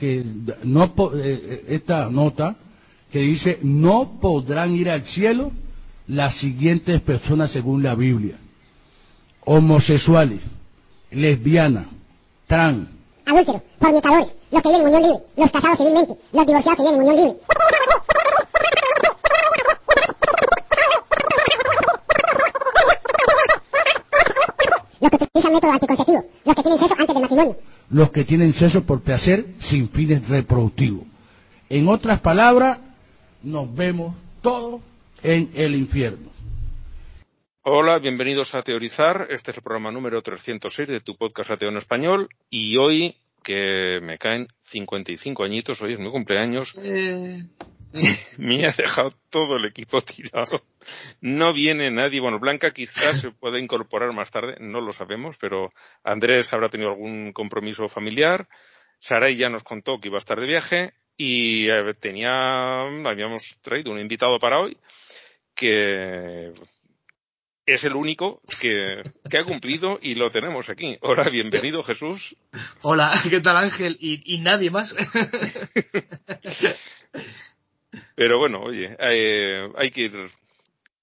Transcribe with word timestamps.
que 0.00 0.24
no 0.64 0.92
eh, 1.14 1.66
esta 1.68 2.08
nota 2.08 2.56
que 3.12 3.20
dice 3.20 3.58
no 3.62 4.18
podrán 4.20 4.74
ir 4.74 4.88
al 4.88 5.04
cielo 5.04 5.52
las 6.08 6.34
siguientes 6.34 7.00
personas 7.02 7.50
según 7.50 7.82
la 7.82 7.94
Biblia 7.94 8.38
homosexuales 9.44 10.40
lesbianas 11.10 11.86
trans. 12.46 12.88
Adúlteros 13.26 13.62
fornicadores 13.78 14.28
los 14.50 14.62
que 14.62 14.68
viven 14.70 14.82
en 14.82 14.88
unión 14.88 15.02
libre 15.02 15.24
los 15.36 15.50
casados 15.50 15.78
civilmente 15.78 16.16
los 16.32 16.46
divorciados 16.46 16.76
que 16.76 16.82
viven 16.82 16.94
en 16.94 17.08
unión 17.08 17.16
libre. 17.16 17.40
Los 25.00 25.10
que 25.10 25.16
utilizan 25.16 25.52
método 25.52 25.72
anticonceptivo 25.72 26.24
los 26.44 26.54
que 26.54 26.62
tienen 26.62 26.78
sexo 26.78 26.94
antes 26.98 27.14
del 27.14 27.22
matrimonio. 27.22 27.56
Los 27.90 28.10
que 28.10 28.24
tienen 28.24 28.52
sexo 28.52 28.82
por 28.84 29.00
placer 29.00 29.46
sin 29.70 29.88
fines 29.88 30.28
reproductivos. 30.28 31.06
En 31.68 31.86
otras 31.86 32.18
palabras, 32.18 32.80
nos 33.44 33.72
vemos 33.72 34.16
todos 34.42 34.80
en 35.22 35.48
el 35.54 35.76
infierno. 35.76 36.28
Hola, 37.62 38.00
bienvenidos 38.00 38.52
a 38.56 38.62
Teorizar. 38.62 39.28
Este 39.30 39.52
es 39.52 39.58
el 39.58 39.62
programa 39.62 39.92
número 39.92 40.20
306 40.22 40.88
de 40.88 40.98
tu 40.98 41.16
podcast 41.16 41.52
Ateo 41.52 41.68
en 41.68 41.76
Español. 41.76 42.28
Y 42.50 42.78
hoy, 42.78 43.18
que 43.44 44.00
me 44.02 44.18
caen 44.18 44.48
55 44.64 45.44
añitos, 45.44 45.80
hoy 45.80 45.92
es 45.92 46.00
mi 46.00 46.10
cumpleaños, 46.10 46.74
eh... 46.84 47.40
me 48.38 48.66
ha 48.66 48.72
dejado 48.72 49.10
todo 49.30 49.54
el 49.54 49.66
equipo 49.66 50.00
tirado. 50.00 50.64
No 51.20 51.52
viene 51.52 51.92
nadie. 51.92 52.18
Bueno, 52.18 52.40
Blanca 52.40 52.72
quizás 52.72 53.20
se 53.20 53.30
pueda 53.30 53.60
incorporar 53.60 54.12
más 54.14 54.32
tarde, 54.32 54.56
no 54.58 54.80
lo 54.80 54.92
sabemos, 54.92 55.36
pero 55.40 55.72
Andrés 56.02 56.52
habrá 56.52 56.68
tenido 56.70 56.90
algún 56.90 57.32
compromiso 57.32 57.88
familiar. 57.88 58.48
Saray 59.00 59.36
ya 59.36 59.48
nos 59.48 59.64
contó 59.64 59.98
que 59.98 60.08
iba 60.08 60.18
a 60.18 60.20
estar 60.20 60.38
de 60.38 60.46
viaje 60.46 60.92
y 61.16 61.68
eh, 61.68 61.92
tenía, 61.98 62.82
habíamos 62.82 63.58
traído 63.60 63.90
un 63.90 63.98
invitado 63.98 64.38
para 64.38 64.60
hoy 64.60 64.76
que 65.54 66.52
es 67.66 67.84
el 67.84 67.94
único 67.94 68.40
que, 68.60 69.02
ha 69.38 69.44
cumplido 69.44 69.98
y 70.00 70.14
lo 70.14 70.30
tenemos 70.30 70.68
aquí. 70.68 70.96
Hola, 71.02 71.24
bienvenido 71.24 71.82
Jesús. 71.82 72.36
Hola, 72.82 73.12
¿qué 73.28 73.40
tal 73.40 73.56
Ángel? 73.56 73.96
Y, 74.00 74.20
y 74.24 74.38
nadie 74.40 74.70
más. 74.70 74.96
Pero 78.14 78.38
bueno, 78.38 78.60
oye, 78.60 78.96
eh, 78.98 79.68
hay 79.76 79.90
que 79.90 80.02
ir, 80.02 80.30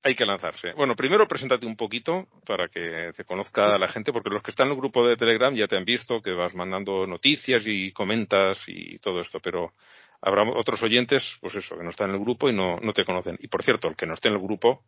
hay 0.07 0.15
que 0.15 0.25
lanzarse. 0.25 0.73
Bueno, 0.73 0.95
primero 0.95 1.27
preséntate 1.27 1.65
un 1.65 1.75
poquito 1.75 2.27
para 2.45 2.69
que 2.69 3.11
te 3.15 3.25
conozca 3.25 3.77
la 3.77 3.87
gente, 3.87 4.13
porque 4.13 4.29
los 4.29 4.41
que 4.41 4.51
están 4.51 4.67
en 4.67 4.73
el 4.73 4.77
grupo 4.77 5.05
de 5.05 5.17
Telegram 5.17 5.53
ya 5.53 5.67
te 5.67 5.77
han 5.77 5.85
visto 5.85 6.21
que 6.21 6.31
vas 6.31 6.55
mandando 6.55 7.05
noticias 7.05 7.63
y 7.65 7.91
comentas 7.91 8.63
y 8.67 8.97
todo 8.99 9.19
esto, 9.19 9.39
pero 9.39 9.73
habrá 10.21 10.43
otros 10.49 10.81
oyentes, 10.81 11.37
pues 11.41 11.55
eso, 11.55 11.77
que 11.77 11.83
no 11.83 11.89
están 11.89 12.09
en 12.09 12.15
el 12.15 12.21
grupo 12.21 12.49
y 12.49 12.53
no, 12.53 12.79
no 12.79 12.93
te 12.93 13.05
conocen. 13.05 13.37
Y 13.41 13.47
por 13.47 13.63
cierto, 13.63 13.89
el 13.89 13.95
que 13.95 14.05
no 14.05 14.13
esté 14.13 14.29
en 14.29 14.35
el 14.35 14.41
grupo, 14.41 14.83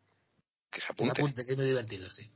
que 0.71 0.81
se 0.81 0.87
apunte. 0.91 1.13
Que 1.13 1.21
se 1.21 1.21
apunte, 1.21 1.45
que 1.45 1.51
es 1.51 1.57
muy 1.57 1.67
divertido, 1.67 2.09
sí. 2.09 2.31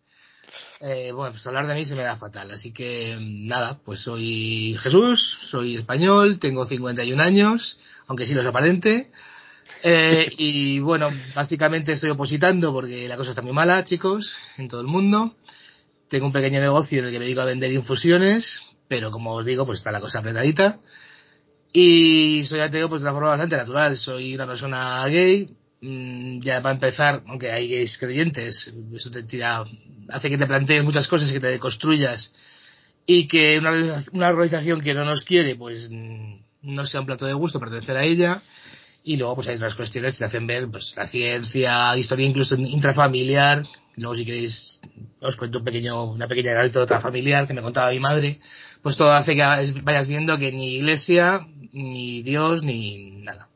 Eh, 0.81 1.11
bueno, 1.13 1.31
pues 1.31 1.47
hablar 1.47 1.65
de 1.65 1.73
mí 1.73 1.85
se 1.85 1.95
me 1.95 2.03
da 2.03 2.17
fatal, 2.17 2.51
así 2.51 2.73
que 2.73 3.17
nada, 3.19 3.79
pues 3.83 4.01
soy 4.01 4.77
Jesús, 4.79 5.21
soy 5.41 5.75
español, 5.75 6.39
tengo 6.39 6.65
51 6.65 7.23
años, 7.23 7.79
aunque 8.07 8.25
sí 8.25 8.35
los 8.35 8.45
aparente. 8.45 9.09
Eh, 9.81 10.31
y 10.37 10.79
bueno, 10.79 11.11
básicamente 11.35 11.93
estoy 11.93 12.11
opositando 12.11 12.71
porque 12.71 13.07
la 13.07 13.17
cosa 13.17 13.31
está 13.31 13.41
muy 13.41 13.53
mala, 13.53 13.83
chicos, 13.83 14.37
en 14.57 14.67
todo 14.67 14.81
el 14.81 14.87
mundo. 14.87 15.35
Tengo 16.07 16.27
un 16.27 16.31
pequeño 16.31 16.59
negocio 16.61 16.99
en 16.99 17.05
el 17.05 17.11
que 17.11 17.19
me 17.19 17.25
dedico 17.25 17.41
a 17.41 17.45
vender 17.45 17.71
infusiones, 17.71 18.67
pero 18.87 19.11
como 19.11 19.33
os 19.33 19.45
digo, 19.45 19.65
pues 19.65 19.79
está 19.79 19.91
la 19.91 20.01
cosa 20.01 20.19
apretadita. 20.19 20.79
Y 21.73 22.45
soy 22.45 22.59
ateo 22.59 22.87
pues 22.87 23.01
de 23.01 23.07
una 23.07 23.13
forma 23.13 23.29
bastante 23.29 23.57
natural. 23.57 23.97
Soy 23.97 24.35
una 24.35 24.45
persona 24.45 25.05
gay. 25.07 25.49
Mm, 25.81 26.39
ya 26.39 26.61
para 26.61 26.75
empezar, 26.75 27.23
aunque 27.27 27.51
hay 27.51 27.67
gays 27.67 27.97
creyentes, 27.97 28.73
eso 28.93 29.11
te 29.11 29.23
tira, 29.23 29.65
hace 30.09 30.29
que 30.29 30.37
te 30.37 30.45
plantees 30.45 30.83
muchas 30.83 31.07
cosas 31.07 31.29
y 31.29 31.33
que 31.33 31.39
te 31.39 31.47
deconstruyas. 31.47 32.33
Y 33.05 33.27
que 33.27 33.57
una, 33.59 33.73
una 34.13 34.29
organización 34.29 34.79
que 34.81 34.93
no 34.93 35.03
nos 35.03 35.25
quiere, 35.25 35.55
pues 35.55 35.89
mm, 35.91 36.35
no 36.61 36.85
sea 36.85 37.01
un 37.01 37.05
plato 37.05 37.25
de 37.25 37.33
gusto 37.33 37.59
pertenecer 37.59 37.97
a 37.97 38.05
ella 38.05 38.41
y 39.03 39.17
luego 39.17 39.35
pues 39.35 39.49
hay 39.49 39.55
otras 39.55 39.75
cuestiones 39.75 40.13
que 40.13 40.19
te 40.19 40.25
hacen 40.25 40.47
ver 40.47 40.69
pues 40.69 40.95
la 40.95 41.05
ciencia, 41.05 41.95
historia 41.97 42.25
incluso 42.25 42.55
intrafamiliar. 42.55 43.65
Luego 43.95 44.15
si 44.15 44.25
queréis 44.25 44.81
os 45.19 45.35
cuento 45.35 45.59
un 45.59 45.65
pequeño, 45.65 46.03
una 46.03 46.27
pequeña 46.27 46.59
anécdota 46.59 46.99
familiar 46.99 47.45
que 47.45 47.53
me 47.53 47.61
contaba 47.61 47.91
mi 47.91 47.99
madre. 47.99 48.39
Pues 48.81 48.97
todo 48.97 49.11
hace 49.11 49.35
que 49.35 49.43
vayas 49.83 50.07
viendo 50.07 50.37
que 50.37 50.51
ni 50.51 50.77
iglesia, 50.77 51.47
ni 51.73 52.21
Dios, 52.23 52.63
ni 52.63 53.11
nada. 53.23 53.49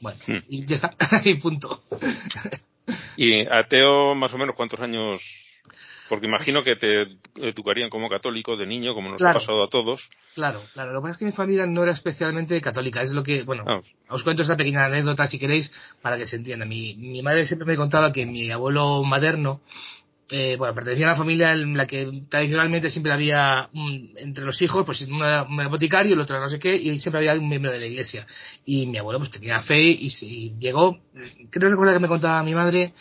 Bueno, 0.00 0.18
hmm. 0.26 0.36
y 0.48 0.64
ya 0.66 0.74
está, 0.74 0.94
y 1.24 1.34
punto. 1.34 1.82
¿Y 3.16 3.46
ateo 3.46 4.14
más 4.14 4.34
o 4.34 4.38
menos 4.38 4.56
cuántos 4.56 4.80
años 4.80 5.51
porque 6.08 6.26
imagino 6.26 6.62
que 6.62 6.74
te 6.74 7.18
educarían 7.36 7.90
como 7.90 8.08
católico 8.08 8.56
de 8.56 8.66
niño, 8.66 8.94
como 8.94 9.10
nos 9.10 9.22
ha 9.22 9.32
pasado 9.32 9.64
a 9.64 9.68
todos. 9.68 10.10
Claro, 10.34 10.60
claro. 10.74 10.92
Lo 10.92 11.00
que 11.00 11.02
pasa 11.02 11.12
es 11.12 11.18
que 11.18 11.24
mi 11.24 11.32
familia 11.32 11.66
no 11.66 11.82
era 11.82 11.92
especialmente 11.92 12.60
católica. 12.60 13.02
Es 13.02 13.12
lo 13.12 13.22
que, 13.22 13.44
bueno, 13.44 13.64
ah. 13.66 13.80
os 14.08 14.24
cuento 14.24 14.42
esta 14.42 14.56
pequeña 14.56 14.84
anécdota 14.84 15.26
si 15.26 15.38
queréis 15.38 15.72
para 16.02 16.18
que 16.18 16.26
se 16.26 16.36
entienda. 16.36 16.66
Mi, 16.66 16.94
mi 16.96 17.22
madre 17.22 17.46
siempre 17.46 17.66
me 17.66 17.76
contaba 17.76 18.12
que 18.12 18.26
mi 18.26 18.50
abuelo 18.50 19.02
materno, 19.04 19.60
eh, 20.30 20.56
bueno, 20.56 20.74
pertenecía 20.74 21.06
a 21.06 21.10
una 21.10 21.18
familia 21.18 21.52
en 21.52 21.76
la 21.76 21.86
que 21.86 22.24
tradicionalmente 22.28 22.88
siempre 22.88 23.12
había 23.12 23.68
entre 24.16 24.46
los 24.46 24.62
hijos, 24.62 24.84
pues 24.86 25.02
un 25.02 25.20
boticario, 25.70 26.14
el 26.14 26.20
otro 26.20 26.40
no 26.40 26.48
sé 26.48 26.58
qué, 26.58 26.74
y 26.74 26.98
siempre 26.98 27.18
había 27.18 27.40
un 27.40 27.48
miembro 27.48 27.70
de 27.70 27.78
la 27.78 27.86
iglesia. 27.86 28.26
Y 28.64 28.86
mi 28.86 28.96
abuelo 28.96 29.18
pues 29.18 29.30
tenía 29.30 29.60
fe 29.60 29.82
y, 29.82 30.10
y 30.22 30.54
llegó, 30.58 30.98
creo 31.50 31.68
recuerda 31.68 31.92
que 31.92 32.00
me 32.00 32.08
contaba 32.08 32.42
mi 32.42 32.54
madre, 32.54 32.94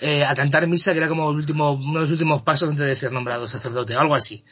eh, 0.00 0.24
a 0.24 0.34
cantar 0.34 0.66
misa, 0.66 0.92
que 0.92 0.98
era 0.98 1.08
como 1.08 1.30
el 1.30 1.36
último, 1.36 1.72
uno 1.72 2.00
de 2.00 2.00
los 2.00 2.10
últimos 2.10 2.42
pasos 2.42 2.70
antes 2.70 2.86
de 2.86 2.96
ser 2.96 3.12
nombrado 3.12 3.46
sacerdote, 3.46 3.94
algo 3.94 4.14
así. 4.14 4.44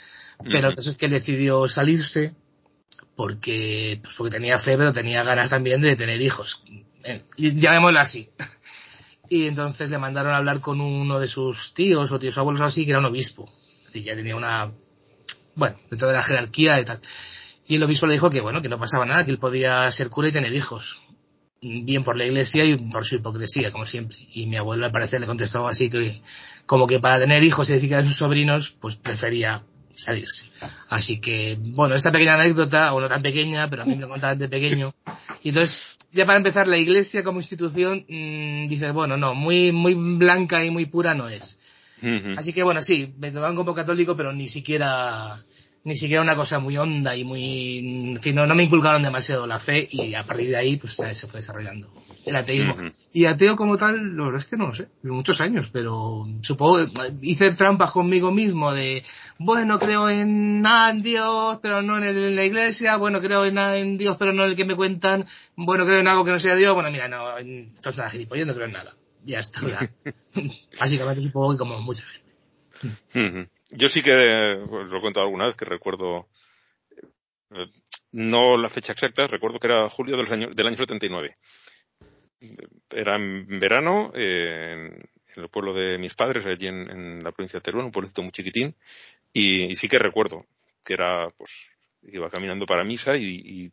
Pero 0.44 0.70
eso 0.70 0.90
es 0.90 0.96
que 0.96 1.06
él 1.06 1.12
decidió 1.12 1.68
salirse 1.68 2.34
porque, 3.14 4.00
pues 4.02 4.14
porque 4.14 4.30
tenía 4.30 4.58
fe, 4.58 4.76
pero 4.76 4.92
tenía 4.92 5.22
ganas 5.22 5.50
también 5.50 5.80
de 5.80 5.96
tener 5.96 6.20
hijos. 6.20 6.62
Eh, 7.04 7.22
llamémoslo 7.36 8.00
así. 8.00 8.28
Y 9.28 9.46
entonces 9.46 9.90
le 9.90 9.98
mandaron 9.98 10.34
a 10.34 10.38
hablar 10.38 10.60
con 10.60 10.80
uno 10.80 11.18
de 11.18 11.28
sus 11.28 11.74
tíos 11.74 12.12
o 12.12 12.18
tíos 12.18 12.36
abuelos 12.38 12.60
o 12.60 12.64
así, 12.64 12.84
que 12.84 12.90
era 12.90 13.00
un 13.00 13.06
obispo. 13.06 13.50
Y 13.94 14.02
ya 14.02 14.14
tenía 14.14 14.36
una, 14.36 14.70
bueno, 15.54 15.76
dentro 15.90 16.08
de 16.08 16.14
la 16.14 16.22
jerarquía 16.22 16.80
y 16.80 16.84
tal. 16.84 17.00
Y 17.66 17.76
el 17.76 17.82
obispo 17.84 18.06
le 18.06 18.14
dijo 18.14 18.30
que 18.30 18.40
bueno, 18.40 18.60
que 18.60 18.68
no 18.68 18.78
pasaba 18.78 19.06
nada, 19.06 19.24
que 19.24 19.30
él 19.30 19.38
podía 19.38 19.90
ser 19.92 20.10
cura 20.10 20.28
y 20.28 20.32
tener 20.32 20.52
hijos 20.52 21.00
bien 21.62 22.02
por 22.02 22.16
la 22.16 22.26
iglesia 22.26 22.64
y 22.64 22.76
por 22.76 23.04
su 23.04 23.14
hipocresía, 23.14 23.70
como 23.70 23.86
siempre. 23.86 24.18
Y 24.32 24.46
mi 24.46 24.56
abuelo 24.56 24.84
al 24.84 24.92
parecer 24.92 25.20
le 25.20 25.26
contestó 25.26 25.66
así 25.68 25.88
que, 25.88 26.20
como 26.66 26.86
que 26.86 26.98
para 26.98 27.20
tener 27.20 27.42
hijos 27.44 27.70
y 27.70 27.74
decir 27.74 27.88
que 27.88 27.94
eran 27.94 28.06
sus 28.06 28.16
sobrinos, 28.16 28.72
pues 28.72 28.96
prefería 28.96 29.62
salirse. 29.94 30.50
Así 30.88 31.20
que, 31.20 31.56
bueno, 31.60 31.94
esta 31.94 32.10
pequeña 32.10 32.34
anécdota, 32.34 32.92
o 32.92 33.00
no 33.00 33.08
tan 33.08 33.22
pequeña, 33.22 33.70
pero 33.70 33.82
a 33.82 33.86
mí 33.86 33.94
me 33.94 34.00
lo 34.00 34.08
contaban 34.08 34.38
de 34.38 34.48
pequeño. 34.48 34.92
Y 35.42 35.50
entonces, 35.50 35.86
ya 36.12 36.26
para 36.26 36.38
empezar, 36.38 36.66
la 36.66 36.78
iglesia 36.78 37.22
como 37.22 37.38
institución, 37.38 38.04
mmm, 38.08 38.66
dices, 38.68 38.92
bueno, 38.92 39.16
no, 39.16 39.34
muy, 39.34 39.70
muy 39.70 39.94
blanca 39.94 40.64
y 40.64 40.70
muy 40.70 40.86
pura 40.86 41.14
no 41.14 41.28
es. 41.28 41.58
Así 42.36 42.52
que 42.52 42.64
bueno, 42.64 42.82
sí, 42.82 43.14
me 43.18 43.30
tomaban 43.30 43.54
como 43.54 43.74
católico, 43.74 44.16
pero 44.16 44.32
ni 44.32 44.48
siquiera 44.48 45.38
ni 45.84 45.96
siquiera 45.96 46.22
una 46.22 46.36
cosa 46.36 46.60
muy 46.60 46.76
honda 46.76 47.16
y 47.16 47.24
muy, 47.24 47.78
en 48.14 48.22
fin, 48.22 48.36
no, 48.36 48.46
me 48.54 48.62
inculcaron 48.62 49.02
demasiado 49.02 49.46
la 49.46 49.58
fe 49.58 49.88
y 49.90 50.14
a 50.14 50.22
partir 50.22 50.48
de 50.48 50.56
ahí 50.56 50.76
pues 50.76 50.94
se 50.94 51.26
fue 51.26 51.40
desarrollando 51.40 51.90
el 52.24 52.36
ateísmo. 52.36 52.76
Y 53.12 53.26
ateo 53.26 53.56
como 53.56 53.76
tal, 53.76 54.16
la 54.16 54.24
verdad 54.24 54.40
es 54.40 54.46
que 54.46 54.56
no 54.56 54.68
lo 54.68 54.74
sé, 54.74 54.88
muchos 55.02 55.40
años, 55.40 55.70
pero 55.72 56.26
supongo, 56.42 56.86
hice 57.20 57.50
trampas 57.52 57.90
conmigo 57.90 58.30
mismo 58.30 58.72
de, 58.72 59.04
bueno, 59.38 59.78
creo 59.78 60.08
en 60.08 60.62
nada 60.62 60.90
en 60.90 61.02
Dios, 61.02 61.58
pero 61.60 61.82
no 61.82 61.98
en, 61.98 62.36
la 62.36 62.44
iglesia, 62.44 62.96
bueno, 62.96 63.20
creo 63.20 63.44
en, 63.44 63.58
en 63.58 63.98
Dios, 63.98 64.16
pero 64.18 64.32
no 64.32 64.44
en 64.44 64.50
el 64.50 64.56
que 64.56 64.64
me 64.64 64.76
cuentan, 64.76 65.26
bueno, 65.56 65.84
creo 65.84 65.98
en 65.98 66.08
algo 66.08 66.24
que 66.24 66.32
no 66.32 66.38
sea 66.38 66.54
Dios, 66.54 66.74
bueno, 66.74 66.90
mira, 66.92 67.08
no, 67.08 67.36
esto 67.38 67.90
es 67.90 67.96
nada 67.96 68.10
gilipollas, 68.10 68.46
no 68.46 68.54
creo 68.54 68.66
en 68.66 68.72
nada. 68.72 68.92
Ya 69.24 69.38
está, 69.38 69.60
ya. 69.68 69.90
Básicamente 70.80 71.22
supongo 71.22 71.52
que 71.52 71.58
como 71.58 71.80
mucha 71.80 72.04
gente. 72.04 73.51
Yo 73.74 73.88
sí 73.88 74.02
que, 74.02 74.64
pues, 74.68 74.90
lo 74.90 74.98
he 74.98 75.00
contado 75.00 75.24
alguna 75.24 75.46
vez, 75.46 75.54
que 75.54 75.64
recuerdo, 75.64 76.28
eh, 77.50 77.66
no 78.12 78.58
la 78.58 78.68
fecha 78.68 78.92
exacta, 78.92 79.26
recuerdo 79.26 79.58
que 79.58 79.66
era 79.66 79.88
julio 79.88 80.16
del 80.18 80.30
año, 80.30 80.48
del 80.54 80.66
año 80.66 80.76
79. 80.76 81.36
Era 82.90 83.16
en 83.16 83.58
verano, 83.58 84.12
en, 84.14 85.02
el 85.36 85.48
pueblo 85.48 85.72
de 85.72 85.96
mis 85.96 86.14
padres, 86.14 86.44
allí 86.44 86.66
en, 86.66 87.24
la 87.24 87.32
provincia 87.32 87.58
de 87.58 87.62
Teruel, 87.62 87.86
un 87.86 87.92
pueblecito 87.92 88.22
muy 88.22 88.32
chiquitín, 88.32 88.74
y, 89.32 89.74
sí 89.74 89.88
que 89.88 89.98
recuerdo 89.98 90.44
que 90.84 90.92
era, 90.92 91.30
pues, 91.30 91.70
iba 92.02 92.28
caminando 92.28 92.66
para 92.66 92.84
misa 92.84 93.16
y, 93.16 93.72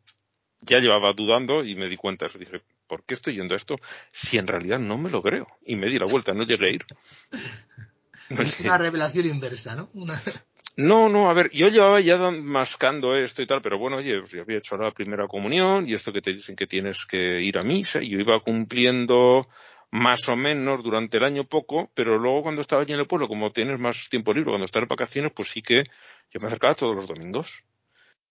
ya 0.62 0.80
llevaba 0.80 1.14
dudando 1.14 1.64
y 1.64 1.76
me 1.76 1.88
di 1.88 1.96
cuenta, 1.96 2.28
dije, 2.38 2.62
¿por 2.86 3.06
qué 3.06 3.14
estoy 3.14 3.36
yendo 3.36 3.54
a 3.54 3.58
esto 3.58 3.78
si 4.12 4.38
en 4.38 4.46
realidad 4.46 4.78
no 4.78 4.98
me 4.98 5.10
lo 5.10 5.22
creo? 5.22 5.48
Y 5.66 5.78
me 5.78 5.88
di 5.88 5.98
la 5.98 6.06
vuelta, 6.06 6.34
no 6.34 6.44
llegué 6.44 6.68
a 6.68 6.74
ir. 6.74 6.86
Es 8.40 8.60
una 8.62 8.78
revelación 8.78 9.28
inversa, 9.28 9.76
¿no? 9.76 9.90
No, 10.78 11.10
no, 11.10 11.30
a 11.30 11.34
ver, 11.34 11.52
yo 11.52 11.68
llevaba 11.68 12.00
ya 12.00 12.18
mascando 12.32 13.14
esto 13.14 13.42
y 13.42 13.48
tal, 13.48 13.62
pero 13.62 13.78
bueno, 13.78 13.98
oye, 13.98 14.18
pues 14.20 14.32
yo 14.32 14.44
había 14.44 14.60
hecho 14.60 14.78
la 14.78 14.92
primera 14.92 15.28
comunión 15.28 15.90
y 15.90 15.94
esto 15.94 16.14
que 16.14 16.22
te 16.22 16.32
dicen 16.32 16.56
que 16.56 16.68
tienes 16.68 17.06
que 17.06 17.42
ir 17.42 17.58
a 17.58 17.64
misa, 17.64 18.02
y 18.02 18.12
yo 18.12 18.20
iba 18.20 18.40
cumpliendo 18.40 19.50
más 19.92 20.30
o 20.30 20.36
menos 20.36 20.84
durante 20.84 21.18
el 21.18 21.24
año 21.24 21.44
poco, 21.44 21.90
pero 21.94 22.18
luego 22.18 22.44
cuando 22.44 22.62
estaba 22.62 22.84
allí 22.84 22.94
en 22.94 23.00
el 23.00 23.08
pueblo, 23.08 23.28
como 23.28 23.52
tienes 23.52 23.80
más 23.80 24.08
tiempo 24.10 24.34
libre, 24.34 24.52
cuando 24.52 24.66
estás 24.66 24.84
en 24.84 24.88
vacaciones, 24.88 25.32
pues 25.36 25.50
sí 25.50 25.62
que 25.62 25.84
yo 26.32 26.40
me 26.40 26.48
acercaba 26.48 26.76
todos 26.76 26.96
los 26.96 27.08
domingos. 27.08 27.64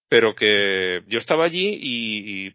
Pero 0.09 0.35
que 0.35 1.03
yo 1.07 1.19
estaba 1.19 1.45
allí 1.45 1.79
y, 1.83 2.55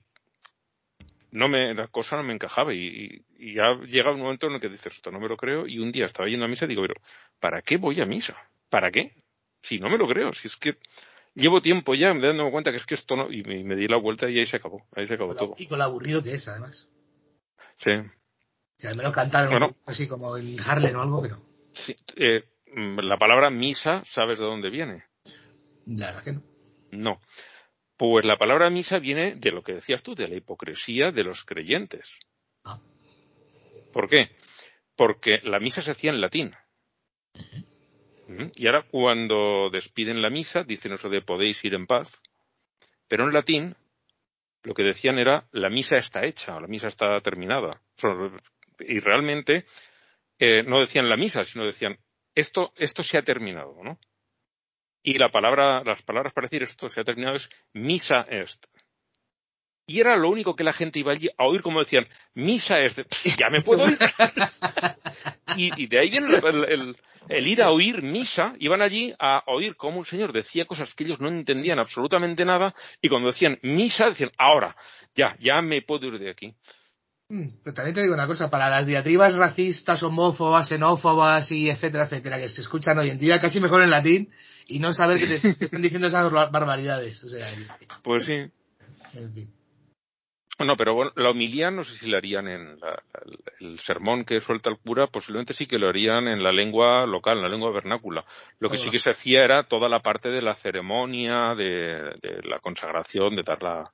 no 1.34 1.50
me, 1.50 1.74
la 1.74 1.88
cosa 1.88 2.16
no 2.16 2.24
me 2.24 2.34
encajaba 2.34 2.74
y, 2.74 3.26
y, 3.38 3.56
ya 3.56 3.74
llega 3.88 4.12
un 4.12 4.22
momento 4.22 4.48
en 4.48 4.54
el 4.54 4.62
que 4.62 4.70
dices, 4.70 4.94
esto 4.94 5.12
no 5.12 5.20
me 5.20 5.28
lo 5.28 5.36
creo, 5.36 5.68
y 5.68 5.80
un 5.80 5.92
día 5.92 6.06
estaba 6.06 6.30
yendo 6.30 6.46
a 6.46 6.48
misa 6.48 6.66
y 6.66 6.70
digo, 6.70 6.84
pero 6.84 6.96
¿para 7.40 7.62
qué 7.64 7.78
voy 7.78 8.00
a 8.00 8.06
misa? 8.06 8.38
¿Para 8.70 8.92
qué? 8.92 9.16
Si 9.62 9.80
no 9.80 9.90
me 9.90 9.98
lo 9.98 10.08
creo, 10.08 10.32
si 10.34 10.48
es 10.48 10.56
que 10.56 10.78
llevo 11.34 11.60
tiempo 11.62 11.96
ya 11.96 12.10
dándome 12.14 12.52
cuenta 12.52 12.70
que 12.70 12.78
es 12.78 12.86
que 12.86 12.94
esto 12.94 13.16
no, 13.16 13.32
y 13.32 13.44
me, 13.44 13.76
di 13.76 13.88
la 13.88 13.98
vuelta 13.98 14.30
y 14.30 14.38
ahí 14.38 14.46
se 14.46 14.58
acabó, 14.58 14.86
ahí 14.96 15.08
se 15.08 15.16
acabó 15.16 15.34
todo. 15.36 15.56
Y 15.58 15.66
con 15.66 15.80
lo 15.80 15.86
aburrido 15.86 16.22
que 16.22 16.36
es, 16.36 16.48
además. 16.48 16.90
Sí. 17.78 17.92
Si 18.78 18.88
al 18.88 18.96
menos 18.96 19.14
cantaron 19.14 19.74
así 19.88 20.08
como 20.08 20.38
en 20.38 20.56
Harlem 20.68 20.96
o 20.96 21.02
algo, 21.02 21.22
pero. 21.22 21.38
Sí, 21.72 21.96
eh, 22.16 22.44
la 22.76 23.18
palabra 23.18 23.50
misa, 23.50 24.04
¿sabes 24.06 24.38
de 24.38 24.46
dónde 24.46 24.70
viene? 24.70 25.06
La 25.88 26.08
verdad 26.08 26.24
que 26.24 26.34
no. 26.34 26.44
No. 26.92 27.20
Pues 28.06 28.26
la 28.26 28.36
palabra 28.36 28.70
misa 28.70 29.00
viene 29.00 29.36
de 29.36 29.54
lo 29.54 29.64
que 29.64 29.76
decías 29.76 30.04
tú, 30.04 30.14
de 30.14 30.28
la 30.28 30.36
hipocresía 30.36 31.14
de 31.14 31.24
los 31.24 31.46
creyentes. 31.46 32.20
Ah. 32.66 32.78
¿Por 33.94 34.10
qué? 34.10 34.28
Porque 34.98 35.38
la 35.44 35.58
misa 35.62 35.82
se 35.82 35.92
hacía 35.92 36.12
en 36.12 36.20
latín. 36.20 36.54
Y 38.58 38.68
ahora 38.68 38.82
cuando 38.92 39.70
despiden 39.70 40.22
la 40.22 40.30
misa, 40.30 40.64
dicen 40.64 40.92
eso 40.92 41.08
de 41.08 41.22
podéis 41.22 41.64
ir 41.64 41.76
en 41.76 41.88
paz, 41.88 42.22
pero 43.08 43.24
en 43.24 43.32
latín 43.32 43.74
lo 44.64 44.74
que 44.74 44.84
decían 44.84 45.18
era 45.18 45.48
la 45.54 45.70
misa 45.70 45.96
está 45.96 46.26
hecha, 46.26 46.60
la 46.60 46.68
misa 46.68 46.88
está 46.88 47.22
terminada. 47.22 47.82
Y 48.80 49.00
realmente 49.00 49.64
eh, 50.40 50.62
no 50.68 50.82
decían 50.82 51.08
la 51.08 51.16
misa, 51.16 51.46
sino 51.46 51.66
decían 51.66 51.98
esto, 52.36 52.74
esto 52.76 53.02
se 53.02 53.18
ha 53.18 53.22
terminado, 53.22 53.82
¿no? 53.82 53.98
Y 55.04 55.18
la 55.18 55.30
palabra, 55.30 55.84
las 55.84 56.02
palabras 56.02 56.32
para 56.32 56.48
decir 56.48 56.64
esto 56.64 56.88
se 56.88 57.02
ha 57.02 57.04
terminado 57.04 57.36
es 57.36 57.50
misa 57.74 58.22
est. 58.30 58.66
Y 59.86 60.00
era 60.00 60.16
lo 60.16 60.30
único 60.30 60.56
que 60.56 60.64
la 60.64 60.72
gente 60.72 61.00
iba 61.00 61.12
allí 61.12 61.28
a 61.38 61.46
oír 61.46 61.62
como 61.62 61.80
decían, 61.80 62.08
misa 62.34 62.80
est, 62.80 63.00
ya 63.38 63.50
me 63.50 63.60
puedo 63.62 63.86
ir. 63.86 63.98
y, 65.58 65.88
de 65.88 66.00
ahí 66.00 66.10
viene 66.10 66.28
el, 66.46 66.96
el 67.28 67.48
ir 67.48 67.62
a 67.62 67.72
oír 67.72 68.02
misa, 68.02 68.54
iban 68.60 68.82
allí 68.82 69.14
a 69.20 69.44
oír 69.48 69.76
cómo 69.76 70.00
un 70.00 70.06
señor 70.06 70.32
decía 70.32 70.66
cosas 70.66 70.94
que 70.94 71.04
ellos 71.04 71.20
no 71.20 71.28
entendían 71.28 71.80
absolutamente 71.80 72.46
nada, 72.46 72.74
y 73.02 73.10
cuando 73.10 73.28
decían 73.28 73.60
misa, 73.62 74.08
decían, 74.08 74.32
ahora, 74.38 74.76
ya, 75.16 75.36
ya 75.42 75.62
me 75.62 75.82
puedo 75.82 76.08
ir 76.08 76.18
de 76.18 76.30
aquí. 76.30 76.56
Mm, 77.28 77.48
pero 77.62 77.74
también 77.74 77.96
te 77.96 78.02
digo 78.02 78.14
una 78.14 78.28
cosa, 78.28 78.50
para 78.50 78.70
las 78.70 78.86
diatribas 78.86 79.36
racistas, 79.36 80.02
homófobas, 80.04 80.70
xenófobas 80.70 81.52
y 81.52 81.70
etcétera, 81.70 82.06
etcétera, 82.06 82.38
que 82.40 82.48
se 82.48 82.62
escuchan 82.62 82.98
hoy 82.98 83.10
en 83.10 83.20
día 83.20 83.42
casi 83.42 83.60
mejor 83.60 83.84
en 83.84 83.90
latín 83.90 84.30
y 84.68 84.80
no 84.80 84.94
saber 84.94 85.20
que 85.20 85.28
te, 85.28 85.36
están 85.66 85.82
diciendo 85.82 86.08
esas 86.08 86.32
barbaridades. 86.32 87.24
O 87.24 87.30
sea, 87.30 87.48
pues 88.02 88.26
sí. 88.26 88.52
En 89.16 89.34
fin. 89.34 89.54
No, 90.60 90.78
pero 90.78 90.94
bueno, 90.94 91.12
la 91.16 91.32
homilía 91.32 91.72
no 91.72 91.84
sé 91.84 91.96
si 91.96 92.08
la 92.08 92.18
harían 92.18 92.48
en 92.48 92.78
el 93.60 93.80
sermón 93.80 94.24
que 94.24 94.40
suelta 94.40 94.70
el 94.70 94.78
cura, 94.78 95.08
posiblemente 95.08 95.54
sí 95.54 95.66
que 95.66 95.80
lo 95.80 95.90
harían 95.90 96.28
en 96.28 96.44
la 96.44 96.52
lengua 96.52 97.08
local, 97.08 97.38
en 97.38 97.44
la 97.44 97.50
lengua 97.50 97.72
vernácula. 97.72 98.24
Lo 98.60 98.70
que 98.70 98.78
sí 98.78 98.92
que 98.92 99.00
se 99.00 99.10
hacía 99.10 99.44
era 99.44 99.64
toda 99.64 99.90
la 99.90 100.02
parte 100.02 100.30
de 100.30 100.44
la 100.44 100.54
ceremonia, 100.54 101.56
de, 101.56 102.14
la 102.44 102.60
consagración, 102.60 103.36
de 103.36 103.42
dar 103.44 103.64
la, 103.64 103.92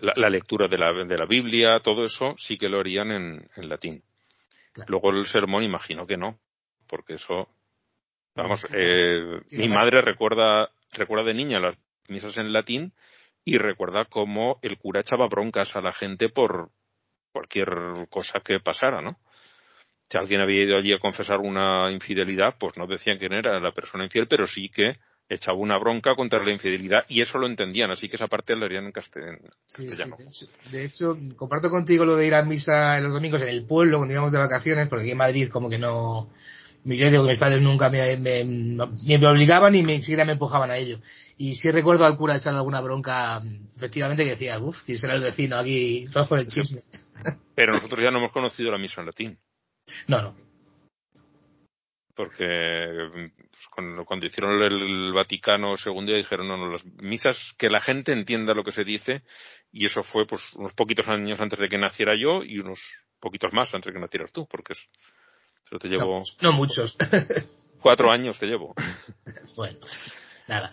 la, 0.00 0.30
lectura 0.30 0.68
de 0.68 0.78
la, 0.78 0.92
de 0.92 1.18
la, 1.18 1.26
Biblia, 1.26 1.80
todo 1.80 2.04
eso 2.04 2.34
sí 2.38 2.56
que 2.56 2.70
lo 2.70 2.80
harían 2.80 3.12
en, 3.12 3.50
en 3.54 3.68
latín. 3.68 4.02
Luego 4.86 5.10
el 5.10 5.26
sermón 5.26 5.64
imagino 5.64 6.06
que 6.06 6.16
no, 6.16 6.38
porque 6.86 7.14
eso, 7.14 7.48
vamos, 8.42 8.68
eh, 8.74 9.40
mi 9.52 9.68
madre 9.68 10.00
recuerda, 10.00 10.70
recuerda 10.92 11.26
de 11.26 11.34
niña 11.34 11.60
las 11.60 11.76
misas 12.08 12.36
en 12.38 12.52
latín 12.52 12.92
y 13.44 13.58
recuerda 13.58 14.04
cómo 14.04 14.58
el 14.62 14.78
cura 14.78 15.00
echaba 15.00 15.28
broncas 15.28 15.76
a 15.76 15.80
la 15.80 15.92
gente 15.92 16.28
por 16.28 16.70
cualquier 17.32 17.68
cosa 18.10 18.40
que 18.40 18.60
pasara, 18.60 19.00
¿no? 19.00 19.18
Si 20.10 20.16
alguien 20.16 20.40
había 20.40 20.64
ido 20.64 20.76
allí 20.76 20.92
a 20.92 20.98
confesar 20.98 21.38
una 21.38 21.90
infidelidad, 21.90 22.56
pues 22.58 22.76
no 22.76 22.86
decían 22.86 23.18
quién 23.18 23.34
era 23.34 23.60
la 23.60 23.72
persona 23.72 24.04
infiel, 24.04 24.26
pero 24.26 24.46
sí 24.46 24.70
que 24.70 24.98
echaba 25.28 25.58
una 25.58 25.78
bronca 25.78 26.14
contra 26.14 26.42
la 26.42 26.50
infidelidad 26.50 27.04
y 27.08 27.20
eso 27.20 27.38
lo 27.38 27.46
entendían, 27.46 27.90
así 27.90 28.08
que 28.08 28.16
esa 28.16 28.26
parte 28.26 28.56
la 28.56 28.64
harían 28.64 28.86
en 28.86 28.92
castellano. 28.92 29.38
de, 30.70 30.84
hecho, 30.84 31.18
comparto 31.36 31.68
contigo 31.68 32.06
lo 32.06 32.16
de 32.16 32.26
ir 32.26 32.34
a 32.34 32.42
misa 32.42 32.98
los 33.00 33.12
domingos 33.12 33.42
en 33.42 33.48
el 33.48 33.64
pueblo 33.64 33.98
cuando 33.98 34.14
íbamos 34.14 34.32
de 34.32 34.38
vacaciones, 34.38 34.88
porque 34.88 35.02
aquí 35.02 35.12
en 35.12 35.18
Madrid 35.18 35.48
como 35.50 35.68
que 35.68 35.78
no, 35.78 36.30
yo 36.84 37.10
digo 37.10 37.24
que 37.24 37.30
mis 37.30 37.38
padres 37.38 37.60
nunca 37.60 37.90
me, 37.90 38.16
me, 38.16 38.44
me 38.44 39.26
obligaban 39.26 39.72
ni 39.72 39.82
me, 39.82 39.94
ni 39.94 40.00
siquiera 40.00 40.24
me 40.24 40.32
empujaban 40.32 40.70
a 40.70 40.76
ello. 40.76 40.98
Y 41.36 41.54
sí 41.54 41.70
recuerdo 41.70 42.04
al 42.04 42.16
cura 42.16 42.36
echar 42.36 42.54
alguna 42.54 42.80
bronca, 42.80 43.42
efectivamente, 43.76 44.24
que 44.24 44.30
decía, 44.30 44.58
uff, 44.58 44.82
quién 44.82 44.98
será 44.98 45.14
el 45.14 45.22
vecino 45.22 45.56
aquí, 45.56 46.06
todo 46.12 46.26
por 46.26 46.38
el 46.38 46.48
chisme. 46.48 46.80
Pero 47.54 47.72
nosotros 47.72 48.00
ya 48.00 48.10
no 48.10 48.18
hemos 48.18 48.32
conocido 48.32 48.70
la 48.70 48.78
misa 48.78 49.00
en 49.00 49.06
latín. 49.06 49.38
No, 50.06 50.22
no. 50.22 50.36
Porque 52.14 52.44
pues, 53.50 53.68
cuando, 53.70 54.26
hicieron 54.26 54.60
el, 54.60 55.12
Vaticano 55.12 55.74
II 55.74 56.16
dijeron, 56.16 56.48
no, 56.48 56.56
no, 56.56 56.70
las 56.70 56.84
misas, 56.84 57.54
que 57.56 57.70
la 57.70 57.80
gente 57.80 58.12
entienda 58.12 58.54
lo 58.54 58.64
que 58.64 58.72
se 58.72 58.82
dice, 58.82 59.22
y 59.70 59.86
eso 59.86 60.02
fue 60.02 60.26
pues 60.26 60.52
unos 60.54 60.72
poquitos 60.72 61.06
años 61.06 61.40
antes 61.40 61.60
de 61.60 61.68
que 61.68 61.78
naciera 61.78 62.16
yo 62.16 62.42
y 62.42 62.58
unos 62.58 62.80
poquitos 63.20 63.52
más 63.52 63.72
antes 63.74 63.86
de 63.86 63.92
que 63.92 64.00
nacieras 64.00 64.32
tú, 64.32 64.48
porque 64.48 64.72
es, 64.72 64.88
te 65.78 65.88
llevo... 65.88 66.20
no 66.40 66.52
muchos. 66.52 66.96
Cuatro 67.80 68.10
años 68.10 68.38
te 68.38 68.46
llevo. 68.46 68.74
bueno, 69.56 69.78
nada. 70.48 70.72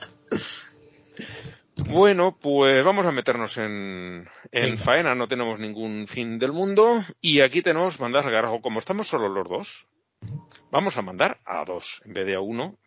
Bueno, 1.90 2.36
pues 2.42 2.84
vamos 2.84 3.06
a 3.06 3.12
meternos 3.12 3.58
en, 3.58 4.28
en 4.52 4.78
faena, 4.78 5.14
no 5.14 5.28
tenemos 5.28 5.60
ningún 5.60 6.08
fin 6.08 6.40
del 6.40 6.54
mundo 6.54 7.04
y 7.22 7.42
aquí 7.42 7.62
tenemos 7.62 8.00
mandar 8.00 8.26
al 8.28 8.62
Como 8.62 8.80
estamos 8.80 9.08
solo 9.08 9.28
los 9.28 9.48
dos, 9.48 9.88
vamos 10.72 10.98
a 10.98 11.02
mandar 11.02 11.40
a 11.46 11.66
dos 11.66 12.02
en 12.06 12.14
vez 12.14 12.26
de 12.26 12.36
a 12.36 12.40
uno. 12.40 12.78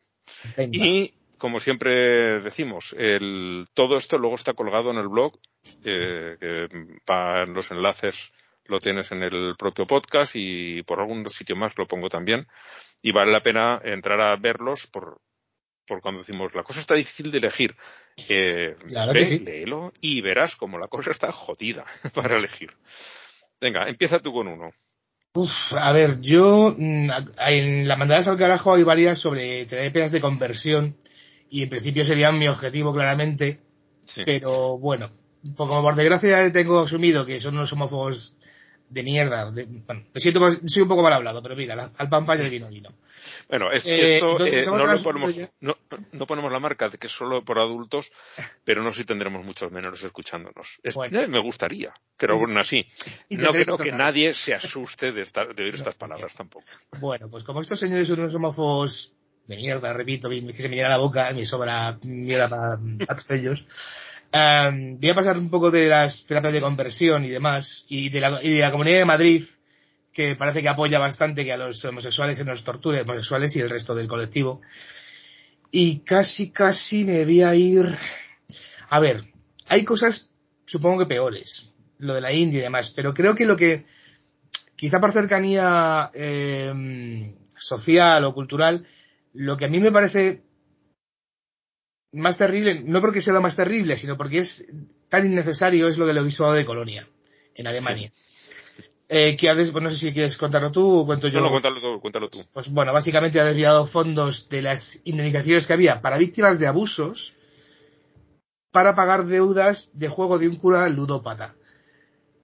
Y 0.73 1.15
como 1.39 1.61
siempre 1.61 2.41
decimos, 2.41 2.95
el, 2.99 3.67
todo 3.75 3.97
esto 3.97 4.19
luego 4.19 4.37
está 4.37 4.55
colgado 4.55 4.91
en 4.91 4.97
el 4.97 5.09
blog, 5.09 5.39
eh, 5.85 6.37
que 6.41 6.69
para 7.05 7.47
los 7.47 7.71
enlaces 7.71 8.33
lo 8.69 8.81
tienes 8.81 9.11
en 9.13 9.23
el 9.23 9.55
propio 9.57 9.87
podcast 9.87 10.33
y 10.35 10.83
por 10.83 11.01
algún 11.01 11.29
sitio 11.31 11.57
más 11.57 11.73
lo 11.77 11.87
pongo 11.87 12.09
también. 12.09 12.47
Y 13.03 13.13
vale 13.13 13.33
la 13.33 13.43
pena 13.43 13.81
entrar 13.83 14.21
a 14.21 14.37
verlos 14.37 14.87
por, 14.87 15.21
por 15.87 16.01
cuando 16.01 16.21
decimos 16.21 16.55
la 16.55 16.63
cosa 16.63 16.81
está 16.81 16.95
difícil 16.95 17.31
de 17.31 17.39
elegir. 17.39 17.75
Eh, 18.29 18.77
léelo 19.45 19.93
y 20.01 20.21
verás 20.21 20.57
como 20.57 20.79
la 20.79 20.89
cosa 20.89 21.11
está 21.11 21.33
jodida 21.33 21.85
para 22.15 22.39
elegir. 22.39 22.71
Venga, 23.61 23.89
empieza 23.89 24.21
tú 24.21 24.33
con 24.33 24.49
uno. 24.49 24.71
Uf, 25.35 25.75
a 25.75 25.93
ver, 25.93 26.21
yo 26.21 26.75
mm, 26.77 27.11
en 27.47 27.89
la 27.89 27.97
mandadas 27.97 28.29
al 28.29 28.39
carajo 28.39 28.75
hay 28.75 28.83
varias 28.83 29.19
sobre 29.19 29.67
terapias 29.67 30.11
de 30.11 30.21
conversión 30.21 30.97
y 31.51 31.63
en 31.63 31.69
principio 31.69 32.05
serían 32.05 32.39
mi 32.39 32.49
objetivo 32.49 32.95
claramente, 32.95 33.61
pero 34.25 34.79
bueno, 34.79 35.11
como 35.57 35.83
por 35.83 35.95
desgracia 35.95 36.51
tengo 36.53 36.81
asumido 36.81 37.25
que 37.25 37.41
son 37.41 37.55
unos 37.55 37.73
homófobos 37.73 38.39
de 38.91 39.03
mierda. 39.03 39.51
bueno, 39.51 40.05
me 40.13 40.21
siento, 40.21 40.41
soy 40.67 40.83
un 40.83 40.89
poco 40.89 41.03
mal 41.03 41.13
hablado, 41.13 41.43
pero 41.43 41.57
mira, 41.57 41.93
al 41.97 42.09
pan 42.09 42.27
pan 42.27 42.39
y 42.39 42.45
el 42.45 42.51
vino 42.51 42.69
vino. 42.69 42.91
Bueno, 43.49 43.71
es, 43.71 43.87
eh, 43.87 44.17
esto 44.17 44.45
eh, 44.45 44.65
no, 44.67 44.79
lo 44.79 45.03
ponemos, 45.03 45.35
no, 45.61 46.27
ponemos 46.27 46.53
la 46.53 46.61
marca 46.61 46.89
de 46.89 46.99
que 46.99 47.07
es 47.07 47.13
solo 47.13 47.45
por 47.45 47.59
adultos, 47.59 48.11
pero 48.65 48.83
no 48.83 48.91
sé 48.91 49.01
si 49.01 49.05
tendremos 49.07 49.45
muchos 49.45 49.71
menores 49.73 50.03
escuchándonos. 50.03 50.81
Eh, 50.83 51.27
me 51.29 51.41
gustaría, 51.41 51.93
pero 52.17 52.35
aún 52.35 52.57
así, 52.59 52.87
no 53.31 53.51
creo 53.51 53.79
que 53.79 53.93
nadie 53.93 54.35
se 54.35 54.55
asuste 54.55 55.13
de, 55.13 55.25
de 55.57 55.63
oír 55.65 55.75
estas 55.75 55.95
palabras 55.95 56.35
tampoco. 56.35 56.67
Bueno, 57.01 57.29
pues 57.31 57.45
como 57.45 57.61
estos 57.61 57.79
señores 57.79 58.09
son 58.09 58.21
unos 58.21 58.35
homófobos 58.35 59.15
de 59.47 59.57
mierda, 59.57 59.93
repito, 59.95 60.29
que 60.29 60.53
se 60.53 60.69
me 60.69 60.77
llena 60.77 60.91
la 60.91 60.99
boca, 60.99 61.33
me 61.33 61.45
sobra 61.45 61.99
mierda 62.03 62.49
para, 62.49 62.79
para 63.07 63.39
ellos. 63.39 63.65
Voy 64.33 65.11
a 65.11 65.15
pasar 65.15 65.39
un 65.39 65.51
poco 65.51 65.71
de 65.71 65.89
las 65.89 66.27
terapias 66.27 66.53
de 66.53 66.61
conversión 66.61 67.25
y 67.25 67.29
demás, 67.29 67.85
y 67.89 68.09
de 68.11 68.21
la, 68.21 68.43
y 68.43 68.51
de 68.51 68.61
la 68.61 68.71
Comunidad 68.71 68.99
de 68.99 69.05
Madrid, 69.05 69.45
que 70.13 70.37
parece 70.37 70.63
que 70.63 70.69
apoya 70.69 70.99
bastante 70.99 71.45
que 71.45 71.53
a 71.53 71.57
los 71.57 71.85
homosexuales 71.85 72.37
se 72.37 72.45
nos 72.45 72.65
torture, 72.65 73.03
homosexuales 73.03 73.55
y 73.57 73.61
el 73.61 73.71
resto 73.71 73.95
del 73.95 74.09
colectivo. 74.09 74.61
Y 75.71 76.01
casi, 76.01 76.51
casi 76.51 77.05
me 77.05 77.25
voy 77.25 77.43
a 77.43 77.55
ir... 77.55 77.87
A 78.91 79.01
ver, 79.01 79.25
hay 79.69 79.85
cosas, 79.85 80.33
supongo 80.65 80.99
que 80.99 81.07
peores, 81.07 81.73
lo 81.99 82.15
de 82.15 82.21
la 82.21 82.33
India 82.33 82.61
y 82.61 82.63
demás, 82.63 82.91
pero 82.95 83.13
creo 83.13 83.35
que 83.35 83.45
lo 83.45 83.57
que, 83.57 83.85
quizá 84.77 84.99
por 85.01 85.13
cercanía 85.13 86.11
eh, 86.15 87.35
social 87.59 88.25
o 88.25 88.35
cultural, 88.35 88.87
lo 89.35 89.57
que 89.57 89.67
a 89.67 89.69
mí 89.69 89.79
me 89.79 89.93
parece 89.93 90.43
más 92.13 92.39
terrible, 92.39 92.83
no 92.85 93.01
porque 93.01 93.21
sea 93.21 93.35
lo 93.35 93.43
más 93.43 93.57
terrible, 93.57 93.97
sino 93.97 94.17
porque 94.17 94.39
es 94.39 94.73
tan 95.09 95.27
innecesario, 95.27 95.89
es 95.89 95.99
lo 95.99 96.07
del 96.07 96.19
obispado 96.19 96.53
de 96.53 96.65
Colonia, 96.65 97.07
en 97.55 97.67
Alemania. 97.67 98.11
Eh, 99.11 99.37
que 99.39 99.49
pues 99.55 99.73
no 99.73 99.89
sé 99.89 99.97
si 99.97 100.13
quieres 100.13 100.37
contarlo 100.37 100.71
tú 100.71 101.01
o 101.01 101.07
cuento 101.07 101.29
yo. 101.29 101.41
No, 101.41 101.51
cuéntalo 101.51 101.81
tú, 101.81 102.01
cuéntalo 102.01 102.29
tú. 102.29 102.39
Pues 102.53 102.69
bueno, 102.71 102.93
básicamente 102.93 103.41
ha 103.41 103.45
desviado 103.45 103.87
fondos 103.87 104.51
de 104.51 104.61
las 104.61 105.01
indemnizaciones 105.05 105.67
que 105.67 105.73
había 105.73 106.03
para 106.03 106.19
víctimas 106.19 106.59
de 106.59 106.67
abusos 106.67 107.35
para 108.71 108.95
pagar 108.95 109.25
deudas 109.25 109.99
de 109.99 110.09
juego 110.09 110.39
de 110.39 110.49
un 110.49 110.57
cura 110.57 110.87
ludópata. 110.91 111.57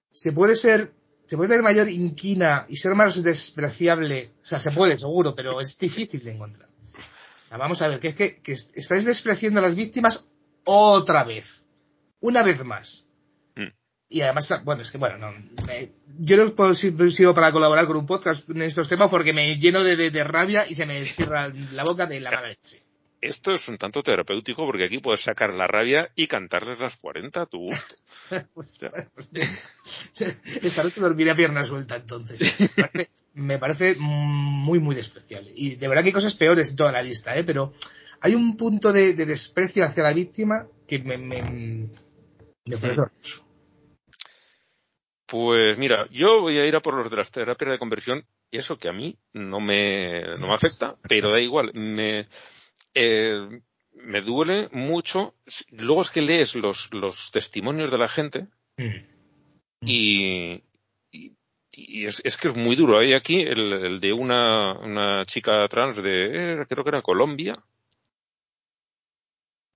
Se 0.09 0.31
puede 0.31 0.55
ser, 0.55 0.91
se 1.27 1.37
puede 1.37 1.49
tener 1.49 1.63
mayor 1.63 1.87
inquina 1.87 2.65
y 2.67 2.77
ser 2.77 2.95
más 2.95 3.21
despreciable, 3.21 4.31
o 4.41 4.45
sea, 4.45 4.59
se 4.59 4.71
puede 4.71 4.97
seguro, 4.97 5.35
pero 5.35 5.61
es 5.61 5.77
difícil 5.77 6.23
de 6.23 6.31
encontrar. 6.31 6.69
Vamos 7.51 7.81
a 7.81 7.87
ver, 7.87 7.99
que 7.99 8.09
es 8.09 8.15
que, 8.15 8.41
que 8.41 8.51
estáis 8.51 9.05
despreciando 9.05 9.59
a 9.59 9.63
las 9.63 9.75
víctimas 9.75 10.29
otra 10.63 11.23
vez. 11.23 11.65
Una 12.19 12.43
vez 12.43 12.63
más. 12.63 13.07
Hmm. 13.55 13.69
Y 14.09 14.21
además, 14.21 14.63
bueno, 14.63 14.81
es 14.81 14.91
que 14.91 14.97
bueno, 14.97 15.17
no, 15.17 15.33
yo 16.19 16.37
no 16.37 16.55
puedo 16.55 16.73
sirvo 16.73 17.33
para 17.33 17.51
colaborar 17.51 17.87
con 17.87 17.97
un 17.97 18.05
podcast 18.05 18.49
en 18.49 18.61
estos 18.61 18.89
temas 18.89 19.09
porque 19.09 19.33
me 19.33 19.57
lleno 19.57 19.83
de, 19.83 19.95
de, 19.95 20.23
rabia 20.23 20.65
y 20.67 20.75
se 20.75 20.85
me 20.85 21.05
cierra 21.05 21.49
la 21.49 21.83
boca 21.83 22.05
de 22.05 22.19
la 22.19 22.31
mala 22.31 22.47
leche 22.47 22.85
esto 23.27 23.51
es 23.51 23.67
un 23.67 23.77
tanto 23.77 24.03
terapéutico 24.03 24.65
porque 24.65 24.85
aquí 24.85 24.99
puedes 24.99 25.21
sacar 25.21 25.53
la 25.53 25.67
rabia 25.67 26.11
y 26.15 26.27
cantarles 26.27 26.79
las 26.79 26.95
40 26.97 27.41
a 27.41 27.45
tu 27.45 27.59
gusto. 27.59 27.95
pues, 28.53 28.79
esta 30.63 30.83
noche 30.83 31.01
dormiré 31.01 31.31
a 31.31 31.35
pierna 31.35 31.63
suelta 31.63 31.95
entonces. 31.95 32.39
Me 33.33 33.57
parece, 33.57 33.95
muy, 33.99 34.79
muy 34.79 34.95
despreciable. 34.95 35.51
Y 35.55 35.75
de 35.75 35.87
verdad 35.87 36.03
que 36.03 36.09
hay 36.09 36.13
cosas 36.13 36.35
peores 36.35 36.69
en 36.69 36.77
toda 36.77 36.91
la 36.93 37.01
lista, 37.01 37.35
¿eh? 37.35 37.43
pero 37.43 37.73
hay 38.21 38.33
un 38.33 38.55
punto 38.55 38.93
de, 38.93 39.13
desprecio 39.13 39.83
hacia 39.83 40.03
la 40.03 40.13
víctima 40.13 40.67
que 40.87 40.99
me, 40.99 41.17
me, 41.17 41.89
parece 42.65 43.01
horroroso. 43.01 43.45
Pues 45.25 45.77
mira, 45.77 46.07
yo 46.11 46.41
voy 46.41 46.57
a 46.59 46.65
ir 46.65 46.75
a 46.75 46.81
por 46.81 46.93
los 46.93 47.09
de 47.09 47.17
las 47.17 47.31
terapias 47.31 47.71
de 47.71 47.79
conversión 47.79 48.25
y 48.51 48.57
eso 48.57 48.77
que 48.77 48.87
a 48.87 48.93
mí 48.93 49.17
no 49.33 49.59
me, 49.59 50.21
no 50.39 50.47
me 50.47 50.53
afecta, 50.53 50.95
pero 51.09 51.31
da 51.31 51.41
igual. 51.41 51.71
Me, 51.73 52.29
eh, 52.93 53.61
me 53.91 54.21
duele 54.21 54.69
mucho. 54.71 55.35
Luego 55.71 56.03
es 56.03 56.09
que 56.09 56.21
lees 56.21 56.55
los, 56.55 56.89
los 56.93 57.31
testimonios 57.31 57.91
de 57.91 57.97
la 57.97 58.07
gente 58.07 58.47
mm. 58.77 59.14
Y, 59.85 60.63
y, 61.11 62.05
es, 62.05 62.37
que 62.37 62.47
es 62.47 62.55
muy 62.55 62.75
duro. 62.75 62.97
Hay 62.97 63.13
aquí 63.13 63.41
el, 63.41 63.73
el 63.73 63.99
de 63.99 64.13
una, 64.13 64.73
una, 64.79 65.25
chica 65.25 65.67
trans 65.67 66.01
de, 66.01 66.61
eh, 66.61 66.65
creo 66.67 66.83
que 66.83 66.89
era 66.89 67.01
Colombia. 67.01 67.57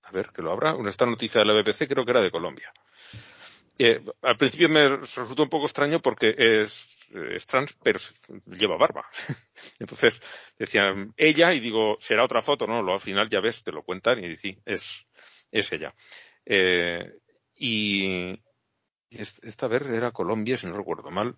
A 0.02 0.10
ver, 0.12 0.30
que 0.34 0.42
lo 0.42 0.52
habrá. 0.52 0.76
Esta 0.88 1.06
noticia 1.06 1.40
de 1.40 1.46
la 1.46 1.54
BBC 1.54 1.86
creo 1.86 2.04
que 2.04 2.10
era 2.10 2.22
de 2.22 2.30
Colombia. 2.30 2.72
Eh, 3.82 3.98
al 4.22 4.36
principio 4.36 4.68
me 4.68 4.96
resultó 4.96 5.42
un 5.42 5.48
poco 5.48 5.64
extraño 5.64 6.00
porque 6.00 6.34
es, 6.36 7.08
es 7.14 7.46
trans, 7.46 7.78
pero 7.82 7.98
lleva 8.44 8.76
barba. 8.76 9.06
Entonces 9.78 10.20
decían 10.58 11.14
ella 11.16 11.54
y 11.54 11.60
digo, 11.60 11.96
será 11.98 12.24
otra 12.24 12.42
foto, 12.42 12.66
¿no? 12.66 12.82
Lo, 12.82 12.92
al 12.92 13.00
final 13.00 13.30
ya 13.30 13.40
ves, 13.40 13.62
te 13.62 13.72
lo 13.72 13.82
cuentan 13.82 14.22
y 14.22 14.36
sí, 14.36 14.58
es, 14.66 15.06
es 15.50 15.72
ella. 15.72 15.94
Eh, 16.44 17.10
y 17.54 18.38
esta 19.10 19.68
vez 19.68 19.86
era 19.86 20.12
Colombia, 20.12 20.56
si 20.56 20.66
no 20.66 20.76
recuerdo 20.76 21.10
mal. 21.10 21.36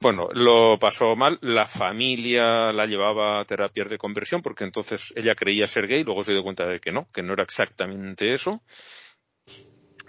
Bueno, 0.00 0.28
lo 0.32 0.78
pasó 0.78 1.16
mal, 1.16 1.38
la 1.40 1.66
familia 1.66 2.72
la 2.72 2.84
llevaba 2.84 3.40
a 3.40 3.44
terapias 3.44 3.88
de 3.88 3.96
conversión 3.96 4.42
porque 4.42 4.64
entonces 4.64 5.12
ella 5.16 5.34
creía 5.34 5.66
ser 5.66 5.86
gay, 5.86 6.04
luego 6.04 6.22
se 6.22 6.32
dio 6.32 6.42
cuenta 6.42 6.66
de 6.66 6.78
que 6.78 6.92
no, 6.92 7.08
que 7.10 7.22
no 7.22 7.32
era 7.32 7.42
exactamente 7.42 8.32
eso 8.32 8.62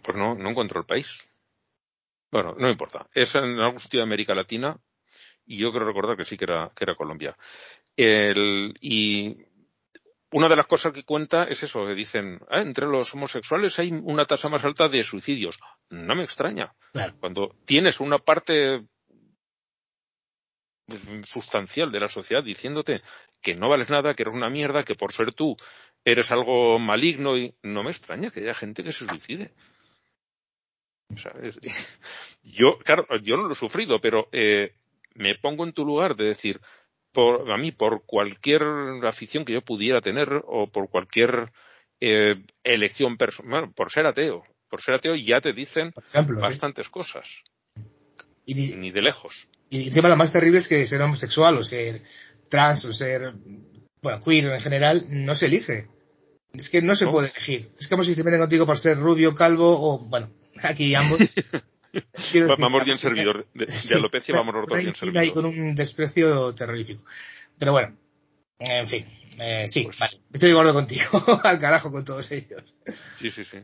pues 0.05 0.17
no, 0.17 0.35
no 0.35 0.49
encuentro 0.51 0.79
el 0.79 0.85
país. 0.85 1.27
Bueno, 2.31 2.55
no 2.57 2.69
importa. 2.69 3.07
Es 3.13 3.33
en 3.35 3.59
algún 3.59 3.79
sitio 3.79 3.99
de 3.99 4.03
América 4.03 4.35
Latina 4.35 4.77
y 5.45 5.57
yo 5.57 5.71
creo 5.71 5.85
recordar 5.85 6.15
que 6.15 6.23
sí 6.23 6.37
que 6.37 6.45
era, 6.45 6.71
que 6.75 6.83
era 6.83 6.95
Colombia. 6.95 7.35
y 7.97 9.37
una 10.31 10.49
de 10.49 10.55
las 10.55 10.67
cosas 10.67 10.91
que 10.91 11.03
cuenta 11.03 11.43
es 11.43 11.63
eso, 11.63 11.85
que 11.85 11.93
dicen, 11.93 12.39
ah, 12.49 12.61
entre 12.61 12.87
los 12.87 13.13
homosexuales 13.13 13.77
hay 13.79 13.91
una 13.91 14.25
tasa 14.25 14.49
más 14.49 14.65
alta 14.65 14.89
de 14.89 15.03
suicidios. 15.03 15.59
No 15.89 16.15
me 16.15 16.23
extraña. 16.23 16.73
Cuando 17.19 17.55
tienes 17.65 17.99
una 17.99 18.17
parte 18.19 18.85
sustancial 21.23 21.91
de 21.91 21.99
la 21.99 22.07
sociedad 22.07 22.43
diciéndote 22.43 23.01
que 23.41 23.55
no 23.55 23.69
vales 23.69 23.89
nada, 23.89 24.13
que 24.13 24.23
eres 24.23 24.35
una 24.35 24.49
mierda, 24.49 24.83
que 24.83 24.95
por 24.95 25.13
ser 25.13 25.33
tú 25.33 25.55
eres 26.03 26.31
algo 26.31 26.79
maligno 26.79 27.37
y 27.37 27.55
no 27.63 27.83
me 27.83 27.91
extraña 27.91 28.29
que 28.29 28.41
haya 28.41 28.53
gente 28.53 28.83
que 28.83 28.91
se 28.91 29.07
suicide. 29.07 29.53
Yo, 32.43 32.77
claro, 32.79 33.05
yo 33.21 33.37
no 33.37 33.43
lo 33.43 33.53
he 33.53 33.55
sufrido, 33.55 33.99
pero 33.99 34.27
eh, 34.31 34.73
me 35.13 35.35
pongo 35.35 35.63
en 35.65 35.73
tu 35.73 35.85
lugar 35.85 36.15
de 36.15 36.25
decir, 36.25 36.59
por, 37.15 37.49
a 37.49 37.57
mí, 37.57 37.71
por 37.71 38.03
cualquier 38.05 38.61
afición 39.07 39.45
que 39.45 39.53
yo 39.53 39.61
pudiera 39.61 40.01
tener 40.01 40.43
o 40.45 40.67
por 40.67 40.89
cualquier 40.89 41.51
eh, 42.01 42.35
elección 42.63 43.17
personal, 43.17 43.71
por 43.73 43.89
ser 43.89 44.05
ateo, 44.05 44.43
por 44.69 44.81
ser 44.81 44.95
ateo 44.95 45.15
ya 45.15 45.39
te 45.39 45.53
dicen 45.53 45.93
bastantes 46.13 46.89
cosas. 46.89 47.41
Y 48.45 48.53
ni, 48.53 48.91
de 48.91 49.01
lejos. 49.01 49.47
Y 49.69 49.87
el 49.87 49.93
tema 49.93 50.09
lo 50.09 50.17
más 50.17 50.33
terrible 50.33 50.59
es 50.59 50.67
que 50.67 50.85
ser 50.85 51.01
homosexual 51.01 51.57
o 51.57 51.63
ser 51.63 52.01
trans 52.49 52.83
o 52.85 52.93
ser, 52.93 53.33
bueno, 54.01 54.19
queer 54.19 54.51
en 54.51 54.59
general, 54.59 55.05
no 55.09 55.33
se 55.33 55.47
elige. 55.47 55.87
Es 56.53 56.69
que 56.69 56.81
no 56.81 56.95
se 56.95 57.07
puede 57.07 57.29
elegir. 57.29 57.71
Es 57.79 57.87
como 57.87 58.03
si 58.03 58.13
se 58.13 58.23
meten 58.23 58.41
contigo 58.41 58.65
por 58.65 58.77
ser 58.77 58.97
rubio, 58.99 59.33
calvo 59.33 59.79
o, 59.79 59.99
bueno, 60.09 60.29
Aquí 60.63 60.95
ambos. 60.95 61.19
vamos 62.57 62.83
bien 62.83 62.97
servidor. 62.97 63.47
De, 63.53 63.65
alopecia 63.95 64.35
vamos 64.35 64.55
los 64.55 64.67
dos 64.67 64.79
bien 64.79 64.95
servidor. 64.95 65.23
Ahí 65.23 65.31
con 65.31 65.45
un 65.45 65.75
desprecio 65.75 66.53
terrorífico. 66.53 67.03
Pero 67.57 67.71
bueno, 67.71 67.95
en 68.59 68.87
fin. 68.87 69.05
Eh, 69.39 69.65
sí, 69.67 69.83
pues 69.83 69.99
vale. 69.99 70.19
Estoy 70.31 70.49
de 70.49 70.53
acuerdo 70.53 70.73
contigo. 70.73 71.03
Al 71.43 71.59
carajo 71.59 71.91
con 71.91 72.05
todos 72.05 72.31
ellos. 72.31 72.63
Sí, 73.19 73.31
sí, 73.31 73.43
sí. 73.43 73.57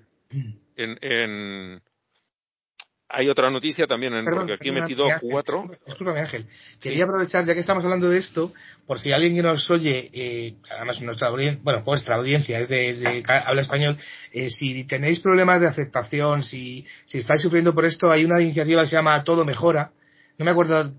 En, 0.76 0.98
en, 1.02 1.82
hay 3.14 3.30
otra 3.30 3.50
noticia 3.50 3.86
también, 3.88 4.14
en, 4.14 4.26
porque 4.26 4.54
aquí 4.54 4.70
he 4.70 4.72
metido 4.72 5.06
cuatro. 5.22 5.70
Discúlpame, 5.86 6.22
Ángel. 6.22 6.46
Quería 6.80 7.04
aprovechar, 7.04 7.46
ya 7.46 7.54
que 7.54 7.60
estamos 7.60 7.84
hablando 7.84 8.10
de 8.10 8.18
esto, 8.18 8.52
por 8.86 9.00
si 9.00 9.12
alguien 9.12 9.36
que 9.36 9.44
nos 9.44 9.70
oye, 9.70 10.10
eh, 10.14 10.56
además 10.70 11.02
nuestra 11.02 11.28
audiencia, 11.28 11.60
bueno, 11.64 11.84
vuestra 11.84 12.16
audiencia 12.16 12.60
es 12.60 12.70
de, 12.70 13.24
habla 13.28 13.62
español, 13.62 13.98
eh, 14.32 14.50
si 14.50 14.84
tenéis 14.86 15.20
problemas 15.20 15.60
de 15.62 15.68
aceptación, 15.68 16.44
si, 16.44 16.86
si 17.06 17.18
estáis 17.18 17.42
sufriendo 17.42 17.74
por 17.74 17.86
esto, 17.86 18.12
hay 18.12 18.26
una 18.26 18.42
iniciativa 18.42 18.82
que 18.82 18.88
se 18.88 18.96
llama 18.96 19.24
Todo 19.24 19.46
Mejora. 19.46 19.92
No 20.38 20.46
me 20.46 20.52
acuerdo 20.52 20.92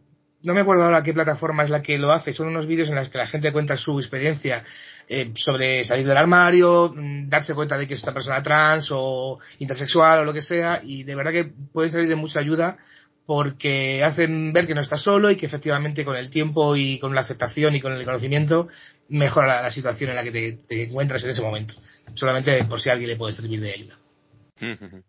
no 0.43 0.55
me 0.55 0.61
acuerdo 0.61 0.85
ahora 0.85 1.03
qué 1.03 1.13
plataforma 1.13 1.63
es 1.63 1.71
la 1.71 1.83
que 1.83 1.99
lo 1.99 2.11
hace, 2.11 2.33
son 2.33 2.49
unos 2.49 2.67
vídeos 2.67 2.89
en 2.89 2.97
los 2.97 3.09
que 3.09 3.19
la 3.19 3.27
gente 3.27 3.53
cuenta 3.53 3.77
su 3.77 3.99
experiencia 3.99 4.65
eh, 5.09 5.33
sobre 5.35 5.85
salir 5.85 6.07
del 6.07 6.17
armario, 6.17 6.93
mm, 6.95 7.29
darse 7.29 7.55
cuenta 7.55 7.77
de 7.79 7.87
que 7.87 7.95
es 7.95 8.03
una 8.05 8.15
persona 8.15 8.43
trans 8.43 8.89
o 8.93 9.39
intersexual 9.59 10.21
o 10.21 10.25
lo 10.25 10.33
que 10.33 10.43
sea, 10.43 10.81
y 10.83 11.03
de 11.05 11.15
verdad 11.15 11.33
que 11.33 11.53
puede 11.73 11.91
salir 11.91 12.09
de 12.09 12.17
mucha 12.17 12.41
ayuda 12.41 12.79
porque 13.27 14.03
hacen 14.05 14.53
ver 14.53 14.67
que 14.67 14.75
no 14.75 14.81
estás 14.81 15.01
solo 15.01 15.31
y 15.31 15.37
que 15.37 15.47
efectivamente 15.47 16.05
con 16.05 16.17
el 16.17 16.29
tiempo 16.29 16.77
y 16.77 16.99
con 16.99 17.15
la 17.15 17.21
aceptación 17.21 17.75
y 17.75 17.81
con 17.81 17.93
el 17.93 18.05
conocimiento 18.05 18.69
mejora 19.09 19.63
la, 19.63 19.71
situación 19.71 20.11
en 20.11 20.17
la 20.17 20.25
que 20.25 20.59
te, 20.67 20.83
encuentras 20.83 21.23
en 21.25 21.31
ese 21.31 21.43
momento. 21.43 21.75
Solamente 22.15 22.65
por 22.65 22.81
si 22.81 22.91
alguien 22.91 23.09
le 23.09 23.17
puede 23.17 23.33
servir 23.33 23.61
de 23.61 23.73
ayuda. 23.73 23.95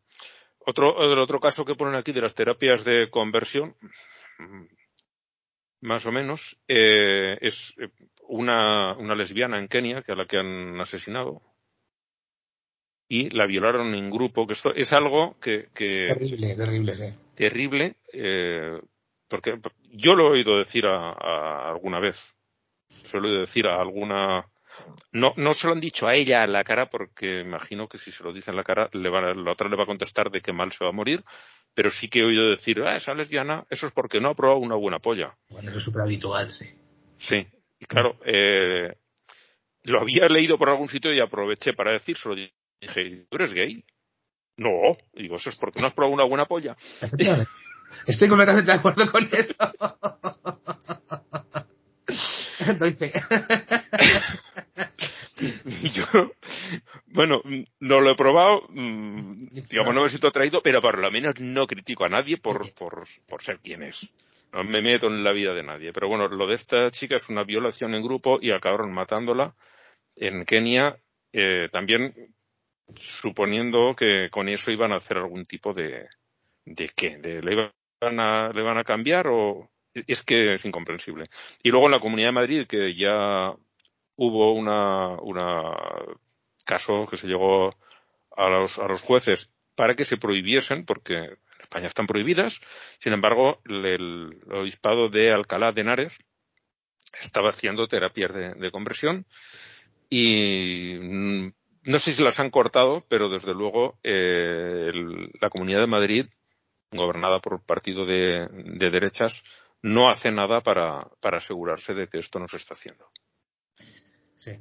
Otro, 0.65 0.95
otro 1.21 1.41
caso 1.41 1.65
que 1.65 1.75
ponen 1.75 1.95
aquí 1.95 2.13
de 2.13 2.21
las 2.21 2.35
terapias 2.35 2.85
de 2.85 3.09
conversión, 3.09 3.75
más 5.83 6.05
o 6.05 6.11
menos, 6.11 6.57
eh, 6.67 7.37
es 7.41 7.73
eh, 7.77 7.89
una, 8.27 8.95
una 8.97 9.15
lesbiana 9.15 9.59
en 9.59 9.67
Kenia 9.67 10.01
que 10.01 10.13
a 10.13 10.15
la 10.15 10.25
que 10.25 10.37
han 10.37 10.79
asesinado 10.79 11.41
y 13.09 13.29
la 13.29 13.45
violaron 13.45 13.93
en 13.93 14.09
grupo, 14.09 14.47
que 14.47 14.53
esto 14.53 14.73
es 14.73 14.93
algo 14.93 15.37
que... 15.39 15.67
terrible, 15.73 16.55
terrible, 16.55 16.91
sí. 16.93 17.05
Terrible, 17.35 17.97
eh, 18.13 18.79
porque 19.27 19.59
yo 19.91 20.15
lo 20.15 20.27
he 20.27 20.39
oído 20.39 20.57
decir 20.57 20.85
a, 20.85 21.69
alguna 21.69 21.99
vez, 21.99 22.33
se 22.87 23.19
lo 23.19 23.27
he 23.27 23.31
oído 23.31 23.41
decir 23.41 23.67
a 23.67 23.79
alguna... 23.79 24.49
No, 25.11 25.33
no 25.37 25.53
se 25.53 25.67
lo 25.67 25.73
han 25.73 25.79
dicho 25.79 26.07
a 26.07 26.15
ella 26.15 26.43
en 26.43 26.53
la 26.53 26.63
cara 26.63 26.89
porque 26.89 27.41
imagino 27.41 27.87
que 27.87 27.97
si 27.97 28.11
se 28.11 28.23
lo 28.23 28.33
dice 28.33 28.51
en 28.51 28.57
la 28.57 28.63
cara 28.63 28.89
le 28.93 29.09
va, 29.09 29.33
la 29.33 29.51
otra 29.51 29.69
le 29.69 29.75
va 29.75 29.83
a 29.83 29.87
contestar 29.87 30.31
de 30.31 30.41
qué 30.41 30.53
mal 30.53 30.71
se 30.71 30.83
va 30.83 30.89
a 30.89 30.93
morir, 30.93 31.23
pero 31.73 31.89
sí 31.89 32.07
que 32.07 32.19
he 32.19 32.25
oído 32.25 32.49
decir, 32.49 32.81
ah, 32.81 32.95
esa 32.95 33.13
lesbiana, 33.13 33.65
eso 33.69 33.87
es 33.87 33.93
porque 33.93 34.19
no 34.19 34.29
ha 34.29 34.35
probado 34.35 34.59
una 34.59 34.75
buena 34.75 34.99
polla. 34.99 35.37
Bueno, 35.49 35.69
eso 35.69 35.77
es 35.77 35.83
súper 35.83 36.01
habitual, 36.01 36.47
sí. 36.47 36.65
Sí, 37.17 37.47
y 37.79 37.85
claro, 37.85 38.17
eh, 38.25 38.95
lo 39.83 40.01
había 40.01 40.27
leído 40.27 40.57
por 40.57 40.69
algún 40.69 40.89
sitio 40.89 41.13
y 41.13 41.19
aproveché 41.19 41.73
para 41.73 41.91
decírselo. 41.91 42.35
Dije, 42.35 43.25
¿tú 43.29 43.35
eres 43.37 43.53
gay? 43.53 43.85
No, 44.57 44.97
digo, 45.13 45.37
eso 45.37 45.49
es 45.49 45.57
porque 45.57 45.79
no 45.79 45.87
has 45.87 45.93
probado 45.93 46.13
una 46.13 46.25
buena 46.25 46.45
polla. 46.45 46.75
Estoy 48.07 48.27
completamente 48.27 48.71
de 48.71 48.77
acuerdo 48.77 49.09
con 49.11 49.27
eso. 49.31 49.53
Doy 52.79 52.93
fe. 52.93 53.11
yo, 55.93 56.31
Bueno, 57.07 57.41
no 57.79 58.01
lo 58.01 58.11
he 58.11 58.15
probado, 58.15 58.63
mm, 58.69 59.47
digamos, 59.69 59.93
no 59.93 60.03
me 60.03 60.09
siento 60.09 60.27
atraído, 60.27 60.61
pero 60.61 60.81
por 60.81 60.97
lo 60.97 61.11
menos 61.11 61.39
no 61.39 61.67
critico 61.67 62.05
a 62.05 62.09
nadie 62.09 62.37
por, 62.37 62.73
por, 62.73 63.05
por 63.27 63.43
ser 63.43 63.59
quien 63.59 63.83
es. 63.83 64.13
No 64.51 64.63
me 64.63 64.81
meto 64.81 65.07
en 65.07 65.23
la 65.23 65.31
vida 65.31 65.53
de 65.53 65.63
nadie. 65.63 65.93
Pero 65.93 66.07
bueno, 66.07 66.27
lo 66.27 66.47
de 66.47 66.55
esta 66.55 66.89
chica 66.91 67.15
es 67.15 67.29
una 67.29 67.43
violación 67.43 67.95
en 67.95 68.03
grupo 68.03 68.39
y 68.41 68.51
acabaron 68.51 68.93
matándola 68.93 69.55
en 70.15 70.45
Kenia, 70.45 70.97
eh, 71.31 71.69
también 71.71 72.13
suponiendo 72.95 73.95
que 73.95 74.29
con 74.29 74.49
eso 74.49 74.71
iban 74.71 74.91
a 74.91 74.97
hacer 74.97 75.17
algún 75.17 75.45
tipo 75.45 75.73
de, 75.73 76.07
de 76.65 76.89
qué, 76.95 77.17
de 77.17 77.41
le 77.41 77.53
iban 77.53 78.19
a, 78.19 78.51
le 78.53 78.61
van 78.61 78.77
a 78.77 78.83
cambiar 78.83 79.27
o 79.27 79.71
es 79.93 80.21
que 80.23 80.55
es 80.55 80.65
incomprensible. 80.65 81.25
Y 81.63 81.69
luego 81.69 81.87
en 81.87 81.91
la 81.91 81.99
Comunidad 81.99 82.29
de 82.29 82.33
Madrid, 82.33 82.67
que 82.67 82.95
ya 82.95 83.53
hubo 84.27 84.53
una, 84.53 85.17
caso 86.65 87.05
que 87.09 87.17
se 87.17 87.27
llegó 87.27 87.75
a 88.35 88.49
los, 88.49 88.79
a 88.79 88.87
los 88.87 89.01
jueces 89.01 89.51
para 89.75 89.95
que 89.95 90.05
se 90.05 90.17
prohibiesen, 90.17 90.85
porque 90.85 91.15
en 91.15 91.37
España 91.61 91.87
están 91.87 92.07
prohibidas. 92.07 92.59
Sin 92.99 93.13
embargo, 93.13 93.61
el, 93.65 94.41
obispado 94.51 95.09
de 95.09 95.31
Alcalá 95.31 95.71
de 95.71 95.81
Henares 95.81 96.17
estaba 97.19 97.49
haciendo 97.49 97.87
terapias 97.87 98.33
de, 98.33 98.71
conversión 98.71 99.25
y 100.09 100.95
mm, 100.99 101.53
no 101.85 101.99
sé 101.99 102.13
si 102.13 102.23
las 102.23 102.39
han 102.39 102.49
cortado, 102.49 103.05
pero 103.07 103.29
desde 103.29 103.53
luego 103.53 103.99
eh, 104.03 104.91
la 105.39 105.49
Comunidad 105.49 105.81
de 105.81 105.87
Madrid, 105.87 106.25
gobernada 106.91 107.39
por 107.39 107.55
un 107.55 107.65
partido 107.65 108.05
de, 108.05 108.47
de 108.51 108.89
derechas, 108.89 109.43
no 109.81 110.09
hace 110.09 110.31
nada 110.31 110.61
para, 110.61 111.07
para 111.19 111.37
asegurarse 111.37 111.93
de 111.93 112.07
que 112.07 112.19
esto 112.19 112.39
no 112.39 112.47
se 112.47 112.57
está 112.57 112.73
haciendo. 112.73 113.05
Sí. 114.43 114.51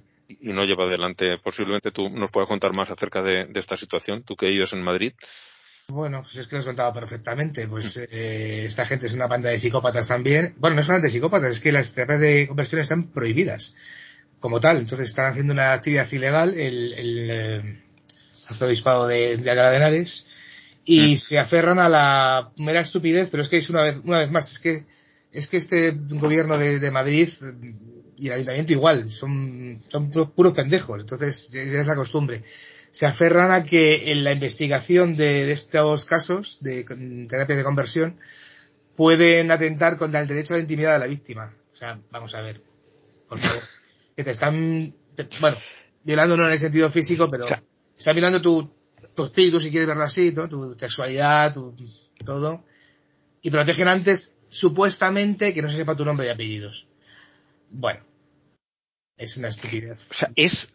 Y 0.41 0.53
no 0.53 0.65
lleva 0.65 0.85
adelante. 0.85 1.39
Posiblemente 1.43 1.91
tú 1.91 2.09
nos 2.09 2.31
puedas 2.31 2.49
contar 2.49 2.73
más 2.73 2.91
acerca 2.91 3.23
de, 3.23 3.49
esta 3.55 3.77
situación, 3.77 4.23
tú 4.23 4.37
que 4.37 4.47
vives 4.47 4.73
en 4.73 4.83
Madrid. 4.83 5.13
Bueno, 5.89 6.23
pues 6.23 6.37
es 6.37 6.47
que 6.47 6.55
lo 6.55 6.61
has 6.61 6.67
contado 6.67 6.93
perfectamente. 6.93 7.67
Pues 7.67 7.99
mm. 7.99 8.05
eh, 8.11 8.65
esta 8.65 8.87
gente 8.87 9.07
es 9.07 9.15
una 9.15 9.27
banda 9.27 9.51
de 9.51 9.59
psicópatas 9.59 10.09
también. 10.09 10.55
Bueno, 10.59 10.77
no 10.77 10.83
solamente 10.83 11.11
psicópatas, 11.11 11.51
es 11.51 11.61
que 11.61 11.73
las 11.73 11.95
terapias 11.95 12.21
de 12.21 12.47
conversión 12.49 12.81
están 12.81 13.09
prohibidas 13.09 13.75
como 14.39 14.61
tal. 14.61 14.79
Entonces 14.79 15.09
están 15.09 15.27
haciendo 15.27 15.53
una 15.53 15.73
actividad 15.73 16.11
ilegal, 16.13 16.55
el, 16.55 16.93
el, 16.95 17.31
eh, 17.31 17.83
arzobispado 18.49 19.07
de, 19.07 19.37
de 19.37 19.51
Alcalá 19.51 19.71
de 19.71 19.77
Henares, 19.77 20.29
y 20.85 21.15
mm. 21.15 21.17
se 21.17 21.39
aferran 21.39 21.79
a 21.79 21.89
la 21.89 22.53
mera 22.57 22.81
estupidez, 22.81 23.29
pero 23.31 23.43
es 23.43 23.49
que 23.49 23.59
es 23.59 23.69
una 23.69 23.83
vez, 23.83 24.01
una 24.05 24.19
vez 24.19 24.31
más, 24.31 24.53
es 24.53 24.59
que 24.61 24.85
es 25.33 25.49
que 25.49 25.57
este 25.57 25.93
gobierno 26.11 26.59
de, 26.59 26.91
Madrid 26.91 27.29
y 28.17 28.27
el 28.27 28.33
ayuntamiento 28.35 28.73
igual, 28.73 29.11
son, 29.11 29.83
son 29.89 30.11
puros 30.11 30.55
pendejos, 30.55 31.01
entonces 31.01 31.51
ya 31.51 31.61
es 31.61 31.87
la 31.87 31.97
costumbre. 31.97 32.45
Se 32.91 33.07
aferran 33.07 33.51
a 33.51 33.65
que 33.65 34.13
en 34.13 34.23
la 34.23 34.33
investigación 34.33 35.17
de, 35.17 35.51
estos 35.51 36.05
casos 36.05 36.59
de 36.61 36.85
terapia 37.29 37.57
de 37.57 37.65
conversión 37.65 38.17
pueden 38.97 39.51
atentar 39.51 39.97
contra 39.97 40.21
el 40.21 40.29
derecho 40.29 40.53
a 40.53 40.59
la 40.59 40.63
intimidad 40.63 40.93
de 40.93 40.99
la 40.99 41.07
víctima. 41.07 41.55
O 41.73 41.77
sea, 41.77 41.99
vamos 42.11 42.35
a 42.35 42.43
ver, 42.43 42.61
por 43.29 43.39
favor, 43.39 43.63
que 44.17 44.25
te 44.25 44.31
están, 44.31 44.95
bueno, 45.41 45.57
violando 46.05 46.37
no 46.37 46.47
en 46.47 46.53
el 46.53 46.59
sentido 46.59 46.91
físico, 46.91 47.31
pero 47.31 47.47
están 47.47 48.15
violando 48.15 48.43
tu, 48.43 48.71
tu 49.17 49.25
espíritu, 49.25 49.59
si 49.59 49.71
quieres 49.71 49.89
verlo 49.89 50.05
así, 50.05 50.33
tu 50.33 50.77
sexualidad, 50.79 51.55
tu, 51.55 51.75
todo, 52.23 52.65
y 53.41 53.51
protegen 53.51 53.89
antes 53.89 54.37
supuestamente 54.53 55.55
que 55.55 55.63
no 55.63 55.71
se 55.71 55.79
sepa 55.79 55.97
tu 55.97 56.05
nombre 56.05 56.27
y 56.27 56.31
apellidos. 56.31 56.87
Bueno, 57.71 58.05
es 59.17 59.37
una 59.39 59.49
estupidez. 59.49 60.11
O 60.11 60.15
sea, 60.15 60.31
es, 60.37 60.75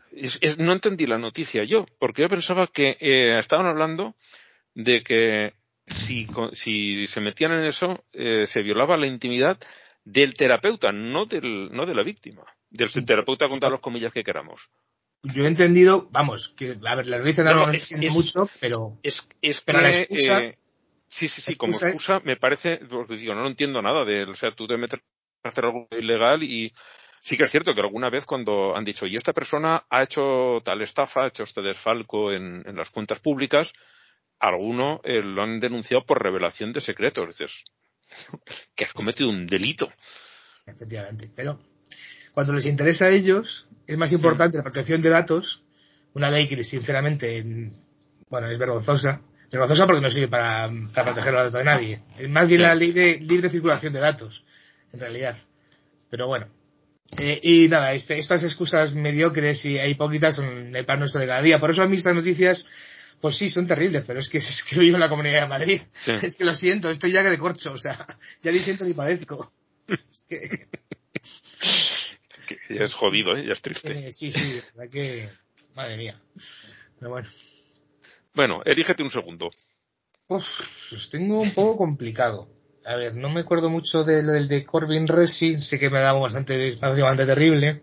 no 0.57 0.73
entendí 0.73 1.05
la 1.05 1.19
noticia 1.19 1.63
yo, 1.63 1.85
porque 1.99 2.23
yo 2.23 2.27
pensaba 2.27 2.67
que 2.67 2.97
eh, 2.99 3.37
estaban 3.39 3.67
hablando 3.67 4.15
de 4.73 5.03
que 5.03 5.53
si, 5.85 6.27
si 6.53 7.05
se 7.07 7.21
metían 7.21 7.51
en 7.51 7.65
eso, 7.65 8.03
eh, 8.13 8.45
se 8.47 8.63
violaba 8.63 8.97
la 8.97 9.05
intimidad 9.05 9.59
del 10.03 10.33
terapeuta, 10.33 10.91
no, 10.91 11.25
del, 11.25 11.69
no 11.71 11.85
de 11.85 11.93
la 11.95 12.03
víctima. 12.03 12.43
Del 12.71 12.89
terapeuta 13.05 13.47
con 13.47 13.59
todas 13.59 13.73
las 13.73 13.81
comillas 13.81 14.11
que 14.11 14.23
queramos. 14.23 14.69
Yo 15.21 15.43
he 15.43 15.47
entendido, 15.47 16.09
vamos, 16.11 16.49
que, 16.49 16.77
a 16.83 16.95
ver, 16.95 17.07
la 17.07 17.19
dicen 17.21 17.45
no, 17.45 17.67
no, 17.67 17.71
es, 17.71 17.91
mucho, 18.11 18.49
pero, 18.59 18.97
es, 19.03 19.27
es 19.41 19.61
pero 19.61 19.81
la 19.81 19.89
excusa, 19.89 20.41
eh, 20.41 20.57
Sí, 21.09 21.27
sí, 21.27 21.41
sí, 21.41 21.55
como 21.55 21.73
excusa 21.73 22.19
me 22.23 22.35
parece, 22.35 22.79
porque 22.89 23.15
digo, 23.15 23.33
no, 23.33 23.47
entiendo 23.47 23.81
nada 23.81 24.03
de, 24.03 24.23
o 24.23 24.33
sea, 24.33 24.51
tú 24.51 24.67
te 24.67 24.77
metes 24.77 24.99
a 25.43 25.49
hacer 25.49 25.65
algo 25.65 25.87
ilegal 25.91 26.43
y 26.43 26.73
sí 27.21 27.37
que 27.37 27.43
es 27.43 27.51
cierto 27.51 27.73
que 27.73 27.81
alguna 27.81 28.09
vez 28.09 28.25
cuando 28.25 28.75
han 28.75 28.83
dicho, 28.83 29.05
y 29.05 29.15
esta 29.15 29.33
persona 29.33 29.85
ha 29.89 30.03
hecho 30.03 30.61
tal 30.63 30.81
estafa, 30.81 31.23
ha 31.23 31.27
hecho 31.27 31.43
este 31.43 31.61
desfalco 31.61 32.31
en, 32.31 32.63
las 32.75 32.89
cuentas 32.89 33.19
públicas, 33.19 33.73
alguno 34.39 34.99
eh, 35.03 35.21
lo 35.23 35.43
han 35.43 35.59
denunciado 35.59 36.05
por 36.05 36.21
revelación 36.21 36.73
de 36.73 36.81
secretos. 36.81 37.29
Dices, 37.29 37.63
que 38.75 38.85
has 38.85 38.93
cometido 38.93 39.29
un 39.29 39.47
delito. 39.47 39.91
Efectivamente, 40.65 41.31
pero 41.33 41.59
cuando 42.33 42.53
les 42.53 42.65
interesa 42.65 43.05
a 43.05 43.09
ellos, 43.09 43.67
es 43.87 43.97
más 43.97 44.11
importante 44.11 44.57
la 44.57 44.63
protección 44.63 45.01
de 45.01 45.09
datos, 45.09 45.63
una 46.13 46.29
ley 46.29 46.47
que 46.47 46.63
sinceramente, 46.63 47.43
bueno, 48.29 48.49
es 48.49 48.57
vergonzosa, 48.57 49.21
vergonzosa 49.51 49.85
porque 49.85 50.01
no 50.01 50.09
sirve 50.09 50.27
para, 50.27 50.69
proteger 50.93 51.33
los 51.33 51.43
datos 51.43 51.53
de 51.53 51.63
nadie. 51.63 52.01
Es 52.17 52.29
más 52.29 52.47
bien 52.47 52.61
la 52.61 52.75
ley 52.75 52.91
de 52.91 53.19
libre 53.19 53.49
circulación 53.49 53.93
de 53.93 53.99
datos, 53.99 54.43
en 54.91 54.99
realidad. 54.99 55.37
Pero 56.09 56.27
bueno. 56.27 56.47
Eh, 57.17 57.39
y 57.41 57.67
nada, 57.69 57.93
este, 57.93 58.17
estas 58.17 58.43
excusas 58.43 58.93
mediocres 58.95 59.65
y 59.65 59.77
e 59.77 59.89
hipócritas 59.89 60.35
son 60.35 60.75
el 60.75 60.85
pan 60.85 60.99
nuestro 60.99 61.21
de 61.21 61.27
cada 61.27 61.41
día. 61.41 61.59
Por 61.59 61.71
eso 61.71 61.81
a 61.81 61.87
mí 61.87 61.95
estas 61.95 62.15
noticias, 62.15 62.67
pues 63.21 63.37
sí, 63.37 63.47
son 63.47 63.65
terribles, 63.65 64.03
pero 64.05 64.19
es 64.19 64.27
que 64.27 64.37
es 64.39 64.63
que 64.63 64.79
vivo 64.79 64.97
en 64.97 65.01
la 65.01 65.09
Comunidad 65.09 65.41
de 65.41 65.47
Madrid. 65.47 65.81
Es 66.05 66.37
que 66.37 66.43
lo 66.43 66.53
siento, 66.53 66.89
estoy 66.89 67.11
ya 67.11 67.23
de 67.23 67.37
corcho, 67.37 67.71
o 67.71 67.77
sea, 67.77 68.05
ya 68.43 68.51
ni 68.51 68.59
siento 68.59 68.83
ni 68.83 68.93
padezco. 68.93 69.53
Es 69.87 70.25
que... 70.27 70.67
ya 72.75 72.83
es 72.83 72.93
jodido, 72.93 73.37
¿eh? 73.37 73.45
ya 73.47 73.53
es 73.53 73.61
triste. 73.61 74.07
Eh, 74.07 74.11
sí, 74.11 74.31
sí, 74.31 74.61
verdad 74.75 74.91
que... 74.91 75.29
Madre 75.75 75.95
mía. 75.95 76.19
Pero 76.99 77.11
bueno. 77.11 77.29
Bueno, 78.37 78.61
erígete 78.65 79.01
un 79.01 79.09
segundo. 79.09 79.49
Uf, 80.27 80.91
pues 80.91 81.09
tengo 81.09 81.41
un 81.41 81.51
poco 81.55 81.75
complicado. 81.75 82.47
A 82.85 82.95
ver, 82.95 83.15
no 83.15 83.29
me 83.29 83.39
acuerdo 83.39 83.71
mucho 83.71 84.03
del 84.03 84.47
de 84.47 84.63
Corbin 84.63 85.07
Racing, 85.07 85.57
sé 85.57 85.79
que 85.79 85.89
me 85.89 85.97
daba 85.97 86.19
bastante, 86.19 86.75
bastante 86.75 87.25
terrible. 87.25 87.81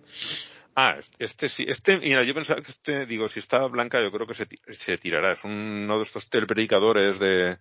Ah, 0.77 0.97
este 1.19 1.49
sí, 1.49 1.64
este, 1.67 1.99
mira, 1.99 2.23
yo 2.23 2.35
pensaba 2.35 2.62
que 2.62 2.71
este, 2.71 3.05
digo, 3.05 3.27
si 3.27 3.40
está 3.40 3.67
blanca, 3.67 4.01
yo 4.01 4.12
creo 4.12 4.29
que 4.29 4.35
se, 4.35 4.47
se 4.71 4.97
tirará. 4.97 5.33
Es 5.33 5.43
uno 5.43 5.97
de 5.97 6.03
estos 6.05 6.31
telepredicadores 6.31 7.19
de, 7.19 7.59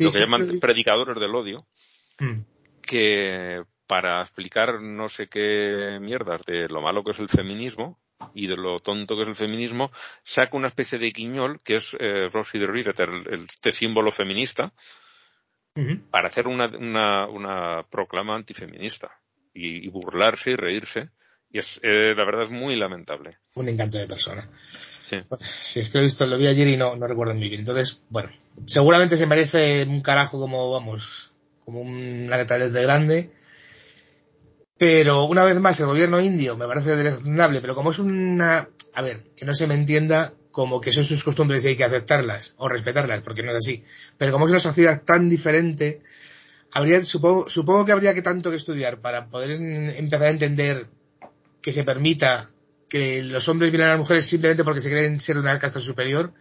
lo 0.00 0.10
que 0.10 0.18
llaman 0.18 0.58
predicadores 0.60 1.14
del 1.14 1.36
odio, 1.36 1.68
mm. 2.18 2.40
que 2.82 3.62
para 3.86 4.22
explicar 4.22 4.82
no 4.82 5.08
sé 5.08 5.28
qué 5.28 5.98
mierdas 6.00 6.44
de 6.46 6.68
lo 6.68 6.82
malo 6.82 7.04
que 7.04 7.12
es 7.12 7.18
el 7.20 7.28
feminismo, 7.28 8.00
y 8.34 8.46
de 8.46 8.56
lo 8.56 8.78
tonto 8.80 9.16
que 9.16 9.22
es 9.22 9.28
el 9.28 9.34
feminismo, 9.34 9.90
saca 10.22 10.56
una 10.56 10.68
especie 10.68 10.98
de 10.98 11.10
guiñol 11.10 11.60
que 11.62 11.76
es 11.76 11.96
eh, 11.98 12.28
Rosie 12.32 12.60
de 12.60 12.66
Riveter, 12.66 13.08
este 13.48 13.72
símbolo 13.72 14.10
feminista, 14.10 14.72
para 16.10 16.28
hacer 16.28 16.46
una, 16.46 16.68
una, 16.68 17.26
una, 17.26 17.82
proclama 17.90 18.36
antifeminista 18.36 19.10
y, 19.52 19.88
burlarse 19.88 20.52
y 20.52 20.54
reírse. 20.54 21.10
Y 21.50 21.58
es, 21.58 21.80
eh, 21.82 22.14
la 22.16 22.24
verdad 22.24 22.44
es 22.44 22.50
muy 22.50 22.76
lamentable. 22.76 23.38
Un 23.54 23.68
encanto 23.68 23.98
de 23.98 24.06
persona. 24.06 24.48
Sí. 25.04 25.16
Si 25.40 25.80
es 25.80 25.90
que 25.90 25.98
lo, 25.98 26.04
visto, 26.04 26.26
lo 26.26 26.38
vi 26.38 26.46
ayer 26.46 26.68
y 26.68 26.76
no, 26.76 26.94
no 26.94 27.06
recuerdo 27.06 27.34
muy 27.34 27.48
bien. 27.48 27.60
Entonces, 27.60 28.02
bueno, 28.08 28.30
seguramente 28.66 29.16
se 29.16 29.26
merece 29.26 29.84
un 29.84 30.00
carajo 30.00 30.38
como, 30.38 30.70
vamos, 30.70 31.32
como 31.64 31.80
una 31.80 32.36
letra 32.36 32.58
de 32.58 32.82
grande 32.82 33.32
pero 34.76 35.24
una 35.24 35.44
vez 35.44 35.60
más, 35.60 35.78
el 35.80 35.86
gobierno 35.86 36.20
indio 36.20 36.56
me 36.56 36.66
parece 36.66 36.96
desnable, 36.96 37.60
pero 37.60 37.74
como 37.74 37.92
es 37.92 37.98
una, 37.98 38.68
a 38.92 39.02
ver, 39.02 39.24
que 39.36 39.44
no 39.44 39.54
se 39.54 39.66
me 39.66 39.74
entienda 39.74 40.34
como 40.50 40.80
que 40.80 40.92
son 40.92 41.04
sus 41.04 41.22
costumbres 41.22 41.64
y 41.64 41.68
hay 41.68 41.76
que 41.76 41.84
aceptarlas 41.84 42.54
o 42.58 42.68
respetarlas, 42.68 43.22
porque 43.22 43.42
no 43.42 43.50
es 43.52 43.58
así. 43.58 43.84
Pero 44.18 44.32
como 44.32 44.46
es 44.46 44.50
una 44.50 44.60
sociedad 44.60 45.02
tan 45.02 45.28
diferente, 45.28 46.00
habría, 46.72 47.02
supongo, 47.04 47.48
supongo 47.48 47.84
que 47.84 47.92
habría 47.92 48.14
que 48.14 48.22
tanto 48.22 48.50
que 48.50 48.56
estudiar 48.56 49.00
para 49.00 49.26
poder 49.26 49.50
empezar 49.50 50.26
a 50.26 50.30
entender 50.30 50.86
que 51.60 51.72
se 51.72 51.84
permita 51.84 52.50
que 52.88 53.22
los 53.22 53.48
hombres 53.48 53.70
violen 53.70 53.88
a 53.88 53.90
las 53.92 53.98
mujeres 53.98 54.26
simplemente 54.26 54.64
porque 54.64 54.80
se 54.80 54.90
creen 54.90 55.18
ser 55.18 55.38
una 55.38 55.58
casta 55.58 55.80
superior, 55.80 56.32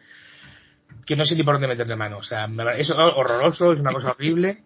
que 1.05 1.15
no 1.15 1.25
sé 1.25 1.35
ni 1.35 1.43
por 1.43 1.55
dónde 1.55 1.67
meterle 1.67 1.95
mano. 1.95 2.17
O 2.17 2.23
sea, 2.23 2.49
es 2.75 2.89
horroroso, 2.89 3.71
es 3.71 3.79
una 3.79 3.93
cosa 3.93 4.11
horrible 4.11 4.63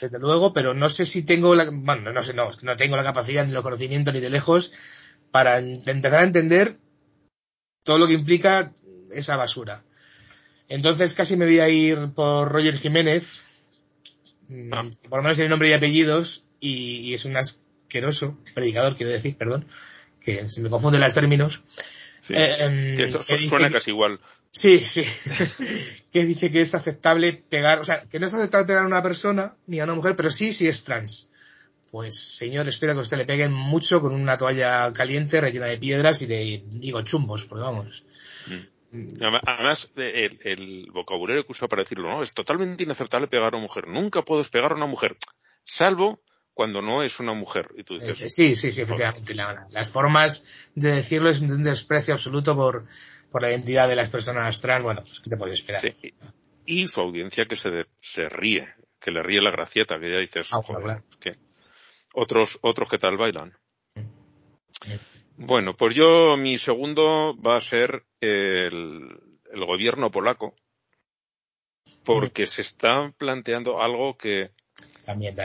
desde 0.00 0.18
luego, 0.18 0.52
pero 0.52 0.74
no 0.74 0.88
sé 0.88 1.06
si 1.06 1.24
tengo 1.24 1.54
la, 1.54 1.68
bueno, 1.72 2.12
no 2.12 2.22
sé, 2.22 2.34
no, 2.34 2.50
no 2.62 2.76
tengo 2.76 2.96
la 2.96 3.04
capacidad 3.04 3.46
ni 3.46 3.52
los 3.52 3.62
conocimientos 3.62 4.12
ni 4.12 4.20
de 4.20 4.30
lejos 4.30 4.72
para 5.30 5.58
empezar 5.58 6.20
a 6.20 6.24
entender 6.24 6.76
todo 7.82 7.98
lo 7.98 8.06
que 8.06 8.14
implica 8.14 8.72
esa 9.12 9.36
basura. 9.36 9.84
Entonces 10.68 11.14
casi 11.14 11.36
me 11.36 11.46
voy 11.46 11.60
a 11.60 11.68
ir 11.68 12.12
por 12.14 12.50
Roger 12.50 12.76
Jiménez, 12.76 13.42
mm, 14.48 14.72
ah. 14.74 14.90
por 15.08 15.18
lo 15.18 15.22
menos 15.22 15.36
tiene 15.36 15.50
nombre 15.50 15.68
y 15.68 15.72
apellidos, 15.72 16.44
y, 16.58 17.14
es 17.14 17.24
un 17.24 17.36
asqueroso 17.36 18.38
predicador, 18.54 18.96
quiero 18.96 19.12
decir, 19.12 19.36
perdón, 19.36 19.66
que 20.20 20.48
se 20.48 20.62
me 20.62 20.70
confunden 20.70 21.00
los 21.00 21.14
términos, 21.14 21.62
Sí. 22.26 22.34
Eh, 22.34 22.64
em, 22.64 23.00
eso 23.00 23.22
suena 23.22 23.70
casi 23.70 23.92
igual. 23.92 24.18
Sí, 24.56 24.78
sí. 24.78 25.04
que 26.12 26.24
dice 26.24 26.50
que 26.50 26.62
es 26.62 26.74
aceptable 26.74 27.34
pegar, 27.50 27.78
o 27.78 27.84
sea, 27.84 28.06
que 28.06 28.18
no 28.18 28.26
es 28.26 28.32
aceptable 28.32 28.66
pegar 28.66 28.84
a 28.84 28.86
una 28.86 29.02
persona 29.02 29.54
ni 29.66 29.80
a 29.80 29.84
una 29.84 29.94
mujer, 29.94 30.16
pero 30.16 30.30
sí 30.30 30.54
si 30.54 30.66
es 30.66 30.82
trans. 30.82 31.30
Pues, 31.90 32.18
señor, 32.18 32.66
espero 32.66 32.94
que 32.94 33.00
usted 33.00 33.18
le 33.18 33.26
pegue 33.26 33.50
mucho 33.50 34.00
con 34.00 34.14
una 34.14 34.38
toalla 34.38 34.90
caliente 34.94 35.42
rellena 35.42 35.66
de 35.66 35.76
piedras 35.76 36.22
y 36.22 36.26
de, 36.26 36.64
digo, 36.66 37.02
chumbos, 37.02 37.44
porque 37.44 37.64
vamos. 37.64 38.04
Mm. 38.92 39.22
Además, 39.46 39.90
el, 39.94 40.88
vocabulario 40.90 41.44
que 41.44 41.52
usa 41.52 41.68
para 41.68 41.82
decirlo, 41.82 42.08
no, 42.08 42.22
es 42.22 42.32
totalmente 42.32 42.82
inaceptable 42.82 43.28
pegar 43.28 43.52
a 43.52 43.58
una 43.58 43.66
mujer. 43.66 43.88
Nunca 43.88 44.22
puedes 44.22 44.48
pegar 44.48 44.72
a 44.72 44.76
una 44.76 44.86
mujer, 44.86 45.18
salvo 45.66 46.22
cuando 46.54 46.80
no 46.80 47.02
es 47.02 47.20
una 47.20 47.34
mujer. 47.34 47.68
Y 47.76 47.84
tú 47.84 47.98
dices, 47.98 48.16
sí, 48.34 48.56
sí, 48.56 48.72
sí, 48.72 48.80
efectivamente. 48.80 49.34
las 49.68 49.90
formas 49.90 50.70
de 50.74 50.94
decirlo 50.94 51.28
es 51.28 51.42
un 51.42 51.62
desprecio 51.62 52.14
absoluto 52.14 52.56
por, 52.56 52.86
por 53.36 53.42
la 53.42 53.50
identidad 53.50 53.86
de 53.86 53.96
las 53.96 54.08
personas 54.08 54.58
trans. 54.62 54.82
Bueno, 54.82 55.02
pues, 55.02 55.20
¿qué 55.20 55.28
te 55.28 55.36
puedes 55.36 55.56
esperar? 55.56 55.82
Y 56.64 56.88
su 56.88 57.02
audiencia 57.02 57.44
que 57.44 57.54
se, 57.54 57.84
se 58.00 58.30
ríe, 58.30 58.66
que 58.98 59.10
le 59.10 59.22
ríe 59.22 59.42
la 59.42 59.50
gracieta, 59.50 60.00
que 60.00 60.10
ya 60.10 60.20
dices, 60.20 60.48
ah, 60.52 60.62
joder, 60.64 61.02
que 61.20 61.32
otros, 62.14 62.58
otros 62.62 62.88
que 62.88 62.96
tal 62.96 63.18
bailan. 63.18 63.52
Bueno, 65.36 65.74
pues 65.76 65.94
yo, 65.94 66.38
mi 66.38 66.56
segundo 66.56 67.36
va 67.38 67.58
a 67.58 67.60
ser 67.60 68.04
el, 68.22 69.06
el 69.52 69.66
gobierno 69.66 70.10
polaco, 70.10 70.54
porque 72.06 72.46
se 72.46 72.62
está 72.62 73.12
planteando 73.18 73.82
algo 73.82 74.16
que 74.16 74.52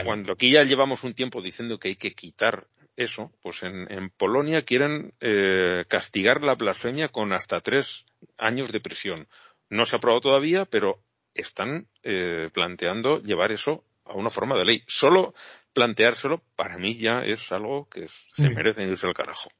cuando 0.02 0.32
aquí 0.32 0.50
ya 0.50 0.62
llevamos 0.62 1.04
un 1.04 1.12
tiempo 1.12 1.42
diciendo 1.42 1.78
que 1.78 1.88
hay 1.88 1.96
que 1.96 2.14
quitar 2.14 2.68
eso, 2.96 3.32
pues 3.42 3.62
en, 3.62 3.90
en 3.90 4.10
Polonia 4.10 4.62
quieren 4.62 5.14
eh, 5.20 5.84
castigar 5.88 6.42
la 6.42 6.54
blasfemia 6.54 7.08
con 7.08 7.32
hasta 7.32 7.60
tres 7.60 8.04
años 8.38 8.70
de 8.72 8.80
prisión. 8.80 9.28
No 9.70 9.84
se 9.84 9.96
ha 9.96 9.98
aprobado 9.98 10.20
todavía, 10.20 10.64
pero 10.66 11.02
están 11.34 11.88
eh, 12.02 12.50
planteando 12.52 13.20
llevar 13.20 13.52
eso 13.52 13.84
a 14.04 14.14
una 14.14 14.30
forma 14.30 14.56
de 14.56 14.64
ley. 14.64 14.84
Solo 14.86 15.34
planteárselo, 15.72 16.42
para 16.56 16.76
mí 16.76 16.98
ya 16.98 17.20
es 17.20 17.50
algo 17.52 17.88
que 17.88 18.06
se 18.08 18.50
merece 18.50 18.82
irse 18.82 19.06
al 19.06 19.14
carajo. 19.14 19.50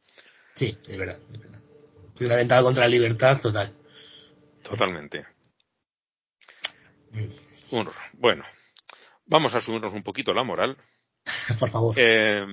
Sí, 0.55 0.77
es 0.87 0.99
verdad, 0.99 1.19
es 1.33 1.41
verdad. 1.41 1.63
Es 2.15 2.21
una 2.21 2.37
ventaja 2.37 2.63
contra 2.63 2.85
la 2.85 2.91
libertad 2.91 3.41
total. 3.41 3.73
Totalmente. 4.63 5.27
Mm. 7.11 7.29
Bueno, 8.19 8.45
Vamos 9.27 9.55
a 9.55 9.61
subirnos 9.61 9.95
un 9.95 10.03
poquito 10.03 10.35
la 10.35 10.45
moral. 10.45 10.77
Por 11.59 11.71
favor. 11.71 11.95
Eh, 11.97 12.45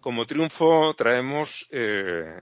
como 0.00 0.26
triunfo 0.26 0.94
traemos 0.94 1.66
eh, 1.70 2.40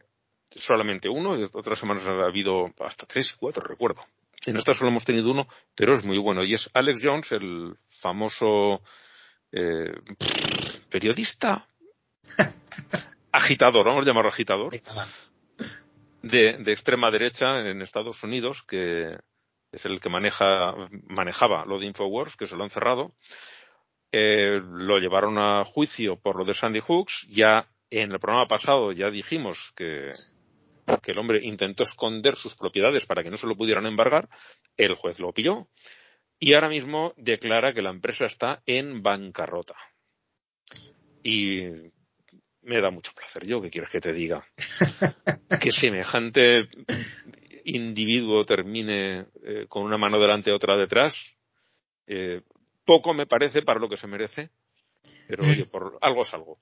solamente 0.50 1.08
uno, 1.08 1.38
y 1.38 1.44
otras 1.44 1.78
semanas 1.78 2.06
ha 2.06 2.26
habido 2.26 2.72
hasta 2.80 3.06
tres 3.06 3.32
y 3.32 3.38
cuatro, 3.38 3.62
recuerdo. 3.62 4.02
En 4.46 4.56
esta 4.56 4.72
solo 4.72 4.90
hemos 4.90 5.04
tenido 5.04 5.30
uno, 5.30 5.48
pero 5.74 5.94
es 5.94 6.04
muy 6.04 6.18
bueno. 6.18 6.44
Y 6.44 6.54
es 6.54 6.70
Alex 6.72 7.00
Jones, 7.02 7.32
el 7.32 7.76
famoso 7.88 8.82
eh, 9.52 9.92
periodista, 10.88 11.66
agitador, 13.32 13.86
vamos 13.86 14.04
a 14.04 14.06
llamarlo 14.06 14.30
agitador, 14.30 14.72
de, 16.22 16.58
de 16.58 16.72
extrema 16.72 17.10
derecha 17.10 17.60
en 17.60 17.82
Estados 17.82 18.22
Unidos, 18.22 18.62
que 18.62 19.18
es 19.72 19.84
el 19.84 20.00
que 20.00 20.08
maneja, 20.08 20.74
manejaba 21.08 21.64
lo 21.66 21.78
de 21.78 21.86
Infowars, 21.86 22.36
que 22.36 22.46
se 22.46 22.56
lo 22.56 22.64
han 22.64 22.70
cerrado. 22.70 23.12
Eh, 24.10 24.60
lo 24.62 24.98
llevaron 24.98 25.38
a 25.38 25.64
juicio 25.64 26.16
por 26.16 26.36
lo 26.36 26.44
de 26.44 26.54
Sandy 26.54 26.80
Hooks. 26.80 27.26
Ya 27.30 27.68
en 27.90 28.12
el 28.12 28.18
programa 28.18 28.46
pasado 28.46 28.92
ya 28.92 29.10
dijimos 29.10 29.72
que, 29.76 30.10
que 31.02 31.12
el 31.12 31.18
hombre 31.18 31.40
intentó 31.44 31.82
esconder 31.82 32.36
sus 32.36 32.54
propiedades 32.56 33.06
para 33.06 33.22
que 33.22 33.30
no 33.30 33.36
se 33.36 33.46
lo 33.46 33.56
pudieran 33.56 33.86
embargar. 33.86 34.28
El 34.76 34.94
juez 34.94 35.18
lo 35.18 35.32
pilló. 35.32 35.68
Y 36.38 36.54
ahora 36.54 36.68
mismo 36.68 37.14
declara 37.16 37.74
que 37.74 37.82
la 37.82 37.90
empresa 37.90 38.24
está 38.24 38.62
en 38.64 39.02
bancarrota. 39.02 39.74
Y 41.22 41.64
me 42.62 42.80
da 42.80 42.90
mucho 42.90 43.12
placer. 43.12 43.46
Yo, 43.46 43.60
¿qué 43.60 43.70
quieres 43.70 43.90
que 43.90 44.00
te 44.00 44.12
diga? 44.12 44.46
que 45.60 45.70
semejante 45.70 46.68
individuo 47.64 48.44
termine 48.44 49.26
eh, 49.42 49.66
con 49.68 49.82
una 49.82 49.98
mano 49.98 50.18
delante 50.18 50.50
y 50.50 50.54
otra 50.54 50.76
detrás, 50.76 51.36
eh, 52.06 52.42
poco 52.88 53.12
me 53.12 53.26
parece 53.26 53.60
para 53.60 53.78
lo 53.78 53.86
que 53.90 53.98
se 53.98 54.06
merece, 54.06 54.48
pero 55.28 55.44
oye, 55.44 55.64
mm. 55.64 55.70
por 55.70 55.98
algo 56.00 56.22
es 56.22 56.32
algo. 56.32 56.58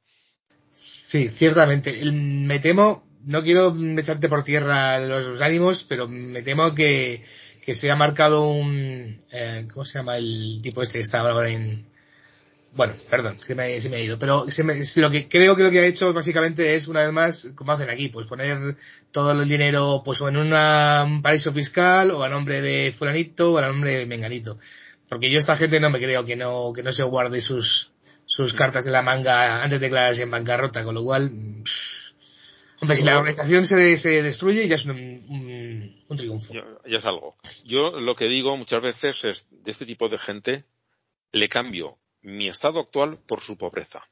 Sí, 0.72 1.30
ciertamente. 1.30 1.94
Me 2.10 2.58
temo, 2.58 3.06
no 3.24 3.44
quiero 3.44 3.72
echarte 3.96 4.28
por 4.28 4.42
tierra 4.42 4.98
los, 4.98 5.40
ánimos, 5.40 5.84
pero 5.84 6.08
me 6.08 6.42
temo 6.42 6.74
que, 6.74 7.22
que 7.64 7.74
se 7.76 7.92
ha 7.92 7.94
marcado 7.94 8.50
un, 8.50 9.24
eh, 9.30 9.68
¿cómo 9.72 9.84
se 9.84 10.00
llama 10.00 10.16
el 10.16 10.58
tipo 10.64 10.82
este 10.82 10.98
que 10.98 11.02
está 11.02 11.20
ahora 11.20 11.48
en, 11.48 11.86
bueno, 12.74 12.92
perdón, 13.08 13.38
se 13.38 13.54
me, 13.54 13.80
se 13.80 13.88
me 13.88 13.96
ha 13.96 14.00
ido, 14.00 14.18
pero 14.18 14.46
lo 14.96 15.10
que 15.10 15.28
creo 15.28 15.54
que 15.54 15.62
lo 15.62 15.70
que 15.70 15.78
ha 15.78 15.86
hecho 15.86 16.12
básicamente 16.12 16.74
es 16.74 16.88
una 16.88 17.04
vez 17.04 17.12
más, 17.12 17.52
como 17.54 17.70
hacen 17.70 17.88
aquí, 17.88 18.08
pues 18.08 18.26
poner 18.26 18.76
todo 19.12 19.30
el 19.30 19.48
dinero 19.48 20.02
pues 20.04 20.20
o 20.20 20.28
en 20.28 20.38
un 20.38 21.22
paraíso 21.22 21.52
fiscal 21.52 22.10
o 22.10 22.24
a 22.24 22.28
nombre 22.28 22.60
de 22.60 22.90
fulanito 22.90 23.52
o 23.52 23.58
a 23.58 23.68
nombre 23.68 23.96
de 23.96 24.06
menganito. 24.06 24.58
Porque 25.08 25.30
yo 25.30 25.38
esta 25.38 25.56
gente 25.56 25.80
no 25.80 25.90
me 25.90 25.98
creo 25.98 26.24
que 26.24 26.36
no, 26.36 26.72
que 26.72 26.82
no 26.82 26.92
se 26.92 27.04
guarde 27.04 27.40
sus, 27.40 27.92
sus 28.24 28.54
cartas 28.54 28.86
en 28.86 28.92
la 28.92 29.02
manga 29.02 29.62
antes 29.62 29.80
de 29.80 29.86
declararse 29.86 30.24
en 30.24 30.30
bancarrota, 30.30 30.84
con 30.84 30.94
lo 30.94 31.04
cual, 31.04 31.30
hombre, 32.80 32.96
si 32.96 33.04
la 33.04 33.18
organización 33.18 33.66
se, 33.66 33.96
se 33.96 34.22
destruye 34.22 34.66
ya 34.66 34.74
es 34.74 34.84
un, 34.86 36.04
un, 36.08 36.16
triunfo. 36.16 36.52
ya 36.52 36.98
es 36.98 37.04
algo. 37.04 37.36
Yo 37.64 37.90
lo 38.00 38.16
que 38.16 38.26
digo 38.26 38.56
muchas 38.56 38.82
veces 38.82 39.24
es, 39.24 39.46
de 39.50 39.70
este 39.70 39.86
tipo 39.86 40.08
de 40.08 40.18
gente, 40.18 40.64
le 41.32 41.48
cambio 41.48 41.98
mi 42.22 42.48
estado 42.48 42.80
actual 42.80 43.16
por 43.26 43.40
su 43.40 43.56
pobreza. 43.56 44.02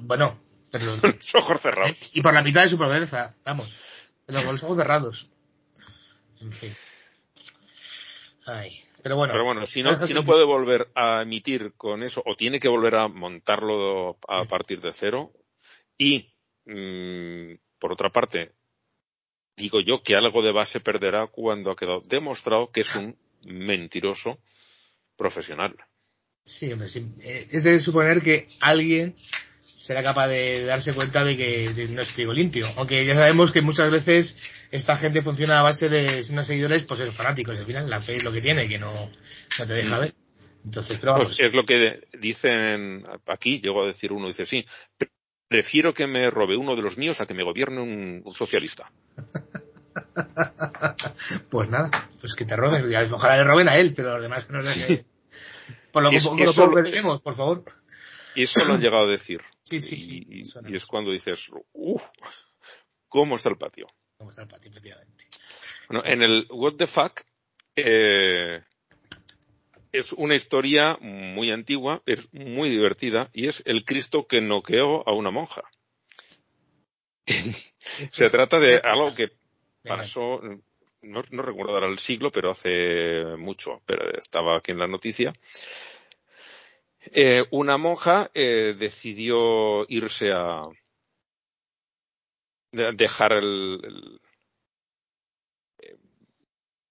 bueno, 0.00 0.40
pero, 0.70 0.84
los 1.02 1.34
ojos 1.34 1.60
cerrados. 1.60 2.10
Y 2.14 2.22
por 2.22 2.32
la 2.32 2.42
mitad 2.42 2.62
de 2.62 2.68
su 2.68 2.78
pobreza, 2.78 3.34
vamos. 3.44 3.74
Con 4.26 4.36
los 4.36 4.62
ojos 4.62 4.78
cerrados. 4.78 5.28
En 6.40 6.52
fin. 6.52 6.72
Ay, 8.46 8.80
pero 9.06 9.18
bueno. 9.18 9.32
Pero 9.34 9.44
bueno, 9.44 9.66
si 9.66 9.84
no, 9.84 9.96
si 9.96 10.12
no 10.14 10.24
puede 10.24 10.44
volver 10.44 10.88
a 10.96 11.22
emitir 11.22 11.74
con 11.76 12.02
eso, 12.02 12.24
o 12.26 12.34
tiene 12.34 12.58
que 12.58 12.66
volver 12.66 12.96
a 12.96 13.06
montarlo 13.06 14.18
a 14.26 14.44
partir 14.46 14.80
de 14.80 14.90
cero, 14.92 15.30
y, 15.96 16.34
mm, 16.64 17.54
por 17.78 17.92
otra 17.92 18.10
parte, 18.10 18.50
digo 19.56 19.78
yo 19.80 20.02
que 20.02 20.16
algo 20.16 20.42
de 20.42 20.50
base 20.50 20.80
perderá 20.80 21.28
cuando 21.28 21.70
ha 21.70 21.76
quedado 21.76 22.00
demostrado 22.00 22.72
que 22.72 22.80
es 22.80 22.96
un 22.96 23.16
mentiroso 23.44 24.40
profesional. 25.16 25.76
Sí, 26.42 26.72
hombre, 26.72 26.88
eh, 27.22 27.46
Es 27.52 27.62
de 27.62 27.78
suponer 27.78 28.20
que 28.22 28.48
alguien 28.60 29.14
será 29.76 30.02
capaz 30.02 30.28
de 30.28 30.64
darse 30.64 30.94
cuenta 30.94 31.22
de 31.22 31.36
que 31.36 31.88
no 31.90 32.02
es 32.02 32.14
trigo 32.14 32.32
limpio. 32.32 32.66
Aunque 32.76 33.04
ya 33.04 33.14
sabemos 33.14 33.52
que 33.52 33.62
muchas 33.62 33.90
veces 33.90 34.68
esta 34.70 34.96
gente 34.96 35.22
funciona 35.22 35.60
a 35.60 35.62
base 35.62 35.88
de 35.88 36.24
unos 36.30 36.46
seguidores, 36.46 36.84
pues 36.84 37.00
esos 37.00 37.14
fanáticos. 37.14 37.58
Al 37.58 37.64
final 37.64 37.90
la 37.90 38.00
fe 38.00 38.16
es 38.16 38.24
lo 38.24 38.32
que 38.32 38.40
tiene, 38.40 38.68
que 38.68 38.78
no, 38.78 38.92
no 38.92 39.66
te 39.66 39.74
deja 39.74 39.96
mm. 39.96 40.00
ver. 40.00 40.14
Entonces, 40.64 40.98
pero 40.98 41.16
pues 41.16 41.38
es 41.38 41.54
lo 41.54 41.64
que 41.64 42.08
dicen 42.18 43.06
aquí, 43.26 43.60
llego 43.60 43.84
a 43.84 43.86
decir 43.86 44.12
uno, 44.12 44.26
dice 44.26 44.46
sí, 44.46 44.66
prefiero 45.46 45.94
que 45.94 46.08
me 46.08 46.28
robe 46.28 46.56
uno 46.56 46.74
de 46.74 46.82
los 46.82 46.98
míos 46.98 47.20
a 47.20 47.26
que 47.26 47.34
me 47.34 47.44
gobierne 47.44 47.80
un, 47.80 48.24
socialista. 48.26 48.90
pues 51.50 51.68
nada, 51.68 51.90
pues 52.20 52.34
que 52.34 52.44
te 52.44 52.56
roben, 52.56 52.84
ojalá 53.12 53.36
le 53.36 53.44
roben 53.44 53.68
a 53.68 53.76
él, 53.76 53.92
pero 53.94 54.14
los 54.14 54.22
demás 54.22 54.46
que 54.46 54.52
no 54.54 54.58
que 54.60 55.04
por 55.92 56.02
lo, 56.02 56.10
lo 56.10 57.20
por 57.20 57.36
favor. 57.36 57.64
Y 58.34 58.42
eso 58.42 58.58
lo 58.66 58.74
han 58.74 58.80
llegado 58.80 59.04
a 59.04 59.10
decir. 59.10 59.40
Sí, 59.68 59.80
sí, 59.80 60.26
Y, 60.28 60.76
es 60.76 60.86
cuando 60.86 61.10
dices, 61.10 61.50
uff, 61.72 62.02
¿cómo 63.08 63.34
está 63.34 63.48
el 63.48 63.56
patio? 63.56 63.88
¿Cómo 64.16 64.30
está 64.30 64.42
el 64.42 64.48
patio, 64.48 64.70
efectivamente? 64.70 65.24
Bueno, 65.88 66.04
en 66.06 66.22
el 66.22 66.46
What 66.50 66.74
the 66.76 66.86
Fuck, 66.86 67.22
eh, 67.74 68.62
es 69.92 70.12
una 70.12 70.36
historia 70.36 70.98
muy 71.00 71.50
antigua, 71.50 72.00
es 72.06 72.32
muy 72.32 72.70
divertida, 72.70 73.28
y 73.32 73.48
es 73.48 73.62
el 73.66 73.84
Cristo 73.84 74.26
que 74.28 74.40
noqueó 74.40 75.06
a 75.08 75.12
una 75.12 75.32
monja. 75.32 75.62
Se 78.12 78.30
trata 78.30 78.60
de 78.60 78.76
algo 78.84 79.14
que 79.16 79.32
pasó, 79.82 80.40
no, 81.02 81.22
no 81.30 81.42
recuerdo 81.42 81.72
ahora 81.72 81.88
el 81.88 81.98
siglo, 81.98 82.30
pero 82.30 82.52
hace 82.52 83.24
mucho, 83.36 83.82
pero 83.84 84.16
estaba 84.16 84.58
aquí 84.58 84.70
en 84.70 84.78
la 84.78 84.86
noticia. 84.86 85.32
Eh, 87.12 87.44
una 87.50 87.76
monja 87.76 88.30
eh, 88.34 88.74
decidió 88.78 89.86
irse 89.88 90.32
a 90.32 90.62
dejar 92.72 93.32
el, 93.32 94.20
eh, 95.78 95.96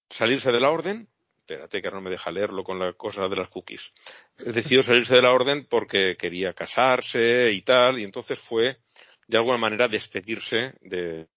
salirse 0.10 0.52
de 0.52 0.60
la 0.60 0.70
orden. 0.70 1.08
Espérate 1.38 1.82
que 1.82 1.92
no 1.92 2.02
me 2.02 2.10
deja 2.10 2.32
leerlo 2.32 2.64
con 2.64 2.80
la 2.80 2.94
cosa 2.94 3.28
de 3.28 3.36
las 3.36 3.50
cookies. 3.50 3.92
Decidió 4.38 4.82
salirse 4.82 5.16
de 5.16 5.22
la 5.22 5.32
orden 5.32 5.68
porque 5.70 6.16
quería 6.18 6.54
casarse 6.54 7.52
y 7.52 7.62
tal, 7.62 8.00
y 8.00 8.04
entonces 8.04 8.40
fue 8.40 8.80
de 9.28 9.38
alguna 9.38 9.58
manera 9.58 9.88
despedirse 9.88 10.74
de, 10.82 11.28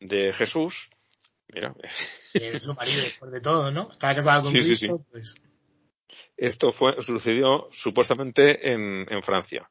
de 0.00 0.32
Jesús 0.32 0.88
Mira. 1.52 1.74
su 2.62 2.74
marido 2.74 3.02
después 3.02 3.30
de 3.30 3.40
todo, 3.40 3.70
¿no? 3.70 3.90
Estaba 3.90 4.14
casado 4.14 4.44
con 4.44 4.52
Cristo, 4.52 5.04
pues. 5.10 5.34
Esto 6.36 6.72
fue, 6.72 7.00
sucedió 7.02 7.68
supuestamente 7.70 8.72
en, 8.72 9.06
en 9.10 9.22
Francia. 9.22 9.70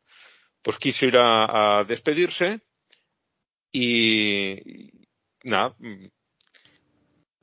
Pues 0.62 0.78
quiso 0.78 1.06
ir 1.06 1.18
a, 1.18 1.84
despedirse 1.86 2.62
y, 3.72 4.92
nada, 5.44 5.76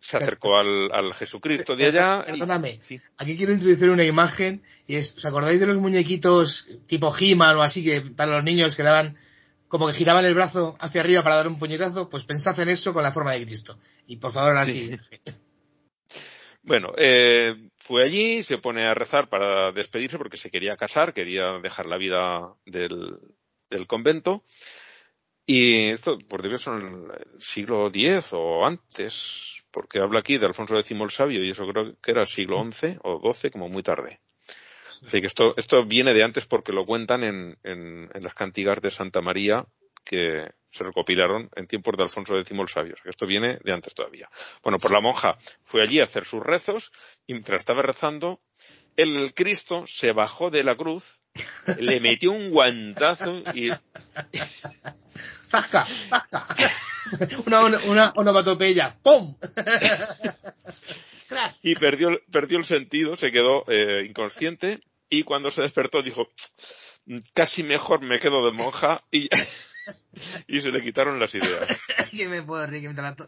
se 0.01 0.17
acercó 0.17 0.57
al, 0.57 0.91
al, 0.93 1.15
Jesucristo 1.15 1.77
de 1.77 1.87
allá. 1.87 2.25
Perdóname, 2.25 2.81
aquí 3.17 3.37
quiero 3.37 3.53
introducir 3.53 3.91
una 3.91 4.05
imagen 4.05 4.63
y 4.87 4.97
es, 4.97 5.17
¿os 5.17 5.27
acordáis 5.27 5.61
de 5.61 5.67
los 5.67 5.79
muñequitos 5.79 6.69
tipo 6.87 7.13
he 7.19 7.35
o 7.35 7.63
así 7.63 7.85
que 7.85 8.01
para 8.01 8.37
los 8.37 8.45
niños 8.45 8.77
que 8.77 8.83
daban 8.83 9.17
como 9.69 9.87
que 9.87 9.93
giraban 9.93 10.25
el 10.25 10.35
brazo 10.35 10.77
hacia 10.81 11.03
arriba 11.03 11.23
para 11.23 11.37
dar 11.37 11.49
un 11.49 11.59
puñetazo? 11.59 12.09
Pues 12.09 12.25
pensad 12.25 12.59
en 12.61 12.71
eso 12.71 12.95
con 12.95 13.03
la 13.03 13.13
forma 13.13 13.33
de 13.35 13.45
Cristo. 13.45 13.79
Y 14.07 14.17
por 14.17 14.33
favor, 14.33 14.51
ahora 14.51 14.65
sí. 14.65 14.91
Bueno, 16.63 16.93
eh, 16.99 17.70
fue 17.91 18.05
allí, 18.05 18.45
se 18.45 18.59
pone 18.59 18.87
a 18.87 18.95
rezar 18.95 19.29
para 19.29 19.73
despedirse 19.73 20.17
porque 20.17 20.37
se 20.37 20.49
quería 20.49 20.77
casar, 20.77 21.13
quería 21.13 21.59
dejar 21.61 21.87
la 21.87 21.97
vida 21.97 22.55
del, 22.65 23.19
del 23.69 23.89
convento. 23.89 24.45
Y 25.45 25.89
esto, 25.89 26.17
debió 26.41 26.57
ser 26.57 26.75
en 26.75 27.09
el 27.11 27.41
siglo 27.41 27.89
X 27.89 28.29
o 28.33 28.65
antes, 28.65 29.65
porque 29.73 29.99
habla 29.99 30.21
aquí 30.21 30.39
de 30.39 30.47
Alfonso 30.47 30.79
X 30.79 30.93
el 30.93 31.11
Sabio 31.11 31.45
y 31.45 31.51
eso 31.51 31.67
creo 31.67 31.97
que 32.01 32.13
era 32.13 32.25
siglo 32.27 32.63
XI 32.71 32.99
o 33.03 33.33
XII, 33.33 33.51
como 33.51 33.69
muy 33.69 33.83
tarde. 33.83 34.21
Así 35.05 35.21
que 35.21 35.27
esto, 35.27 35.55
esto 35.57 35.85
viene 35.85 36.15
de 36.15 36.23
antes 36.23 36.47
porque 36.47 36.71
lo 36.71 36.87
cuentan 36.87 37.25
en, 37.25 37.59
en, 37.65 38.09
en 38.15 38.23
las 38.23 38.35
cantigas 38.35 38.81
de 38.81 38.91
Santa 38.91 39.21
María 39.21 39.67
que 40.05 40.51
se 40.71 40.85
recopilaron 40.85 41.51
en 41.57 41.67
tiempos 41.67 41.97
de 41.97 42.05
Alfonso 42.05 42.39
X 42.39 42.53
el 42.53 42.69
Sabio. 42.69 42.95
Esto 43.05 43.27
viene 43.27 43.59
de 43.65 43.73
antes 43.73 43.95
todavía. 43.95 44.29
Bueno, 44.63 44.79
pues 44.79 44.93
la 44.93 45.01
monja 45.01 45.37
fue 45.63 45.83
allí 45.83 46.01
a 46.01 46.05
hacer 46.05 46.25
sus 46.25 46.43
rezos 46.43 46.93
y 47.27 47.33
mientras 47.33 47.61
estaba 47.61 47.83
rezando, 47.83 48.41
el 48.97 49.35
Cristo 49.35 49.85
se 49.87 50.13
bajó 50.13 50.51
de 50.51 50.63
la 50.63 50.77
cruz, 50.77 51.21
le 51.79 52.01
metió 52.01 52.33
un 52.33 52.51
guantazo 52.51 53.43
y... 53.55 53.71
¡Zasca! 55.49 55.85
¡Zasca! 55.85 56.47
Una, 57.47 57.65
una, 57.65 58.13
una 58.15 58.97
¡Pum! 59.03 59.35
y 61.63 61.75
perdió, 61.75 62.09
perdió 62.31 62.59
el 62.59 62.65
sentido, 62.65 63.17
se 63.17 63.33
quedó 63.33 63.65
eh, 63.69 64.05
inconsciente 64.09 64.81
y 65.09 65.25
cuando 65.25 65.51
se 65.51 65.63
despertó 65.63 66.03
dijo, 66.03 66.29
casi 67.35 67.63
mejor 67.63 68.03
me 68.03 68.19
quedo 68.19 68.45
de 68.45 68.53
monja 68.53 69.03
y 69.11 69.29
y 70.47 70.61
se 70.61 70.71
le 70.71 70.83
quitaron 70.83 71.19
las 71.19 71.35
ideas. 71.35 71.83
que 72.11 72.29
me 72.29 72.43
puedo 72.43 72.67
reír, 72.67 72.83
que 72.83 72.89
me 72.89 72.95
la 72.95 73.17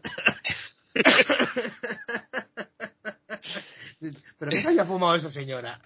Pero 4.37 4.51
¿qué 4.51 4.67
había 4.67 4.85
fumado 4.85 5.15
esa 5.15 5.29
señora? 5.29 5.81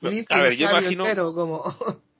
Un 0.00 0.24
a 0.28 0.40
ver, 0.42 0.56
yo 0.56 0.70
imagino... 0.70 1.04
Entero, 1.04 1.34
como... 1.34 1.64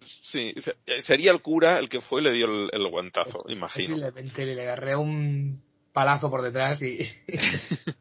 Sí, 0.03 0.55
sería 1.01 1.33
el 1.33 1.43
cura 1.43 1.79
el 1.79 1.89
que 1.89 2.01
fue 2.01 2.21
y 2.21 2.25
le 2.25 2.33
dio 2.33 2.47
el, 2.47 2.89
guantazo, 2.89 3.45
imagino. 3.49 3.97
Posiblemente 3.97 4.47
le 4.47 4.63
agarré 4.63 4.97
un 4.97 5.63
palazo 5.93 6.31
por 6.31 6.43
detrás 6.43 6.83
y... 6.83 6.99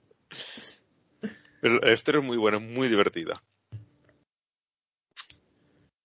Pero 1.61 1.83
esta 1.83 2.17
es 2.17 2.23
muy 2.23 2.37
buena, 2.37 2.59
muy 2.59 2.87
divertida. 2.87 3.43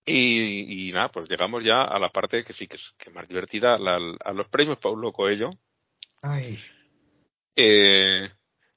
Y, 0.06 0.90
nada, 0.92 1.08
pues 1.10 1.28
llegamos 1.28 1.64
ya 1.64 1.82
a 1.82 1.98
la 1.98 2.10
parte 2.10 2.44
que 2.44 2.52
sí 2.52 2.66
que 2.66 2.76
es, 2.76 2.92
que 2.98 3.10
más 3.10 3.26
divertida, 3.26 3.74
a 3.76 4.32
los 4.32 4.48
premios 4.48 4.78
Paulo 4.78 5.12
Coelho. 5.12 5.50
Ay. 6.20 6.58
Eh, 7.56 8.30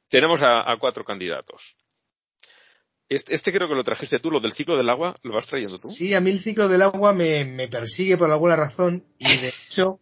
tenemos 0.07 0.41
a, 0.41 0.75
cuatro 0.79 1.03
candidatos. 1.03 1.75
Este, 3.09 3.35
este, 3.35 3.51
creo 3.51 3.67
que 3.67 3.75
lo 3.75 3.83
trajiste 3.83 4.19
tú, 4.19 4.31
lo 4.31 4.39
del 4.39 4.53
ciclo 4.53 4.75
del 4.77 4.89
agua, 4.89 5.15
¿lo 5.23 5.33
vas 5.33 5.47
trayendo 5.47 5.75
tú? 5.75 5.87
Sí, 5.87 6.13
a 6.13 6.21
mí 6.21 6.31
el 6.31 6.39
ciclo 6.39 6.67
del 6.67 6.81
agua 6.81 7.13
me, 7.13 7.45
me 7.45 7.67
persigue 7.67 8.17
por 8.17 8.29
alguna 8.29 8.55
razón 8.57 9.05
y 9.17 9.37
de 9.37 9.47
hecho, 9.65 9.99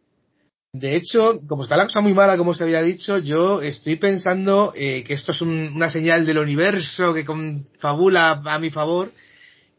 de 0.74 0.96
hecho, 0.98 1.40
como 1.48 1.64
está 1.64 1.78
la 1.78 1.86
cosa 1.86 2.02
muy 2.02 2.14
mala, 2.14 2.36
como 2.36 2.54
se 2.54 2.66
había 2.66 2.82
dicho, 2.82 3.18
yo 3.20 3.62
estoy 3.62 3.96
pensando 3.96 4.74
eh, 4.76 5.04
que 5.06 5.14
esto 5.14 5.32
es 5.32 5.42
una 5.42 5.88
señal 5.88 6.26
del 6.26 6.40
universo 6.40 7.14
que 7.14 7.24
confabula 7.24 8.42
a 8.44 8.60
mi 8.60 8.70
favor 8.70 9.10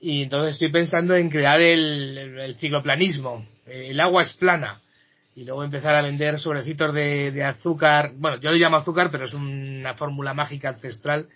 y 0.00 0.22
entonces 0.22 0.52
estoy 0.52 0.70
pensando 0.70 1.14
en 1.14 1.30
crear 1.30 1.60
el, 1.60 2.38
el, 2.38 2.56
cicloplanismo. 2.56 3.44
El 3.66 3.98
agua 4.00 4.22
es 4.22 4.34
plana. 4.34 4.80
Y 5.34 5.44
luego 5.44 5.64
empezar 5.64 5.94
a 5.94 6.02
vender 6.02 6.40
sobrecitos 6.40 6.94
de, 6.94 7.30
de 7.30 7.44
azúcar. 7.44 8.12
Bueno, 8.14 8.38
yo 8.40 8.50
lo 8.50 8.56
llamo 8.56 8.76
azúcar, 8.76 9.10
pero 9.10 9.24
es 9.24 9.34
una 9.34 9.94
fórmula 9.94 10.32
mágica 10.32 10.70
ancestral 10.70 11.28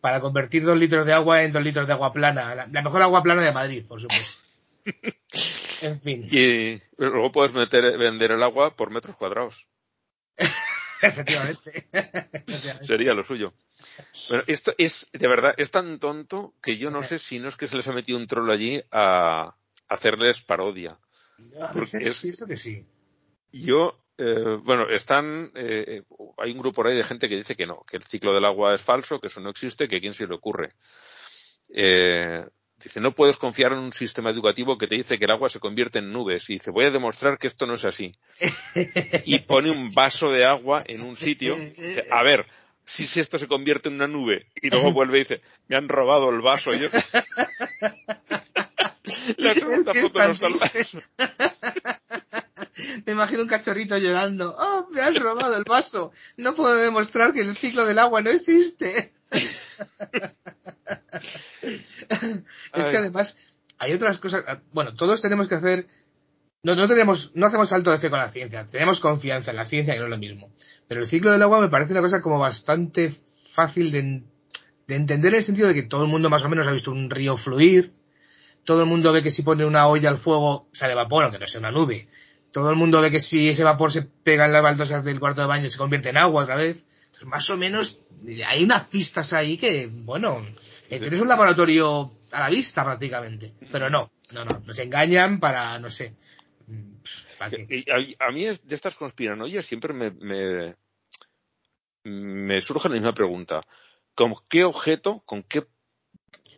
para 0.00 0.20
convertir 0.20 0.64
dos 0.64 0.78
litros 0.78 1.06
de 1.06 1.12
agua 1.12 1.42
en 1.42 1.52
dos 1.52 1.62
litros 1.62 1.86
de 1.86 1.92
agua 1.92 2.12
plana. 2.12 2.54
La, 2.54 2.66
mejor 2.82 3.02
agua 3.02 3.22
plana 3.22 3.42
de 3.42 3.52
Madrid, 3.52 3.84
por 3.86 4.00
supuesto. 4.00 4.38
en 5.82 6.00
fin. 6.00 6.28
Y 6.30 6.80
luego 6.96 7.32
puedes 7.32 7.52
meter, 7.54 7.98
vender 7.98 8.32
el 8.32 8.42
agua 8.42 8.76
por 8.76 8.90
metros 8.90 9.16
cuadrados. 9.16 9.66
Efectivamente. 11.02 11.88
Sería 12.82 13.14
lo 13.14 13.22
suyo. 13.22 13.54
Bueno, 14.28 14.44
esto 14.46 14.74
es, 14.78 15.08
de 15.12 15.28
verdad, 15.28 15.54
es 15.56 15.70
tan 15.70 15.98
tonto 15.98 16.54
que 16.62 16.76
yo 16.76 16.90
no 16.90 17.02
sé 17.02 17.18
si 17.18 17.38
no 17.38 17.48
es 17.48 17.56
que 17.56 17.66
se 17.66 17.76
les 17.76 17.86
ha 17.88 17.92
metido 17.92 18.18
un 18.18 18.26
troll 18.26 18.50
allí 18.50 18.82
a 18.90 19.54
hacerles 19.88 20.42
parodia. 20.42 20.98
A 21.60 21.72
veces 21.72 22.18
pienso 22.20 22.46
que 22.46 22.56
sí. 22.56 22.86
Yo, 23.52 23.98
eh, 24.18 24.58
bueno, 24.62 24.88
están, 24.88 25.50
eh, 25.54 26.02
hay 26.38 26.52
un 26.52 26.58
grupo 26.58 26.86
ahí 26.86 26.96
de 26.96 27.04
gente 27.04 27.28
que 27.28 27.36
dice 27.36 27.56
que 27.56 27.66
no, 27.66 27.84
que 27.88 27.96
el 27.96 28.04
ciclo 28.04 28.32
del 28.32 28.44
agua 28.44 28.74
es 28.74 28.82
falso, 28.82 29.20
que 29.20 29.28
eso 29.28 29.40
no 29.40 29.50
existe, 29.50 29.88
que 29.88 29.96
a 29.96 30.00
quién 30.00 30.14
se 30.14 30.26
le 30.26 30.34
ocurre. 30.34 30.74
Eh, 31.68 32.44
dice, 32.82 33.00
no 33.00 33.14
puedes 33.14 33.36
confiar 33.36 33.72
en 33.72 33.78
un 33.78 33.92
sistema 33.92 34.30
educativo 34.30 34.76
que 34.78 34.86
te 34.86 34.96
dice 34.96 35.18
que 35.18 35.24
el 35.24 35.30
agua 35.30 35.48
se 35.48 35.60
convierte 35.60 35.98
en 35.98 36.12
nubes. 36.12 36.48
Y 36.50 36.54
dice, 36.54 36.70
voy 36.70 36.84
a 36.84 36.90
demostrar 36.90 37.38
que 37.38 37.46
esto 37.46 37.66
no 37.66 37.74
es 37.74 37.84
así. 37.84 38.14
y 39.24 39.38
pone 39.40 39.70
un 39.70 39.90
vaso 39.92 40.28
de 40.28 40.44
agua 40.44 40.82
en 40.86 41.02
un 41.02 41.16
sitio. 41.16 41.56
A 42.10 42.22
ver, 42.22 42.46
si, 42.84 43.20
esto 43.20 43.38
se 43.38 43.48
convierte 43.48 43.88
en 43.88 43.96
una 43.96 44.06
nube 44.06 44.46
y 44.54 44.70
luego 44.70 44.92
vuelve 44.92 45.18
y 45.18 45.20
dice, 45.20 45.40
me 45.68 45.76
han 45.76 45.88
robado 45.88 46.30
el 46.30 46.40
vaso. 46.40 46.72
yo... 46.72 46.88
La 49.36 49.54
segunda 49.54 49.94
foto 49.94 50.28
no 50.28 50.34
Me 53.06 53.12
imagino 53.12 53.42
un 53.42 53.48
cachorrito 53.48 53.96
llorando. 53.98 54.54
¡Oh, 54.58 54.88
me 54.90 55.00
han 55.00 55.14
robado 55.14 55.56
el 55.56 55.64
vaso! 55.64 56.12
No 56.36 56.54
puedo 56.54 56.76
demostrar 56.76 57.32
que 57.32 57.40
el 57.40 57.56
ciclo 57.56 57.86
del 57.86 57.98
agua 57.98 58.20
no 58.20 58.30
existe. 58.30 59.12
Es 61.62 62.86
que 62.86 62.96
además 62.96 63.38
hay 63.78 63.92
otras 63.92 64.18
cosas. 64.18 64.44
Bueno, 64.72 64.94
todos 64.94 65.20
tenemos 65.22 65.48
que 65.48 65.54
hacer 65.56 65.86
no, 66.66 66.74
no 66.74 66.88
tenemos, 66.88 67.30
no 67.36 67.46
hacemos 67.46 67.68
salto 67.68 67.92
de 67.92 67.98
fe 67.98 68.10
con 68.10 68.18
la 68.18 68.26
ciencia, 68.26 68.66
tenemos 68.66 68.98
confianza 68.98 69.52
en 69.52 69.56
la 69.56 69.64
ciencia, 69.66 69.94
que 69.94 70.00
no 70.00 70.06
es 70.06 70.10
lo 70.10 70.18
mismo. 70.18 70.50
Pero 70.88 71.00
el 71.00 71.06
ciclo 71.06 71.30
del 71.30 71.40
agua 71.42 71.60
me 71.60 71.68
parece 71.68 71.92
una 71.92 72.02
cosa 72.02 72.20
como 72.20 72.40
bastante 72.40 73.08
fácil 73.08 73.92
de, 73.92 74.24
entender 74.88 75.32
en 75.32 75.38
el 75.38 75.44
sentido 75.44 75.68
de 75.68 75.74
que 75.74 75.84
todo 75.84 76.02
el 76.02 76.08
mundo 76.08 76.28
más 76.28 76.42
o 76.42 76.48
menos 76.48 76.66
ha 76.66 76.72
visto 76.72 76.90
un 76.90 77.08
río 77.08 77.36
fluir, 77.36 77.92
todo 78.64 78.80
el 78.80 78.88
mundo 78.88 79.12
ve 79.12 79.22
que 79.22 79.30
si 79.30 79.42
pone 79.42 79.64
una 79.64 79.86
olla 79.86 80.08
al 80.08 80.18
fuego 80.18 80.66
sale 80.72 80.96
vapor, 80.96 81.22
aunque 81.22 81.38
no 81.38 81.46
sea 81.46 81.60
una 81.60 81.70
nube. 81.70 82.08
Todo 82.50 82.68
el 82.70 82.74
mundo 82.74 83.00
ve 83.00 83.12
que 83.12 83.20
si 83.20 83.48
ese 83.48 83.62
vapor 83.62 83.92
se 83.92 84.02
pega 84.02 84.46
en 84.46 84.52
las 84.52 84.64
baldosas 84.64 85.04
del 85.04 85.20
cuarto 85.20 85.42
de 85.42 85.46
baño 85.46 85.68
se 85.68 85.78
convierte 85.78 86.08
en 86.08 86.16
agua 86.16 86.42
otra 86.42 86.56
vez. 86.56 86.84
Entonces, 87.16 87.28
más 87.28 87.48
o 87.50 87.56
menos, 87.56 88.02
hay 88.46 88.64
unas 88.64 88.88
pistas 88.88 89.32
ahí 89.32 89.56
que, 89.56 89.86
bueno, 89.90 90.44
tienes 90.88 91.20
un 91.20 91.28
laboratorio 91.28 92.10
a 92.32 92.40
la 92.40 92.50
vista 92.50 92.84
prácticamente. 92.84 93.54
Pero 93.72 93.88
no, 93.88 94.12
no, 94.32 94.44
no, 94.44 94.60
nos 94.60 94.78
engañan 94.78 95.40
para, 95.40 95.78
no 95.78 95.90
sé, 95.90 96.14
a, 97.38 98.30
mí 98.32 98.44
de 98.44 98.74
estas 98.74 98.96
conspiranoias 98.96 99.64
siempre 99.64 99.94
me, 99.94 100.76
me, 102.04 102.60
surge 102.60 102.88
la 102.88 102.96
misma 102.96 103.14
pregunta. 103.14 103.62
¿Con 104.14 104.34
qué 104.48 104.64
objeto, 104.64 105.22
con 105.24 105.42
qué 105.42 105.66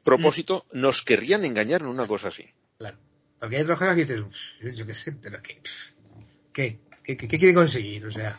propósito 0.02 0.66
nos 0.72 1.02
querrían 1.02 1.44
engañar 1.44 1.82
en 1.82 1.88
una 1.88 2.06
cosa 2.06 2.28
así? 2.28 2.46
Claro. 2.78 2.98
Porque 3.38 3.56
hay 3.56 3.62
otras 3.62 3.78
cosas 3.78 3.94
que 3.94 4.04
dices, 4.04 4.76
yo 4.76 4.86
qué 4.86 4.94
sé, 4.94 5.12
pero 5.12 5.40
¿qué? 5.42 5.60
¿Qué? 6.52 6.80
¿Qué, 7.04 7.16
quiere 7.16 7.54
conseguir? 7.54 8.06
O 8.06 8.10
sea, 8.10 8.36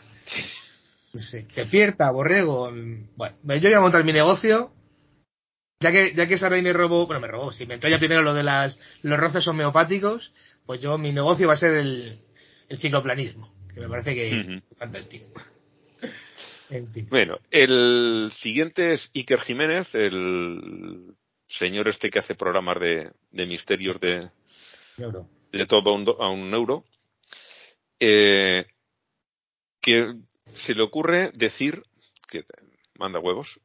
no 1.12 1.20
sé, 1.20 1.46
despierta, 1.54 2.10
borrego. 2.10 2.70
Bueno, 2.70 3.56
yo 3.56 3.68
voy 3.68 3.72
a 3.72 3.80
montar 3.80 4.04
mi 4.04 4.12
negocio. 4.12 4.72
Ya 5.82 5.92
que, 5.92 6.12
ya 6.14 6.26
que 6.26 6.36
Saray 6.36 6.60
me 6.60 6.74
robó, 6.74 7.06
bueno, 7.06 7.20
me 7.20 7.26
robó, 7.26 7.52
si 7.52 7.64
me 7.64 7.74
entró 7.74 7.88
ya 7.88 7.98
primero 7.98 8.20
lo 8.20 8.34
de 8.34 8.42
las, 8.42 9.00
los 9.02 9.18
roces 9.18 9.48
homeopáticos, 9.48 10.34
pues 10.66 10.78
yo, 10.80 10.98
mi 10.98 11.10
negocio 11.12 11.46
va 11.46 11.54
a 11.54 11.56
ser 11.56 11.78
el, 11.78 12.18
el 12.68 12.76
cicloplanismo, 12.76 13.50
que 13.72 13.80
me 13.80 13.88
parece 13.88 14.14
que 14.14 14.40
es 14.40 14.76
fantástico. 14.76 15.26
Bueno, 17.08 17.40
el 17.50 18.28
siguiente 18.30 18.92
es 18.92 19.10
Iker 19.12 19.40
Jiménez, 19.40 19.92
el 19.96 21.16
señor 21.46 21.88
este 21.88 22.10
que 22.10 22.20
hace 22.20 22.36
programas 22.36 22.78
de, 22.78 23.10
de 23.32 23.46
misterios 23.46 23.98
de, 23.98 24.30
de 25.50 25.66
todo 25.66 25.90
a 25.90 25.94
un, 25.94 26.04
a 26.20 26.28
un 26.28 26.54
euro. 26.54 26.84
Eh, 27.98 28.66
que 29.80 30.14
se 30.54 30.74
le 30.74 30.82
ocurre 30.82 31.30
decir 31.34 31.82
que 32.28 32.44
manda 32.98 33.18
huevos. 33.18 33.60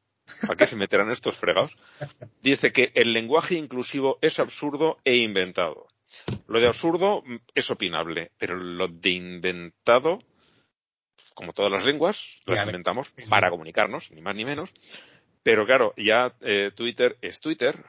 ¿A 0.50 0.56
qué 0.56 0.66
se 0.66 0.76
meterán 0.76 1.12
estos 1.12 1.36
fregados? 1.36 1.78
Dice 2.42 2.72
que 2.72 2.92
el 2.96 3.14
lenguaje 3.14 3.56
inclusivo 3.56 4.18
es 4.22 4.40
absurdo 4.40 4.98
e 5.06 5.18
inventado. 5.18 5.88
Lo 6.48 6.60
de 6.60 6.68
absurdo 6.68 7.24
es 7.54 7.70
opinable, 7.70 8.32
pero 8.38 8.56
lo 8.56 8.88
de 8.88 9.12
inventado, 9.12 10.24
como 11.36 11.54
todas 11.54 11.72
las 11.72 11.86
lenguas, 11.86 12.42
las 12.46 12.66
inventamos 12.66 13.14
para 13.30 13.50
comunicarnos, 13.50 14.12
ni 14.12 14.22
más 14.22 14.36
ni 14.36 14.46
menos. 14.46 14.74
Pero 15.44 15.66
claro, 15.66 15.94
ya 15.96 16.36
eh, 16.42 16.72
Twitter 16.74 17.18
es 17.22 17.40
Twitter 17.40 17.86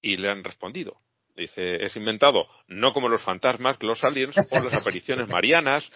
y 0.00 0.16
le 0.18 0.30
han 0.30 0.44
respondido. 0.44 1.00
Dice, 1.34 1.82
es 1.82 1.96
inventado 1.96 2.46
no 2.68 2.92
como 2.92 3.08
los 3.08 3.22
fantasmas, 3.22 3.82
los 3.82 4.04
aliens 4.04 4.36
o 4.52 4.60
las 4.62 4.82
apariciones 4.82 5.28
marianas 5.28 5.90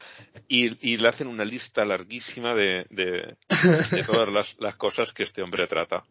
y, 0.48 0.96
le 0.96 1.08
hacen 1.08 1.26
una 1.26 1.44
lista 1.44 1.84
larguísima 1.84 2.54
de, 2.54 3.36
todas 4.06 4.28
las, 4.32 4.56
las, 4.58 4.76
cosas 4.76 5.12
que 5.12 5.24
este 5.24 5.42
hombre 5.42 5.66
trata. 5.66 6.04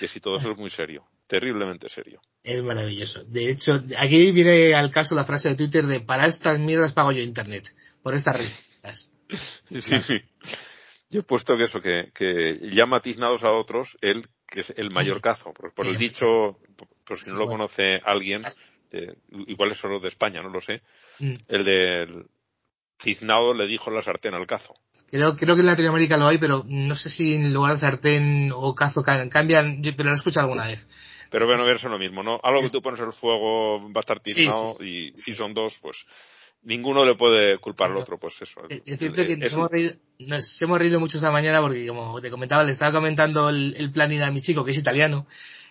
Que 0.00 0.08
si 0.08 0.20
todo 0.20 0.36
eso 0.36 0.52
es 0.52 0.58
muy 0.58 0.70
serio, 0.70 1.04
terriblemente 1.26 1.88
serio. 1.88 2.22
Es 2.42 2.62
maravilloso. 2.62 3.24
De 3.24 3.50
hecho, 3.50 3.80
aquí 3.98 4.30
viene 4.30 4.74
al 4.74 4.90
caso 4.90 5.14
la 5.14 5.24
frase 5.24 5.50
de 5.50 5.56
Twitter 5.56 5.86
de 5.86 6.00
para 6.00 6.26
estas 6.26 6.58
mierdas 6.58 6.92
pago 6.92 7.12
yo 7.12 7.22
internet, 7.22 7.74
por 8.02 8.14
estas 8.14 8.36
redes. 8.36 9.10
Sí, 9.68 10.00
sí. 10.00 10.14
Yo 11.10 11.20
he 11.20 11.22
puesto 11.22 11.56
que 11.56 11.64
eso, 11.64 11.80
que, 11.80 12.10
que 12.14 12.58
llama 12.70 13.00
tiznados 13.02 13.44
a 13.44 13.50
otros, 13.50 13.98
él, 14.00 14.28
que 14.48 14.60
es 14.60 14.72
el 14.76 14.90
mayor 14.90 15.20
cazo, 15.20 15.52
por, 15.52 15.72
por 15.72 15.86
el 15.86 15.98
dicho, 15.98 16.58
por 17.04 17.18
si 17.18 17.30
no 17.30 17.38
lo 17.38 17.46
conoce 17.46 18.00
alguien, 18.04 18.42
igual 19.30 19.70
es 19.70 19.78
solo 19.78 20.00
de 20.00 20.08
España, 20.08 20.42
no 20.42 20.48
lo 20.48 20.60
sé, 20.60 20.82
mm. 21.20 21.34
el 21.48 21.64
del 21.64 22.26
tiznado 22.96 23.54
le 23.54 23.66
dijo 23.66 23.90
la 23.90 24.02
sartén 24.02 24.34
al 24.34 24.46
cazo. 24.46 24.74
Creo, 25.10 25.36
creo 25.36 25.54
que 25.54 25.60
en 25.60 25.66
Latinoamérica 25.66 26.16
lo 26.16 26.26
hay, 26.26 26.38
pero 26.38 26.64
no 26.66 26.94
sé 26.94 27.08
si 27.08 27.34
en 27.34 27.52
lugar 27.54 27.72
de 27.72 27.78
sartén 27.78 28.52
o 28.54 28.74
cazo 28.74 29.02
cambian, 29.02 29.80
pero 29.96 30.10
lo 30.10 30.12
he 30.12 30.18
escuchado 30.18 30.46
alguna 30.46 30.66
vez. 30.66 30.88
Pero 31.30 31.46
bueno, 31.46 31.64
verse 31.64 31.88
lo 31.88 31.98
mismo, 31.98 32.22
¿no? 32.22 32.40
Algo 32.42 32.62
que 32.62 32.70
tú 32.70 32.82
pones 32.82 33.00
el 33.00 33.12
fuego 33.12 33.80
va 33.92 33.98
a 33.98 34.00
estar 34.00 34.20
tiznado 34.20 34.72
y 34.82 35.10
si 35.12 35.34
son 35.34 35.54
dos, 35.54 35.78
pues 35.78 36.06
ninguno 36.62 37.04
le 37.04 37.14
puede 37.14 37.58
culpar 37.58 37.90
al 37.90 37.98
otro, 37.98 38.18
pues 38.18 38.40
eso. 38.42 38.62
Es 38.68 38.98
cierto 38.98 39.24
que 39.26 39.36
nos, 39.36 39.52
hemos 39.52 39.70
reído, 39.70 39.92
nos 40.18 40.62
hemos 40.62 40.78
reído 40.78 41.00
mucho 41.00 41.18
esta 41.18 41.30
mañana 41.30 41.60
porque, 41.60 41.86
como 41.86 42.20
te 42.20 42.30
comentaba, 42.30 42.64
le 42.64 42.72
estaba 42.72 42.92
comentando 42.92 43.48
el, 43.48 43.74
el 43.76 43.90
planning 43.90 44.22
a 44.22 44.30
mi 44.30 44.40
chico, 44.40 44.64
que 44.64 44.72
es 44.72 44.78
italiano, 44.78 45.26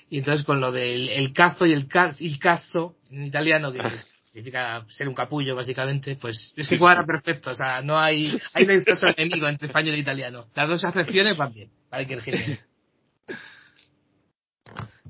y 0.09 0.19
entonces 0.19 0.45
con 0.45 0.59
lo 0.59 0.71
del 0.71 1.09
el 1.09 1.33
cazo 1.33 1.65
y 1.65 1.73
el, 1.73 1.87
cazo 1.87 2.95
en 3.09 3.25
italiano, 3.25 3.71
que 3.71 3.79
significa 4.25 4.85
ser 4.87 5.07
un 5.07 5.15
capullo 5.15 5.55
básicamente, 5.55 6.15
pues 6.15 6.53
es 6.55 6.67
que 6.67 6.77
cuadra 6.77 7.05
perfecto, 7.05 7.51
o 7.51 7.55
sea, 7.55 7.81
no 7.81 7.99
hay, 7.99 8.37
hay 8.53 8.65
un 8.65 8.83
enemigo 9.17 9.47
entre 9.47 9.67
español 9.67 9.95
e 9.95 9.99
italiano. 9.99 10.47
Las 10.55 10.69
dos 10.69 10.85
acepciones 10.85 11.37
van 11.37 11.53
bien, 11.53 11.71
para 11.89 12.05
que 12.05 12.13
el 12.13 12.21
genio. 12.21 12.57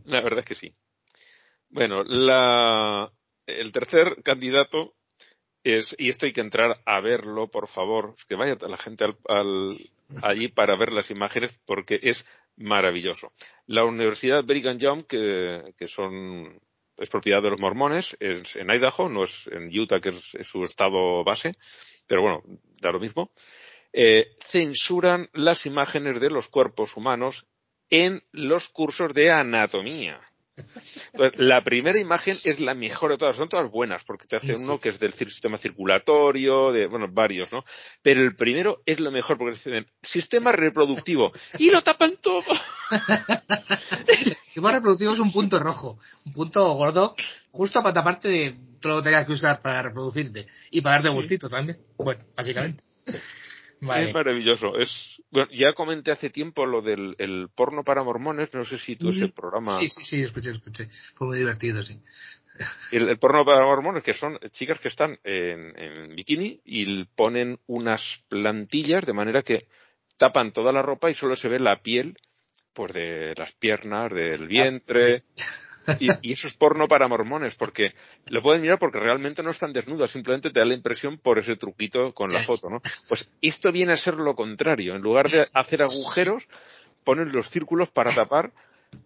La 0.05 0.21
verdad 0.21 0.39
es 0.39 0.45
que 0.45 0.55
sí. 0.55 0.73
Bueno, 1.69 2.03
la, 2.03 3.11
el 3.45 3.71
tercer 3.71 4.23
candidato 4.23 4.96
es, 5.73 5.95
y 5.97 6.09
esto 6.09 6.25
hay 6.25 6.33
que 6.33 6.41
entrar 6.41 6.81
a 6.85 7.01
verlo, 7.01 7.47
por 7.49 7.67
favor, 7.67 8.15
que 8.27 8.35
vaya 8.35 8.57
la 8.67 8.77
gente 8.77 9.05
al, 9.27 9.69
allí 10.21 10.47
para 10.47 10.75
ver 10.75 10.93
las 10.93 11.11
imágenes 11.11 11.57
porque 11.65 11.99
es 12.01 12.25
maravilloso. 12.55 13.31
La 13.65 13.85
Universidad 13.85 14.43
Brigham 14.43 14.77
Young, 14.77 15.03
que, 15.03 15.73
que 15.77 15.87
son, 15.87 16.59
es 16.97 17.09
propiedad 17.09 17.41
de 17.41 17.51
los 17.51 17.59
mormones, 17.59 18.15
es 18.19 18.55
en 18.55 18.69
Idaho, 18.69 19.09
no 19.09 19.23
es 19.23 19.47
en 19.47 19.67
Utah, 19.77 19.99
que 19.99 20.09
es, 20.09 20.37
su 20.41 20.63
estado 20.63 21.23
base, 21.23 21.53
pero 22.05 22.21
bueno, 22.21 22.43
da 22.81 22.91
lo 22.91 22.99
mismo, 22.99 23.31
eh, 23.93 24.35
censuran 24.39 25.29
las 25.33 25.65
imágenes 25.65 26.19
de 26.19 26.29
los 26.29 26.47
cuerpos 26.47 26.97
humanos 26.97 27.47
en 27.89 28.23
los 28.31 28.69
cursos 28.69 29.13
de 29.13 29.31
anatomía 29.31 30.21
la 31.37 31.63
primera 31.63 31.99
imagen 31.99 32.35
es 32.43 32.59
la 32.59 32.73
mejor 32.73 33.11
de 33.11 33.17
todas, 33.17 33.35
son 33.35 33.49
todas 33.49 33.69
buenas, 33.69 34.03
porque 34.03 34.27
te 34.27 34.35
hace 34.35 34.55
uno 34.55 34.79
que 34.79 34.89
es 34.89 34.99
del 34.99 35.13
sistema 35.13 35.57
circulatorio, 35.57 36.71
de, 36.71 36.87
bueno, 36.87 37.07
varios, 37.09 37.51
¿no? 37.51 37.63
Pero 38.01 38.21
el 38.21 38.35
primero 38.35 38.81
es 38.85 38.99
lo 38.99 39.11
mejor, 39.11 39.37
porque 39.37 39.55
dicen, 39.55 39.87
sistema 40.01 40.51
reproductivo, 40.51 41.31
y 41.57 41.71
lo 41.71 41.81
tapan 41.81 42.17
todo. 42.21 42.53
el 44.07 44.35
sistema 44.45 44.71
reproductivo 44.71 45.13
es 45.13 45.19
un 45.19 45.31
punto 45.31 45.59
rojo, 45.59 45.99
un 46.25 46.33
punto 46.33 46.73
gordo, 46.73 47.15
justo 47.51 47.81
para 47.81 47.93
taparte 47.93 48.29
de 48.29 48.55
todo 48.79 48.97
lo 48.97 49.03
que 49.03 49.09
tengas 49.09 49.25
que 49.25 49.33
usar 49.33 49.59
para 49.61 49.81
reproducirte, 49.81 50.47
y 50.71 50.81
para 50.81 50.97
darte 50.97 51.09
gustito 51.09 51.49
también, 51.49 51.79
bueno, 51.97 52.23
básicamente. 52.35 52.83
Es 53.79 54.13
maravilloso. 54.13 54.77
Es, 54.77 55.21
bueno, 55.29 55.49
ya 55.51 55.73
comenté 55.73 56.11
hace 56.11 56.29
tiempo 56.29 56.65
lo 56.65 56.81
del 56.81 57.15
el 57.19 57.49
porno 57.53 57.83
para 57.83 58.03
mormones, 58.03 58.53
no 58.53 58.63
sé 58.63 58.77
si 58.77 58.95
tú 58.95 59.09
ese 59.09 59.27
programa. 59.27 59.71
Sí, 59.71 59.87
sí, 59.87 60.03
sí, 60.03 60.21
escuché, 60.21 60.51
escuché. 60.51 60.87
Fue 61.15 61.27
muy 61.27 61.37
divertido, 61.37 61.83
sí. 61.83 61.99
El, 62.91 63.19
porno 63.19 63.45
para 63.45 63.63
mormones, 63.63 64.03
que 64.03 64.13
son 64.13 64.39
chicas 64.51 64.79
que 64.79 64.87
están 64.87 65.19
en, 65.23 65.79
en, 65.79 66.15
bikini 66.15 66.59
y 66.65 67.03
ponen 67.03 67.59
unas 67.67 68.23
plantillas 68.29 69.05
de 69.05 69.13
manera 69.13 69.43
que 69.43 69.67
tapan 70.17 70.51
toda 70.51 70.71
la 70.71 70.81
ropa 70.81 71.11
y 71.11 71.13
solo 71.13 71.35
se 71.35 71.49
ve 71.49 71.59
la 71.59 71.81
piel, 71.81 72.17
pues 72.73 72.93
de 72.93 73.35
las 73.37 73.51
piernas, 73.53 74.11
del 74.11 74.47
vientre. 74.47 75.19
Y, 75.99 76.31
eso 76.31 76.47
es 76.47 76.53
porno 76.53 76.87
para 76.87 77.07
mormones, 77.07 77.55
porque 77.55 77.93
lo 78.27 78.41
pueden 78.41 78.61
mirar 78.61 78.79
porque 78.79 78.99
realmente 78.99 79.43
no 79.43 79.51
están 79.51 79.73
desnudas, 79.73 80.11
simplemente 80.11 80.49
te 80.49 80.59
da 80.59 80.65
la 80.65 80.73
impresión 80.73 81.17
por 81.17 81.39
ese 81.39 81.55
truquito 81.55 82.13
con 82.13 82.31
la 82.31 82.43
foto, 82.43 82.69
¿no? 82.69 82.81
Pues 83.07 83.37
esto 83.41 83.71
viene 83.71 83.93
a 83.93 83.97
ser 83.97 84.15
lo 84.15 84.35
contrario. 84.35 84.95
En 84.95 85.01
lugar 85.01 85.29
de 85.29 85.47
hacer 85.53 85.81
agujeros, 85.81 86.47
ponen 87.03 87.31
los 87.31 87.49
círculos 87.49 87.89
para 87.89 88.13
tapar 88.13 88.51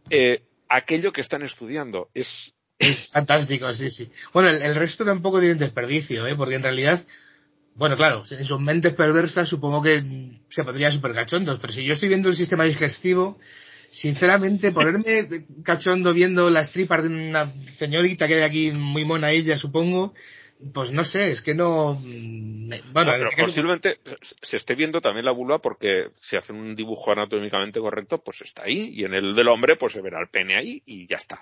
eh, 0.09 0.43
aquello 0.69 1.11
que 1.11 1.21
están 1.21 1.43
estudiando. 1.43 2.09
Es, 2.13 2.53
es 2.79 3.07
fantástico, 3.07 3.71
sí, 3.73 3.91
sí. 3.91 4.11
Bueno, 4.33 4.49
el, 4.49 4.75
resto 4.75 5.05
tampoco 5.05 5.39
tiene 5.39 5.55
desperdicio, 5.55 6.25
¿eh? 6.25 6.35
Porque 6.35 6.55
en 6.55 6.63
realidad, 6.63 6.99
bueno, 7.75 7.95
claro, 7.95 8.23
en 8.29 8.45
sus 8.45 8.59
mentes 8.59 8.93
perversas 8.93 9.47
supongo 9.47 9.83
que 9.83 10.39
se 10.49 10.63
podría 10.63 10.91
super 10.91 11.13
cachondos, 11.13 11.59
pero 11.59 11.73
si 11.73 11.83
yo 11.83 11.93
estoy 11.93 12.09
viendo 12.09 12.29
el 12.29 12.35
sistema 12.35 12.63
digestivo, 12.63 13.37
sinceramente, 13.91 14.71
ponerme 14.71 15.27
cachondo 15.63 16.13
viendo 16.13 16.49
las 16.49 16.71
tripas 16.71 17.03
de 17.03 17.09
una 17.09 17.45
señorita 17.45 18.25
que 18.25 18.35
hay 18.35 18.41
aquí, 18.41 18.71
muy 18.71 19.03
mona 19.03 19.31
ella, 19.31 19.57
supongo, 19.57 20.13
pues 20.73 20.93
no 20.93 21.03
sé, 21.03 21.29
es 21.31 21.41
que 21.41 21.53
no. 21.53 21.99
Mm, 22.01 22.71
bueno, 22.93 23.11
pero 23.17 23.29
posiblemente 23.37 23.99
se 24.41 24.55
esté 24.55 24.75
viendo 24.75 25.01
también 25.01 25.25
la 25.25 25.33
vulva 25.33 25.59
porque 25.59 26.11
si 26.15 26.37
hacen 26.37 26.55
un 26.55 26.73
dibujo 26.73 27.11
anatómicamente 27.11 27.81
correcto, 27.81 28.19
pues 28.19 28.41
está 28.41 28.63
ahí, 28.63 28.91
y 28.93 29.03
en 29.03 29.13
el 29.13 29.35
del 29.35 29.49
hombre, 29.49 29.75
pues 29.75 29.91
se 29.91 30.01
verá 30.01 30.21
el 30.21 30.29
pene 30.29 30.55
ahí 30.55 30.81
y 30.85 31.05
ya 31.05 31.17
está. 31.17 31.41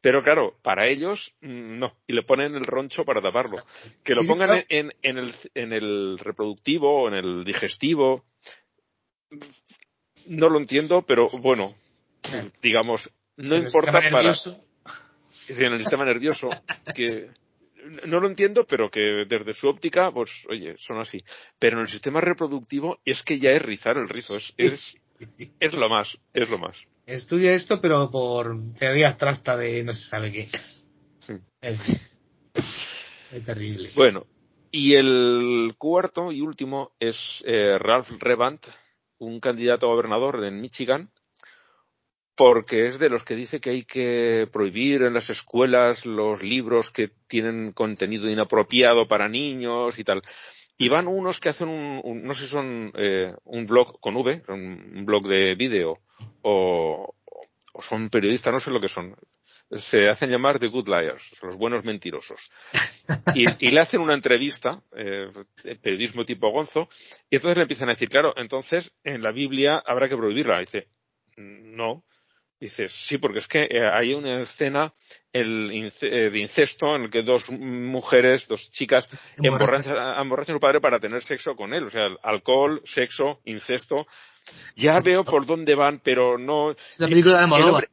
Pero 0.00 0.22
claro, 0.22 0.56
para 0.62 0.86
ellos 0.86 1.34
mm, 1.42 1.78
no, 1.78 1.98
y 2.06 2.14
le 2.14 2.22
ponen 2.22 2.54
el 2.54 2.64
roncho 2.64 3.04
para 3.04 3.20
taparlo. 3.20 3.58
Que 4.02 4.14
lo 4.14 4.24
pongan 4.24 4.64
en, 4.70 4.94
en, 5.02 5.18
el, 5.18 5.34
en 5.54 5.72
el 5.74 6.18
reproductivo 6.18 7.02
o 7.02 7.08
en 7.08 7.14
el 7.14 7.44
digestivo, 7.44 8.24
no 10.26 10.48
lo 10.48 10.58
entiendo, 10.58 11.02
pero 11.02 11.28
bueno, 11.42 11.72
digamos, 12.62 13.10
no 13.36 13.56
importa 13.56 13.92
para. 13.92 14.32
en 15.48 15.72
el 15.72 15.80
sistema 15.80 16.04
nervioso, 16.04 16.48
que 16.94 17.30
no 18.06 18.20
lo 18.20 18.28
entiendo, 18.28 18.66
pero 18.66 18.90
que 18.90 19.24
desde 19.28 19.52
su 19.52 19.68
óptica, 19.68 20.10
pues, 20.10 20.46
oye, 20.48 20.74
son 20.78 21.00
así. 21.00 21.22
Pero 21.58 21.76
en 21.76 21.82
el 21.82 21.88
sistema 21.88 22.20
reproductivo 22.20 22.98
es 23.04 23.22
que 23.22 23.38
ya 23.38 23.50
es 23.50 23.62
rizar 23.62 23.96
el 23.96 24.08
rizo, 24.08 24.36
es, 24.36 24.54
es, 24.56 25.00
es 25.60 25.74
lo 25.74 25.88
más, 25.88 26.18
es 26.32 26.50
lo 26.50 26.58
más. 26.58 26.76
Estudia 27.06 27.52
esto, 27.52 27.80
pero 27.80 28.10
por 28.10 28.56
teoría 28.78 29.08
abstracta 29.08 29.56
de 29.56 29.84
no 29.84 29.92
se 29.92 30.06
sabe 30.06 30.32
qué. 30.32 30.48
Sí. 31.18 31.34
Es, 31.60 32.24
es 32.54 33.44
terrible. 33.44 33.90
Bueno, 33.94 34.26
y 34.70 34.94
el 34.94 35.74
cuarto 35.76 36.32
y 36.32 36.40
último 36.40 36.92
es 36.98 37.42
eh, 37.46 37.78
Ralph 37.78 38.10
Revant, 38.18 38.66
un 39.18 39.40
candidato 39.40 39.86
a 39.86 39.90
gobernador 39.90 40.44
en 40.44 40.60
Michigan, 40.60 41.10
porque 42.34 42.86
es 42.86 42.98
de 42.98 43.08
los 43.08 43.24
que 43.24 43.36
dice 43.36 43.60
que 43.60 43.70
hay 43.70 43.84
que 43.84 44.48
prohibir 44.52 45.02
en 45.02 45.14
las 45.14 45.30
escuelas 45.30 46.04
los 46.04 46.42
libros 46.42 46.90
que 46.90 47.10
tienen 47.28 47.72
contenido 47.72 48.28
inapropiado 48.28 49.06
para 49.06 49.28
niños 49.28 49.98
y 49.98 50.04
tal. 50.04 50.22
Y 50.76 50.88
van 50.88 51.06
unos 51.06 51.38
que 51.38 51.50
hacen 51.50 51.68
un, 51.68 52.22
no 52.24 52.34
sé 52.34 52.44
si 52.44 52.48
son 52.48 52.92
eh, 52.96 53.32
un 53.44 53.66
blog 53.66 54.00
con 54.00 54.16
V, 54.16 54.42
un 54.48 55.04
blog 55.06 55.28
de 55.28 55.54
vídeo, 55.54 56.00
o 56.42 57.14
son 57.80 58.08
periodistas, 58.10 58.52
no 58.52 58.60
sé 58.60 58.70
lo 58.70 58.80
que 58.80 58.88
son 58.88 59.16
se 59.74 60.08
hacen 60.08 60.30
llamar 60.30 60.58
The 60.58 60.68
Good 60.68 60.88
Liars, 60.88 61.42
los 61.42 61.56
buenos 61.56 61.84
mentirosos. 61.84 62.50
Y, 63.34 63.70
le 63.70 63.80
hacen 63.80 64.00
una 64.00 64.14
entrevista, 64.14 64.80
eh, 64.96 65.30
periodismo 65.82 66.24
tipo 66.24 66.50
Gonzo, 66.50 66.88
y 67.28 67.36
entonces 67.36 67.56
le 67.56 67.62
empiezan 67.62 67.88
a 67.88 67.92
decir, 67.92 68.08
claro, 68.08 68.32
entonces 68.36 68.92
en 69.02 69.22
la 69.22 69.32
Biblia 69.32 69.82
habrá 69.84 70.08
que 70.08 70.16
prohibirla. 70.16 70.60
dice, 70.60 70.88
no. 71.36 72.04
Dices, 72.60 72.92
sí, 72.92 73.18
porque 73.18 73.40
es 73.40 73.48
que 73.48 73.64
eh, 73.64 73.86
hay 73.92 74.14
una 74.14 74.40
escena 74.40 74.94
el 75.32 75.90
eh, 76.00 76.30
de 76.30 76.38
incesto 76.38 76.94
en 76.94 77.02
el 77.02 77.10
que 77.10 77.22
dos 77.22 77.50
mujeres, 77.50 78.48
dos 78.48 78.70
chicas, 78.70 79.06
emborrachan, 79.36 79.98
a 79.98 80.44
su 80.44 80.60
padre 80.60 80.80
para 80.80 80.98
tener 80.98 81.22
sexo 81.22 81.56
con 81.56 81.74
él. 81.74 81.84
O 81.84 81.90
sea, 81.90 82.06
alcohol, 82.22 82.80
sexo, 82.84 83.40
incesto. 83.44 84.06
Ya 84.76 85.00
veo 85.00 85.24
por 85.24 85.44
dónde 85.44 85.74
van, 85.74 86.00
pero 86.02 86.38
no. 86.38 86.70
Es 86.70 87.00
la 87.00 87.08
película 87.08 87.36
de 87.36 87.42
Almodóvar 87.42 87.88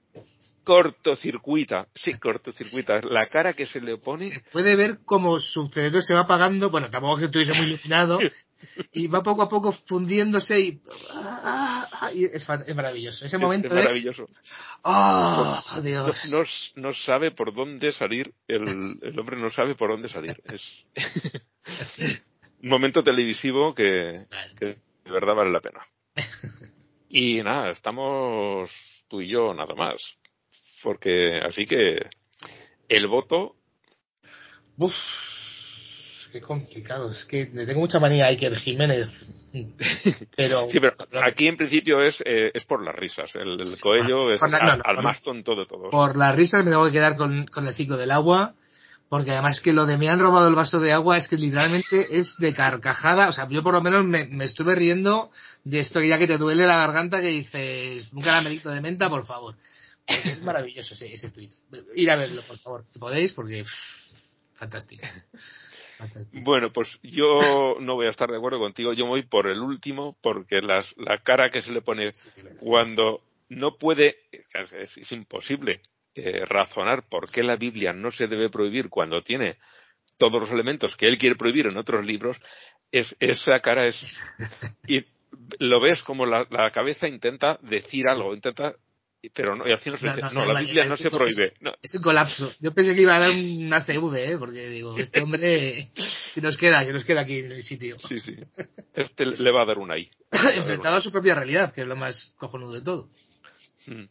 cortocircuita, 0.72 1.89
sí, 1.93 2.13
cortocircuita. 2.13 3.01
La 3.01 3.26
cara 3.26 3.51
que 3.51 3.65
se 3.65 3.82
le 3.82 3.97
pone. 3.97 4.41
puede 4.53 4.78
ver 4.78 4.99
cómo 5.03 5.38
su 5.41 5.67
cerebro 5.67 6.01
se 6.01 6.13
va 6.13 6.22
apagando, 6.22 6.69
bueno, 6.69 6.89
tampoco 6.89 7.17
que 7.17 7.26
estuviese 7.26 7.53
muy 7.53 7.65
iluminado, 7.65 8.19
y 8.93 9.07
va 9.07 9.22
poco 9.22 9.41
a 9.41 9.49
poco 9.49 9.74
fundiéndose 9.74 10.61
y, 10.61 10.82
es, 12.34 12.47
maravilloso. 12.74 13.26
Ese 13.26 13.38
momento 13.38 13.67
es 13.67 13.74
maravilloso. 13.74 14.30
¡Oh, 14.84 15.61
Dios! 15.84 16.72
No, 16.78 16.93
sabe 16.93 17.32
por 17.32 17.53
dónde 17.53 17.91
salir, 17.91 18.34
el, 18.47 18.63
el, 19.01 19.19
hombre 19.19 19.36
no 19.36 19.49
sabe 19.49 19.76
por 19.76 19.89
dónde 19.89 20.07
salir. 20.07 20.41
Es 20.45 20.86
un 22.63 22.69
momento 22.69 23.03
televisivo 23.03 23.76
que, 23.76 24.13
que 24.57 24.65
de 24.65 25.11
verdad 25.11 25.36
vale 25.36 25.51
la 25.51 25.59
pena. 25.59 25.82
Y 27.09 27.43
nada, 27.43 27.72
estamos 27.72 29.03
tú 29.09 29.19
y 29.19 29.28
yo 29.28 29.53
nada 29.53 29.76
más. 29.76 30.20
Porque 30.84 31.39
así 31.39 31.65
que 31.65 32.09
el 32.89 33.07
voto. 33.07 33.55
Uf, 34.77 36.27
qué 36.32 36.41
complicado. 36.41 37.11
Es 37.11 37.25
que 37.25 37.49
le 37.53 37.65
tengo 37.65 37.79
mucha 37.79 37.99
manía 37.99 38.25
a 38.25 38.29
Iker 38.29 38.55
Jiménez. 38.55 39.32
Pero, 40.36 40.67
sí, 40.69 40.79
pero 40.79 40.95
aquí 41.23 41.47
en 41.47 41.57
principio 41.57 42.01
es, 42.01 42.21
eh, 42.25 42.51
es 42.53 42.63
por 42.63 42.84
las 42.84 42.95
risas. 42.95 43.36
El, 43.36 43.59
Coello 43.79 44.32
es 44.32 44.41
al, 44.41 45.03
más 45.03 45.21
tonto 45.21 45.55
de 45.55 45.65
todos. 45.65 45.89
Por 45.91 46.17
las 46.17 46.36
risas 46.36 46.63
me 46.63 46.71
tengo 46.71 46.86
que 46.86 46.91
quedar 46.91 47.15
con, 47.15 47.45
con 47.47 47.67
el 47.67 47.73
ciclo 47.73 47.97
del 47.97 48.11
agua 48.11 48.55
porque 49.09 49.32
además 49.32 49.59
que 49.59 49.73
lo 49.73 49.86
de 49.86 49.97
me 49.97 50.07
han 50.07 50.19
robado 50.19 50.47
el 50.47 50.55
vaso 50.55 50.79
de 50.79 50.93
agua 50.93 51.17
es 51.17 51.27
que 51.27 51.36
literalmente 51.36 52.07
es 52.17 52.38
de 52.38 52.53
carcajada, 52.53 53.27
o 53.27 53.34
sea, 53.34 53.45
yo 53.49 53.61
por 53.61 53.73
lo 53.73 53.82
menos 53.82 54.05
me, 54.05 54.23
me 54.23 54.45
estuve 54.45 54.73
riendo 54.73 55.32
de 55.65 55.79
esto 55.79 55.99
que 55.99 56.07
ya 56.07 56.17
que 56.17 56.27
te 56.27 56.38
duele 56.38 56.65
la 56.65 56.77
garganta 56.77 57.19
que 57.19 57.27
dices, 57.27 58.13
un 58.13 58.21
caramelito 58.21 58.69
de 58.69 58.79
menta, 58.79 59.09
por 59.09 59.25
favor 59.25 59.55
es 60.08 60.41
maravilloso 60.41 60.93
ese, 60.93 61.14
ese 61.14 61.32
tweet. 61.32 61.49
Ir 61.95 62.12
a 62.12 62.16
verlo, 62.16 62.41
por 62.41 62.58
favor, 62.58 62.86
si 62.91 62.99
podéis, 62.99 63.34
porque 63.34 63.64
fantástico. 64.54 65.06
Bueno, 66.32 66.72
pues 66.74 66.99
yo 67.04 67.78
no 67.80 67.95
voy 67.95 68.08
a 68.08 68.10
estar 68.10 68.30
de 68.30 68.38
acuerdo 68.38 68.60
contigo. 68.60 68.93
Yo 68.93 69.06
voy 69.06 69.24
por 69.24 69.47
el 69.47 69.60
último, 69.60 70.18
porque 70.22 70.62
las, 70.62 70.95
la 70.97 71.18
cara 71.20 71.49
que 71.49 71.62
se 71.62 71.72
le 71.72 71.82
pone 71.82 72.12
cuando 72.60 73.22
no 73.49 73.78
puede, 73.78 74.18
es, 74.74 75.12
imposible 75.12 75.82
eh, 76.16 76.43
razonar 76.45 77.08
por 77.08 77.30
qué 77.30 77.43
la 77.43 77.56
Biblia 77.56 77.93
no 77.93 78.10
se 78.10 78.28
debe 78.28 78.49
prohibir 78.49 78.89
cuando 78.89 79.22
tiene 79.22 79.58
todos 80.18 80.41
los 80.41 80.52
elementos 80.52 80.95
que 80.95 81.08
él 81.08 81.18
quiere 81.18 81.36
prohibir 81.36 81.68
en 81.68 81.78
otros 81.78 82.06
libros, 82.06 82.39
es, 82.91 83.16
esa 83.20 83.60
cara 83.60 83.88
es. 83.88 84.20
Y 84.88 85.06
lo 85.60 85.80
ves 85.80 86.04
como 86.04 86.26
la, 86.26 86.45
la 86.49 86.72
cabeza 86.72 87.08
intenta 87.08 87.60
decir 87.62 88.08
algo, 88.08 88.34
intenta 88.34 88.76
pero 89.30 89.55
no, 89.55 89.67
y 89.67 89.72
así 89.72 89.91
no 89.91 89.97
se 89.97 90.07
dice, 90.07 90.22
no, 90.34 90.51
la 90.51 90.61
Biblia 90.61 90.86
no 90.86 90.97
se 90.97 91.11
prohíbe. 91.11 91.53
Es, 91.82 91.95
un 91.95 92.01
colapso. 92.01 92.51
Yo 92.59 92.74
pensé 92.74 92.95
que 92.95 93.01
iba 93.01 93.15
a 93.15 93.19
dar 93.19 93.30
un 93.30 93.72
ACV, 93.72 94.15
¿eh? 94.15 94.38
porque 94.39 94.67
digo, 94.69 94.97
este 94.97 95.22
hombre, 95.22 95.89
que 96.34 96.41
nos 96.41 96.57
queda, 96.57 96.84
que 96.86 96.91
nos 96.91 97.05
queda 97.05 97.22
aquí 97.22 97.39
en 97.39 97.51
el 97.51 97.63
sitio. 97.63 97.99
Sí, 97.99 98.19
sí. 98.19 98.36
Este 98.93 99.26
le 99.26 99.51
va 99.51 99.61
a 99.61 99.65
dar 99.65 99.78
una 99.78 99.93
ahí. 99.93 100.09
Enfrentado 100.55 100.95
a 100.95 101.01
su 101.01 101.11
propia 101.11 101.36
realidad, 101.36 101.72
que 101.72 101.82
es 101.82 101.88
lo 101.88 101.95
más 101.95 102.34
cojonudo 102.36 102.74
de 102.74 102.82
todo. 102.82 103.09
Mm. 103.86 104.05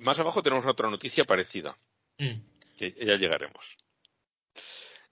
Más 0.00 0.18
abajo 0.18 0.42
tenemos 0.42 0.66
otra 0.66 0.88
noticia 0.88 1.24
parecida. 1.24 1.76
Mm. 2.18 2.40
Que 2.78 2.94
ya 3.04 3.16
llegaremos. 3.16 3.76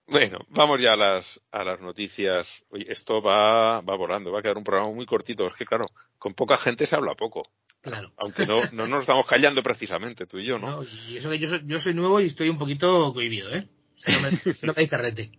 Bueno, 0.06 0.38
vamos 0.48 0.80
ya 0.80 0.92
a 0.92 0.96
las, 0.96 1.40
a 1.50 1.64
las 1.64 1.80
noticias. 1.80 2.62
Oye, 2.70 2.86
esto 2.88 3.20
va, 3.20 3.80
va 3.80 3.96
volando, 3.96 4.32
va 4.32 4.38
a 4.38 4.42
quedar 4.42 4.56
un 4.56 4.64
programa 4.64 4.92
muy 4.92 5.04
cortito. 5.04 5.46
Es 5.46 5.52
que, 5.52 5.66
claro, 5.66 5.86
con 6.18 6.32
poca 6.32 6.56
gente 6.56 6.86
se 6.86 6.96
habla 6.96 7.14
poco. 7.14 7.42
Claro. 7.86 8.12
Aunque 8.16 8.46
no, 8.46 8.60
no 8.72 8.88
nos 8.88 9.02
estamos 9.02 9.24
callando 9.26 9.62
precisamente, 9.62 10.26
tú 10.26 10.38
y 10.38 10.46
yo, 10.46 10.58
¿no? 10.58 10.68
no 10.68 10.82
y 10.82 11.18
eso 11.18 11.30
que 11.30 11.38
yo 11.38 11.48
soy, 11.48 11.62
yo 11.66 11.80
soy 11.80 11.94
nuevo 11.94 12.20
y 12.20 12.24
estoy 12.24 12.48
un 12.48 12.58
poquito 12.58 13.12
cohibido, 13.14 13.54
¿eh? 13.54 13.68
O 13.94 14.00
sea, 14.00 14.14
no 14.16 14.22
me, 14.22 14.30
no 14.62 14.72
me 14.76 14.88
carrete. 14.88 15.30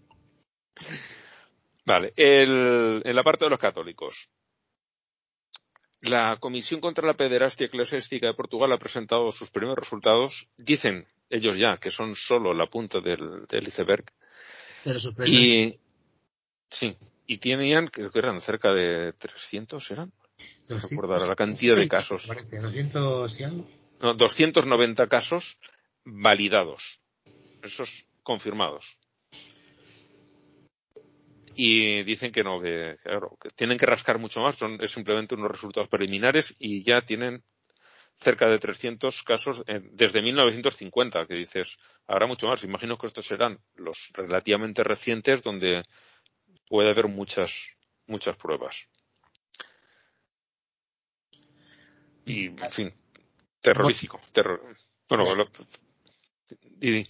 Vale, 1.86 2.14
el, 2.16 3.02
en 3.04 3.16
la 3.16 3.24
parte 3.24 3.44
de 3.44 3.50
los 3.50 3.60
católicos. 3.60 4.30
La 6.00 6.38
Comisión 6.40 6.80
contra 6.80 7.06
la 7.06 7.16
Pederastia 7.16 7.68
Eclesiástica 7.68 8.28
de 8.28 8.34
Portugal 8.34 8.72
ha 8.72 8.78
presentado 8.78 9.30
sus 9.34 9.50
primeros 9.50 9.80
resultados. 9.80 10.48
Dicen 10.58 11.06
ellos 11.30 11.58
ya 11.58 11.78
que 11.78 11.92
son 11.92 12.16
solo 12.16 12.54
la 12.54 12.68
punta 12.68 13.02
del, 13.02 13.46
del 13.50 13.68
iceberg. 13.68 14.06
Pero 14.86 15.00
sorpresas. 15.02 15.36
Y, 15.36 15.78
sí, 16.70 16.96
y 17.26 17.40
tenían, 17.40 17.90
que 17.90 18.08
eran 18.14 18.40
cerca 18.40 18.72
de 18.72 19.12
300, 19.18 19.92
¿eran? 19.92 20.14
No 20.70 20.78
recuerdo 20.78 21.28
la 21.28 21.36
cantidad 21.36 21.76
de 21.76 21.88
casos. 21.88 22.28
200 22.28 23.40
y 23.40 23.44
algo. 23.44 23.68
No, 24.02 24.14
290 24.14 25.08
casos 25.08 25.60
validados. 26.04 27.02
Esos 27.64 28.06
confirmados. 28.24 28.98
Y 31.56 32.04
dicen 32.04 32.32
que 32.32 32.44
no, 32.44 32.62
que, 32.62 32.98
que 33.42 33.50
tienen 33.56 33.80
que 33.80 33.88
rascar 33.88 34.20
mucho 34.20 34.42
más, 34.42 34.58
son 34.58 34.78
es 34.80 34.92
simplemente 34.92 35.34
unos 35.34 35.50
resultados 35.50 35.90
preliminares 35.90 36.54
y 36.60 36.84
ya 36.84 37.02
tienen 37.02 37.44
cerca 38.20 38.48
de 38.48 38.60
300 38.60 39.24
casos 39.24 39.64
desde 39.92 40.22
1950, 40.22 41.26
que 41.26 41.36
dices, 41.36 41.78
habrá 42.06 42.28
mucho 42.28 42.48
más. 42.48 42.64
Imagino 42.64 42.98
que 42.98 43.08
estos 43.08 43.26
serán 43.26 43.60
los 43.76 44.10
relativamente 44.14 44.84
recientes 44.84 45.42
donde 45.42 45.84
puede 46.68 46.90
haber 46.90 47.08
muchas, 47.08 47.76
muchas 48.06 48.36
pruebas. 48.38 48.88
Y, 52.28 52.48
en 52.48 52.72
fin, 52.72 52.94
terrorífico. 53.62 54.20
Terror... 54.32 54.62
Bueno, 55.10 55.26
Didi. 56.78 57.08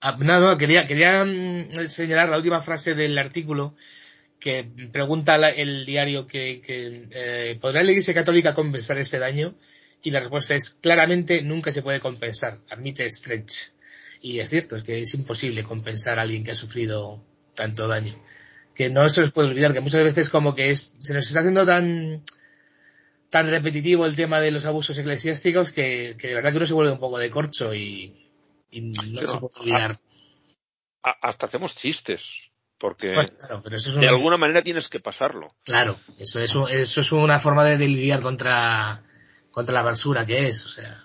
Ah, 0.00 0.16
no, 0.18 0.58
quería, 0.58 0.86
quería 0.86 1.24
mm, 1.24 1.88
señalar 1.88 2.28
la 2.28 2.36
última 2.36 2.60
frase 2.60 2.94
del 2.94 3.16
artículo 3.18 3.74
que 4.40 4.64
pregunta 4.92 5.36
el 5.50 5.86
diario 5.86 6.26
que, 6.26 6.60
que 6.60 7.08
eh, 7.10 7.58
¿podrá 7.60 7.82
la 7.82 7.90
Iglesia 7.90 8.12
Católica 8.12 8.52
compensar 8.52 8.98
este 8.98 9.18
daño? 9.18 9.54
Y 10.02 10.10
la 10.10 10.20
respuesta 10.20 10.54
es 10.54 10.70
claramente 10.70 11.42
nunca 11.42 11.72
se 11.72 11.80
puede 11.80 12.00
compensar, 12.00 12.60
admite 12.68 13.08
Stretch. 13.08 13.70
Y 14.20 14.40
es 14.40 14.50
cierto, 14.50 14.76
es 14.76 14.82
que 14.82 15.00
es 15.00 15.14
imposible 15.14 15.64
compensar 15.64 16.18
a 16.18 16.22
alguien 16.22 16.44
que 16.44 16.50
ha 16.50 16.54
sufrido 16.54 17.24
tanto 17.54 17.88
daño. 17.88 18.22
Que 18.74 18.90
no 18.90 19.08
se 19.08 19.22
os 19.22 19.32
puede 19.32 19.48
olvidar 19.48 19.72
que 19.72 19.80
muchas 19.80 20.02
veces 20.02 20.28
como 20.28 20.54
que 20.54 20.70
es, 20.70 20.98
se 21.00 21.14
nos 21.14 21.26
está 21.26 21.40
haciendo 21.40 21.64
tan, 21.64 22.22
tan 23.34 23.50
repetitivo 23.50 24.06
el 24.06 24.14
tema 24.14 24.40
de 24.40 24.52
los 24.52 24.64
abusos 24.64 24.96
eclesiásticos 24.96 25.72
que, 25.72 26.14
de 26.14 26.34
verdad 26.36 26.52
que 26.52 26.58
uno 26.58 26.66
se 26.66 26.72
vuelve 26.72 26.92
un 26.92 27.00
poco 27.00 27.18
de 27.18 27.32
corcho 27.32 27.74
y, 27.74 28.30
no 28.70 29.26
se 29.26 29.38
puede 29.38 29.58
olvidar. 29.58 29.96
hasta 31.02 31.46
hacemos 31.46 31.74
chistes, 31.74 32.52
porque 32.78 33.08
de 33.08 34.06
alguna 34.08 34.36
manera 34.36 34.62
tienes 34.62 34.88
que 34.88 35.00
pasarlo. 35.00 35.52
Claro, 35.64 35.96
eso 36.16 36.38
es, 36.38 36.54
eso 36.70 37.00
es 37.00 37.10
una 37.10 37.40
forma 37.40 37.64
de, 37.64 37.88
lidiar 37.88 38.20
contra, 38.20 39.02
contra 39.50 39.74
la 39.74 39.82
basura 39.82 40.24
que 40.24 40.46
es, 40.46 40.64
o 40.66 40.68
sea. 40.68 40.96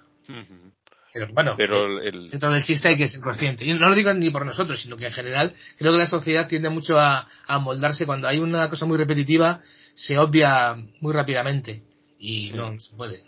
Pero 1.12 1.34
bueno, 1.34 1.56
Pero 1.58 2.00
eh, 2.00 2.12
dentro 2.30 2.54
del 2.54 2.62
chiste 2.62 2.90
hay 2.90 2.96
que 2.96 3.08
ser 3.08 3.22
consciente. 3.22 3.66
Y 3.66 3.74
no 3.74 3.90
lo 3.90 3.96
digo 3.96 4.14
ni 4.14 4.30
por 4.30 4.46
nosotros, 4.46 4.80
sino 4.80 4.98
que 4.98 5.08
en 5.08 5.14
general 5.14 5.56
creo 5.80 5.94
que 5.94 5.98
la 5.98 6.06
sociedad 6.06 6.48
tiende 6.48 6.70
mucho 6.70 7.00
a, 7.00 7.28
a 7.48 7.58
moldarse 7.58 8.06
cuando 8.06 8.28
hay 8.28 8.38
una 8.38 8.70
cosa 8.70 8.86
muy 8.86 9.00
repetitiva, 9.00 9.62
se 9.96 10.20
obvia 10.20 10.76
muy 11.02 11.12
rápidamente 11.12 11.89
y 12.20 12.52
no, 12.52 12.78
se 12.78 12.96
puede. 12.96 13.24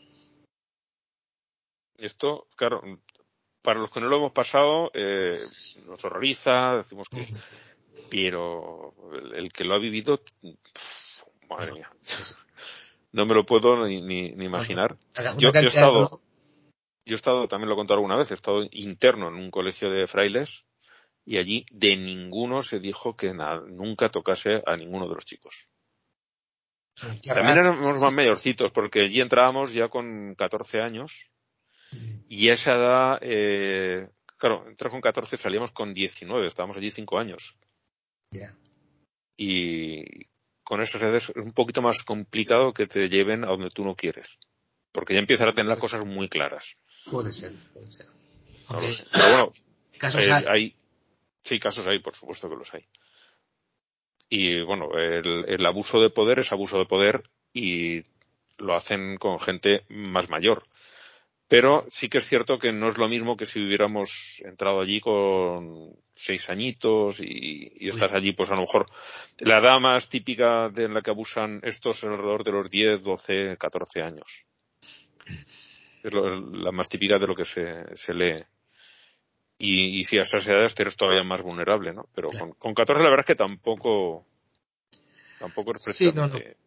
Esto, 1.97 2.47
claro, 2.55 2.81
para 3.61 3.79
los 3.79 3.89
que 3.89 4.01
no 4.01 4.07
lo 4.07 4.17
hemos 4.17 4.33
pasado, 4.33 4.91
eh, 4.93 5.33
nos 5.87 6.03
horroriza, 6.03 6.77
decimos 6.77 7.07
que. 7.09 7.27
Pero 8.09 8.93
el, 9.33 9.53
que 9.53 9.63
lo 9.63 9.73
ha 9.73 9.79
vivido, 9.79 10.21
madre 11.49 11.71
mía. 11.71 11.89
No 13.13 13.25
me 13.25 13.35
lo 13.35 13.45
puedo 13.45 13.87
ni, 13.87 14.01
ni, 14.01 14.27
imaginar. 14.43 14.97
Yo, 15.37 15.51
he 15.53 15.65
estado, 15.65 16.21
yo 17.05 17.13
he 17.13 17.15
estado, 17.15 17.47
también 17.47 17.69
lo 17.69 17.75
he 17.75 17.77
contado 17.77 17.99
alguna 17.99 18.17
vez, 18.17 18.31
he 18.31 18.33
estado 18.33 18.63
interno 18.71 19.29
en 19.29 19.35
un 19.35 19.51
colegio 19.51 19.89
de 19.89 20.07
frailes 20.07 20.65
y 21.25 21.37
allí 21.37 21.65
de 21.71 21.95
ninguno 21.95 22.63
se 22.63 22.79
dijo 22.79 23.15
que 23.15 23.33
nunca 23.33 24.09
tocase 24.09 24.61
a 24.65 24.75
ninguno 24.75 25.07
de 25.07 25.15
los 25.15 25.25
chicos. 25.25 25.70
También 27.25 27.57
éramos 27.57 27.99
más 27.99 28.13
mayorcitos, 28.13 28.71
porque 28.71 29.01
allí 29.01 29.21
entrábamos 29.21 29.73
ya 29.73 29.89
con 29.89 30.35
14 30.35 30.79
años 30.81 31.31
y 32.27 32.49
esa 32.49 32.75
edad, 32.75 33.19
eh, 33.21 34.07
claro, 34.37 34.67
entrar 34.67 34.91
con 34.91 35.01
14 35.01 35.37
salíamos 35.37 35.71
con 35.71 35.93
19, 35.93 36.47
estábamos 36.47 36.77
allí 36.77 36.91
5 36.91 37.17
años. 37.19 37.57
Y 39.35 40.25
con 40.63 40.81
esas 40.81 41.01
edades 41.01 41.29
es 41.29 41.35
un 41.35 41.53
poquito 41.53 41.81
más 41.81 42.03
complicado 42.03 42.73
que 42.73 42.87
te 42.87 43.09
lleven 43.09 43.43
a 43.43 43.47
donde 43.47 43.69
tú 43.69 43.83
no 43.83 43.95
quieres. 43.95 44.39
porque 44.93 45.13
ya 45.13 45.21
empiezan 45.21 45.47
a 45.47 45.53
tener 45.53 45.69
las 45.69 45.79
cosas 45.79 46.05
muy 46.05 46.27
claras. 46.27 46.75
Puede 47.09 47.31
ser, 47.31 47.53
puede 47.73 47.89
ser. 47.89 48.07
Pero 48.67 49.29
bueno, 49.29 49.51
¿Casos 50.01 50.27
hay? 50.47 50.75
Sí, 51.43 51.59
casos 51.59 51.87
hay, 51.87 51.99
por 51.99 52.15
supuesto 52.15 52.49
que 52.49 52.55
los 52.55 52.73
hay. 52.73 52.83
Y 54.33 54.61
bueno, 54.61 54.91
el, 54.97 55.65
abuso 55.65 55.99
de 55.99 56.09
poder 56.09 56.39
es 56.39 56.53
abuso 56.53 56.77
de 56.79 56.85
poder 56.85 57.21
y 57.53 58.01
lo 58.59 58.75
hacen 58.75 59.17
con 59.17 59.41
gente 59.41 59.83
más 59.89 60.29
mayor. 60.29 60.63
Pero 61.49 61.83
sí 61.89 62.07
que 62.07 62.19
es 62.19 62.29
cierto 62.29 62.57
que 62.57 62.71
no 62.71 62.87
es 62.87 62.97
lo 62.97 63.09
mismo 63.09 63.35
que 63.35 63.45
si 63.45 63.61
hubiéramos 63.61 64.41
entrado 64.45 64.79
allí 64.79 65.01
con 65.01 65.93
seis 66.15 66.49
añitos 66.49 67.19
y, 67.19 67.73
y 67.75 67.89
estás 67.89 68.13
allí, 68.13 68.31
pues 68.31 68.49
a 68.51 68.55
lo 68.55 68.61
mejor 68.61 68.89
la 69.39 69.57
edad 69.57 69.81
más 69.81 70.07
típica 70.07 70.69
de 70.69 70.87
la 70.87 71.01
que 71.01 71.11
abusan 71.11 71.59
estos 71.63 71.97
es 71.97 72.03
alrededor 72.05 72.45
de 72.45 72.51
los 72.53 72.69
10, 72.69 73.03
12, 73.03 73.57
14 73.57 74.01
años. 74.01 74.45
Es 76.03 76.13
la 76.13 76.71
más 76.71 76.87
típica 76.87 77.19
de 77.19 77.27
lo 77.27 77.35
que 77.35 77.43
se, 77.43 77.97
se 77.97 78.13
lee. 78.13 78.45
Y, 79.63 80.03
si 80.05 80.17
a 80.17 80.21
esas 80.21 80.47
edades 80.47 80.73
eres 80.77 80.95
todavía 80.95 81.23
más 81.23 81.41
vulnerable, 81.41 81.93
¿no? 81.93 82.07
Pero 82.15 82.29
con, 82.29 82.53
con 82.53 82.73
14 82.73 83.03
la 83.03 83.09
verdad 83.09 83.21
es 83.21 83.27
que 83.27 83.35
tampoco, 83.35 84.25
tampoco 85.39 85.71
es 85.75 85.83
precisamente... 85.83 86.57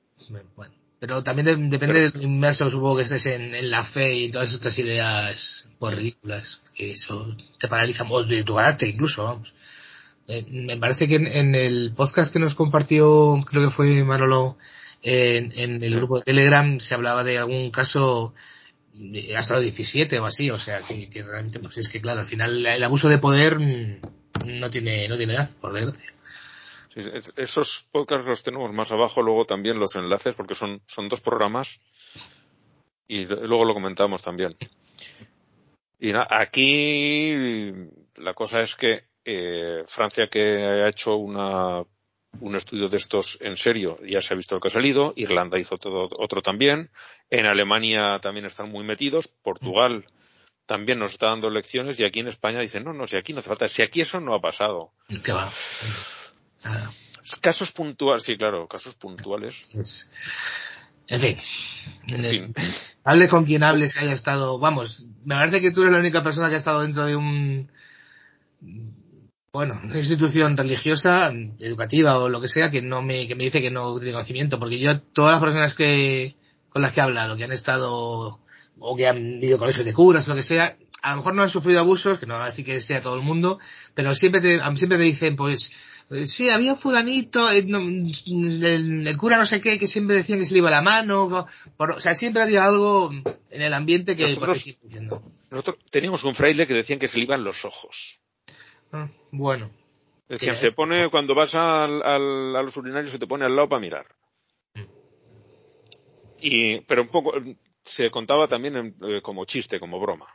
Bueno, 0.57 0.75
pero 1.01 1.23
también 1.23 1.69
depende 1.69 2.01
del 2.11 2.23
inmerso, 2.23 2.71
supongo 2.71 2.97
que 2.97 3.03
estés 3.03 3.27
en, 3.27 3.71
la 3.71 3.85
fe 3.85 4.15
y 4.15 4.31
todas 4.31 4.53
estas 4.53 4.79
ideas 4.79 5.69
pues 5.79 5.95
ridículas, 5.95 6.63
que 6.75 6.93
eso 6.93 7.37
te 7.59 7.69
paraliza, 7.69 8.07
de 8.27 8.43
tu 8.43 8.55
carácter 8.55 8.89
incluso, 8.89 9.25
vamos. 9.25 9.53
Eh, 10.29 10.47
me 10.49 10.79
parece 10.79 11.07
que 11.07 11.17
en, 11.17 11.55
el 11.55 11.93
podcast 11.95 12.33
que 12.33 12.39
nos 12.39 12.55
compartió, 12.55 13.39
creo 13.45 13.65
que 13.65 13.71
fue 13.71 14.03
Manolo, 14.05 14.57
en, 15.03 15.53
en 15.59 15.85
el 15.85 15.97
grupo 15.97 16.19
de 16.19 16.25
Telegram 16.25 16.81
se 16.81 16.95
hablaba 16.95 17.23
de 17.23 17.37
algún 17.37 17.71
caso 17.71 18.33
hasta 19.37 19.55
los 19.55 19.63
17 19.63 20.19
o 20.19 20.27
así, 20.27 20.51
o 20.51 20.59
sea, 20.59 20.81
que, 20.83 21.23
realmente, 21.23 21.59
pues 21.59 21.79
es 21.79 21.89
que 21.89 22.01
claro, 22.01 22.21
al 22.21 22.27
final 22.27 22.65
el 22.67 22.83
abuso 22.83 23.09
de 23.09 23.19
poder 23.19 23.59
mm, 23.59 24.01
no 24.47 24.71
tiene, 24.71 25.09
no 25.09 25.17
tiene 25.17 25.35
edad, 25.35 25.49
por 25.61 25.73
desgracia. 25.73 26.13
esos 27.37 27.89
podcasts 27.91 28.29
los 28.29 28.43
tenemos 28.43 28.73
más 28.73 28.93
abajo, 28.93 29.23
luego 29.23 29.45
también 29.45 29.79
los 29.79 29.97
enlaces, 29.97 30.35
porque 30.35 30.55
son, 30.55 30.83
son 30.87 31.09
dos 31.09 31.21
programas 31.21 31.81
y 33.09 33.27
luego 33.27 33.65
lo 33.65 33.75
comentamos 33.75 34.23
también. 34.23 34.57
Y 35.99 36.13
aquí 36.31 37.73
la 38.17 38.35
cosa 38.35 38.61
es 38.61 38.75
que 38.75 39.05
eh, 39.25 39.85
Francia 39.87 40.29
que 40.31 40.41
ha 40.41 40.89
hecho 40.89 41.17
una 41.17 41.83
un 42.41 42.57
estudio 42.57 42.89
de 42.89 42.97
estos 42.97 43.39
en 43.41 43.57
serio, 43.57 43.99
ya 44.07 44.21
se 44.21 44.35
ha 44.35 44.37
visto 44.37 44.55
lo 44.55 44.61
que 44.61 44.69
ha 44.69 44.71
salido, 44.71 45.13
Irlanda 45.17 45.59
hizo 45.59 45.77
todo, 45.77 46.09
otro 46.19 46.43
también, 46.43 46.91
en 47.31 47.47
Alemania 47.47 48.19
también 48.21 48.47
están 48.47 48.71
muy 48.71 48.85
metidos, 48.85 49.29
Portugal 49.43 50.07
también 50.67 50.99
nos 50.99 51.13
está 51.13 51.29
dando 51.29 51.51
lecciones 51.51 52.01
y 52.01 52.05
aquí 52.05 52.21
en 52.21 52.29
España 52.29 52.61
dicen, 52.61 52.85
no, 52.85 52.93
no, 52.93 53.07
si 53.07 53.17
aquí 53.17 53.33
no 53.33 53.43
trata, 53.43 53.69
si 53.69 53.83
aquí 53.83 54.01
eso 54.01 54.21
no 54.21 54.35
ha 54.35 54.41
pasado. 54.41 54.93
¿Qué 55.23 55.33
va? 55.33 55.51
Casos 57.41 57.73
puntuales, 57.73 58.25
sí, 58.25 58.37
claro, 58.37 58.67
casos 58.67 58.95
puntuales. 58.95 59.65
En 61.07 61.21
fin. 61.21 62.55
Hable 63.05 63.29
con 63.29 63.45
quien 63.45 63.63
hables 63.63 63.95
que 63.95 64.05
haya 64.05 64.15
estado, 64.15 64.59
vamos, 64.59 65.07
me 65.25 65.35
parece 65.35 65.61
que 65.61 65.71
tú 65.71 65.83
eres 65.83 65.93
la 65.93 66.01
única 66.01 66.23
persona 66.23 66.49
que 66.49 66.55
ha 66.55 66.59
estado 66.59 66.81
dentro 66.83 67.05
de 67.05 67.17
un 67.17 67.71
bueno, 69.55 69.81
una 69.85 69.99
institución 69.99 70.57
religiosa, 70.57 71.33
educativa 71.61 72.19
o 72.19 72.29
lo 72.29 72.41
que 72.41 72.49
sea, 72.49 72.73
que 72.73 72.83
no 72.83 73.03
me, 73.03 73.29
que 73.29 73.37
me 73.37 73.45
dice 73.45 73.63
que 73.63 73.71
no 73.71 73.95
tiene 74.01 74.11
conocimiento, 74.11 74.59
porque 74.59 74.81
yo, 74.81 75.01
todas 75.01 75.35
las 75.35 75.41
personas 75.41 75.77
que, 75.77 76.35
con 76.71 76.83
las 76.83 76.93
que 76.93 76.99
he 76.99 77.05
hablado, 77.05 77.37
que 77.37 77.45
han 77.45 77.53
estado, 77.53 78.41
o 78.81 78.97
que 78.97 79.07
han 79.07 79.41
ido 79.45 79.55
a 79.55 79.59
colegios 79.61 79.87
de 79.87 79.93
curas 79.93 80.27
lo 80.27 80.35
que 80.35 80.43
sea, 80.43 80.77
a 81.03 81.11
lo 81.13 81.19
mejor 81.19 81.35
no 81.37 81.43
han 81.45 81.51
sufrido 81.51 81.79
abusos, 81.79 82.19
que 82.19 82.27
no 82.27 82.35
va 82.35 82.47
a 82.47 82.49
decir 82.49 82.65
que 82.65 82.81
sea 82.81 83.01
todo 83.01 83.15
el 83.15 83.23
mundo, 83.23 83.61
pero 83.95 84.13
siempre 84.17 84.41
te, 84.41 84.61
siempre 84.75 84.99
me 84.99 85.05
dicen, 85.05 85.37
pues, 85.37 85.73
sí, 86.25 86.51
había 86.51 86.75
fulanito, 86.75 87.49
eh, 87.53 87.59
el, 87.59 89.17
cura 89.17 89.39
no 89.39 89.47
sé 89.47 89.61
qué, 89.61 89.79
que 89.79 89.87
siempre 89.87 90.17
decían 90.17 90.41
que 90.41 90.47
se 90.47 90.55
le 90.55 90.59
iba 90.59 90.71
la 90.71 90.83
mano, 90.83 91.47
o 91.77 92.01
sea, 92.01 92.15
siempre 92.15 92.43
había 92.43 92.65
algo 92.65 93.13
en 93.13 93.63
el 93.63 93.73
ambiente 93.73 94.17
que... 94.17 94.25
Nosotros, 94.25 94.65
nosotros 95.49 95.77
teníamos 95.93 96.25
un 96.25 96.35
fraile 96.35 96.67
que 96.67 96.75
decían 96.75 96.99
que 96.99 97.07
se 97.07 97.19
le 97.19 97.23
iban 97.23 97.45
los 97.45 97.65
ojos. 97.65 98.19
Ah, 98.95 99.09
bueno. 99.33 99.73
Es 100.29 100.39
que 100.39 100.55
se 100.55 100.71
pone, 100.71 101.11
cuando 101.11 101.35
vas 101.35 101.53
al, 101.57 102.01
al, 102.01 102.55
a 102.55 102.63
los 102.63 102.77
urinarios, 102.77 103.11
se 103.11 103.19
te 103.19 103.27
pone 103.27 103.45
al 103.45 103.57
lado 103.57 103.69
para 103.69 103.81
mirar. 103.81 104.07
Y, 106.41 106.81
pero 106.83 107.03
un 107.03 107.09
poco, 107.09 107.33
se 107.85 108.09
contaba 108.11 108.47
también 108.47 108.95
eh, 109.03 109.21
como 109.21 109.45
chiste, 109.47 109.81
como 109.81 109.99
broma. 109.99 110.29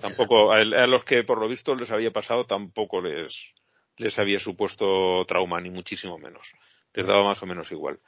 tampoco, 0.00 0.52
a, 0.52 0.64
los 0.64 1.04
que 1.04 1.22
por 1.22 1.38
lo 1.38 1.48
visto 1.48 1.76
les 1.76 1.92
había 1.92 2.10
pasado, 2.10 2.42
tampoco 2.42 3.00
les, 3.00 3.54
les 3.96 4.18
había 4.18 4.40
supuesto 4.40 5.24
trauma, 5.26 5.60
ni 5.60 5.70
muchísimo 5.70 6.18
menos. 6.18 6.54
Les 6.94 7.06
daba 7.06 7.22
más 7.22 7.40
o 7.44 7.46
menos 7.46 7.70
igual. 7.70 8.00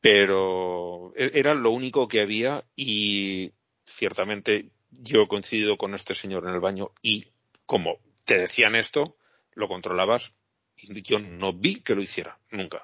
Pero 0.00 1.12
e, 1.16 1.32
era 1.34 1.52
lo 1.54 1.72
único 1.72 2.06
que 2.06 2.20
había 2.20 2.64
y 2.76 3.50
ciertamente 3.84 4.70
yo 4.90 5.22
he 5.22 5.28
coincidido 5.28 5.76
con 5.76 5.94
este 5.94 6.14
señor 6.14 6.44
en 6.46 6.54
el 6.54 6.60
baño 6.60 6.92
y 7.02 7.26
como 7.66 7.98
te 8.32 8.38
decían 8.38 8.74
esto, 8.76 9.16
lo 9.52 9.68
controlabas 9.68 10.34
y 10.74 11.02
yo 11.02 11.18
no 11.18 11.52
vi 11.52 11.82
que 11.82 11.94
lo 11.94 12.00
hiciera, 12.00 12.38
nunca. 12.50 12.82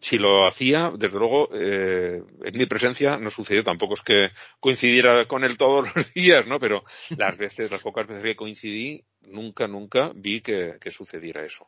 Si 0.00 0.16
lo 0.16 0.46
hacía, 0.46 0.92
desde 0.96 1.18
luego, 1.18 1.48
eh, 1.52 2.22
en 2.44 2.56
mi 2.56 2.66
presencia 2.66 3.18
no 3.18 3.30
sucedió. 3.30 3.64
Tampoco 3.64 3.94
es 3.94 4.02
que 4.02 4.28
coincidiera 4.60 5.26
con 5.26 5.42
él 5.42 5.56
todos 5.56 5.92
los 5.92 6.14
días, 6.14 6.46
¿no? 6.46 6.60
Pero 6.60 6.84
las 7.16 7.36
veces, 7.36 7.72
las 7.72 7.82
pocas 7.82 8.06
veces 8.06 8.22
que 8.22 8.36
coincidí, 8.36 9.04
nunca, 9.22 9.66
nunca 9.66 10.12
vi 10.14 10.40
que, 10.40 10.78
sucediera 10.92 11.44
eso. 11.44 11.66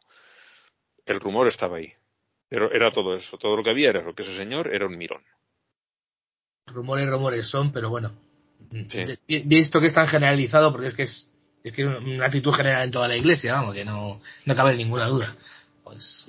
El 1.04 1.18
rumor 1.18 1.48
estaba 1.48 1.78
ahí. 1.78 1.92
Pero 2.48 2.70
era 2.72 2.92
todo 2.92 3.14
eso. 3.14 3.36
Todo 3.36 3.56
lo 3.56 3.64
que 3.64 3.70
había 3.70 3.90
era 3.90 4.02
lo 4.02 4.14
que 4.14 4.22
ese 4.22 4.36
señor 4.36 4.72
era 4.72 4.86
un 4.86 4.96
mirón. 4.96 5.24
Rumores, 6.68 7.08
rumores 7.08 7.48
son, 7.48 7.72
pero 7.72 7.90
bueno. 7.90 8.12
Visto 9.26 9.80
que 9.80 9.86
es 9.86 9.94
tan 9.94 10.06
generalizado, 10.06 10.70
porque 10.70 10.86
es 10.86 10.94
que 10.94 11.02
es 11.02 11.34
es 11.62 11.72
que 11.72 11.84
una 11.84 12.26
actitud 12.26 12.52
general 12.52 12.84
en 12.84 12.90
toda 12.90 13.08
la 13.08 13.16
iglesia, 13.16 13.54
vamos, 13.54 13.74
que 13.74 13.84
no, 13.84 14.20
no 14.44 14.56
cabe 14.56 14.74
ninguna 14.76 15.06
duda. 15.06 15.34
Pues, 15.84 16.26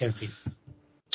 en 0.00 0.14
fin. 0.14 0.30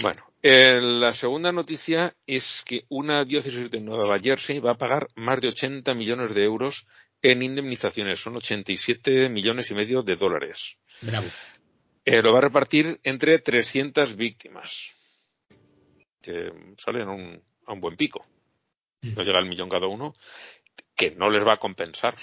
Bueno, 0.02 0.32
eh, 0.42 0.80
la 0.82 1.12
segunda 1.12 1.52
noticia 1.52 2.16
es 2.26 2.64
que 2.66 2.86
una 2.90 3.24
diócesis 3.24 3.70
de 3.70 3.80
Nueva 3.80 4.18
Jersey 4.20 4.60
va 4.60 4.72
a 4.72 4.78
pagar 4.78 5.10
más 5.16 5.40
de 5.40 5.50
80 5.50 5.94
millones 5.94 6.34
de 6.34 6.44
euros 6.44 6.88
en 7.22 7.44
indemnizaciones. 7.44 8.20
Son 8.20 8.36
87 8.36 9.30
millones 9.30 9.70
y 9.72 9.76
medio 9.76 10.02
de 10.02 10.16
dólares. 10.16 10.78
Bravo. 11.02 11.28
Eh, 12.04 12.22
lo 12.22 12.34
va 12.34 12.40
a 12.40 12.42
repartir 12.42 13.00
entre 13.04 13.38
300 13.38 14.16
víctimas. 14.16 14.92
Que 16.22 16.52
salen 16.78 17.08
un, 17.08 17.44
a 17.66 17.74
un 17.74 17.80
buen 17.80 17.96
pico. 17.96 18.26
No 19.02 19.24
llega 19.24 19.40
al 19.40 19.48
millón 19.50 19.70
cada 19.70 19.88
uno, 19.88 20.14
que 20.96 21.12
no 21.12 21.30
les 21.30 21.46
va 21.46 21.54
a 21.54 21.58
compensar. 21.58 22.16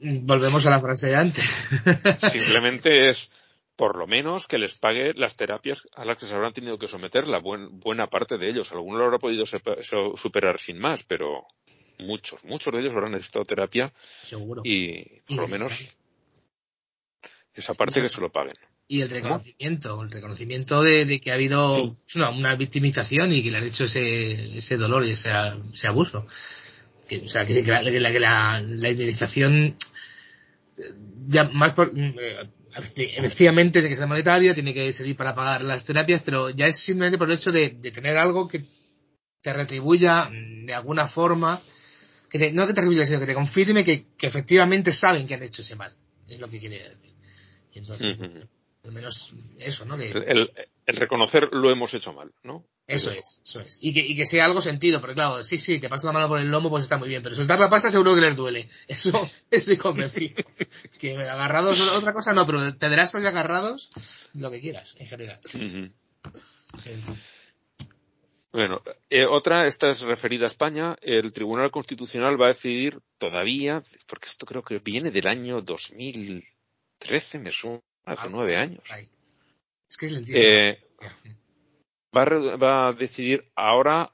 Volvemos 0.00 0.66
a 0.66 0.70
la 0.70 0.80
frase 0.80 1.08
de 1.08 1.16
antes. 1.16 1.44
Simplemente 2.30 3.10
es, 3.10 3.30
por 3.76 3.96
lo 3.96 4.06
menos, 4.06 4.46
que 4.46 4.58
les 4.58 4.78
pague 4.78 5.14
las 5.14 5.36
terapias 5.36 5.86
a 5.94 6.04
las 6.04 6.18
que 6.18 6.26
se 6.26 6.34
habrán 6.34 6.52
tenido 6.52 6.78
que 6.78 6.86
someter 6.86 7.26
la 7.28 7.40
buena 7.40 8.06
parte 8.08 8.36
de 8.36 8.48
ellos. 8.48 8.70
Algunos 8.72 8.98
lo 8.98 9.06
habrá 9.06 9.18
podido 9.18 9.44
superar 9.46 10.58
sin 10.58 10.78
más, 10.78 11.02
pero 11.04 11.46
muchos, 11.98 12.44
muchos 12.44 12.72
de 12.74 12.80
ellos 12.80 12.94
habrán 12.94 13.12
necesitado 13.12 13.44
terapia. 13.44 13.92
Seguro. 14.22 14.62
Y 14.64 15.20
por 15.26 15.38
lo 15.38 15.48
menos 15.48 15.96
esa 17.54 17.74
parte 17.74 18.02
que 18.02 18.08
se 18.08 18.20
lo 18.20 18.30
paguen. 18.30 18.56
Y 18.88 19.00
el 19.00 19.10
reconocimiento, 19.10 20.00
el 20.02 20.10
reconocimiento 20.12 20.82
de, 20.82 21.20
que 21.20 21.30
ha 21.32 21.34
habido 21.34 21.96
una, 22.14 22.54
victimización 22.54 23.32
y 23.32 23.42
que 23.42 23.50
le 23.50 23.58
han 23.58 23.64
hecho 23.64 23.84
ese, 23.84 24.32
ese 24.58 24.76
dolor 24.76 25.04
y 25.06 25.10
ese, 25.10 25.30
ese 25.72 25.88
abuso 25.88 26.26
que, 27.08 27.18
o 27.18 27.28
sea, 27.28 27.46
que, 27.46 27.62
la, 27.62 27.82
la, 27.82 28.60
la, 28.60 28.90
indemnización 28.90 29.76
ya 31.28 31.44
más 31.44 31.72
por, 31.72 31.92
eh, 31.96 32.48
efectivamente 32.76 33.80
tiene 33.80 33.88
que 33.88 33.96
ser 33.96 34.06
monetaria, 34.06 34.54
tiene 34.54 34.74
que 34.74 34.92
servir 34.92 35.16
para 35.16 35.34
pagar 35.34 35.62
las 35.62 35.84
terapias, 35.84 36.22
pero 36.22 36.50
ya 36.50 36.66
es 36.66 36.78
simplemente 36.78 37.18
por 37.18 37.28
el 37.28 37.36
hecho 37.36 37.52
de, 37.52 37.70
tener 37.70 38.16
algo 38.16 38.48
que 38.48 38.64
te 39.40 39.52
retribuya 39.52 40.30
de 40.30 40.74
alguna 40.74 41.06
forma, 41.06 41.60
que 42.30 42.52
no 42.52 42.66
que 42.66 42.74
te 42.74 42.80
retribuya, 42.80 43.04
sino 43.04 43.20
que 43.20 43.26
te 43.26 43.34
confirme 43.34 43.84
que, 43.84 44.06
efectivamente 44.20 44.92
saben 44.92 45.26
que 45.26 45.34
han 45.34 45.42
hecho 45.42 45.62
ese 45.62 45.76
mal. 45.76 45.96
Es 46.28 46.40
lo 46.40 46.48
que 46.48 46.58
quiere 46.58 46.82
decir. 46.82 47.14
Y 47.72 47.78
entonces, 47.78 48.18
al 48.84 48.92
menos 48.92 49.34
eso, 49.58 49.84
¿no? 49.84 49.96
el, 49.96 50.50
el, 50.86 50.96
reconocer 50.96 51.48
lo 51.52 51.70
hemos 51.70 51.94
hecho 51.94 52.12
mal, 52.12 52.32
¿no? 52.42 52.66
Eso 52.86 53.10
es, 53.10 53.40
eso 53.44 53.60
es. 53.60 53.78
Y 53.80 53.92
que, 53.92 54.00
y 54.00 54.14
que 54.14 54.26
sea 54.26 54.44
algo 54.44 54.62
sentido, 54.62 55.00
porque 55.00 55.14
claro, 55.14 55.42
sí, 55.42 55.58
sí, 55.58 55.80
te 55.80 55.88
pasa 55.88 56.06
la 56.06 56.12
mano 56.12 56.28
por 56.28 56.38
el 56.38 56.48
lomo, 56.48 56.70
pues 56.70 56.84
está 56.84 56.96
muy 56.96 57.08
bien, 57.08 57.20
pero 57.20 57.34
soltar 57.34 57.58
la 57.58 57.68
pasta 57.68 57.90
seguro 57.90 58.14
que 58.14 58.20
les 58.20 58.36
duele. 58.36 58.68
Eso 58.88 59.28
estoy 59.50 59.76
convencido. 59.76 60.44
que 60.98 61.16
agarrados 61.16 61.80
otra 61.80 62.12
cosa 62.12 62.32
no, 62.32 62.46
pero 62.46 62.60
pederastas 62.78 63.24
y 63.24 63.26
agarrados, 63.26 63.90
lo 64.34 64.52
que 64.52 64.60
quieras, 64.60 64.94
en 64.98 65.08
general. 65.08 65.40
Bueno, 68.52 68.80
eh, 69.10 69.26
otra, 69.28 69.66
esta 69.66 69.90
es 69.90 70.02
referida 70.02 70.44
a 70.44 70.46
España. 70.46 70.96
El 71.02 71.32
Tribunal 71.32 71.72
Constitucional 71.72 72.40
va 72.40 72.46
a 72.46 72.54
decidir 72.54 73.00
todavía, 73.18 73.82
porque 74.06 74.28
esto 74.28 74.46
creo 74.46 74.62
que 74.62 74.78
viene 74.78 75.10
del 75.10 75.26
año 75.26 75.60
2013, 75.60 77.40
me 77.40 77.50
suena, 77.50 77.82
hace 78.04 78.26
ah, 78.26 78.30
nueve 78.30 78.56
años. 78.56 78.84
Es 79.90 79.96
que 79.96 80.06
es 80.06 80.12
lentísimo. 80.12 80.44
Eh, 80.46 80.78
va, 82.16 82.88
a, 82.88 82.92
decidir 82.92 83.50
ahora 83.54 84.10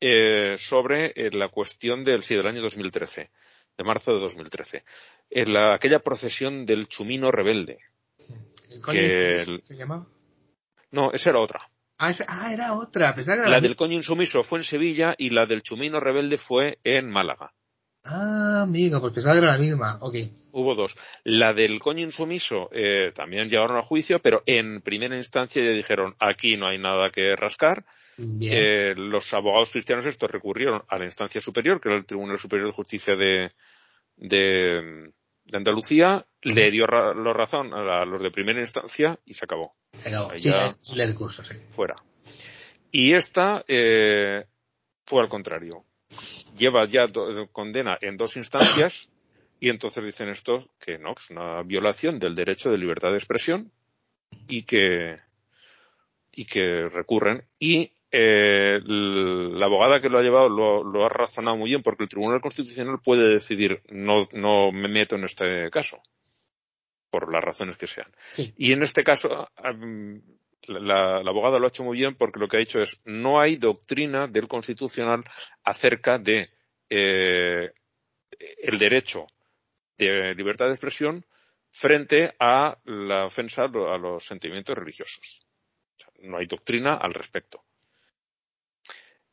eh, 0.00 0.56
sobre 0.58 1.12
la 1.32 1.48
cuestión 1.48 2.04
del, 2.04 2.22
sí, 2.22 2.34
del 2.34 2.46
año 2.46 2.62
2013, 2.62 3.30
de 3.76 3.84
marzo 3.84 4.12
de 4.12 4.20
2013. 4.20 4.84
En 5.30 5.52
la, 5.52 5.74
aquella 5.74 6.00
procesión 6.00 6.66
del 6.66 6.88
Chumino 6.88 7.30
rebelde. 7.30 7.78
¿El 8.88 9.62
se 9.62 9.76
llama? 9.76 10.06
No, 10.90 11.12
esa 11.12 11.30
era 11.30 11.40
otra. 11.40 11.70
Ah, 11.98 12.12
ah, 12.28 12.52
era 12.52 12.74
otra. 12.74 13.14
la, 13.48 13.60
del 13.60 13.74
coño 13.74 13.94
insumiso 13.94 14.44
fue 14.44 14.60
en 14.60 14.64
Sevilla 14.64 15.14
y 15.18 15.30
la 15.30 15.46
del 15.46 15.62
chumino 15.62 15.98
rebelde 15.98 16.38
fue 16.38 16.78
en 16.84 17.10
Málaga. 17.10 17.52
Ah, 18.04 18.62
amigo, 18.62 19.00
porque 19.00 19.16
pensaba 19.16 19.34
que 19.34 19.42
era 19.42 19.52
la 19.52 19.58
misma. 19.58 19.98
Ok. 20.00 20.14
Hubo 20.52 20.74
dos. 20.74 20.96
La 21.24 21.52
del 21.52 21.78
coño 21.78 22.02
insumiso 22.02 22.68
eh, 22.72 23.12
también 23.14 23.48
llevaron 23.48 23.76
a 23.76 23.82
juicio, 23.82 24.18
pero 24.20 24.42
en 24.46 24.80
primera 24.80 25.16
instancia 25.16 25.62
ya 25.62 25.70
dijeron 25.70 26.14
aquí 26.18 26.56
no 26.56 26.68
hay 26.68 26.78
nada 26.78 27.10
que 27.10 27.36
rascar. 27.36 27.84
Eh, 28.40 28.94
los 28.96 29.32
abogados 29.32 29.70
cristianos 29.70 30.04
estos 30.04 30.30
recurrieron 30.30 30.82
a 30.88 30.98
la 30.98 31.04
instancia 31.04 31.40
superior, 31.40 31.80
que 31.80 31.88
era 31.88 31.98
el 31.98 32.04
Tribunal 32.04 32.38
Superior 32.38 32.68
de 32.68 32.74
Justicia 32.74 33.14
de, 33.14 33.52
de, 34.16 35.12
Andalucía, 35.52 36.26
le 36.42 36.70
dio 36.72 36.86
la 36.86 37.32
razón 37.32 37.72
a 37.72 38.04
los 38.04 38.20
de 38.20 38.32
primera 38.32 38.60
instancia 38.60 39.18
y 39.24 39.34
se 39.34 39.44
acabó. 39.44 39.76
Fuera. 41.54 41.94
Y 42.90 43.14
esta 43.14 43.64
eh, 43.68 44.44
fue 45.06 45.22
al 45.22 45.28
contrario. 45.28 45.84
Lleva 46.58 46.86
ya 46.86 47.06
condena 47.52 47.98
en 48.00 48.16
dos 48.16 48.36
instancias 48.36 49.08
y 49.60 49.68
entonces 49.70 50.04
dicen 50.04 50.28
estos 50.28 50.68
que 50.78 50.98
no, 50.98 51.12
es 51.12 51.30
una 51.30 51.62
violación 51.62 52.18
del 52.18 52.34
derecho 52.34 52.70
de 52.70 52.78
libertad 52.78 53.10
de 53.10 53.16
expresión 53.16 53.72
y 54.46 54.62
que 54.62 55.18
y 56.32 56.44
que 56.44 56.86
recurren 56.86 57.44
y 57.58 57.92
eh, 58.10 58.80
la 58.84 59.66
abogada 59.66 60.00
que 60.00 60.08
lo 60.08 60.18
ha 60.18 60.22
llevado 60.22 60.48
lo, 60.48 61.04
ha 61.04 61.08
razonado 61.08 61.56
muy 61.56 61.70
bien 61.70 61.82
porque 61.82 62.04
el 62.04 62.08
Tribunal 62.08 62.40
Constitucional 62.40 63.00
puede 63.02 63.28
decidir 63.28 63.82
no, 63.90 64.28
no 64.32 64.72
me 64.72 64.88
meto 64.88 65.16
en 65.16 65.24
este 65.24 65.70
caso 65.70 66.00
por 67.10 67.32
las 67.32 67.42
razones 67.42 67.76
que 67.76 67.86
sean. 67.86 68.10
Y 68.56 68.72
en 68.72 68.82
este 68.82 69.02
caso, 69.02 69.48
la, 70.68 71.18
abogada 71.18 71.58
lo 71.58 71.66
ha 71.66 71.68
hecho 71.68 71.84
muy 71.84 71.98
bien 71.98 72.14
porque 72.14 72.38
lo 72.38 72.48
que 72.48 72.56
ha 72.56 72.60
dicho 72.60 72.80
es 72.80 73.00
no 73.04 73.40
hay 73.40 73.56
doctrina 73.56 74.26
del 74.26 74.48
constitucional 74.48 75.24
acerca 75.64 76.18
de 76.18 76.50
eh, 76.88 77.72
el 78.58 78.78
derecho 78.78 79.26
de 79.96 80.34
libertad 80.34 80.66
de 80.66 80.72
expresión 80.72 81.24
frente 81.70 82.34
a 82.38 82.78
la 82.84 83.26
ofensa 83.26 83.64
a 83.64 83.98
los 83.98 84.24
sentimientos 84.24 84.76
religiosos. 84.76 85.46
no 86.20 86.38
hay 86.38 86.46
doctrina 86.46 86.94
al 86.94 87.14
respecto. 87.14 87.64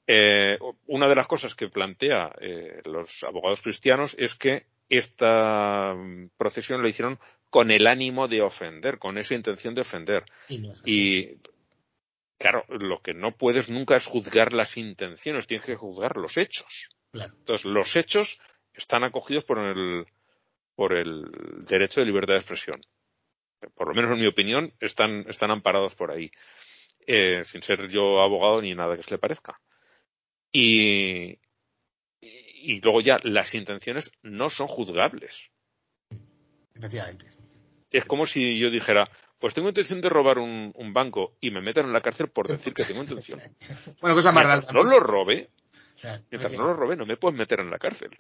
Eh, 0.08 0.58
una 0.88 1.08
de 1.08 1.16
las 1.16 1.28
cosas 1.28 1.56
que 1.56 1.70
plantea 1.70 2.32
eh, 2.40 2.82
los 2.86 3.24
abogados 3.24 3.62
cristianos 3.62 4.16
es 4.20 4.36
que 4.36 4.68
esta 4.88 5.96
procesión 6.38 6.84
la 6.84 6.90
hicieron 6.90 7.20
con 7.56 7.72
el 7.72 7.88
ánimo 7.88 8.28
de 8.28 8.42
ofender, 8.42 9.00
con 9.00 9.18
esa 9.18 9.34
intención 9.34 9.74
de 9.74 9.80
ofender. 9.80 10.26
Y, 10.84 11.38
claro, 12.38 12.66
lo 12.68 13.00
que 13.02 13.14
no 13.14 13.38
puedes 13.38 13.70
nunca 13.70 13.96
es 13.96 14.06
juzgar 14.06 14.52
las 14.52 14.76
intenciones, 14.76 15.48
tienes 15.48 15.66
que 15.66 15.78
juzgar 15.78 16.18
los 16.18 16.36
hechos. 16.36 16.90
Entonces, 17.14 17.64
los 17.64 17.96
hechos 17.96 18.42
están 18.74 19.06
acogidos 19.06 19.46
por 19.46 19.60
el, 19.60 20.06
por 20.76 20.98
el 20.98 21.24
derecho 21.66 22.02
de 22.02 22.08
libertad 22.08 22.34
de 22.34 22.40
expresión. 22.40 22.82
Por 23.74 23.88
lo 23.88 23.94
menos 23.94 24.12
en 24.12 24.20
mi 24.20 24.28
opinión, 24.28 24.74
están, 24.82 25.24
están 25.30 25.50
amparados 25.50 25.96
por 25.96 26.12
ahí. 26.12 26.30
Eh, 27.08 27.46
sin 27.46 27.62
ser 27.62 27.88
yo 27.88 28.20
abogado 28.20 28.62
ni 28.62 28.76
nada 28.76 28.98
que 28.98 29.04
se 29.04 29.12
le 29.12 29.18
parezca. 29.18 29.62
Y, 30.52 31.40
y 32.20 32.82
luego 32.82 33.00
ya 33.00 33.16
las 33.24 33.56
intenciones 33.56 34.12
no 34.24 34.50
son 34.50 34.68
juzgables. 34.68 35.52
Efectivamente 36.74 37.35
es 37.98 38.06
como 38.06 38.26
si 38.26 38.58
yo 38.60 38.70
dijera, 38.70 39.10
pues 39.40 39.54
tengo 39.54 39.68
intención 39.68 40.02
de 40.02 40.10
robar 40.10 40.40
un, 40.40 40.74
banco 40.94 41.36
y 41.42 41.52
me 41.52 41.62
metan 41.62 41.86
en 41.86 41.94
la 41.94 42.02
cárcel 42.02 42.30
por 42.30 42.48
decir 42.48 42.74
que 42.74 42.84
tengo 42.84 43.02
intención. 43.02 43.40
bueno, 44.02 44.16
cosa 44.16 44.32
más 44.32 44.46
rara. 44.46 44.62
No 44.74 44.84
lo 44.84 45.00
robe. 45.00 45.50
Mientras 46.30 46.54
no 46.54 46.66
lo 46.66 46.74
robe, 46.74 46.96
no 46.96 47.06
me 47.06 47.18
puedes 47.18 47.38
meter 47.38 47.60
en 47.60 47.72
la 47.72 47.80
cárcel. 47.80 48.12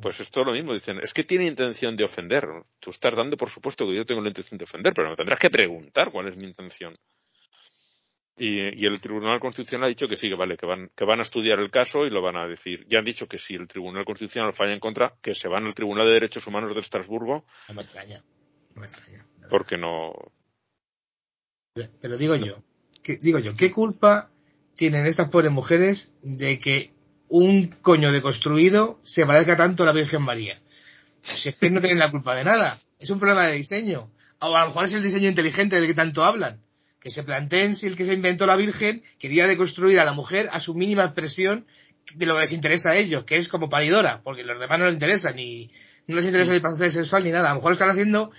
Pues 0.00 0.20
es 0.20 0.30
lo 0.36 0.52
mismo, 0.52 0.74
dicen, 0.74 1.00
es 1.02 1.14
que 1.14 1.24
tiene 1.24 1.46
intención 1.46 1.96
de 1.96 2.04
ofender. 2.04 2.46
Tú 2.80 2.90
estás 2.90 3.16
dando 3.16 3.36
por 3.36 3.48
supuesto 3.48 3.86
que 3.86 3.96
yo 3.96 4.04
tengo 4.04 4.20
la 4.20 4.28
intención 4.28 4.58
de 4.58 4.64
ofender, 4.64 4.92
pero 4.94 5.08
me 5.08 5.16
tendrás 5.16 5.40
que 5.40 5.48
preguntar 5.48 6.10
cuál 6.12 6.28
es 6.28 6.36
mi 6.36 6.44
intención. 6.44 6.94
Y, 8.38 8.86
el 8.86 9.00
Tribunal 9.00 9.40
Constitucional 9.40 9.86
ha 9.86 9.88
dicho 9.88 10.06
que 10.08 10.16
sí, 10.16 10.28
que 10.28 10.34
vale, 10.34 10.58
que 10.58 10.66
van, 10.66 10.90
que 10.94 11.06
van 11.06 11.20
a 11.20 11.22
estudiar 11.22 11.58
el 11.58 11.70
caso 11.70 12.04
y 12.04 12.10
lo 12.10 12.20
van 12.20 12.36
a 12.36 12.46
decir. 12.46 12.84
Ya 12.86 12.98
han 12.98 13.04
dicho 13.04 13.26
que 13.26 13.38
si 13.38 13.54
el 13.54 13.66
Tribunal 13.66 14.04
Constitucional 14.04 14.52
falla 14.52 14.74
en 14.74 14.80
contra, 14.80 15.14
que 15.22 15.34
se 15.34 15.48
van 15.48 15.64
al 15.64 15.74
Tribunal 15.74 16.06
de 16.06 16.12
Derechos 16.12 16.46
Humanos 16.46 16.74
de 16.74 16.80
Estrasburgo. 16.80 17.46
No 17.68 17.74
me 17.74 17.80
extraña, 17.80 18.18
no 18.74 18.80
me 18.80 18.86
extraña. 18.86 19.24
Porque 19.48 19.78
no. 19.78 20.12
Pero 22.02 22.18
digo 22.18 22.36
yo, 22.36 22.62
digo 23.22 23.38
yo, 23.38 23.54
¿qué 23.54 23.70
culpa 23.70 24.30
tienen 24.74 25.06
estas 25.06 25.30
pobres 25.30 25.50
mujeres 25.50 26.18
de 26.22 26.58
que 26.58 26.92
un 27.28 27.68
coño 27.80 28.12
deconstruido 28.12 28.98
se 29.02 29.24
parezca 29.24 29.56
tanto 29.56 29.82
a 29.82 29.86
la 29.86 29.92
Virgen 29.92 30.22
María? 30.22 30.60
Si 31.22 31.48
es 31.48 31.56
que 31.56 31.70
no 31.70 31.80
tienen 31.80 31.98
la 31.98 32.10
culpa 32.10 32.36
de 32.36 32.44
nada, 32.44 32.80
es 32.98 33.08
un 33.08 33.18
problema 33.18 33.46
de 33.46 33.56
diseño. 33.56 34.10
O 34.40 34.54
a 34.54 34.60
lo 34.60 34.66
mejor 34.66 34.84
es 34.84 34.92
el 34.92 35.02
diseño 35.02 35.28
inteligente 35.28 35.76
del 35.76 35.86
que 35.86 35.94
tanto 35.94 36.22
hablan 36.22 36.65
que 37.06 37.12
se 37.12 37.22
planteen 37.22 37.72
si 37.72 37.86
el 37.86 37.96
que 37.96 38.04
se 38.04 38.14
inventó 38.14 38.46
la 38.46 38.56
Virgen 38.56 39.00
quería 39.20 39.46
deconstruir 39.46 40.00
a 40.00 40.04
la 40.04 40.12
mujer 40.12 40.48
a 40.50 40.58
su 40.58 40.74
mínima 40.74 41.04
expresión 41.04 41.64
de 42.16 42.26
lo 42.26 42.34
que 42.34 42.40
les 42.40 42.52
interesa 42.52 42.90
a 42.90 42.96
ellos, 42.96 43.22
que 43.22 43.36
es 43.36 43.46
como 43.46 43.68
paridora, 43.68 44.22
porque 44.24 44.42
los 44.42 44.58
demás 44.58 44.80
no 44.80 44.86
les 44.86 44.94
interesa, 44.94 45.30
ni 45.30 45.70
no 46.08 46.16
les 46.16 46.26
interesa 46.26 46.52
el 46.52 46.60
placer 46.60 46.90
sexual 46.90 47.22
ni 47.22 47.30
nada. 47.30 47.46
A 47.46 47.50
lo 47.50 47.60
mejor 47.60 47.74
están 47.74 47.90
haciendo 47.90 48.32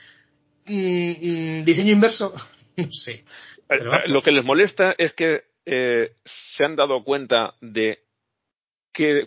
mm, 0.65 0.79
mm, 0.81 1.63
diseño 1.63 1.93
inverso, 1.93 2.35
no 2.75 2.91
sé. 2.91 3.23
Eh, 3.69 3.77
lo 4.07 4.21
que 4.21 4.31
les 4.31 4.43
molesta 4.43 4.93
es 4.97 5.13
que 5.13 5.45
eh, 5.65 6.17
se 6.25 6.65
han 6.65 6.75
dado 6.75 7.05
cuenta 7.05 7.55
de 7.61 8.03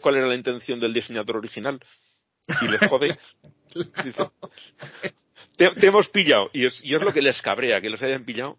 cuál 0.03 0.17
era 0.17 0.27
la 0.27 0.35
intención 0.35 0.79
del 0.81 0.93
diseñador 0.93 1.39
original 1.39 1.81
y 2.61 2.69
les 2.69 2.81
jode. 2.91 3.17
te, 5.57 5.87
hemos 5.87 6.09
pillado 6.09 6.51
y 6.53 6.65
es, 6.67 6.83
y 6.83 6.95
es 6.95 7.03
lo 7.03 7.13
que 7.13 7.21
les 7.21 7.43
cabrea, 7.43 7.81
que 7.81 7.91
los 7.91 8.03
hayan 8.03 8.25
pillado. 8.25 8.59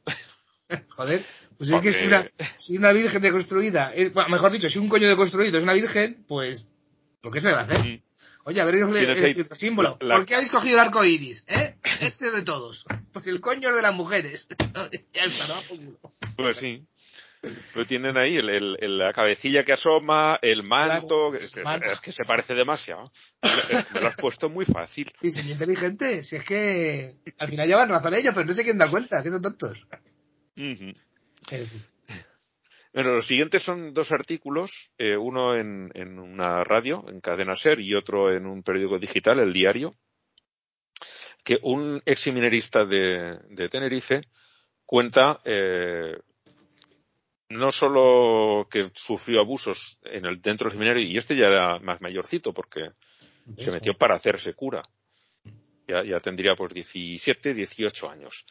Joder, 0.90 1.24
pues 1.58 1.70
es 1.70 1.82
que 1.82 1.92
si 1.92 2.08
una, 2.08 2.24
si 2.56 2.78
una 2.78 2.94
virgen 2.94 3.22
deconstruida, 3.22 3.94
mejor 4.30 4.52
dicho, 4.52 4.70
si 4.70 4.80
un 4.80 4.90
coño 4.90 5.08
deconstruido 5.08 5.58
es 5.58 5.64
una 5.64 5.74
virgen, 5.74 6.24
pues, 6.28 6.74
¿por 7.22 7.32
qué 7.32 7.40
se 7.40 7.50
le 7.50 7.56
va 7.56 7.62
a 7.62 7.64
hacer? 7.66 7.86
Mm. 7.86 8.02
Oye, 8.44 8.60
a 8.60 8.66
ver 8.66 8.76
el, 8.76 8.96
el, 8.96 9.48
símbolo. 9.56 10.00
¿Por 10.00 10.26
qué 10.26 10.34
habéis 10.34 10.50
cogido 10.50 10.76
el 10.76 10.88
arco 10.88 11.06
iris? 11.06 11.46
¿Eh? 11.48 11.76
Ese 12.00 12.32
de 12.32 12.42
todos. 12.42 12.86
Porque 13.14 13.30
el 13.30 13.40
coño 13.40 13.70
es 13.70 13.76
de 13.76 13.82
las 13.84 13.94
mujeres. 13.94 14.48
ya 15.14 15.24
está, 15.24 15.48
¿no? 15.48 15.62
Pues 16.38 16.58
sí. 16.58 16.84
Lo 17.74 17.86
tienen 17.86 18.18
ahí, 18.18 18.38
el, 18.38 18.98
la 18.98 19.14
cabecilla 19.14 19.64
que 19.64 19.74
asoma, 19.74 20.38
el 20.44 20.62
manto, 20.62 21.34
es, 21.34 21.52
que 22.02 22.12
se 22.12 22.24
parece 22.24 22.54
demasiado. 22.54 23.12
Me 23.94 24.02
lo 24.02 24.08
has 24.08 24.16
puesto 24.16 24.48
muy 24.48 24.66
fácil. 24.66 25.12
Y 25.22 25.32
sería 25.32 25.54
inteligente, 25.54 26.24
si 26.24 26.36
es 26.36 26.44
que 26.44 27.16
al 27.40 27.48
final 27.48 27.68
llevan 27.68 27.90
razón 27.90 28.14
ellos, 28.14 28.34
pero 28.36 28.46
no 28.46 28.54
sé 28.54 28.64
quién 28.64 28.78
da 28.78 28.88
cuenta, 28.88 29.24
que 29.24 29.32
son 29.32 29.42
tontos. 29.42 29.88
Bueno, 32.94 33.14
los 33.14 33.26
siguientes 33.26 33.64
son 33.64 33.94
dos 33.94 34.12
artículos, 34.12 34.92
eh, 34.98 35.16
uno 35.16 35.56
en, 35.56 36.20
una 36.20 36.64
radio, 36.64 37.06
en 37.08 37.22
Cadena 37.22 37.56
Ser, 37.56 37.80
y 37.80 37.96
otro 37.96 38.36
en 38.36 38.46
un 38.46 38.64
periódico 38.64 39.00
digital, 39.00 39.40
El 39.40 39.54
Diario, 39.54 39.96
que 41.44 41.58
un 41.64 42.02
ex 42.06 42.28
minerista 42.34 42.84
de, 42.84 43.70
Tenerife 43.70 44.24
cuenta 44.86 45.40
eh, 45.46 46.20
no 47.50 47.72
solo 47.72 48.68
que 48.70 48.92
sufrió 48.94 49.40
abusos 49.40 49.98
en 50.04 50.26
el, 50.26 50.42
dentro 50.42 50.66
del 50.66 50.74
seminario, 50.74 51.04
y 51.04 51.16
este 51.16 51.36
ya 51.36 51.48
era 51.48 51.80
más 51.80 52.02
mayorcito 52.02 52.54
porque 52.54 52.92
se 53.58 53.72
metió 53.72 53.94
para 53.94 54.16
hacerse 54.16 54.54
cura. 54.54 54.84
Ya, 55.88 56.04
ya 56.04 56.20
tendría 56.20 56.56
pues 56.56 56.74
17, 56.74 57.54
18 57.54 58.10
años 58.10 58.46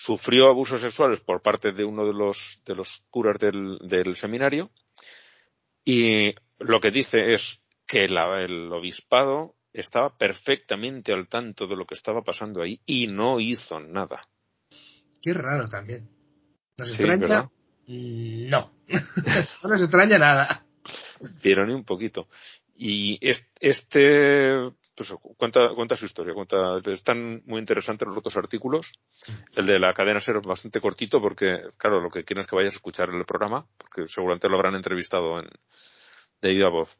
sufrió 0.00 0.48
abusos 0.48 0.80
sexuales 0.80 1.20
por 1.20 1.42
parte 1.42 1.72
de 1.72 1.84
uno 1.84 2.06
de 2.06 2.14
los, 2.14 2.62
de 2.64 2.74
los 2.74 3.04
curas 3.10 3.38
del, 3.38 3.78
del 3.82 4.16
seminario 4.16 4.70
y 5.84 6.34
lo 6.58 6.80
que 6.80 6.90
dice 6.90 7.34
es 7.34 7.60
que 7.86 8.04
el 8.06 8.72
obispado 8.72 9.56
estaba 9.74 10.16
perfectamente 10.16 11.12
al 11.12 11.28
tanto 11.28 11.66
de 11.66 11.76
lo 11.76 11.84
que 11.84 11.94
estaba 11.94 12.22
pasando 12.22 12.62
ahí 12.62 12.80
y 12.86 13.08
no 13.08 13.40
hizo 13.40 13.78
nada. 13.78 14.26
Qué 15.20 15.34
raro 15.34 15.68
también. 15.68 16.08
¿Nos 16.78 16.92
sí, 16.92 17.04
No. 17.86 18.72
no 19.62 19.68
nos 19.68 19.82
extraña 19.82 20.18
nada. 20.18 20.64
Pero 21.42 21.66
ni 21.66 21.74
un 21.74 21.84
poquito. 21.84 22.26
Y 22.74 23.18
este, 23.20 24.72
pues 25.00 25.14
cuenta, 25.38 25.70
cuenta 25.74 25.96
su 25.96 26.04
historia, 26.04 26.34
cuenta, 26.34 26.78
están 26.92 27.42
muy 27.46 27.58
interesantes 27.58 28.06
los 28.06 28.18
otros 28.18 28.36
artículos. 28.36 28.98
El 29.56 29.64
de 29.64 29.78
la 29.78 29.94
cadena 29.94 30.20
ser 30.20 30.38
bastante 30.42 30.78
cortito 30.78 31.22
porque, 31.22 31.70
claro, 31.78 32.02
lo 32.02 32.10
que 32.10 32.22
quieren 32.22 32.42
es 32.42 32.46
que 32.46 32.56
vayas 32.56 32.74
a 32.74 32.76
escuchar 32.76 33.08
el 33.08 33.24
programa, 33.24 33.64
porque 33.78 34.06
seguramente 34.08 34.50
lo 34.50 34.56
habrán 34.56 34.74
entrevistado 34.74 35.38
en, 35.38 35.48
de 36.42 36.52
viva 36.52 36.68
voz. 36.68 36.98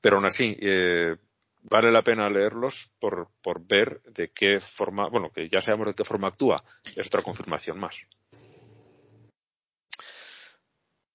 Pero 0.00 0.16
aún 0.16 0.26
así, 0.26 0.56
eh, 0.60 1.14
vale 1.62 1.92
la 1.92 2.02
pena 2.02 2.28
leerlos 2.28 2.92
por, 2.98 3.28
por 3.40 3.64
ver 3.64 4.02
de 4.02 4.32
qué 4.32 4.58
forma, 4.58 5.08
bueno, 5.08 5.30
que 5.30 5.48
ya 5.48 5.60
sabemos 5.60 5.86
de 5.86 5.94
qué 5.94 6.02
forma 6.02 6.26
actúa, 6.26 6.64
es 6.96 7.06
otra 7.06 7.22
confirmación 7.22 7.78
más. 7.78 8.08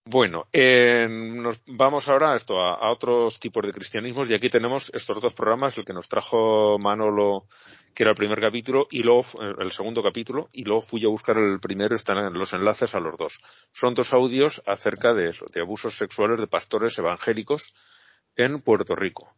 Bueno, 0.06 0.47
eh, 0.52 1.08
nos 1.08 1.62
vamos 1.68 2.08
ahora 2.08 2.34
a 2.34 2.36
esto, 2.36 2.60
a, 2.60 2.91
otros 2.91 3.39
tipos 3.39 3.64
de 3.64 3.72
cristianismos 3.72 4.28
y 4.30 4.34
aquí 4.34 4.49
tenemos 4.49 4.89
estos 4.95 5.22
dos 5.22 5.34
programas, 5.36 5.78
el 5.78 5.86
que 5.86 5.93
nos 5.93 6.10
trajo 6.10 6.80
Manolo, 6.80 7.45
que 7.93 8.02
era 8.02 8.10
el 8.10 8.16
primer 8.16 8.41
capítulo, 8.41 8.88
y 8.89 9.04
luego 9.04 9.24
el 9.60 9.72
segundo 9.72 10.02
capítulo, 10.02 10.49
y 10.54 10.64
luego 10.64 10.82
fui 10.82 11.06
a 11.06 11.08
buscar 11.08 11.38
el 11.38 11.60
primero, 11.60 11.95
están 11.95 12.34
los 12.34 12.52
enlaces 12.54 12.95
a 12.95 12.99
los 12.99 13.16
dos. 13.16 13.39
Son 13.72 13.93
dos 13.93 14.12
audios 14.12 14.64
acerca 14.66 15.14
de 15.14 15.30
eso, 15.30 15.45
de 15.54 15.62
abusos 15.62 15.95
sexuales 15.95 16.39
de 16.39 16.47
pastores 16.47 16.97
evangélicos 16.97 17.72
en 18.36 18.60
Puerto 18.62 18.95
Rico. 18.95 19.36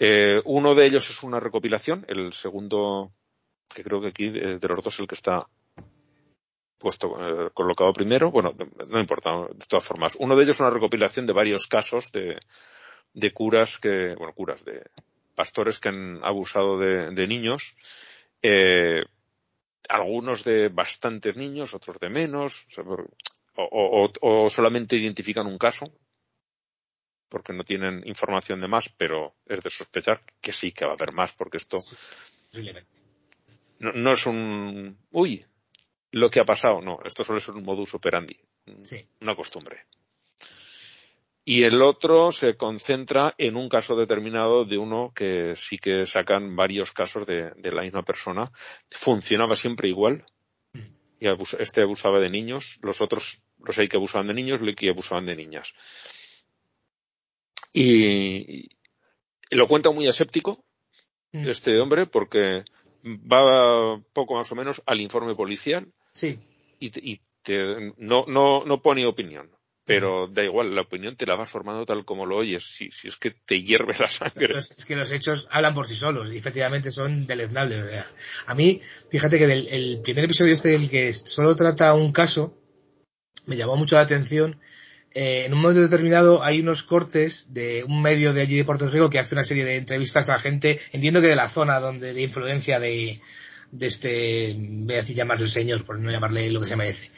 Eh, 0.00 0.42
uno 0.46 0.74
de 0.74 0.86
ellos 0.86 1.08
es 1.08 1.22
una 1.22 1.38
recopilación, 1.38 2.04
el 2.08 2.32
segundo, 2.32 3.12
que 3.72 3.84
creo 3.84 4.00
que 4.00 4.08
aquí 4.08 4.30
de 4.30 4.68
los 4.68 4.82
dos 4.82 4.98
el 4.98 5.06
que 5.06 5.14
está 5.14 5.46
puesto 6.84 7.16
eh, 7.18 7.50
colocado 7.54 7.94
primero, 7.94 8.30
bueno, 8.30 8.52
no 8.90 9.00
importa, 9.00 9.30
de 9.54 9.66
todas 9.66 9.88
formas. 9.88 10.14
Uno 10.20 10.36
de 10.36 10.42
ellos 10.44 10.56
es 10.56 10.60
una 10.60 10.68
recopilación 10.68 11.24
de 11.24 11.32
varios 11.32 11.66
casos 11.66 12.12
de, 12.12 12.38
de 13.14 13.32
curas 13.32 13.78
que, 13.78 14.14
bueno, 14.18 14.34
curas, 14.34 14.62
de 14.66 14.82
pastores 15.34 15.78
que 15.78 15.88
han 15.88 16.22
abusado 16.22 16.78
de, 16.78 17.10
de 17.10 17.26
niños, 17.26 17.74
eh, 18.42 19.00
algunos 19.88 20.44
de 20.44 20.68
bastantes 20.68 21.36
niños, 21.36 21.72
otros 21.72 21.98
de 21.98 22.10
menos, 22.10 22.66
o, 23.56 24.10
o, 24.20 24.50
solamente 24.50 24.96
identifican 24.96 25.46
un 25.46 25.56
caso, 25.56 25.86
porque 27.30 27.54
no 27.54 27.64
tienen 27.64 28.06
información 28.06 28.60
de 28.60 28.68
más, 28.68 28.90
pero 28.90 29.36
es 29.46 29.62
de 29.62 29.70
sospechar 29.70 30.20
que 30.42 30.52
sí 30.52 30.70
que 30.72 30.84
va 30.84 30.92
a 30.92 30.94
haber 30.94 31.12
más, 31.12 31.32
porque 31.32 31.56
esto 31.56 31.78
no, 33.80 33.92
no 33.92 34.12
es 34.12 34.26
un, 34.26 34.98
uy, 35.10 35.44
lo 36.14 36.30
que 36.30 36.40
ha 36.40 36.44
pasado. 36.44 36.80
No, 36.80 37.00
esto 37.04 37.24
solo 37.24 37.38
es 37.38 37.48
un 37.48 37.64
modus 37.64 37.94
operandi, 37.94 38.38
una 39.20 39.34
costumbre. 39.34 39.86
Y 41.44 41.64
el 41.64 41.82
otro 41.82 42.30
se 42.30 42.56
concentra 42.56 43.34
en 43.36 43.56
un 43.56 43.68
caso 43.68 43.96
determinado 43.96 44.64
de 44.64 44.78
uno 44.78 45.12
que 45.14 45.54
sí 45.56 45.76
que 45.76 46.06
sacan 46.06 46.56
varios 46.56 46.92
casos 46.92 47.26
de, 47.26 47.52
la 47.70 47.82
misma 47.82 48.02
persona. 48.02 48.50
Funcionaba 48.90 49.56
siempre 49.56 49.88
igual. 49.88 50.24
Y 51.20 51.26
este 51.58 51.82
abusaba 51.82 52.20
de 52.20 52.30
niños, 52.30 52.78
los 52.82 53.00
otros, 53.00 53.42
los 53.58 53.78
hay 53.78 53.88
que 53.88 53.96
abusaban 53.96 54.28
de 54.28 54.34
niños, 54.34 54.60
los 54.60 54.74
que 54.74 54.90
abusaban 54.90 55.26
de 55.26 55.36
niñas. 55.36 55.74
Y, 57.72 58.68
lo 59.50 59.66
cuenta 59.66 59.90
muy 59.90 60.06
aséptico 60.06 60.64
mm. 61.32 61.48
este 61.48 61.80
hombre 61.80 62.06
porque 62.06 62.64
va 63.04 64.00
poco 64.12 64.34
más 64.34 64.50
o 64.52 64.54
menos 64.54 64.80
al 64.86 65.00
informe 65.00 65.34
policial 65.34 65.92
Sí. 66.14 66.38
Y, 66.80 67.20
no, 67.98 68.24
no, 68.26 68.64
no 68.64 68.82
pone 68.82 69.04
opinión. 69.06 69.50
Pero 69.86 70.28
da 70.28 70.42
igual, 70.42 70.74
la 70.74 70.80
opinión 70.80 71.14
te 71.14 71.26
la 71.26 71.36
vas 71.36 71.50
formando 71.50 71.84
tal 71.84 72.06
como 72.06 72.24
lo 72.24 72.38
oyes, 72.38 72.64
si, 72.64 72.90
si 72.90 73.08
es 73.08 73.16
que 73.16 73.32
te 73.32 73.60
hierve 73.60 73.94
la 73.98 74.08
sangre. 74.08 74.58
Es 74.58 74.84
que 74.86 74.96
los 74.96 75.12
hechos 75.12 75.46
hablan 75.50 75.74
por 75.74 75.86
sí 75.86 75.94
solos 75.94 76.32
y 76.32 76.38
efectivamente 76.38 76.90
son 76.90 77.26
deleznables. 77.26 77.84
A 78.46 78.54
mí, 78.54 78.80
fíjate 79.10 79.38
que 79.38 79.46
del 79.46 79.68
el 79.68 80.00
primer 80.00 80.24
episodio 80.24 80.54
este, 80.54 80.74
el 80.74 80.88
que 80.88 81.12
solo 81.12 81.54
trata 81.54 81.92
un 81.92 82.12
caso, 82.12 82.56
me 83.46 83.56
llamó 83.56 83.76
mucho 83.76 83.96
la 83.96 84.02
atención. 84.02 84.58
Eh, 85.12 85.44
en 85.44 85.52
un 85.52 85.60
momento 85.60 85.82
determinado 85.82 86.42
hay 86.42 86.60
unos 86.60 86.82
cortes 86.82 87.52
de 87.52 87.84
un 87.84 88.00
medio 88.00 88.32
de 88.32 88.40
allí 88.40 88.56
de 88.56 88.64
Puerto 88.64 88.88
Rico 88.88 89.10
que 89.10 89.18
hace 89.18 89.34
una 89.34 89.44
serie 89.44 89.66
de 89.66 89.76
entrevistas 89.76 90.30
a 90.30 90.38
gente, 90.38 90.80
entiendo 90.92 91.20
que 91.20 91.28
de 91.28 91.36
la 91.36 91.50
zona 91.50 91.78
donde 91.78 92.14
de 92.14 92.22
influencia 92.22 92.80
de, 92.80 93.20
de 93.74 93.86
este, 93.86 94.54
voy 94.56 94.94
a 94.94 94.98
decir 94.98 95.16
llamarle 95.16 95.44
el 95.44 95.50
señor, 95.50 95.84
por 95.84 95.98
no 95.98 96.10
llamarle 96.10 96.50
lo 96.50 96.60
que 96.60 96.66
se 96.66 96.76
merece. 96.76 97.10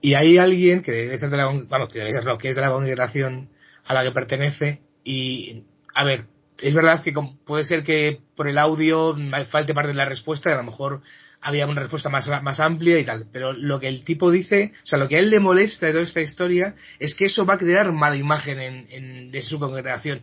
Y 0.00 0.14
hay 0.14 0.38
alguien 0.38 0.82
que 0.82 0.92
debe 0.92 1.18
ser 1.18 1.30
de 1.30 1.36
la, 1.36 1.46
vamos, 1.46 1.92
que 1.92 1.98
debe 1.98 2.12
ser 2.12 2.24
lo 2.24 2.38
que 2.38 2.48
es 2.48 2.56
de 2.56 2.62
la 2.62 2.72
congregación 2.72 3.50
a 3.84 3.94
la 3.94 4.02
que 4.02 4.12
pertenece 4.12 4.82
y, 5.04 5.64
a 5.94 6.04
ver, 6.04 6.26
es 6.58 6.74
verdad 6.74 7.02
que 7.02 7.12
puede 7.44 7.64
ser 7.64 7.82
que 7.82 8.20
por 8.34 8.48
el 8.48 8.58
audio 8.58 9.16
falte 9.46 9.74
parte 9.74 9.88
de 9.88 9.94
la 9.94 10.04
respuesta 10.04 10.50
y 10.50 10.52
a 10.54 10.56
lo 10.56 10.64
mejor 10.64 11.02
había 11.40 11.66
una 11.66 11.80
respuesta 11.80 12.08
más, 12.08 12.28
más 12.42 12.60
amplia 12.60 12.98
y 12.98 13.04
tal, 13.04 13.26
pero 13.32 13.52
lo 13.52 13.80
que 13.80 13.88
el 13.88 14.04
tipo 14.04 14.30
dice, 14.30 14.72
o 14.82 14.86
sea, 14.86 14.98
lo 14.98 15.08
que 15.08 15.16
a 15.16 15.20
él 15.20 15.30
le 15.30 15.40
molesta 15.40 15.86
de 15.86 15.92
toda 15.92 16.04
esta 16.04 16.20
historia 16.20 16.74
es 16.98 17.14
que 17.14 17.26
eso 17.26 17.46
va 17.46 17.54
a 17.54 17.58
crear 17.58 17.92
mala 17.92 18.16
imagen 18.16 18.58
en, 18.60 18.86
en 18.90 19.30
de 19.30 19.42
su 19.42 19.58
congregación. 19.58 20.22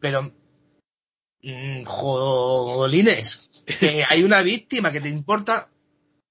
Pero, 0.00 0.32
mmm, 1.42 1.84
jolines, 1.84 3.47
que 3.76 4.02
hay 4.08 4.22
una 4.22 4.42
víctima 4.42 4.92
que 4.92 5.00
te 5.00 5.08
importa. 5.08 5.68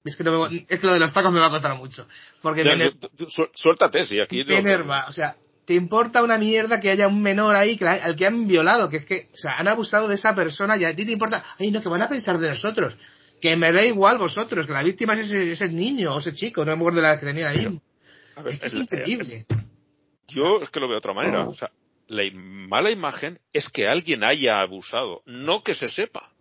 Es 0.04 0.16
que, 0.16 0.24
no 0.24 0.48
me, 0.48 0.66
es 0.70 0.80
que 0.80 0.88
lo 0.88 0.94
de 0.94 1.00
los 1.00 1.12
tacos 1.14 1.34
me 1.34 1.40
va 1.40 1.48
a 1.48 1.50
costar 1.50 1.76
mucho. 1.76 2.08
Porque 2.42 2.64
me, 2.64 2.94
suéltate, 3.54 4.06
sí, 4.06 4.20
aquí. 4.22 4.44
Me 4.46 4.60
enerva, 4.60 5.06
o 5.08 5.12
sea, 5.12 5.36
te 5.66 5.74
importa 5.74 6.24
una 6.24 6.38
mierda 6.38 6.80
que 6.80 6.90
haya 6.90 7.10
un 7.10 7.22
menor 7.22 7.56
ahí 7.58 7.76
que, 7.76 7.86
al 7.86 8.16
que 8.16 8.26
han 8.26 8.48
violado, 8.48 8.90
que 8.90 8.98
es 8.98 9.06
que, 9.06 9.28
o 9.34 9.38
sea, 9.38 9.58
han 9.58 9.68
abusado 9.68 10.08
de 10.08 10.16
esa 10.16 10.34
persona 10.34 10.78
y 10.78 10.86
a 10.86 10.96
ti 10.96 11.06
te 11.06 11.12
importa, 11.12 11.44
ay, 11.60 11.72
no, 11.72 11.82
que 11.82 11.90
van 11.90 12.02
a 12.02 12.08
pensar 12.08 12.38
de 12.38 12.48
nosotros. 12.48 12.98
Que 13.42 13.58
me 13.58 13.74
da 13.74 13.84
igual 13.84 14.18
vosotros, 14.18 14.66
que 14.66 14.72
la 14.72 14.82
víctima 14.82 15.14
es 15.14 15.20
ese, 15.20 15.52
ese 15.52 15.70
niño 15.70 16.16
o 16.16 16.20
ese 16.20 16.34
chico, 16.34 16.64
no 16.64 16.72
me 16.72 16.78
acuerdo 16.78 17.02
de 17.02 17.08
la 17.08 17.20
que 17.20 17.26
tenía 17.26 17.50
ahí. 17.50 17.80
es, 18.46 18.60
que 18.60 18.66
es 18.66 18.74
increíble. 18.76 19.46
Yo 20.30 20.62
es 20.62 20.70
que 20.70 20.80
lo 20.80 20.88
veo 20.88 20.96
de 20.96 21.00
otra 21.00 21.14
manera. 21.14 21.46
Oh. 21.46 21.50
O 21.50 21.54
sea, 21.54 21.70
la 22.08 22.24
mala 22.34 22.90
imagen 22.90 23.40
es 23.52 23.68
que 23.68 23.88
alguien 23.88 24.24
haya 24.24 24.62
abusado, 24.62 25.22
no 25.26 25.64
que 25.64 25.76
se 25.76 25.90
sepa 25.90 26.32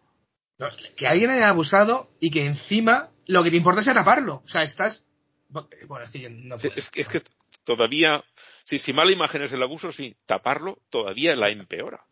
que 0.97 1.07
alguien 1.07 1.31
haya 1.31 1.49
abusado 1.49 2.09
y 2.21 2.31
que 2.31 2.45
encima 2.45 3.11
lo 3.27 3.43
que 3.43 3.51
te 3.51 3.57
importa 3.57 3.81
es 3.81 3.87
taparlo. 3.87 4.43
O 4.45 4.49
sea, 4.49 4.63
estás. 4.63 5.09
Bueno, 5.49 6.05
es 6.05 6.11
que 6.11 6.29
no 6.31 6.57
es, 6.57 6.91
que, 6.91 7.23
todavía. 7.65 8.25
Si, 8.65 8.79
si 8.79 8.93
mala 8.93 9.13
imagen 9.13 9.43
es 9.43 9.53
el 9.53 9.63
abuso, 9.63 9.93
sí, 9.93 10.17
taparlo 10.27 10.79
todavía 10.91 11.37
la 11.37 11.51
empeora. 11.51 12.05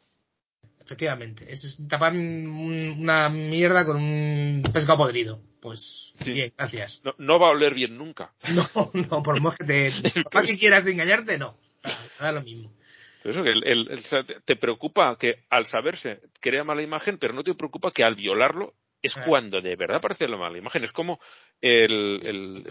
Efectivamente. 0.81 1.51
Es 1.51 1.79
tapar 1.89 2.13
una 2.13 3.29
mierda 3.31 3.87
con 3.87 3.97
un 3.97 4.63
pescado 4.73 4.99
podrido. 4.99 5.41
Pues 5.61 6.13
bien, 6.27 6.53
gracias. 6.57 7.03
No, 7.17 7.39
va 7.39 7.49
a 7.49 7.51
oler 7.53 7.75
bien 7.75 7.97
nunca. 7.97 8.35
No, 8.75 8.91
no, 8.93 9.23
por 9.23 9.41
más 9.41 9.57
que 9.57 9.65
te. 9.65 9.91
que 10.47 10.59
quieras 10.59 10.87
engañarte, 10.87 11.39
no. 11.39 11.57
Ahora 12.19 12.33
lo 12.33 12.43
mismo 12.43 12.71
eso, 13.31 13.43
el, 13.45 14.05
te 14.45 14.57
preocupa 14.57 15.17
que 15.17 15.45
al 15.49 15.65
saberse 15.65 16.21
crea 16.41 16.65
mala 16.65 16.83
imagen, 16.83 17.19
pero 17.19 17.33
no 17.33 17.43
te 17.43 17.55
preocupa 17.55 17.91
que 17.91 18.05
al 18.05 18.15
violarlo 18.15 18.75
es 19.05 19.19
ah. 19.19 19.25
cuando 19.27 19.61
de 19.61 19.77
verdad 19.77 19.99
aparece 19.99 20.27
la 20.27 20.39
mala 20.39 20.57
imagen. 20.57 20.83
Es 20.83 20.93
como 20.93 21.21
el, 21.61 22.65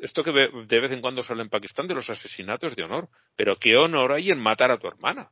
esto 0.00 0.22
que 0.22 0.30
de 0.32 0.80
vez 0.80 0.92
en 0.92 1.00
cuando 1.00 1.22
sale 1.22 1.42
en 1.42 1.48
Pakistán 1.48 1.88
de 1.88 1.94
los 1.94 2.08
asesinatos 2.08 2.76
de 2.76 2.84
honor. 2.84 3.08
Pero 3.34 3.58
qué 3.58 3.76
honor 3.76 4.12
hay 4.12 4.30
en 4.30 4.38
matar 4.38 4.70
a 4.70 4.78
tu 4.78 4.86
hermana. 4.86 5.30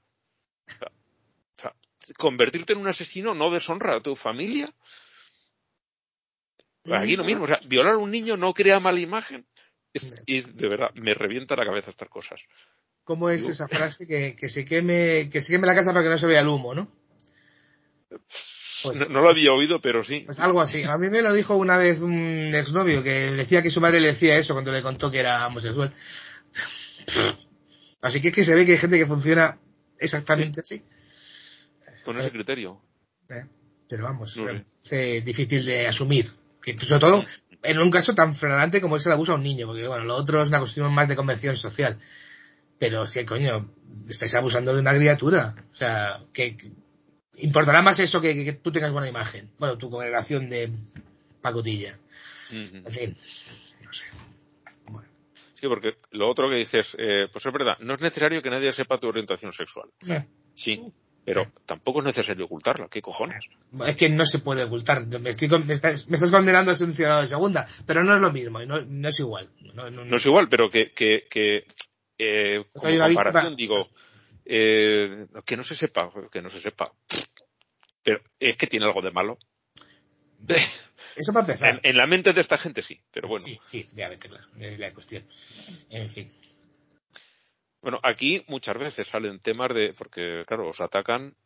convertirte 2.19 2.73
en 2.73 2.81
un 2.81 2.89
asesino 2.89 3.35
no 3.35 3.51
deshonra 3.51 3.97
a 3.97 4.01
tu 4.01 4.17
familia. 4.17 4.75
Aquí 6.93 7.17
lo 7.17 7.25
mismo, 7.25 7.45
o 7.45 7.47
sea, 7.47 7.61
violar 7.69 7.95
a 7.95 7.99
un 7.99 8.11
niño 8.11 8.37
no 8.37 8.53
crea 8.53 8.81
mala 8.81 9.01
imagen. 9.01 9.47
y 10.27 10.41
de 10.41 10.69
verdad, 10.69 10.91
me 10.95 11.15
revienta 11.15 11.55
la 11.57 11.65
cabeza 11.65 11.91
estas 11.91 12.09
cosas. 12.09 12.45
¿Cómo 13.05 13.29
es 13.31 13.49
esa 13.49 13.69
frase 13.69 14.07
que, 14.07 14.35
que, 14.35 14.49
se 14.49 14.65
queme, 14.65 15.29
que 15.31 15.43
se 15.43 15.53
queme 15.53 15.67
la 15.67 15.75
casa 15.75 15.93
para 15.93 16.05
que 16.05 16.11
no 16.11 16.19
se 16.19 16.27
vea 16.27 16.41
el 16.41 16.49
humo, 16.49 16.75
no? 16.75 16.91
Pues, 18.09 19.11
no, 19.11 19.21
lo 19.21 19.31
había 19.31 19.53
oído, 19.53 19.81
pero 19.81 20.03
sí. 20.03 20.21
Pues 20.27 20.39
algo 20.41 20.61
así. 20.61 20.83
A 20.85 20.99
mí 20.99 21.09
me 21.09 21.23
lo 21.23 21.33
dijo 21.33 21.57
una 21.57 21.77
vez 21.77 22.01
un 22.01 22.51
exnovio 22.55 23.03
que 23.03 23.31
decía 23.33 23.63
que 23.63 23.71
su 23.71 23.81
madre 23.81 24.01
le 24.01 24.09
decía 24.09 24.37
eso 24.37 24.55
cuando 24.55 24.73
le 24.73 24.83
contó 24.83 25.11
que 25.11 25.21
era 25.21 25.47
homosexual. 25.47 25.93
Así 28.01 28.21
que 28.21 28.29
es 28.29 28.35
que 28.35 28.45
se 28.45 28.55
ve 28.55 28.67
que 28.67 28.73
hay 28.73 28.79
gente 28.79 28.99
que 28.99 29.07
funciona 29.07 29.59
exactamente 29.99 30.61
así. 30.61 30.85
Con 32.05 32.19
ese 32.19 32.31
criterio. 32.31 32.79
Eh, 33.31 33.47
pero 33.89 34.05
vamos, 34.05 34.39
es 34.91 35.25
difícil 35.25 35.65
de 35.65 35.87
asumir. 35.87 36.27
Que, 36.61 36.77
sobre 36.79 37.01
todo 37.01 37.25
en 37.63 37.79
un 37.79 37.91
caso 37.91 38.15
tan 38.15 38.35
flagrante 38.35 38.83
como 38.83 38.97
es 38.97 39.07
el 39.07 39.13
abuso 39.13 39.33
a 39.33 39.37
un 39.37 39.43
niño, 39.43 39.67
porque 39.67 39.89
bueno, 39.89 40.05
lo 40.05 40.17
otro 40.17 40.43
es 40.43 40.49
una 40.49 40.59
cuestión 40.59 40.93
más 40.93 41.09
de 41.09 41.17
convención 41.17 41.57
social. 41.57 41.99
Pero 42.85 43.07
sí, 43.07 43.25
coño, 43.25 43.71
estáis 44.11 44.35
abusando 44.35 44.75
de 44.75 44.81
una 44.83 44.95
criatura. 44.95 45.55
O 45.73 45.75
sea, 45.75 46.21
que, 46.35 46.55
importará 47.39 47.81
más 47.81 47.99
eso 47.99 48.21
que, 48.21 48.45
que, 48.45 48.53
tú 48.53 48.71
tengas 48.71 48.93
buena 48.93 49.09
imagen. 49.09 49.49
Bueno, 49.59 49.79
tu 49.79 49.89
congregación 49.89 50.51
de 50.51 50.71
pacotilla. 51.41 51.99
En 52.53 52.93
fin, 52.93 53.17
no 53.87 53.91
sé. 53.91 54.05
Bueno. 54.85 55.09
Sí, 55.55 55.67
porque 55.67 55.95
lo 56.11 56.29
otro 56.29 56.51
que 56.51 56.57
dices, 56.57 56.95
eh, 56.99 57.27
pues 57.33 57.47
es 57.47 57.53
verdad, 57.55 57.79
no 57.81 57.95
es 57.95 58.03
necesario 58.03 58.43
que 58.43 58.51
nadie 58.51 58.71
sepa 58.71 59.01
tu 59.01 59.09
orientación 59.09 59.51
sexual. 59.51 59.89
Sí, 60.53 60.93
pero 61.25 61.47
tampoco 61.65 62.01
es 62.01 62.05
necesario 62.05 62.45
ocultarlo. 62.45 62.91
¿Qué 62.91 63.01
cojones? 63.01 63.49
Es 63.87 63.97
que 63.97 64.11
no 64.11 64.27
se 64.27 64.41
puede 64.41 64.65
ocultar. 64.65 65.07
Me, 65.21 65.31
estás, 65.31 66.07
condenando 66.31 66.73
a 66.73 66.77
ser 66.77 66.89
un 66.89 66.93
ciudadano 66.93 67.23
de 67.23 67.29
segunda, 67.29 67.67
pero 67.87 68.05
no 68.05 68.15
es 68.15 68.21
lo 68.21 68.31
mismo, 68.31 68.63
no, 68.67 68.83
no 68.83 69.09
es 69.09 69.19
igual. 69.21 69.49
No, 69.73 70.17
es 70.17 70.27
igual, 70.27 70.49
pero 70.51 70.71
que 70.71 71.65
eh, 72.19 72.65
como 72.73 72.99
comparación 72.99 73.57
digo, 73.57 73.91
eh, 74.45 75.27
que 75.45 75.57
no 75.57 75.63
se 75.63 75.75
sepa, 75.75 76.11
que 76.31 76.43
no 76.43 76.51
se 76.51 76.61
sepa. 76.61 76.93
Pero 78.03 78.21
es 78.39 78.57
que 78.57 78.67
tiene 78.67 78.87
algo 78.87 79.01
de 79.01 79.11
malo. 79.11 79.39
Eso 81.17 81.33
para 81.33 81.47
empezar. 81.47 81.81
En, 81.83 81.97
la 81.97 82.07
mente 82.07 82.33
de 82.33 82.41
esta 82.41 82.59
gente 82.59 82.83
sí, 82.83 83.01
pero 83.11 83.29
bueno. 83.29 83.45
Sí, 83.45 83.59
sí, 83.63 83.87
obviamente, 83.95 84.29
claro, 84.29 84.47
es 84.59 84.79
la 84.79 84.93
cuestión. 84.93 85.25
En 85.91 86.11
fin. 86.11 86.31
Bueno, 87.81 88.01
aquí 88.03 88.45
muchas 88.49 88.77
veces 88.79 89.07
salen 89.07 89.41
temas 89.41 89.73
de, 89.75 89.95
porque 89.95 90.45
claro, 90.47 90.69
os 90.69 90.81
atacan, 90.81 91.37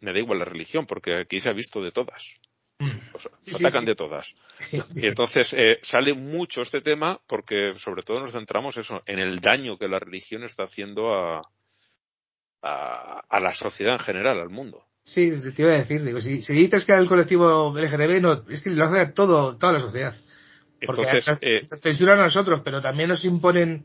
me 0.00 0.12
da 0.12 0.18
igual 0.18 0.38
la 0.38 0.44
religión, 0.44 0.86
porque 0.86 1.20
aquí 1.20 1.40
se 1.40 1.48
ha 1.48 1.54
visto 1.54 1.82
de 1.82 1.90
todas. 1.90 2.36
Mm. 2.82 2.98
Os, 3.14 3.64
atacan 3.64 3.84
de 3.84 3.94
todas. 3.94 4.34
Y 4.72 5.06
entonces 5.06 5.54
eh, 5.56 5.78
sale 5.82 6.14
mucho 6.14 6.62
este 6.62 6.80
tema 6.80 7.20
porque 7.26 7.72
sobre 7.76 8.02
todo 8.02 8.20
nos 8.20 8.32
centramos 8.32 8.76
eso, 8.76 9.02
en 9.06 9.20
el 9.20 9.40
daño 9.40 9.78
que 9.78 9.88
la 9.88 10.00
religión 10.00 10.42
está 10.42 10.64
haciendo 10.64 11.14
a, 11.14 11.42
a, 12.62 13.40
la 13.40 13.54
sociedad 13.54 13.94
en 13.94 14.00
general, 14.00 14.40
al 14.40 14.50
mundo. 14.50 14.84
Sí, 15.04 15.32
te 15.54 15.62
iba 15.62 15.72
a 15.72 15.78
decir, 15.78 16.02
digo, 16.04 16.20
si, 16.20 16.38
dices 16.38 16.84
que 16.84 16.92
el 16.92 17.08
colectivo 17.08 17.74
LGTB, 17.76 18.20
no, 18.20 18.44
es 18.48 18.60
que 18.60 18.70
lo 18.70 18.84
hace 18.84 19.12
todo, 19.12 19.56
toda 19.56 19.72
la 19.72 19.80
sociedad. 19.80 20.14
Porque 20.84 21.02
Entonces, 21.02 21.38
eh, 21.42 21.66
nos 21.70 21.80
censuran 21.80 22.20
a 22.20 22.24
nosotros, 22.24 22.62
pero 22.64 22.80
también 22.80 23.08
nos 23.08 23.24
imponen 23.24 23.84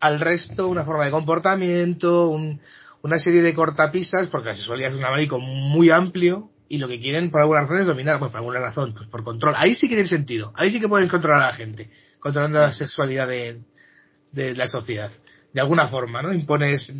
al 0.00 0.20
resto 0.20 0.68
una 0.68 0.84
forma 0.84 1.04
de 1.04 1.10
comportamiento, 1.10 2.28
una 2.28 3.18
serie 3.18 3.42
de 3.42 3.54
cortapisas, 3.54 4.28
porque 4.28 4.48
la 4.48 4.54
sexualidad 4.54 4.90
es 4.90 4.96
un 4.96 5.04
abanico 5.04 5.38
muy 5.38 5.90
amplio 5.90 6.50
y 6.74 6.78
lo 6.78 6.88
que 6.88 6.98
quieren 6.98 7.30
por 7.30 7.40
alguna 7.40 7.60
razón 7.60 7.78
es 7.78 7.86
dominar, 7.86 8.18
pues 8.18 8.32
por 8.32 8.38
alguna 8.38 8.58
razón, 8.58 8.92
pues 8.94 9.06
por 9.06 9.22
control. 9.22 9.54
Ahí 9.56 9.76
sí 9.76 9.86
que 9.86 9.94
tiene 9.94 10.08
sentido, 10.08 10.52
ahí 10.56 10.70
sí 10.70 10.80
que 10.80 10.88
pueden 10.88 11.08
controlar 11.08 11.40
a 11.40 11.46
la 11.52 11.54
gente, 11.54 11.88
controlando 12.18 12.58
la 12.58 12.72
sexualidad 12.72 13.28
de, 13.28 13.62
la 14.56 14.66
sociedad. 14.66 15.08
De 15.52 15.60
alguna 15.60 15.86
forma, 15.86 16.20
¿no? 16.20 16.32
Impones 16.32 16.92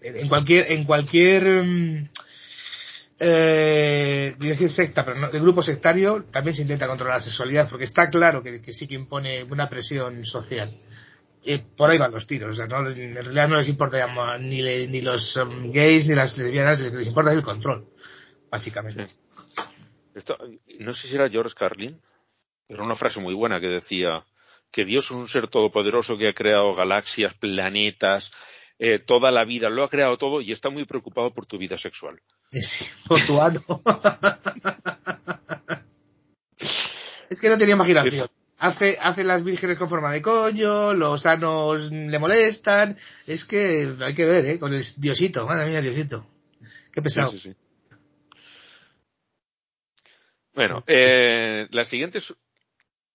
en 0.00 0.28
cualquier, 0.30 0.72
en 0.72 0.84
cualquier, 0.84 1.62
mm, 1.62 2.08
eh, 3.20 4.34
decir 4.38 4.70
secta, 4.70 5.04
pero 5.04 5.20
no, 5.20 5.28
el 5.28 5.40
grupo 5.42 5.62
sectario 5.62 6.24
también 6.30 6.56
se 6.56 6.62
intenta 6.62 6.86
controlar 6.86 7.16
la 7.16 7.20
sexualidad, 7.20 7.68
porque 7.68 7.84
está 7.84 8.08
claro 8.08 8.42
que, 8.42 8.62
que 8.62 8.72
sí 8.72 8.86
que 8.86 8.94
impone 8.94 9.44
una 9.44 9.68
presión 9.68 10.24
social 10.24 10.70
por 11.76 11.90
ahí 11.90 11.98
van 11.98 12.12
los 12.12 12.26
tiros. 12.26 12.50
O 12.50 12.56
sea, 12.56 12.66
no, 12.66 12.88
en 12.88 13.14
realidad 13.14 13.48
no 13.48 13.56
les 13.56 13.68
importa 13.68 14.06
ni, 14.38 14.62
ni 14.62 15.00
los 15.00 15.36
um, 15.36 15.72
gays 15.72 16.06
ni 16.06 16.14
las 16.14 16.38
lesbianas, 16.38 16.80
les, 16.80 17.06
importa 17.06 17.32
el 17.32 17.42
control, 17.42 17.86
básicamente. 18.52 19.06
Esto, 20.14 20.36
no 20.78 20.92
sé 20.92 21.08
si 21.08 21.14
era 21.14 21.30
George 21.30 21.54
Carlin, 21.58 21.98
pero 22.68 22.84
una 22.84 22.94
frase 22.94 23.18
muy 23.18 23.34
buena 23.34 23.60
que 23.60 23.68
decía 23.68 24.24
que 24.70 24.84
Dios 24.84 25.06
es 25.06 25.10
un 25.12 25.28
ser 25.28 25.48
todopoderoso 25.48 26.18
que 26.18 26.28
ha 26.28 26.34
creado 26.34 26.74
galaxias, 26.74 27.32
planetas, 27.34 28.30
eh, 28.78 28.98
toda 28.98 29.30
la 29.30 29.44
vida, 29.44 29.70
lo 29.70 29.84
ha 29.84 29.88
creado 29.88 30.18
todo 30.18 30.42
y 30.42 30.52
está 30.52 30.68
muy 30.68 30.84
preocupado 30.84 31.32
por 31.32 31.46
tu 31.46 31.58
vida 31.58 31.76
sexual. 31.76 32.20
Sí, 32.52 32.84
por 33.08 33.18
tu 33.24 33.40
ano. 33.40 33.62
es 37.30 37.40
que 37.40 37.48
no 37.48 37.56
tenía 37.56 37.74
imaginación 37.74 38.28
hace, 38.58 38.98
hace 39.00 39.24
las 39.24 39.42
vírgenes 39.42 39.78
con 39.78 39.88
forma 39.88 40.12
de 40.12 40.20
coño, 40.22 40.92
los 40.92 41.22
sanos 41.22 41.90
le 41.90 42.18
molestan. 42.18 42.96
Es 43.26 43.44
que 43.44 43.92
hay 44.00 44.14
que 44.14 44.26
ver, 44.26 44.46
¿eh? 44.46 44.58
Con 44.58 44.72
el 44.72 44.84
diosito, 44.98 45.46
madre 45.46 45.70
mía, 45.70 45.80
diosito. 45.80 46.26
Qué 46.92 47.02
pesado. 47.02 47.32
Bueno, 50.54 50.84
eh, 50.86 51.66
la 51.70 51.84
siguiente 51.84 52.18
es 52.18 52.34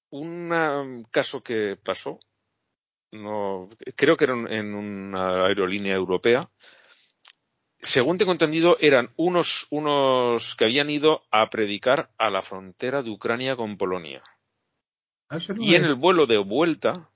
un 0.10 1.06
caso 1.12 1.42
que 1.42 1.78
pasó. 1.82 2.20
No, 3.12 3.70
creo 3.96 4.18
que 4.18 4.26
era 4.26 4.34
en 4.34 4.76
una 4.76 5.46
aerolínea 5.46 5.96
europea. 5.96 6.50
Según 7.80 8.18
tengo 8.18 8.32
entendido, 8.32 8.76
eran 8.82 9.12
unos, 9.16 9.68
unos 9.70 10.56
que 10.56 10.66
habían 10.66 10.90
ido 10.90 11.24
a 11.32 11.50
predicar 11.50 12.10
a 12.18 12.30
la 12.30 12.42
frontera 12.42 13.02
de 13.02 13.12
Ucrania 13.12 13.56
con 13.56 13.78
Polonia. 13.78 14.24
Ah, 15.30 15.38
y 15.60 15.76
en 15.76 15.86
el 15.86 15.96
vuelo 15.96 16.26
de 16.26 16.38
vuelta 16.38 17.10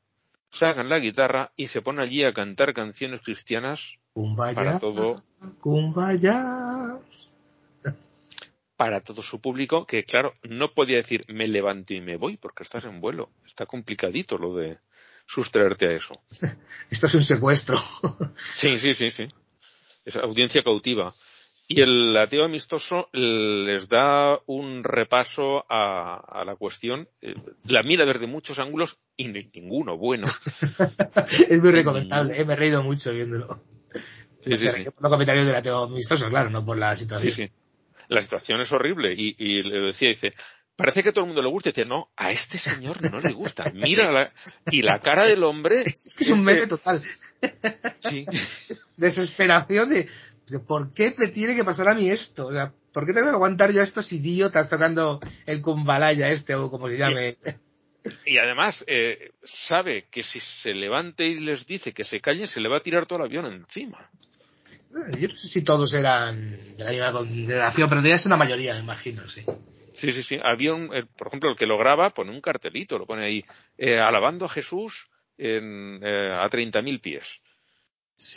sacan 0.50 0.90
la 0.90 1.00
guitarra 1.00 1.52
y 1.56 1.68
se 1.68 1.82
ponen 1.82 2.02
allí 2.02 2.24
a 2.24 2.34
cantar 2.34 2.74
canciones 2.74 3.22
cristianas 3.22 3.98
para 4.54 4.80
todo 4.80 5.16
para 8.82 9.02
todo 9.02 9.22
su 9.22 9.40
público 9.40 9.86
que 9.86 10.06
claro 10.06 10.34
no 10.42 10.74
podía 10.74 10.98
decir 10.98 11.24
me 11.28 11.48
levanto 11.48 11.94
y 11.94 12.02
me 12.02 12.18
voy 12.18 12.38
porque 12.38 12.64
estás 12.64 12.84
en 12.86 13.00
vuelo 13.00 13.30
está 13.46 13.68
complicadito 13.68 14.40
lo 14.40 14.56
de 14.56 14.80
sustraerte 15.28 15.86
a 15.86 15.92
eso 15.92 16.20
esto 16.90 17.06
es 17.06 17.14
un 17.14 17.22
secuestro 17.22 17.78
sí 18.56 18.80
sí 18.80 18.96
sí 18.96 19.12
sí 19.12 19.28
es 20.04 20.16
audiencia 20.16 20.64
cautiva 20.64 21.14
y 21.68 21.80
el 21.80 22.18
ateo 22.18 22.44
amistoso 22.44 23.08
les 23.14 23.88
da 23.88 24.40
un 24.48 24.84
repaso 24.84 25.64
a, 25.70 26.44
la 26.44 26.56
cuestión, 26.58 27.08
eh, 27.22 27.34
la 27.64 27.82
mira 27.82 28.06
desde 28.06 28.28
muchos 28.28 28.60
ángulos 28.60 28.98
y 29.16 29.30
ninguno 29.30 29.96
bueno. 29.96 30.28
es 31.50 31.62
muy 31.62 31.72
recomendable, 31.72 32.38
eh, 32.38 32.44
me 32.44 32.54
he 32.54 32.56
reído 32.58 32.84
mucho 32.84 33.14
viéndolo. 33.14 33.62
Sí, 34.44 34.58
sí, 34.58 34.68
sí. 34.70 34.84
Por 34.84 35.04
los 35.04 35.12
comentarios 35.12 35.46
del 35.46 35.56
ateo 35.56 35.84
amistoso, 35.84 36.28
claro, 36.28 36.50
no 36.50 36.66
por 36.66 36.78
la 36.78 36.94
situación. 36.94 37.32
Sí, 37.32 37.44
sí. 37.46 37.52
La 38.12 38.22
situación 38.22 38.60
es 38.60 38.70
horrible 38.74 39.14
y, 39.16 39.64
le 39.64 39.80
decía, 39.80 40.10
dice, 40.10 40.34
parece 40.76 41.02
que 41.02 41.10
a 41.10 41.14
todo 41.14 41.24
el 41.24 41.30
mundo 41.30 41.42
le 41.42 41.48
gusta. 41.48 41.70
Y 41.70 41.72
dice, 41.72 41.86
no, 41.86 42.12
a 42.18 42.30
este 42.32 42.58
señor 42.58 43.02
no 43.10 43.22
le 43.22 43.32
gusta. 43.32 43.72
Mira, 43.74 44.12
la, 44.12 44.34
y 44.70 44.82
la 44.82 45.00
cara 45.00 45.26
del 45.26 45.46
hombre. 45.46 45.82
Es, 45.86 46.16
que 46.18 46.26
es 46.26 46.30
un 46.30 46.44
meme 46.44 46.68
total. 46.68 47.02
Sí. 48.10 48.26
Desesperación 48.98 49.90
de, 49.90 50.10
¿por 50.68 50.94
qué 50.94 51.14
me 51.18 51.28
tiene 51.28 51.56
que 51.56 51.64
pasar 51.64 51.88
a 51.88 51.94
mí 51.94 52.10
esto? 52.10 52.48
O 52.48 52.52
sea, 52.52 52.74
¿por 52.92 53.06
qué 53.06 53.14
tengo 53.14 53.28
que 53.28 53.36
aguantar 53.36 53.72
yo 53.72 53.80
a 53.80 53.86
estos 53.86 54.12
idiotas 54.12 54.70
tocando 54.70 55.22
el 55.46 55.62
kumbalaya 55.62 56.30
este 56.30 56.54
o 56.56 56.70
como 56.70 56.90
se 56.90 56.98
llame? 56.98 57.38
Y, 58.26 58.40
además, 58.40 58.84
eh, 58.88 59.32
sabe 59.42 60.08
que 60.12 60.24
si 60.24 60.42
se 60.42 60.74
levante 60.74 61.28
y 61.28 61.40
les 61.40 61.66
dice 61.66 61.94
que 61.94 62.04
se 62.04 62.20
callen, 62.20 62.48
se 62.48 62.60
le 62.60 62.68
va 62.68 62.78
a 62.78 62.84
tirar 62.84 63.06
todo 63.06 63.20
el 63.20 63.26
avión 63.26 63.46
encima. 63.46 64.10
Yo 65.20 65.28
no 65.28 65.36
sé 65.36 65.48
si 65.48 65.64
todos 65.64 65.94
eran 65.94 66.58
de 66.78 66.84
la 66.84 66.92
misma 66.92 67.12
congregación, 67.12 67.90
pero 67.90 68.02
ya 68.02 68.16
es 68.16 68.26
una 68.26 68.38
mayoría, 68.38 68.74
me 68.74 68.82
imagino, 68.82 69.28
sí. 69.28 69.46
Sí, 69.94 70.12
sí, 70.12 70.24
sí. 70.24 70.38
Había 70.44 70.74
un, 70.74 70.90
por 71.18 71.28
ejemplo, 71.28 71.50
el 71.50 71.56
que 71.56 71.66
lo 71.66 71.78
graba 71.78 72.10
pone 72.12 72.32
un 72.32 72.42
cartelito, 72.42 72.98
lo 72.98 73.06
pone 73.06 73.26
ahí, 73.26 73.46
eh, 73.78 74.00
alabando 74.00 74.46
a 74.46 74.50
Jesús 74.50 75.10
en, 75.38 76.00
eh, 76.04 76.32
a 76.34 76.50
30.000 76.50 77.00
pies 77.02 77.42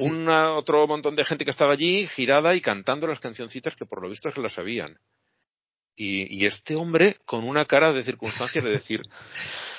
un 0.01 0.29
otro 0.29 0.87
montón 0.87 1.15
de 1.15 1.25
gente 1.25 1.45
que 1.45 1.51
estaba 1.51 1.73
allí 1.73 2.07
girada 2.07 2.55
y 2.55 2.61
cantando 2.61 3.07
las 3.07 3.21
cancioncitas 3.21 3.77
que 3.77 3.87
por 3.87 4.03
lo 4.03 4.09
visto 4.09 4.31
se 4.31 4.41
las 4.41 4.53
sabían. 4.53 4.99
Y, 5.97 6.45
este 6.45 6.75
hombre 6.75 7.19
con 7.25 7.45
una 7.45 7.67
cara 7.67 7.93
de 7.93 8.03
circunstancia 8.03 8.61
de 8.61 8.71
decir, 8.71 9.01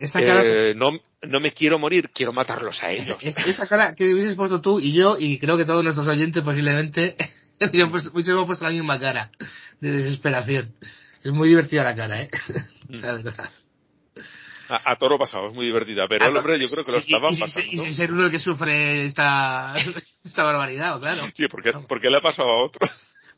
eh, 0.00 0.74
no, 0.74 0.92
no 1.22 1.40
me 1.40 1.52
quiero 1.52 1.78
morir, 1.78 2.10
quiero 2.10 2.32
matarlos 2.32 2.82
a 2.82 2.90
ellos. 2.90 3.16
esa 3.22 3.68
cara 3.68 3.94
que 3.94 4.12
hubieses 4.14 4.34
puesto 4.34 4.60
tú 4.60 4.80
y 4.80 4.92
yo, 4.92 5.16
y 5.18 5.38
creo 5.38 5.58
que 5.58 5.64
todos 5.64 5.84
nuestros 5.84 6.08
oyentes 6.08 6.42
posiblemente, 6.42 7.16
hemos 7.72 8.08
puesto 8.08 8.64
la 8.64 8.70
misma 8.70 8.98
cara 8.98 9.30
de 9.80 9.90
desesperación. 9.90 10.74
Es 11.22 11.32
muy 11.32 11.48
divertida 11.48 11.84
la 11.84 11.94
cara, 11.94 12.22
¿eh? 12.22 12.30
La 12.88 13.12
verdad. 13.12 13.50
A, 14.68 14.96
toro 14.96 15.18
pasado, 15.18 15.48
es 15.48 15.54
muy 15.54 15.66
divertida, 15.66 16.06
pero 16.08 16.28
el 16.28 16.36
hombre 16.36 16.58
yo 16.58 16.68
creo 16.68 16.84
que 16.84 16.92
lo 16.92 16.98
estaba 16.98 17.28
y, 17.30 17.40
pasando. 17.40 17.66
Y, 17.72 17.76
sin 17.76 17.92
ser 17.92 18.12
uno 18.12 18.26
el 18.26 18.30
que 18.30 18.38
sufre 18.38 19.04
esta, 19.04 19.74
esta 20.24 20.44
barbaridad, 20.44 20.98
claro. 21.00 21.22
Sí, 21.34 21.48
porque, 21.48 21.72
porque 21.88 22.08
le 22.08 22.18
ha 22.18 22.20
pasado 22.20 22.48
a 22.48 22.64
otro. 22.64 22.88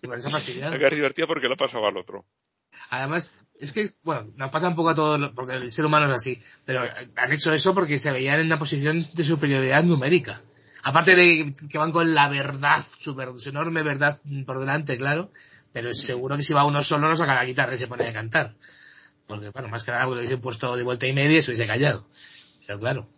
La 0.02 0.18
cara 0.18 0.88
es 0.88 0.96
divertida 0.96 1.26
porque 1.26 1.48
le 1.48 1.54
ha 1.54 1.56
pasado 1.56 1.86
al 1.86 1.96
otro. 1.96 2.26
Además, 2.90 3.32
es 3.58 3.72
que, 3.72 3.90
bueno, 4.02 4.32
nos 4.36 4.50
pasa 4.50 4.68
un 4.68 4.74
poco 4.74 4.90
a 4.90 4.94
todos, 4.94 5.30
porque 5.34 5.54
el 5.54 5.70
ser 5.70 5.84
humano 5.84 6.06
es 6.06 6.16
así, 6.16 6.42
pero 6.64 6.82
han 7.16 7.32
hecho 7.32 7.52
eso 7.52 7.74
porque 7.74 7.98
se 7.98 8.10
veían 8.10 8.40
en 8.40 8.46
una 8.46 8.58
posición 8.58 9.06
de 9.14 9.24
superioridad 9.24 9.84
numérica. 9.84 10.40
Aparte 10.82 11.14
de 11.14 11.54
que 11.70 11.78
van 11.78 11.92
con 11.92 12.12
la 12.12 12.28
verdad, 12.28 12.84
su, 12.98 13.16
enorme 13.46 13.82
verdad 13.82 14.18
por 14.46 14.58
delante, 14.58 14.96
claro, 14.96 15.30
pero 15.72 15.94
seguro 15.94 16.36
que 16.36 16.42
si 16.42 16.54
va 16.54 16.64
uno 16.64 16.82
solo 16.82 17.08
no 17.08 17.14
saca 17.14 17.36
la 17.36 17.44
guitarra 17.44 17.74
y 17.74 17.78
se 17.78 17.86
pone 17.86 18.06
a 18.08 18.12
cantar. 18.12 18.56
Porque, 19.28 19.50
bueno, 19.50 19.68
más 19.68 19.84
que 19.84 19.92
nada 19.92 20.06
porque 20.06 20.26
le 20.26 20.36
puesto 20.38 20.76
de 20.76 20.82
vuelta 20.82 21.06
y 21.06 21.12
media 21.12 21.38
y 21.38 21.42
se 21.42 21.52
hubiese 21.52 21.66
callado. 21.66 22.04
Pero 22.66 22.80
claro. 22.80 23.08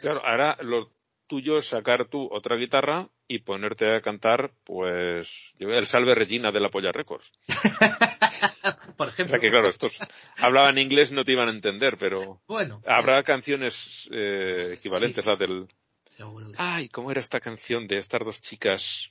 Claro, 0.00 0.22
ahora 0.24 0.58
lo 0.60 0.92
tuyo 1.32 1.56
es 1.56 1.68
sacar 1.68 2.08
tú 2.10 2.28
otra 2.30 2.56
guitarra 2.56 3.08
y 3.26 3.38
ponerte 3.38 3.96
a 3.96 4.02
cantar, 4.02 4.52
pues, 4.64 5.54
el 5.58 5.86
Salve 5.86 6.14
Regina 6.14 6.52
de 6.52 6.60
la 6.60 6.68
Polla 6.68 6.92
Records. 6.92 7.32
por 8.98 9.08
ejemplo. 9.08 9.34
O 9.34 9.40
sea 9.40 9.40
que 9.40 9.48
claro, 9.50 9.70
estos 9.70 9.98
hablaban 10.36 10.76
inglés 10.76 11.10
no 11.10 11.24
te 11.24 11.32
iban 11.32 11.48
a 11.48 11.52
entender, 11.52 11.96
pero 11.96 12.42
bueno, 12.46 12.82
habrá 12.86 13.22
canciones 13.22 14.10
eh, 14.12 14.52
equivalentes 14.74 15.24
sí. 15.24 15.30
a 15.30 15.36
del... 15.36 15.68
Seguro 16.06 16.48
sí. 16.48 16.54
Ay, 16.58 16.90
¿cómo 16.90 17.10
era 17.10 17.22
esta 17.22 17.40
canción 17.40 17.86
de 17.86 17.96
estas 17.96 18.20
dos 18.22 18.42
chicas? 18.42 19.10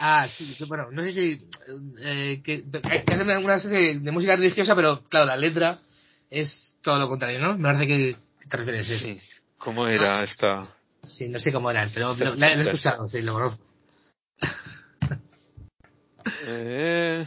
Ah, 0.00 0.26
sí, 0.26 0.64
bueno, 0.66 0.90
no 0.90 1.04
sé 1.04 1.12
si 1.12 1.48
eh, 2.02 2.40
que, 2.42 2.64
que 2.68 3.12
hacen 3.12 3.20
una, 3.20 3.38
una 3.38 3.54
especie 3.54 3.78
de, 3.78 4.00
de 4.00 4.10
música 4.10 4.34
religiosa, 4.34 4.74
pero 4.74 5.04
claro, 5.04 5.26
la 5.26 5.36
letra 5.36 5.78
es 6.28 6.80
todo 6.82 6.98
lo 6.98 7.08
contrario, 7.08 7.38
¿no? 7.38 7.56
Me 7.56 7.72
parece 7.72 7.86
que, 7.86 8.16
que 8.40 8.48
te 8.48 8.56
refieres 8.56 8.90
a 8.90 8.94
eso. 8.94 9.39
¿Cómo 9.60 9.86
era 9.86 10.24
esta? 10.24 10.62
Sí, 11.06 11.28
no 11.28 11.38
sé 11.38 11.52
cómo 11.52 11.70
eran, 11.70 11.88
pero 11.92 12.14
lo, 12.16 12.34
la- 12.34 12.54
lo 12.56 12.62
he 12.62 12.64
escuchado, 12.64 13.06
sí, 13.06 13.20
lo 13.20 13.34
conozco. 13.34 13.62
Eh... 16.46 17.26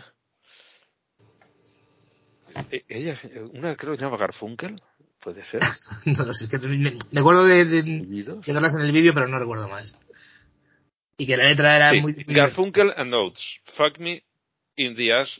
eh, 2.72 2.84
Ella, 2.90 3.20
una 3.54 3.76
creo 3.76 3.92
que 3.94 4.00
se 4.00 4.04
llama 4.06 4.18
Garfunkel, 4.18 4.82
puede 5.20 5.44
ser. 5.44 5.62
No 6.06 6.26
lo 6.26 6.34
sé, 6.34 6.46
es 6.46 6.50
que 6.52 6.58
me, 6.68 6.98
me 7.12 7.20
acuerdo 7.20 7.46
de, 7.46 7.66
de, 7.66 7.84
de 7.84 8.54
verlas 8.54 8.74
en 8.76 8.82
el 8.82 8.92
vídeo, 8.92 9.14
pero 9.14 9.28
no 9.28 9.38
recuerdo 9.40 9.68
más. 9.70 9.96
Y 11.18 11.28
que 11.28 11.38
la 11.38 11.46
letra 11.46 11.76
era 11.76 11.92
Sí, 11.92 12.02
muy, 12.02 12.14
Garfunkel 12.14 12.94
and 12.98 13.14
Oates. 13.14 13.62
Fuck 13.66 14.00
me 14.00 14.24
in 14.76 14.96
the 14.96 15.14
ass 15.14 15.40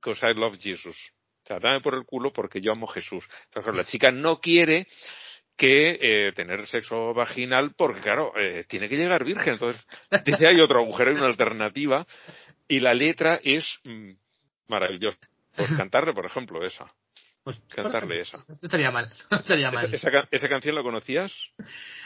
because 0.00 0.26
I 0.26 0.34
love 0.34 0.58
Jesus. 0.58 1.12
O 1.44 1.46
sea, 1.46 1.60
dame 1.60 1.80
por 1.80 1.94
el 1.94 2.04
culo 2.04 2.32
porque 2.32 2.60
yo 2.60 2.72
amo 2.72 2.86
Jesús. 2.88 3.24
Entonces, 3.44 3.76
la 3.76 3.84
chica 3.84 4.10
no 4.10 4.40
quiere 4.40 4.86
que 5.58 5.98
eh, 6.00 6.32
tener 6.34 6.66
sexo 6.66 7.12
vaginal 7.12 7.72
porque, 7.76 8.00
claro, 8.00 8.32
eh, 8.38 8.64
tiene 8.66 8.88
que 8.88 8.96
llegar 8.96 9.24
virgen. 9.24 9.52
Entonces, 9.54 9.86
dice, 10.24 10.48
hay 10.48 10.60
otro 10.60 10.80
agujero, 10.80 11.10
hay 11.10 11.16
una 11.18 11.26
alternativa. 11.26 12.06
Y 12.68 12.80
la 12.80 12.94
letra 12.94 13.38
es 13.44 13.80
mm, 13.84 14.12
maravillosa. 14.68 15.18
Pues 15.56 15.70
cantarle, 15.72 16.12
por 16.14 16.24
ejemplo, 16.24 16.64
esa. 16.64 16.86
pues, 17.42 17.60
cantarle 17.68 18.20
esa. 18.20 18.38
No 18.38 18.54
estaría 18.62 18.90
mal, 18.90 19.06
estaría 19.30 19.68
¿Esa, 19.68 19.74
mal. 19.82 19.94
esa 19.94 20.10
ca- 20.10 20.28
esa 20.30 20.48
canción 20.48 20.74
la 20.76 20.82
conocías? 20.82 21.32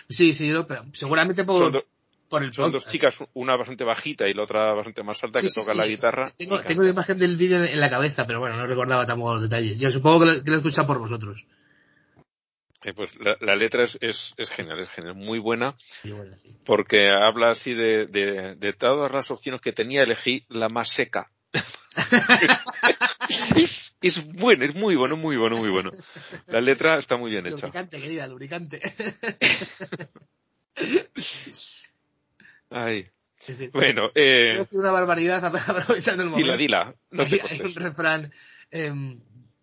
Sí, 0.08 0.32
sí, 0.32 0.52
pero 0.66 0.84
seguramente 0.92 1.44
por, 1.44 1.70
do- 1.70 1.84
por 2.28 2.42
el 2.42 2.52
son 2.52 2.72
dos 2.72 2.86
chicas, 2.86 3.18
una 3.34 3.56
bastante 3.56 3.84
bajita 3.84 4.26
y 4.28 4.32
la 4.34 4.44
otra 4.44 4.72
bastante 4.72 5.02
más 5.02 5.22
alta, 5.22 5.40
Sí, 5.40 5.46
que 5.46 5.50
sí, 5.50 5.60
sí. 5.62 5.76
la 5.76 5.86
guitarra. 5.86 6.30
Tengo, 6.38 6.62
tengo 6.62 6.82
la 6.82 6.90
imagen 6.90 7.18
del 7.18 7.36
vídeo 7.36 7.58
en, 7.62 7.72
en 7.72 7.80
la 7.80 7.90
cabeza, 7.90 8.26
pero 8.26 8.40
bueno, 8.40 8.56
no 8.56 8.66
recordaba 8.66 9.04
tampoco 9.04 9.34
los 9.34 9.42
detalles. 9.42 9.78
Yo 9.78 9.90
supongo 9.90 10.20
que 10.20 10.26
lo, 10.26 10.42
que 10.44 10.50
lo 10.50 10.56
he 10.56 10.58
escuchado 10.60 10.86
por 10.86 10.98
vosotros. 10.98 11.44
Eh, 12.84 12.92
pues 12.94 13.10
la, 13.20 13.36
la 13.40 13.54
letra 13.54 13.84
es, 13.84 13.96
es, 14.00 14.34
es 14.36 14.50
genial, 14.50 14.80
es 14.80 14.88
genial, 14.90 15.14
muy 15.14 15.38
buena, 15.38 15.76
sí. 15.78 16.56
porque 16.64 17.10
habla 17.10 17.50
así 17.50 17.74
de, 17.74 18.06
de, 18.06 18.56
de 18.56 18.72
todas 18.72 19.12
las 19.12 19.30
opciones 19.30 19.60
que 19.60 19.72
tenía, 19.72 20.02
elegí 20.02 20.44
la 20.48 20.68
más 20.68 20.88
seca. 20.88 21.30
es, 23.56 23.94
es 24.00 24.32
bueno, 24.32 24.64
es 24.64 24.74
muy 24.74 24.96
bueno, 24.96 25.16
muy 25.16 25.36
bueno, 25.36 25.56
muy 25.56 25.70
bueno. 25.70 25.90
La 26.46 26.60
letra 26.60 26.98
está 26.98 27.16
muy 27.16 27.30
bien 27.30 27.46
hecha. 27.46 27.66
Lubricante, 27.66 28.00
querida, 28.00 28.26
lubricante. 28.26 28.80
Ay. 32.70 33.08
Decir, 33.46 33.70
Bueno, 33.72 34.08
eh, 34.14 34.64
una 34.72 34.92
barbaridad 34.92 35.44
aprovechando 35.44 36.22
el 36.22 36.30
momento. 36.30 36.52
dila, 36.52 36.56
dila, 36.56 36.94
no 37.10 37.22
hay, 37.24 37.40
hay 37.50 37.60
un 37.62 37.74
refrán 37.74 38.32
em, 38.70 39.20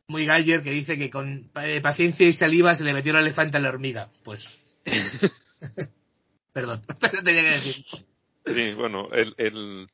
muy 0.09 0.25
Galler 0.25 0.61
que 0.61 0.71
dice 0.71 0.97
que 0.97 1.09
con 1.09 1.49
eh, 1.63 1.81
paciencia 1.81 2.27
y 2.27 2.33
saliva 2.33 2.75
se 2.75 2.83
le 2.83 2.93
metió 2.93 3.11
el 3.11 3.19
elefante 3.19 3.57
a 3.57 3.61
la 3.61 3.69
hormiga. 3.69 4.09
Pues. 4.25 4.59
Perdón, 6.51 6.83
pero 6.99 7.23
tenía 7.23 7.43
que 7.43 7.49
decir. 7.49 7.85
Sí, 8.45 8.73
bueno, 8.75 9.09
el, 9.11 9.35
el, 9.37 9.87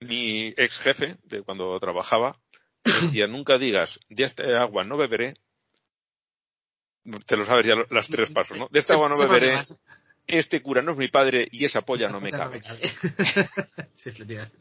mi 0.00 0.48
ex 0.56 0.78
jefe, 0.78 1.16
de 1.24 1.42
cuando 1.42 1.78
trabajaba, 1.80 2.38
decía, 2.84 3.26
nunca 3.28 3.56
digas, 3.56 3.98
de 4.10 4.24
esta 4.24 4.44
agua 4.60 4.84
no 4.84 4.98
beberé, 4.98 5.34
te 7.24 7.36
lo 7.36 7.46
sabes 7.46 7.64
ya 7.64 7.74
las 7.90 8.08
tres 8.08 8.30
pasos, 8.30 8.58
¿no? 8.58 8.68
De 8.70 8.80
esta 8.80 8.94
agua 8.94 9.08
no 9.08 9.18
beberé. 9.18 9.58
Este 10.26 10.60
cura 10.62 10.82
no 10.82 10.92
es 10.92 10.98
mi 10.98 11.08
padre 11.08 11.48
y 11.50 11.64
esa 11.64 11.82
polla 11.82 12.08
no 12.08 12.20
me 12.20 12.30
No 12.30 12.38
cabe. 12.38 12.56
me 12.56 12.60
cabe. 12.62 12.80
Sí, 13.92 14.10
efectivamente. 14.10 14.56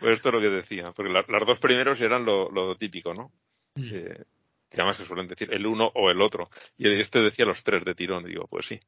Pues 0.00 0.14
esto 0.14 0.28
es 0.28 0.34
lo 0.34 0.40
que 0.40 0.48
decía, 0.48 0.92
porque 0.92 1.12
la- 1.12 1.24
las 1.28 1.46
dos 1.46 1.58
primeros 1.58 2.00
eran 2.00 2.24
lo, 2.24 2.50
lo 2.50 2.74
típico, 2.76 3.12
¿no? 3.14 3.30
Mm. 3.74 3.84
Eh, 3.92 4.24
que 4.68 4.80
además 4.80 4.96
que 4.98 5.04
suelen 5.04 5.28
decir 5.28 5.52
el 5.52 5.66
uno 5.66 5.90
o 5.94 6.10
el 6.10 6.20
otro. 6.20 6.50
Y 6.76 6.90
este 6.98 7.20
decía 7.20 7.44
los 7.44 7.62
tres 7.62 7.84
de 7.84 7.94
tirón, 7.94 8.24
y 8.26 8.30
digo, 8.30 8.46
pues 8.48 8.66
sí. 8.66 8.80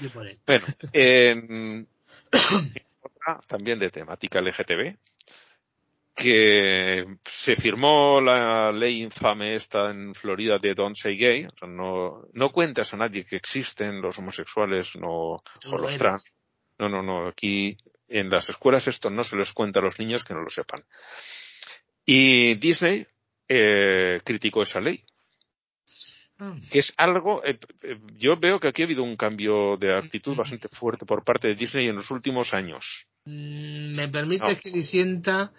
Yo 0.00 0.10
por 0.10 0.26
él. 0.26 0.36
Bueno, 0.46 0.64
en- 0.92 1.86
otra 3.02 3.40
también 3.46 3.78
de 3.78 3.90
temática 3.90 4.40
LGTB, 4.40 4.96
que 6.16 7.04
se 7.24 7.54
firmó 7.56 8.20
la 8.22 8.72
ley 8.72 9.02
infame 9.02 9.54
esta 9.54 9.90
en 9.90 10.14
Florida 10.14 10.56
de 10.58 10.74
Don't 10.74 10.96
Say 10.96 11.16
Gay, 11.16 11.44
o 11.44 11.50
sea, 11.56 11.68
no, 11.68 12.22
no 12.32 12.50
cuentas 12.50 12.92
a 12.94 12.96
nadie 12.96 13.22
que 13.24 13.36
existen 13.36 14.00
los 14.00 14.18
homosexuales 14.18 14.96
no, 14.96 15.42
Tú 15.60 15.68
o 15.68 15.72
lo 15.72 15.78
los 15.82 15.90
eres. 15.90 15.98
trans. 15.98 16.34
No, 16.78 16.88
no, 16.88 17.02
no, 17.02 17.28
aquí 17.28 17.76
en 18.08 18.30
las 18.30 18.48
escuelas 18.48 18.88
esto 18.88 19.10
no 19.10 19.24
se 19.24 19.36
les 19.36 19.52
cuenta 19.52 19.80
a 19.80 19.82
los 19.82 19.98
niños 20.00 20.24
que 20.24 20.32
no 20.34 20.40
lo 20.40 20.48
sepan. 20.50 20.84
Y 22.04 22.54
Disney 22.56 23.06
eh, 23.48 24.20
criticó 24.24 24.62
esa 24.62 24.80
ley, 24.80 25.04
Ah. 26.38 26.54
que 26.70 26.80
es 26.80 26.92
algo, 26.98 27.42
eh, 27.46 27.58
eh, 27.82 27.98
yo 28.18 28.36
veo 28.36 28.60
que 28.60 28.68
aquí 28.68 28.82
ha 28.82 28.84
habido 28.84 29.02
un 29.02 29.16
cambio 29.16 29.78
de 29.78 29.94
actitud 29.96 30.36
bastante 30.36 30.68
fuerte 30.68 31.06
por 31.06 31.24
parte 31.24 31.48
de 31.48 31.54
Disney 31.54 31.88
en 31.88 31.94
los 31.96 32.10
últimos 32.10 32.52
años. 32.52 33.06
Mm, 33.24 33.94
Me 33.94 34.08
permite 34.08 34.44
No. 34.52 34.60
que 34.62 34.70
disienta. 34.70 35.52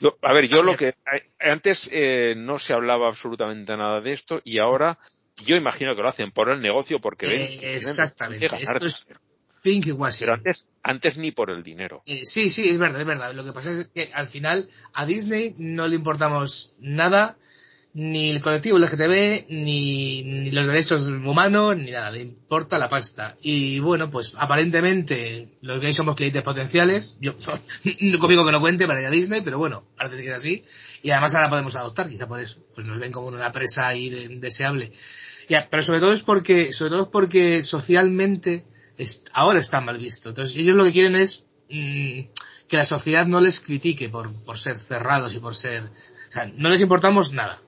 Yo- 0.00 0.16
a 0.22 0.32
ver, 0.32 0.48
yo 0.48 0.62
lo 0.62 0.76
que 0.76 0.94
antes 1.38 1.88
eh, 1.92 2.34
no 2.36 2.58
se 2.58 2.72
hablaba 2.72 3.08
absolutamente 3.08 3.76
nada 3.76 4.00
de 4.00 4.12
esto 4.12 4.40
y 4.44 4.58
ahora 4.58 4.98
yo 5.44 5.56
imagino 5.56 5.94
que 5.94 6.02
lo 6.02 6.08
hacen 6.08 6.32
por 6.32 6.50
el 6.50 6.60
negocio 6.60 7.00
porque 7.00 7.26
ven 7.26 7.42
Eh, 7.42 7.76
exactamente. 7.76 8.46
Esto 8.60 8.86
es 8.86 9.06
dinero. 9.06 9.20
Pink 9.62 9.86
y 9.86 9.92
Washing. 9.92 10.20
Pero 10.20 10.32
antes, 10.34 10.68
antes 10.82 11.16
ni 11.18 11.32
por 11.32 11.50
el 11.50 11.62
dinero. 11.62 12.02
Eh, 12.06 12.24
sí, 12.24 12.48
sí, 12.50 12.68
es 12.68 12.78
verdad, 12.78 13.00
es 13.02 13.06
verdad. 13.06 13.34
Lo 13.34 13.44
que 13.44 13.52
pasa 13.52 13.70
es 13.70 13.88
que 13.88 14.10
al 14.14 14.26
final 14.26 14.68
a 14.94 15.04
Disney 15.04 15.54
no 15.58 15.86
le 15.86 15.96
importamos 15.96 16.74
nada, 16.78 17.36
ni 17.92 18.30
el 18.30 18.40
colectivo 18.40 18.78
LGTB, 18.78 19.46
ni, 19.48 20.50
los 20.52 20.66
derechos 20.66 21.08
humanos, 21.08 21.76
ni 21.76 21.90
nada. 21.90 22.10
Le 22.10 22.22
importa 22.22 22.78
la 22.78 22.88
pasta. 22.88 23.36
Y 23.42 23.80
bueno, 23.80 24.10
pues 24.10 24.34
aparentemente 24.38 25.48
los 25.60 25.80
gays 25.80 25.96
somos 25.96 26.14
clientes 26.14 26.42
potenciales. 26.42 27.16
Yo, 27.20 27.34
conmigo 28.20 28.46
que 28.46 28.52
no 28.52 28.60
cuente 28.60 28.86
para 28.86 29.02
ir 29.02 29.10
Disney, 29.10 29.40
pero 29.40 29.58
bueno, 29.58 29.84
parece 29.96 30.22
que 30.22 30.28
es 30.28 30.36
así. 30.36 30.64
Y 31.02 31.10
además 31.10 31.34
ahora 31.34 31.50
podemos 31.50 31.74
adoptar, 31.76 32.08
quizá 32.08 32.26
por 32.28 32.40
eso. 32.40 32.58
Pues 32.74 32.86
nos 32.86 32.98
ven 32.98 33.12
como 33.12 33.28
una 33.28 33.50
presa 33.52 33.88
ahí 33.88 34.08
de- 34.08 34.28
deseable. 34.38 34.92
Ya, 35.48 35.68
pero 35.68 35.82
sobre 35.82 36.00
todo 36.00 36.12
es 36.12 36.22
porque, 36.22 36.72
sobre 36.72 36.90
todo 36.90 37.02
es 37.02 37.08
porque 37.08 37.62
socialmente 37.64 38.64
ahora 39.32 39.58
está 39.58 39.80
mal 39.80 39.98
visto. 39.98 40.28
Entonces 40.28 40.56
ellos 40.56 40.76
lo 40.76 40.84
que 40.84 40.92
quieren 40.92 41.16
es 41.16 41.46
mm, 41.70 42.20
que 42.68 42.76
la 42.76 42.84
sociedad 42.84 43.26
no 43.26 43.40
les 43.40 43.58
critique 43.58 44.08
por, 44.08 44.32
por 44.44 44.58
ser 44.58 44.78
cerrados 44.78 45.34
y 45.34 45.40
por 45.40 45.56
ser, 45.56 45.82
o 45.84 46.32
sea, 46.32 46.46
no 46.54 46.68
les 46.68 46.80
importamos 46.80 47.32
nada. 47.32 47.58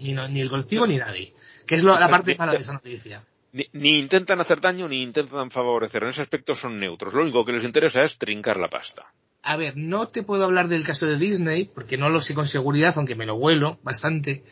Ni, 0.00 0.12
no- 0.12 0.28
ni 0.28 0.40
el 0.40 0.48
colectivo 0.48 0.86
ni 0.86 0.96
nadie. 0.98 1.32
Que 1.66 1.74
es 1.76 1.82
lo- 1.84 1.98
la 1.98 2.08
parte 2.08 2.36
mala 2.36 2.52
de 2.52 2.58
esa 2.58 2.72
noticia. 2.72 3.24
Ni, 3.52 3.66
ni 3.72 3.98
intentan 3.98 4.40
hacer 4.40 4.60
daño 4.60 4.88
ni 4.88 5.02
intentan 5.02 5.50
favorecer. 5.50 6.02
En 6.02 6.10
ese 6.10 6.22
aspecto 6.22 6.54
son 6.54 6.78
neutros. 6.78 7.14
Lo 7.14 7.22
único 7.22 7.44
que 7.44 7.52
les 7.52 7.64
interesa 7.64 8.02
es 8.02 8.18
trincar 8.18 8.58
la 8.58 8.68
pasta. 8.68 9.06
A 9.42 9.56
ver, 9.56 9.76
no 9.76 10.08
te 10.08 10.22
puedo 10.22 10.44
hablar 10.44 10.68
del 10.68 10.84
caso 10.84 11.06
de 11.06 11.16
Disney, 11.16 11.68
porque 11.74 11.96
no 11.96 12.08
lo 12.08 12.20
sé 12.20 12.34
con 12.34 12.46
seguridad, 12.46 12.92
aunque 12.96 13.14
me 13.14 13.26
lo 13.26 13.36
vuelo 13.38 13.78
bastante. 13.82 14.42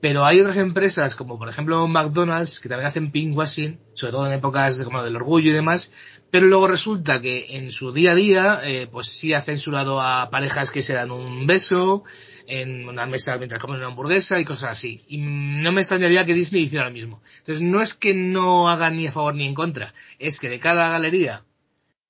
Pero 0.00 0.24
hay 0.24 0.40
otras 0.40 0.56
empresas, 0.56 1.14
como 1.14 1.38
por 1.38 1.48
ejemplo 1.48 1.86
McDonald's, 1.86 2.58
que 2.58 2.68
también 2.68 2.88
hacen 2.88 3.12
pinkwashing, 3.12 3.78
sobre 3.94 4.12
todo 4.12 4.26
en 4.26 4.32
épocas 4.32 4.78
de, 4.78 4.84
como 4.84 5.04
del 5.04 5.14
orgullo 5.14 5.50
y 5.50 5.54
demás. 5.54 5.92
Pero 6.30 6.46
luego 6.46 6.66
resulta 6.66 7.20
que 7.20 7.56
en 7.56 7.70
su 7.70 7.92
día 7.92 8.12
a 8.12 8.14
día, 8.16 8.60
eh, 8.64 8.88
pues 8.90 9.06
sí 9.08 9.32
ha 9.34 9.40
censurado 9.42 10.00
a 10.00 10.28
parejas 10.30 10.72
que 10.72 10.82
se 10.82 10.94
dan 10.94 11.12
un 11.12 11.46
beso, 11.46 12.02
en 12.46 12.88
una 12.88 13.06
mesa 13.06 13.38
mientras 13.38 13.60
comen 13.60 13.78
una 13.78 13.88
hamburguesa 13.88 14.38
y 14.38 14.44
cosas 14.44 14.72
así. 14.72 15.00
Y 15.08 15.18
no 15.18 15.72
me 15.72 15.80
extrañaría 15.80 16.24
que 16.24 16.34
Disney 16.34 16.62
hiciera 16.64 16.86
lo 16.86 16.90
mismo. 16.90 17.22
Entonces 17.38 17.62
no 17.62 17.80
es 17.80 17.94
que 17.94 18.14
no 18.14 18.68
hagan 18.68 18.96
ni 18.96 19.06
a 19.06 19.12
favor 19.12 19.34
ni 19.34 19.46
en 19.46 19.54
contra, 19.54 19.94
es 20.18 20.40
que 20.40 20.48
de 20.48 20.60
cada 20.60 20.88
galería 20.90 21.44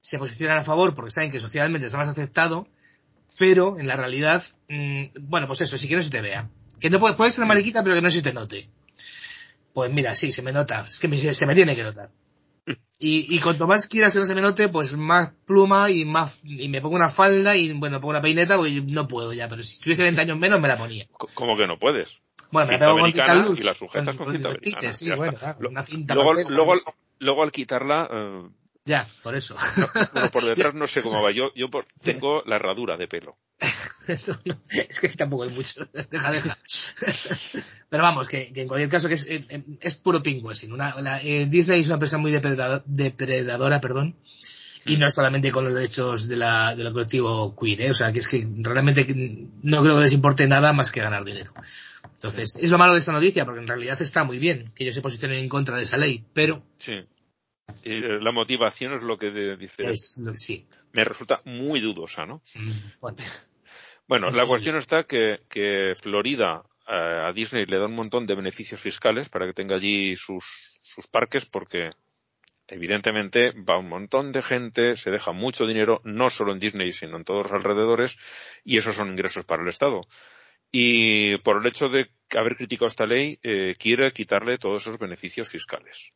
se 0.00 0.18
posicionan 0.18 0.58
a 0.58 0.64
favor 0.64 0.94
porque 0.94 1.10
saben 1.10 1.30
que 1.30 1.40
socialmente 1.40 1.86
está 1.86 1.98
más 1.98 2.08
aceptado, 2.08 2.66
pero 3.38 3.78
en 3.78 3.86
la 3.86 3.96
realidad, 3.96 4.42
mm, 4.68 5.04
bueno, 5.20 5.46
pues 5.46 5.60
eso, 5.62 5.78
sí 5.78 5.88
que 5.88 5.96
no 5.96 6.02
se 6.02 6.10
te 6.10 6.20
vea. 6.20 6.48
Que 6.80 6.90
no 6.90 6.98
puede, 6.98 7.14
puede 7.14 7.30
ser 7.30 7.44
una 7.44 7.54
mariquita, 7.54 7.82
pero 7.82 7.94
que 7.94 8.02
no 8.02 8.10
se 8.10 8.22
te 8.22 8.32
note. 8.32 8.68
Pues 9.72 9.92
mira, 9.92 10.14
sí, 10.14 10.32
se 10.32 10.42
me 10.42 10.52
nota, 10.52 10.84
es 10.84 10.98
que 10.98 11.34
se 11.34 11.46
me 11.46 11.54
tiene 11.54 11.74
que 11.74 11.82
notar. 11.82 12.10
Y, 13.04 13.34
y 13.34 13.40
cuanto 13.40 13.66
más 13.66 13.88
quieras 13.88 14.12
que 14.12 14.20
no 14.20 14.24
se 14.24 14.34
me 14.36 14.40
note, 14.40 14.68
pues 14.68 14.96
más 14.96 15.32
pluma 15.44 15.90
y 15.90 16.04
más, 16.04 16.38
y 16.44 16.68
me 16.68 16.80
pongo 16.80 16.94
una 16.94 17.10
falda 17.10 17.56
y 17.56 17.72
bueno, 17.72 18.00
pongo 18.00 18.10
una 18.10 18.20
peineta 18.20 18.56
porque 18.56 18.74
yo 18.74 18.82
no 18.86 19.08
puedo 19.08 19.32
ya, 19.32 19.48
pero 19.48 19.62
si 19.64 19.80
tuviese 19.80 20.04
20 20.04 20.20
años 20.20 20.38
menos 20.38 20.60
me 20.60 20.68
la 20.68 20.78
ponía. 20.78 21.08
¿Cómo 21.34 21.56
que 21.56 21.66
no 21.66 21.80
puedes? 21.80 22.20
Bueno, 22.52 22.66
me 22.68 22.72
la 22.74 22.78
Cinta 22.78 22.86
pego 22.86 22.98
con 23.00 23.12
cinta 23.12 23.34
luz. 23.34 23.60
y 23.60 23.64
la 23.64 23.74
sujetas 23.74 24.14
con 24.16 24.30
cinta 24.30 24.48
tites, 24.54 24.74
americana, 24.74 24.92
Sí, 24.92 25.10
bueno, 25.16 25.38
claro, 25.38 25.68
una 25.68 25.82
cinta 25.82 26.14
Luego, 26.14 26.30
papel, 26.30 26.46
luego, 26.54 26.66
pues, 26.70 26.84
luego 27.18 27.42
al 27.42 27.50
quitarla, 27.50 28.08
eh, 28.12 28.48
Ya, 28.84 29.08
por 29.24 29.34
eso. 29.34 29.56
bueno, 30.12 30.30
por 30.30 30.44
detrás 30.44 30.74
no 30.74 30.86
sé 30.86 31.02
cómo 31.02 31.20
va. 31.20 31.32
Yo, 31.32 31.52
yo 31.56 31.70
por- 31.70 31.86
tengo 32.02 32.42
la 32.46 32.54
herradura 32.56 32.96
de 32.96 33.08
pelo. 33.08 33.36
es 34.88 35.00
que 35.00 35.08
tampoco 35.10 35.44
hay 35.44 35.50
mucho. 35.50 35.88
deja, 36.10 36.32
deja. 36.32 36.58
Pero 37.88 38.02
vamos, 38.02 38.28
que, 38.28 38.52
en 38.54 38.68
cualquier 38.68 38.90
caso 38.90 39.08
que 39.08 39.14
es, 39.14 39.26
eh, 39.28 39.64
es 39.80 39.94
puro 39.96 40.22
pingüe. 40.22 40.54
Una, 40.70 41.20
eh, 41.22 41.46
Disney 41.46 41.80
es 41.80 41.86
una 41.86 41.94
empresa 41.94 42.18
muy 42.18 42.32
depredadora, 42.32 43.80
perdón, 43.80 44.16
y 44.84 44.96
no 44.96 45.06
es 45.06 45.14
solamente 45.14 45.52
con 45.52 45.64
los 45.64 45.74
derechos 45.74 46.28
de 46.28 46.36
la, 46.36 46.74
del 46.74 46.92
colectivo 46.92 47.54
queer, 47.56 47.82
¿eh? 47.82 47.90
o 47.90 47.94
sea, 47.94 48.12
que 48.12 48.18
es 48.18 48.28
que 48.28 48.46
realmente 48.58 49.06
no 49.62 49.82
creo 49.82 49.96
que 49.96 50.02
les 50.02 50.12
importe 50.12 50.46
nada 50.48 50.72
más 50.72 50.90
que 50.90 51.00
ganar 51.00 51.24
dinero. 51.24 51.52
Entonces, 52.14 52.56
es 52.60 52.70
lo 52.70 52.78
malo 52.78 52.92
de 52.92 52.98
esta 52.98 53.12
noticia, 53.12 53.44
porque 53.44 53.60
en 53.60 53.66
realidad 53.66 54.00
está 54.00 54.24
muy 54.24 54.38
bien 54.38 54.72
que 54.74 54.84
ellos 54.84 54.94
se 54.94 55.02
posicionen 55.02 55.38
en 55.38 55.48
contra 55.48 55.76
de 55.76 55.84
esa 55.84 55.96
ley, 55.96 56.24
pero... 56.32 56.62
Sí. 56.78 56.94
la 57.84 58.32
motivación 58.32 58.94
es 58.94 59.02
lo 59.02 59.18
que 59.18 59.30
dice. 59.56 59.92
Es 59.92 60.20
sí. 60.34 60.66
Me 60.92 61.04
resulta 61.04 61.40
muy 61.44 61.80
dudosa, 61.80 62.26
¿no? 62.26 62.42
Mm, 62.54 62.70
bueno, 64.06 64.30
la 64.30 64.46
cuestión 64.46 64.76
está 64.76 65.04
que, 65.04 65.40
que 65.48 65.94
Florida 66.00 66.62
eh, 66.88 67.22
a 67.26 67.32
Disney 67.32 67.64
le 67.66 67.78
da 67.78 67.86
un 67.86 67.94
montón 67.94 68.26
de 68.26 68.34
beneficios 68.34 68.80
fiscales 68.80 69.28
para 69.28 69.46
que 69.46 69.52
tenga 69.52 69.76
allí 69.76 70.16
sus, 70.16 70.44
sus 70.80 71.06
parques, 71.06 71.46
porque 71.46 71.90
evidentemente 72.66 73.52
va 73.52 73.78
un 73.78 73.88
montón 73.88 74.32
de 74.32 74.42
gente, 74.42 74.96
se 74.96 75.10
deja 75.10 75.32
mucho 75.32 75.66
dinero, 75.66 76.00
no 76.04 76.30
solo 76.30 76.52
en 76.52 76.58
Disney, 76.58 76.92
sino 76.92 77.16
en 77.16 77.24
todos 77.24 77.44
los 77.44 77.52
alrededores, 77.52 78.18
y 78.64 78.78
esos 78.78 78.96
son 78.96 79.10
ingresos 79.10 79.44
para 79.44 79.62
el 79.62 79.68
Estado. 79.68 80.02
Y 80.70 81.36
por 81.38 81.58
el 81.58 81.66
hecho 81.66 81.88
de 81.88 82.10
haber 82.36 82.56
criticado 82.56 82.88
esta 82.88 83.06
ley, 83.06 83.38
eh, 83.42 83.76
quiere 83.78 84.10
quitarle 84.12 84.58
todos 84.58 84.82
esos 84.82 84.98
beneficios 84.98 85.48
fiscales. 85.48 86.12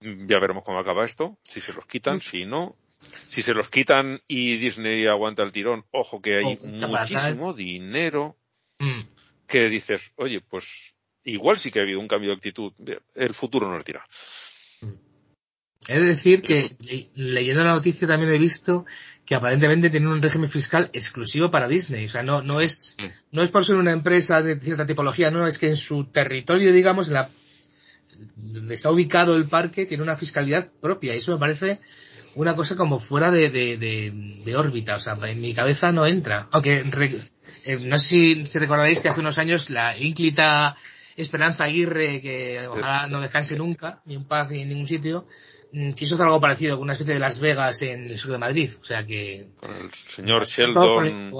Ya 0.00 0.38
veremos 0.38 0.64
cómo 0.64 0.78
acaba 0.78 1.04
esto, 1.04 1.38
si 1.42 1.60
se 1.60 1.72
los 1.72 1.86
quitan, 1.86 2.20
si 2.20 2.44
no. 2.44 2.72
Si 3.28 3.42
se 3.42 3.54
los 3.54 3.68
quitan 3.68 4.20
y 4.26 4.56
Disney 4.56 5.06
aguanta 5.06 5.42
el 5.42 5.52
tirón, 5.52 5.84
ojo 5.92 6.20
que 6.20 6.38
hay 6.38 6.58
muchísimo 6.88 7.54
dinero 7.54 8.36
mm. 8.78 9.02
que 9.46 9.68
dices, 9.68 10.12
oye, 10.16 10.40
pues 10.40 10.94
igual 11.24 11.58
sí 11.58 11.70
que 11.70 11.80
ha 11.80 11.82
habido 11.82 12.00
un 12.00 12.08
cambio 12.08 12.30
de 12.30 12.36
actitud. 12.36 12.72
El 13.14 13.34
futuro 13.34 13.70
nos 13.70 13.84
dirá. 13.84 14.04
Es 15.86 16.02
decir 16.02 16.42
que 16.42 16.76
leyendo 17.14 17.64
la 17.64 17.74
noticia 17.74 18.06
también 18.06 18.32
he 18.32 18.38
visto 18.38 18.84
que 19.24 19.34
aparentemente 19.34 19.90
tienen 19.90 20.10
un 20.10 20.20
régimen 20.20 20.50
fiscal 20.50 20.90
exclusivo 20.92 21.50
para 21.50 21.68
Disney. 21.68 22.04
O 22.06 22.08
sea, 22.08 22.22
no, 22.22 22.42
no 22.42 22.60
es, 22.60 22.96
mm. 22.98 23.36
no 23.36 23.42
es 23.42 23.50
por 23.50 23.64
ser 23.64 23.76
una 23.76 23.92
empresa 23.92 24.42
de 24.42 24.58
cierta 24.58 24.86
tipología, 24.86 25.30
no, 25.30 25.46
es 25.46 25.58
que 25.58 25.68
en 25.68 25.76
su 25.76 26.04
territorio, 26.04 26.72
digamos, 26.72 27.08
en 27.08 27.14
la, 27.14 27.30
donde 28.36 28.74
está 28.74 28.90
ubicado 28.90 29.36
el 29.36 29.44
parque, 29.44 29.86
tiene 29.86 30.02
una 30.02 30.16
fiscalidad 30.16 30.70
propia. 30.80 31.14
Y 31.14 31.18
eso 31.18 31.32
me 31.32 31.38
parece 31.38 31.80
una 32.38 32.54
cosa 32.54 32.76
como 32.76 33.00
fuera 33.00 33.32
de, 33.32 33.50
de, 33.50 34.56
órbita. 34.56 34.96
O 34.96 35.00
sea, 35.00 35.16
en 35.24 35.40
mi 35.40 35.54
cabeza 35.54 35.90
no 35.92 36.06
entra. 36.06 36.46
Aunque, 36.52 36.84
eh, 37.64 37.78
no 37.82 37.98
sé 37.98 38.04
si, 38.04 38.46
si 38.46 38.58
recordaréis 38.58 39.00
que 39.00 39.08
hace 39.08 39.20
unos 39.20 39.38
años 39.38 39.70
la 39.70 39.98
ínclita 39.98 40.76
Esperanza 41.16 41.64
Aguirre, 41.64 42.20
que 42.20 42.68
ojalá 42.68 43.08
no 43.08 43.20
descanse 43.20 43.56
nunca, 43.56 44.02
ni 44.04 44.14
en 44.14 44.24
paz 44.24 44.50
ni 44.50 44.62
en 44.62 44.68
ningún 44.68 44.86
sitio, 44.86 45.26
mm, 45.72 45.92
quiso 45.92 46.14
hacer 46.14 46.26
algo 46.26 46.40
parecido 46.40 46.76
con 46.76 46.84
una 46.84 46.92
especie 46.92 47.14
de 47.14 47.20
Las 47.20 47.40
Vegas 47.40 47.82
en 47.82 48.08
el 48.08 48.16
sur 48.16 48.30
de 48.30 48.38
Madrid. 48.38 48.70
O 48.80 48.84
sea 48.84 49.04
que. 49.04 49.40
el 49.40 49.90
señor 50.06 50.46
Sheldon. 50.46 51.32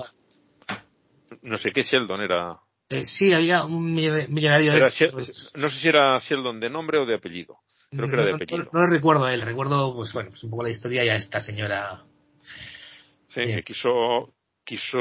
No 1.42 1.58
sé 1.58 1.70
qué 1.70 1.82
Sheldon 1.82 2.22
era. 2.22 2.58
Eh, 2.88 3.04
sí, 3.04 3.32
había 3.32 3.64
un 3.64 3.94
millonario 3.94 4.72
de 4.72 4.80
No 4.80 5.68
sé 5.68 5.78
si 5.78 5.88
era 5.88 6.18
Sheldon 6.18 6.58
de 6.58 6.70
nombre 6.70 6.98
o 6.98 7.06
de 7.06 7.14
apellido. 7.14 7.60
Creo 7.90 8.08
que 8.08 8.14
era 8.14 8.24
de 8.26 8.32
apellido. 8.32 8.70
No, 8.72 8.80
lo 8.80 8.86
recuerdo 8.86 9.24
a 9.24 9.34
él, 9.34 9.42
recuerdo, 9.42 9.94
pues 9.94 10.12
bueno, 10.12 10.30
pues 10.30 10.44
un 10.44 10.50
poco 10.50 10.62
la 10.62 10.70
historia 10.70 11.04
ya 11.04 11.14
esta 11.14 11.40
señora. 11.40 12.04
Sí, 12.38 13.62
quiso, 13.64 14.34
quiso 14.64 14.98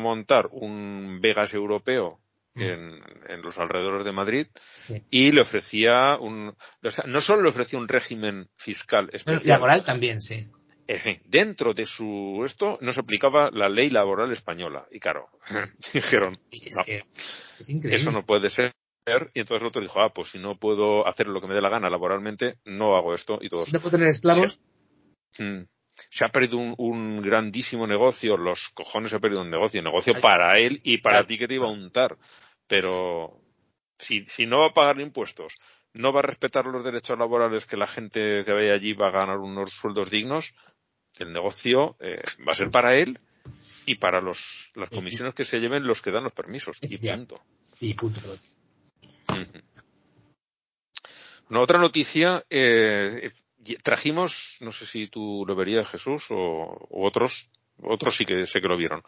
montar 0.00 0.48
un 0.52 1.18
Vegas 1.20 1.52
europeo 1.54 2.20
Mm. 2.54 2.62
en, 3.28 3.42
los 3.42 3.56
alrededores 3.58 4.04
de 4.04 4.12
Madrid 4.12 4.46
y 5.08 5.30
le 5.30 5.40
ofrecía 5.40 6.16
un, 6.20 6.48
o 6.82 6.90
sea, 6.90 7.04
no 7.06 7.20
solo 7.20 7.42
le 7.42 7.50
ofrecía 7.50 7.78
un 7.78 7.86
régimen 7.86 8.48
fiscal 8.56 9.08
especial. 9.12 9.60
Laboral 9.60 9.84
también, 9.84 10.20
sí. 10.20 10.50
dentro 11.24 11.72
de 11.72 11.86
su 11.86 12.42
esto 12.44 12.76
no 12.80 12.92
se 12.92 13.00
aplicaba 13.00 13.50
la 13.52 13.68
ley 13.68 13.88
laboral 13.88 14.32
española 14.32 14.84
y 14.90 14.98
claro 14.98 15.28
dijeron 15.94 16.40
eso 17.84 18.10
no 18.10 18.26
puede 18.26 18.50
ser 18.50 18.74
y 19.34 19.40
entonces 19.40 19.62
el 19.62 19.68
otro 19.68 19.82
dijo 19.82 20.00
ah 20.00 20.12
pues 20.12 20.28
si 20.28 20.38
no 20.38 20.58
puedo 20.58 21.06
hacer 21.06 21.26
lo 21.26 21.40
que 21.40 21.46
me 21.46 21.54
dé 21.54 21.60
la 21.60 21.68
gana 21.68 21.90
laboralmente 21.90 22.56
no 22.64 22.96
hago 22.96 23.14
esto 23.14 23.38
y 23.40 23.48
todo 23.48 23.64
no 23.72 23.80
puedo 23.80 23.90
tener 23.90 24.08
esclavos 24.08 24.62
mm 25.38 25.62
se 26.08 26.24
ha 26.24 26.28
perdido 26.28 26.58
un, 26.58 27.20
grandísimo 27.20 27.86
negocio, 27.86 28.36
los 28.36 28.70
cojones 28.70 29.10
se 29.10 29.16
ha 29.16 29.20
perdido 29.20 29.42
un 29.42 29.50
negocio, 29.50 29.82
negocio 29.82 30.14
para 30.20 30.58
él 30.58 30.80
y 30.82 30.98
para 30.98 31.26
ti 31.26 31.36
que 31.36 31.46
te 31.46 31.54
iba 31.54 31.66
a 31.66 31.72
untar. 31.72 32.16
Pero 32.66 33.42
si, 33.98 34.24
si 34.26 34.46
no 34.46 34.60
va 34.60 34.68
a 34.68 34.72
pagar 34.72 35.00
impuestos, 35.00 35.54
no 35.92 36.12
va 36.12 36.20
a 36.20 36.24
respetar 36.24 36.64
los 36.66 36.84
derechos 36.84 37.18
laborales 37.18 37.66
que 37.66 37.76
la 37.76 37.86
gente 37.86 38.44
que 38.44 38.52
vaya 38.52 38.74
allí 38.74 38.92
va 38.92 39.08
a 39.08 39.12
ganar 39.12 39.38
unos 39.38 39.70
sueldos 39.70 40.10
dignos, 40.10 40.54
el 41.18 41.32
negocio 41.32 41.96
eh, 42.00 42.22
va 42.46 42.52
a 42.52 42.56
ser 42.56 42.70
para 42.70 42.96
él 42.96 43.18
y 43.86 43.96
para 43.96 44.20
los, 44.20 44.70
las 44.74 44.88
comisiones 44.90 45.34
que 45.34 45.44
se 45.44 45.58
lleven 45.58 45.86
los 45.86 46.00
que 46.00 46.12
dan 46.12 46.24
los 46.24 46.32
permisos. 46.32 46.78
Y 46.82 46.96
punto. 46.98 47.40
Y 47.80 47.94
punto. 47.94 48.20
Una 51.50 51.60
otra 51.60 51.78
noticia, 51.78 52.44
eh, 52.48 53.32
trajimos, 53.82 54.58
no 54.60 54.72
sé 54.72 54.86
si 54.86 55.08
tú 55.08 55.44
lo 55.46 55.56
verías 55.56 55.88
Jesús 55.88 56.26
o, 56.30 56.86
otros, 56.90 57.50
otros 57.82 58.16
sí 58.16 58.24
que 58.24 58.46
sé 58.46 58.60
que 58.60 58.68
lo 58.68 58.76
vieron, 58.76 59.02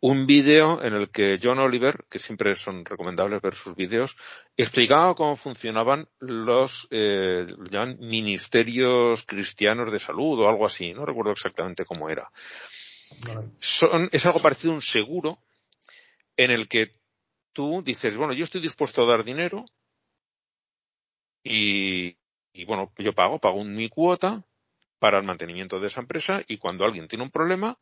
un 0.00 0.26
vídeo 0.26 0.82
en 0.82 0.94
el 0.94 1.10
que 1.10 1.38
John 1.40 1.60
Oliver, 1.60 2.04
que 2.10 2.18
siempre 2.18 2.56
son 2.56 2.84
recomendables 2.84 3.40
ver 3.40 3.54
sus 3.54 3.76
vídeos, 3.76 4.16
explicaba 4.56 5.14
cómo 5.14 5.36
funcionaban 5.36 6.08
los 6.18 6.88
eh, 6.90 7.46
ministerios 8.00 9.24
cristianos 9.24 9.92
de 9.92 9.98
salud 9.98 10.40
o 10.40 10.48
algo 10.48 10.66
así, 10.66 10.92
no 10.92 11.06
recuerdo 11.06 11.32
exactamente 11.32 11.84
cómo 11.84 12.10
era. 12.10 12.28
Son, 13.60 14.08
es 14.10 14.26
algo 14.26 14.42
parecido 14.42 14.72
a 14.72 14.76
un 14.76 14.82
seguro 14.82 15.38
en 16.36 16.50
el 16.50 16.68
que 16.68 16.90
tú 17.54 17.82
dices, 17.82 18.16
bueno, 18.18 18.34
yo 18.34 18.44
estoy 18.44 18.60
dispuesto 18.60 19.02
a 19.02 19.06
dar 19.06 19.24
dinero 19.24 19.64
y, 21.42 22.16
bueno, 22.66 22.92
yo 22.98 23.12
pago, 23.12 23.38
pago 23.38 23.64
mi 23.64 23.88
cuota 23.88 24.44
para 24.98 25.18
el 25.18 25.24
mantenimiento 25.24 25.78
de 25.78 25.86
esa 25.86 26.00
empresa 26.00 26.42
y 26.46 26.58
cuando 26.58 26.84
alguien 26.84 27.08
tiene 27.08 27.24
un 27.24 27.30
problema, 27.30 27.78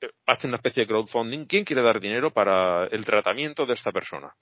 eh, 0.00 0.10
hace 0.26 0.46
una 0.46 0.56
especie 0.56 0.82
de 0.82 0.88
crowdfunding. 0.88 1.46
¿Quién 1.46 1.64
quiere 1.64 1.82
dar 1.82 2.00
dinero 2.00 2.32
para 2.32 2.86
el 2.86 3.04
tratamiento 3.04 3.66
de 3.66 3.74
esta 3.74 3.92
persona? 3.92 4.34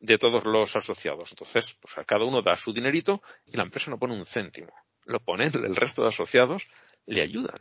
De 0.00 0.16
todos 0.16 0.44
los 0.44 0.74
asociados. 0.76 1.30
Entonces, 1.32 1.76
pues 1.80 1.98
a 1.98 2.04
cada 2.04 2.24
uno 2.24 2.42
da 2.42 2.56
su 2.56 2.72
dinerito 2.72 3.22
y 3.46 3.56
la 3.56 3.64
empresa 3.64 3.90
no 3.90 3.98
pone 3.98 4.14
un 4.14 4.26
céntimo. 4.26 4.72
Lo 5.04 5.20
ponen 5.20 5.50
el 5.54 5.76
resto 5.76 6.02
de 6.02 6.08
asociados, 6.08 6.68
le 7.06 7.20
ayudan. 7.20 7.60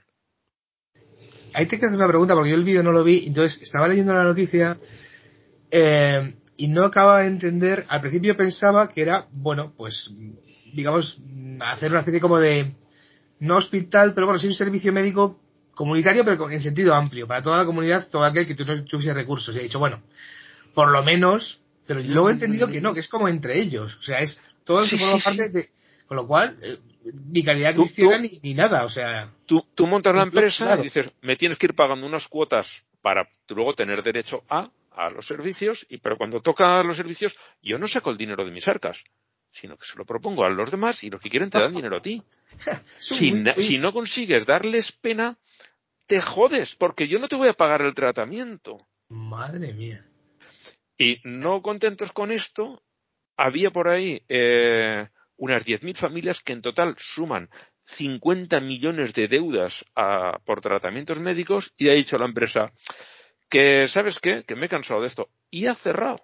Ahí 1.53 1.65
te 1.65 1.79
quedas 1.79 1.95
una 1.95 2.07
pregunta 2.07 2.35
porque 2.35 2.51
yo 2.51 2.55
el 2.55 2.63
vídeo 2.63 2.83
no 2.83 2.91
lo 2.91 3.03
vi, 3.03 3.25
entonces 3.27 3.61
estaba 3.61 3.87
leyendo 3.87 4.13
la 4.13 4.23
noticia 4.23 4.77
eh, 5.71 6.35
y 6.57 6.67
no 6.67 6.83
acababa 6.83 7.21
de 7.21 7.27
entender. 7.27 7.85
Al 7.87 8.01
principio 8.01 8.35
pensaba 8.35 8.89
que 8.89 9.01
era, 9.01 9.27
bueno, 9.31 9.73
pues 9.77 10.11
digamos, 10.73 11.19
hacer 11.61 11.91
una 11.91 11.99
especie 11.99 12.19
como 12.19 12.39
de, 12.39 12.73
no 13.39 13.55
hospital, 13.57 14.13
pero 14.13 14.27
bueno, 14.27 14.39
sí 14.39 14.47
un 14.47 14.53
servicio 14.53 14.91
médico 14.91 15.39
comunitario, 15.73 16.25
pero 16.25 16.49
en 16.49 16.61
sentido 16.61 16.93
amplio, 16.93 17.27
para 17.27 17.41
toda 17.41 17.57
la 17.57 17.65
comunidad, 17.65 18.07
todo 18.09 18.23
aquel 18.23 18.47
que 18.47 18.55
tuviese 18.55 19.13
recursos. 19.13 19.55
Y 19.55 19.59
he 19.59 19.63
dicho, 19.63 19.79
bueno, 19.79 20.01
por 20.73 20.89
lo 20.89 21.03
menos, 21.03 21.61
pero 21.85 21.99
luego 22.01 22.29
he 22.29 22.33
entendido 22.33 22.67
que 22.67 22.81
no, 22.81 22.93
que 22.93 22.99
es 22.99 23.07
como 23.07 23.27
entre 23.27 23.59
ellos. 23.59 23.95
O 23.97 24.01
sea, 24.01 24.19
es 24.19 24.41
todo 24.63 24.83
que 24.83 24.97
forma 24.97 25.23
parte 25.23 25.49
de, 25.49 25.69
con 26.07 26.17
lo 26.17 26.27
cual, 26.27 26.57
eh, 26.61 26.79
ni 27.31 27.43
calidad 27.43 27.75
cristiana 27.75 28.19
ni, 28.19 28.39
ni, 28.41 28.53
nada, 28.53 28.83
o 28.83 28.89
sea. 28.89 29.29
Tú, 29.45 29.63
tú 29.75 29.87
montas 29.87 30.15
la 30.15 30.23
empresa 30.23 30.77
y 30.79 30.83
dices, 30.83 31.09
me 31.21 31.35
tienes 31.35 31.57
que 31.57 31.67
ir 31.67 31.75
pagando 31.75 32.05
unas 32.05 32.27
cuotas 32.27 32.83
para 33.01 33.29
luego 33.49 33.73
tener 33.73 34.03
derecho 34.03 34.43
a, 34.49 34.69
a 34.97 35.09
los 35.09 35.25
servicios, 35.25 35.85
y 35.89 35.97
pero 35.97 36.17
cuando 36.17 36.41
toca 36.41 36.83
los 36.83 36.97
servicios, 36.97 37.37
yo 37.61 37.77
no 37.77 37.87
saco 37.87 38.09
el 38.09 38.17
dinero 38.17 38.43
de 38.43 38.51
mis 38.51 38.67
arcas 38.67 39.03
sino 39.51 39.77
que 39.77 39.85
se 39.85 39.97
lo 39.97 40.05
propongo 40.05 40.43
a 40.43 40.49
los 40.49 40.71
demás 40.71 41.03
y 41.03 41.09
los 41.09 41.21
que 41.21 41.29
quieren 41.29 41.49
te 41.49 41.59
dan 41.59 41.73
dinero 41.73 41.97
a 41.97 42.01
ti. 42.01 42.21
si, 42.99 43.31
no 43.31 43.93
consigues 43.93 44.45
darles 44.45 44.91
pena, 44.91 45.37
te 46.05 46.21
jodes, 46.21 46.75
porque 46.75 47.07
yo 47.07 47.19
no 47.19 47.27
te 47.27 47.35
voy 47.35 47.47
a 47.49 47.53
pagar 47.53 47.81
el 47.81 47.93
tratamiento. 47.93 48.87
Madre 49.09 49.73
mía. 49.73 50.05
Y 50.97 51.19
no 51.23 51.61
contentos 51.61 52.11
con 52.11 52.31
esto, 52.31 52.83
había 53.35 53.71
por 53.71 53.87
ahí 53.87 54.23
eh, 54.29 55.07
unas 55.35 55.65
10.000 55.65 55.95
familias 55.95 56.41
que 56.41 56.53
en 56.53 56.61
total 56.61 56.95
suman 56.97 57.49
50 57.85 58.59
millones 58.59 59.13
de 59.13 59.27
deudas 59.27 59.85
por 60.43 60.59
tratamientos 60.59 61.19
médicos 61.21 61.73
y 61.77 61.87
ha 61.89 61.93
dicho 61.93 62.17
la 62.17 62.25
empresa 62.25 62.73
que, 63.49 63.87
¿sabes 63.87 64.19
qué? 64.19 64.43
Que 64.43 64.55
me 64.55 64.65
he 64.65 64.69
cansado 64.69 65.01
de 65.01 65.07
esto. 65.07 65.29
Y 65.49 65.67
ha 65.67 65.75
cerrado. 65.75 66.21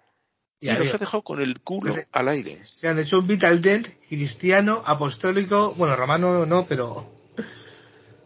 Y, 0.59 0.69
nos 0.69 0.93
ha 0.93 0.97
dejado 0.97 1.23
con 1.23 1.41
el 1.41 1.59
culo 1.59 1.95
al 2.11 2.29
aire. 2.29 2.49
Se 2.49 2.87
han 2.87 2.97
hecho 2.97 3.19
un 3.19 3.27
Vital 3.27 3.61
Dent 3.61 3.87
cristiano, 4.07 4.81
apostólico, 4.85 5.73
bueno, 5.75 5.95
romano 5.95 6.45
no, 6.45 6.65
pero... 6.67 7.05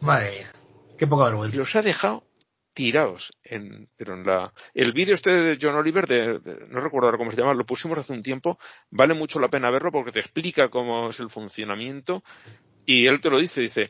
Madre 0.02 0.32
mía, 0.32 0.52
qué 1.00 1.08
poca 1.08 1.26
vergüenza. 1.26 1.56
Y 1.56 1.60
los 1.60 1.76
ha 1.76 1.82
dejado 1.82 2.28
tirados 2.78 3.34
en, 3.44 3.90
pero 3.98 4.14
en 4.14 4.24
la, 4.24 4.54
el 4.76 4.94
vídeo 4.94 5.16
este 5.16 5.32
de 5.32 5.58
John 5.60 5.74
Oliver, 5.74 6.06
de, 6.06 6.40
no 6.70 6.80
recuerdo 6.80 7.08
ahora 7.08 7.18
cómo 7.18 7.32
se 7.32 7.38
llama, 7.38 7.56
lo 7.56 7.66
pusimos 7.66 7.98
hace 7.98 8.14
un 8.14 8.22
tiempo, 8.22 8.60
vale 8.92 9.16
mucho 9.16 9.40
la 9.40 9.48
pena 9.48 9.72
verlo 9.72 9.92
porque 9.92 10.12
te 10.12 10.20
explica 10.20 10.70
cómo 10.70 11.10
es 11.10 11.20
el 11.20 11.32
funcionamiento 11.32 12.22
y 12.86 13.08
él 13.08 13.20
te 13.20 13.32
lo 13.32 13.40
dice, 13.40 13.62
dice, 13.62 13.90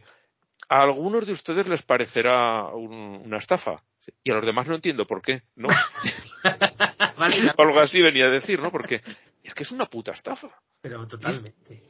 a 0.69 0.83
algunos 0.83 1.25
de 1.25 1.33
ustedes 1.33 1.67
les 1.67 1.83
parecerá 1.83 2.67
una 2.67 3.39
estafa 3.39 3.83
y 4.23 4.31
a 4.31 4.35
los 4.35 4.45
demás 4.45 4.67
no 4.67 4.75
entiendo 4.75 5.05
por 5.05 5.21
qué, 5.21 5.43
¿no? 5.55 5.67
Algo 7.57 7.79
así 7.79 8.01
venía 8.01 8.25
a 8.25 8.29
decir, 8.29 8.59
¿no? 8.59 8.71
Porque 8.71 9.01
es 9.43 9.53
que 9.53 9.63
es 9.63 9.71
una 9.71 9.85
puta 9.85 10.11
estafa. 10.11 10.49
Pero 10.81 11.07
totalmente. 11.07 11.83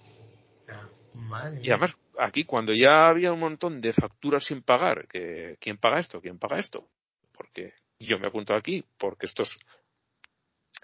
Y 1.62 1.70
además, 1.72 1.98
aquí 2.20 2.46
cuando 2.46 2.74
ya 2.74 3.08
había 3.08 3.34
un 3.34 3.40
montón 3.40 3.82
de 3.82 3.94
facturas 3.94 4.44
sin 4.44 4.62
pagar, 4.62 5.08
que 5.08 5.58
¿quién 5.60 5.78
paga 5.78 6.00
esto? 6.00 6.22
¿Quién 6.22 6.38
paga 6.38 6.60
esto? 6.60 6.88
Porque 7.32 7.74
yo 8.00 8.20
me 8.20 8.28
apunto 8.28 8.54
aquí, 8.54 8.86
porque 8.98 9.26
estos 9.26 9.60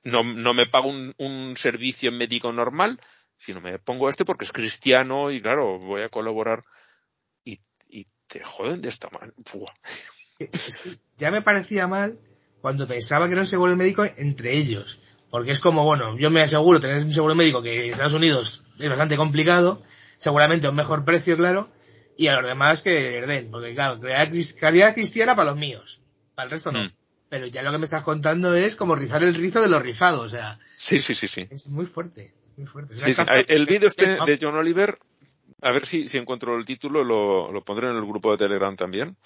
no, 0.03 0.23
no 0.23 0.53
me 0.53 0.65
pago 0.65 0.89
un, 0.89 1.53
servicio 1.55 2.11
médico 2.11 2.51
normal, 2.51 2.99
sino 3.37 3.61
me 3.61 3.77
pongo 3.79 4.09
este 4.09 4.25
porque 4.25 4.45
es 4.45 4.51
cristiano 4.51 5.31
y 5.31 5.41
claro, 5.41 5.79
voy 5.79 6.01
a 6.01 6.09
colaborar 6.09 6.63
y, 7.45 7.59
y 7.87 8.07
te 8.27 8.43
joden 8.43 8.81
de 8.81 8.89
esta 8.89 9.09
manera. 9.09 9.33
Ya 11.17 11.31
me 11.31 11.41
parecía 11.41 11.87
mal 11.87 12.17
cuando 12.61 12.87
pensaba 12.87 13.27
que 13.27 13.33
era 13.33 13.41
un 13.41 13.47
seguro 13.47 13.75
médico 13.75 14.03
entre 14.17 14.55
ellos. 14.55 14.99
Porque 15.29 15.51
es 15.51 15.59
como, 15.59 15.83
bueno, 15.83 16.17
yo 16.19 16.29
me 16.29 16.41
aseguro 16.41 16.79
tener 16.79 17.03
un 17.03 17.13
seguro 17.13 17.33
médico 17.35 17.61
que 17.61 17.85
en 17.85 17.91
Estados 17.91 18.13
Unidos 18.13 18.65
es 18.79 18.89
bastante 18.89 19.17
complicado 19.17 19.81
seguramente 20.17 20.67
a 20.67 20.69
un 20.69 20.75
mejor 20.75 21.03
precio, 21.03 21.35
claro, 21.35 21.67
y 22.17 22.27
a 22.27 22.39
los 22.39 22.47
demás 22.47 22.81
que 22.81 23.21
den, 23.21 23.51
porque 23.51 23.73
claro, 23.73 23.99
calidad 24.59 24.93
cristiana 24.93 25.35
para 25.35 25.51
los 25.51 25.59
míos, 25.59 26.01
para 26.33 26.45
el 26.45 26.51
resto 26.51 26.71
no. 26.71 26.85
Mm. 26.85 26.93
Pero 27.29 27.47
ya 27.47 27.63
lo 27.63 27.71
que 27.71 27.79
me 27.79 27.85
estás 27.85 28.03
contando 28.03 28.53
es 28.53 28.75
como 28.75 28.95
rizar 28.95 29.23
el 29.23 29.33
rizo 29.33 29.61
de 29.61 29.67
los 29.67 29.81
rizados, 29.81 30.27
o 30.27 30.29
sea. 30.29 30.59
Sí, 30.77 30.99
sí, 30.99 31.15
sí, 31.15 31.27
sí. 31.27 31.47
Es 31.49 31.67
muy 31.67 31.85
fuerte, 31.85 32.31
muy 32.55 32.67
fuerte. 32.67 32.93
el 33.47 33.65
vídeo 33.65 33.87
este 33.87 34.05
de 34.05 34.39
John 34.39 34.55
Oliver, 34.55 34.99
a 35.61 35.71
ver 35.71 35.85
si, 35.85 36.07
si 36.07 36.19
encuentro 36.19 36.55
el 36.55 36.65
título, 36.65 37.03
lo, 37.03 37.51
lo 37.51 37.63
pondré 37.65 37.89
en 37.89 37.95
el 37.95 38.05
grupo 38.05 38.31
de 38.31 38.37
Telegram 38.37 38.75
también. 38.75 39.17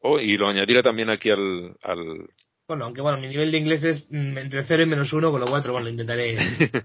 Oh, 0.00 0.18
y 0.18 0.36
lo 0.36 0.48
añadiré 0.48 0.82
también 0.82 1.10
aquí 1.10 1.30
al, 1.30 1.76
al, 1.82 2.28
bueno, 2.68 2.84
aunque 2.84 3.00
bueno, 3.00 3.16
mi 3.16 3.28
nivel 3.28 3.50
de 3.50 3.56
inglés 3.56 3.82
es 3.84 4.10
mm, 4.10 4.36
entre 4.36 4.62
0 4.62 4.82
y 4.82 4.86
menos 4.86 5.10
1, 5.14 5.30
con 5.30 5.40
lo 5.40 5.46
cual, 5.46 5.62
bueno, 5.62 5.80
lo 5.80 5.88
intentaré. 5.88 6.36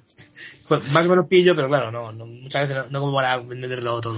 pues, 0.69 0.89
más 0.93 1.05
o 1.05 1.09
menos 1.09 1.27
pillo, 1.27 1.57
pero 1.57 1.67
claro, 1.67 1.91
no, 1.91 2.13
no 2.13 2.25
muchas 2.25 2.69
veces 2.69 2.85
no, 2.85 2.89
no 2.89 3.01
como 3.01 3.13
para 3.13 3.35
entenderlo 3.35 3.99
todo. 3.99 4.17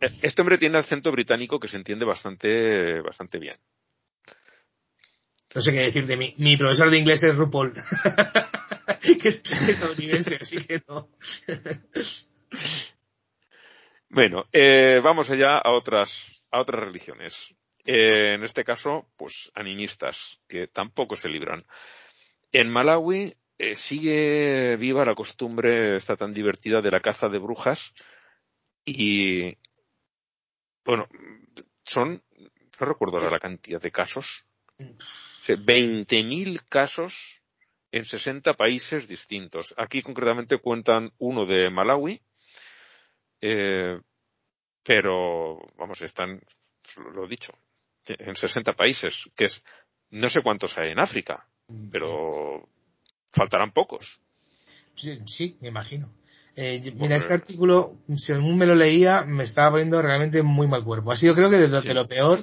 Eh, 0.00 0.08
este 0.22 0.40
hombre 0.40 0.56
tiene 0.56 0.78
acento 0.78 1.10
británico 1.10 1.58
que 1.58 1.66
se 1.66 1.78
entiende 1.78 2.04
bastante, 2.04 3.00
bastante 3.00 3.40
bien. 3.40 3.56
No 5.52 5.60
sé 5.60 5.72
qué 5.72 5.80
decirte, 5.80 6.16
mi, 6.16 6.32
mi 6.38 6.56
profesor 6.56 6.90
de 6.90 6.98
inglés 6.98 7.24
es 7.24 7.34
RuPaul. 7.34 7.72
que 9.20 9.28
es 9.28 9.42
estadounidense, 9.68 10.38
así 10.40 10.64
que 10.64 10.80
no. 10.86 11.08
bueno, 14.10 14.44
eh, 14.52 15.00
vamos 15.02 15.28
allá 15.28 15.58
a 15.58 15.72
otras, 15.72 16.46
a 16.52 16.60
otras 16.60 16.84
religiones. 16.84 17.52
Eh, 17.84 18.34
en 18.34 18.44
este 18.44 18.64
caso, 18.64 19.08
pues 19.16 19.50
animistas, 19.54 20.40
que 20.48 20.66
tampoco 20.66 21.16
se 21.16 21.28
libran. 21.28 21.64
En 22.52 22.68
Malawi 22.68 23.34
eh, 23.58 23.76
sigue 23.76 24.76
viva 24.76 25.04
la 25.04 25.14
costumbre, 25.14 25.96
está 25.96 26.16
tan 26.16 26.34
divertida, 26.34 26.80
de 26.80 26.90
la 26.90 27.00
caza 27.00 27.28
de 27.28 27.38
brujas 27.38 27.92
y, 28.84 29.56
bueno, 30.84 31.06
son, 31.84 32.22
no 32.80 32.86
recuerdo 32.86 33.30
la 33.30 33.38
cantidad 33.38 33.80
de 33.80 33.90
casos, 33.90 34.44
20.000 34.78 36.62
casos 36.68 37.42
en 37.92 38.04
60 38.04 38.54
países 38.54 39.08
distintos. 39.08 39.74
Aquí 39.76 40.02
concretamente 40.02 40.58
cuentan 40.58 41.12
uno 41.18 41.44
de 41.44 41.70
Malawi, 41.70 42.20
eh, 43.40 44.00
pero, 44.82 45.60
vamos, 45.76 46.00
están, 46.02 46.40
lo 47.12 47.26
dicho, 47.26 47.52
en 48.06 48.36
60 48.36 48.72
países, 48.74 49.24
que 49.36 49.46
es, 49.46 49.62
no 50.10 50.28
sé 50.28 50.42
cuántos 50.42 50.76
hay 50.78 50.90
en 50.90 50.98
África, 50.98 51.46
pero 51.90 52.68
faltarán 53.32 53.72
pocos. 53.72 54.20
Sí, 54.94 55.56
me 55.60 55.68
imagino. 55.68 56.12
Eh, 56.56 56.92
mira, 56.96 57.16
este 57.16 57.34
artículo, 57.34 57.96
según 58.16 58.58
me 58.58 58.66
lo 58.66 58.74
leía, 58.74 59.22
me 59.22 59.44
estaba 59.44 59.70
poniendo 59.70 60.02
realmente 60.02 60.42
muy 60.42 60.66
mal 60.66 60.84
cuerpo. 60.84 61.12
Ha 61.12 61.16
sido 61.16 61.34
creo 61.34 61.48
que 61.48 61.56
de 61.56 61.94
lo, 61.94 62.06
peor 62.06 62.38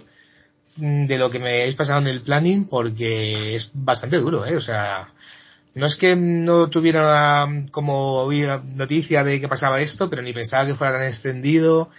mm, 0.77 1.05
de 1.05 1.17
lo 1.17 1.29
que 1.29 1.39
me 1.39 1.61
habéis 1.61 1.75
pasado 1.75 1.99
en 1.99 2.07
el 2.07 2.21
planning 2.21 2.65
porque 2.65 3.55
es 3.55 3.71
bastante 3.73 4.17
duro, 4.17 4.45
¿eh? 4.45 4.55
O 4.55 4.61
sea, 4.61 5.13
no 5.75 5.85
es 5.85 5.95
que 5.97 6.15
no 6.15 6.69
tuviera 6.69 7.45
mm, 7.45 7.67
como 7.67 8.27
noticia 8.75 9.23
de 9.23 9.39
que 9.39 9.47
pasaba 9.49 9.81
esto, 9.81 10.09
pero 10.09 10.21
ni 10.21 10.34
pensaba 10.34 10.65
que 10.65 10.75
fuera 10.75 10.97
tan 10.97 11.07
extendido, 11.07 11.89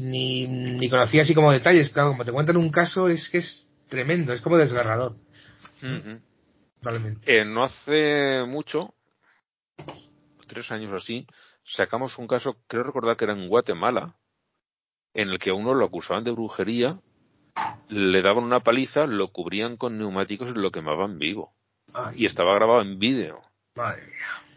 ni, 0.00 0.46
ni 0.46 0.88
conocía 0.88 1.22
así 1.22 1.34
como 1.34 1.52
detalles. 1.52 1.90
Claro, 1.90 2.10
como 2.10 2.24
te 2.24 2.32
cuentan 2.32 2.56
un 2.56 2.70
caso, 2.70 3.08
es 3.08 3.30
que 3.30 3.38
es 3.38 3.74
tremendo, 3.88 4.32
es 4.32 4.40
como 4.40 4.56
desgarrador. 4.56 5.14
Eh, 7.26 7.44
no 7.44 7.64
hace 7.64 8.44
mucho, 8.46 8.94
tres 10.46 10.70
años 10.70 10.92
así, 10.92 11.26
sacamos 11.64 12.18
un 12.18 12.26
caso, 12.26 12.56
creo 12.66 12.82
recordar 12.82 13.16
que 13.16 13.24
era 13.24 13.34
en 13.34 13.48
Guatemala, 13.48 14.16
en 15.14 15.28
el 15.28 15.38
que 15.38 15.50
a 15.50 15.54
uno 15.54 15.74
lo 15.74 15.84
acusaban 15.84 16.24
de 16.24 16.30
brujería, 16.30 16.90
le 17.88 18.22
daban 18.22 18.44
una 18.44 18.60
paliza, 18.60 19.06
lo 19.06 19.28
cubrían 19.28 19.76
con 19.76 19.98
neumáticos 19.98 20.50
y 20.50 20.58
lo 20.58 20.70
quemaban 20.70 21.18
vivo. 21.18 21.54
Y 22.16 22.26
estaba 22.26 22.54
grabado 22.54 22.82
en 22.82 22.98
vídeo. 22.98 23.40
Madre 23.74 24.06
mía 24.06 24.50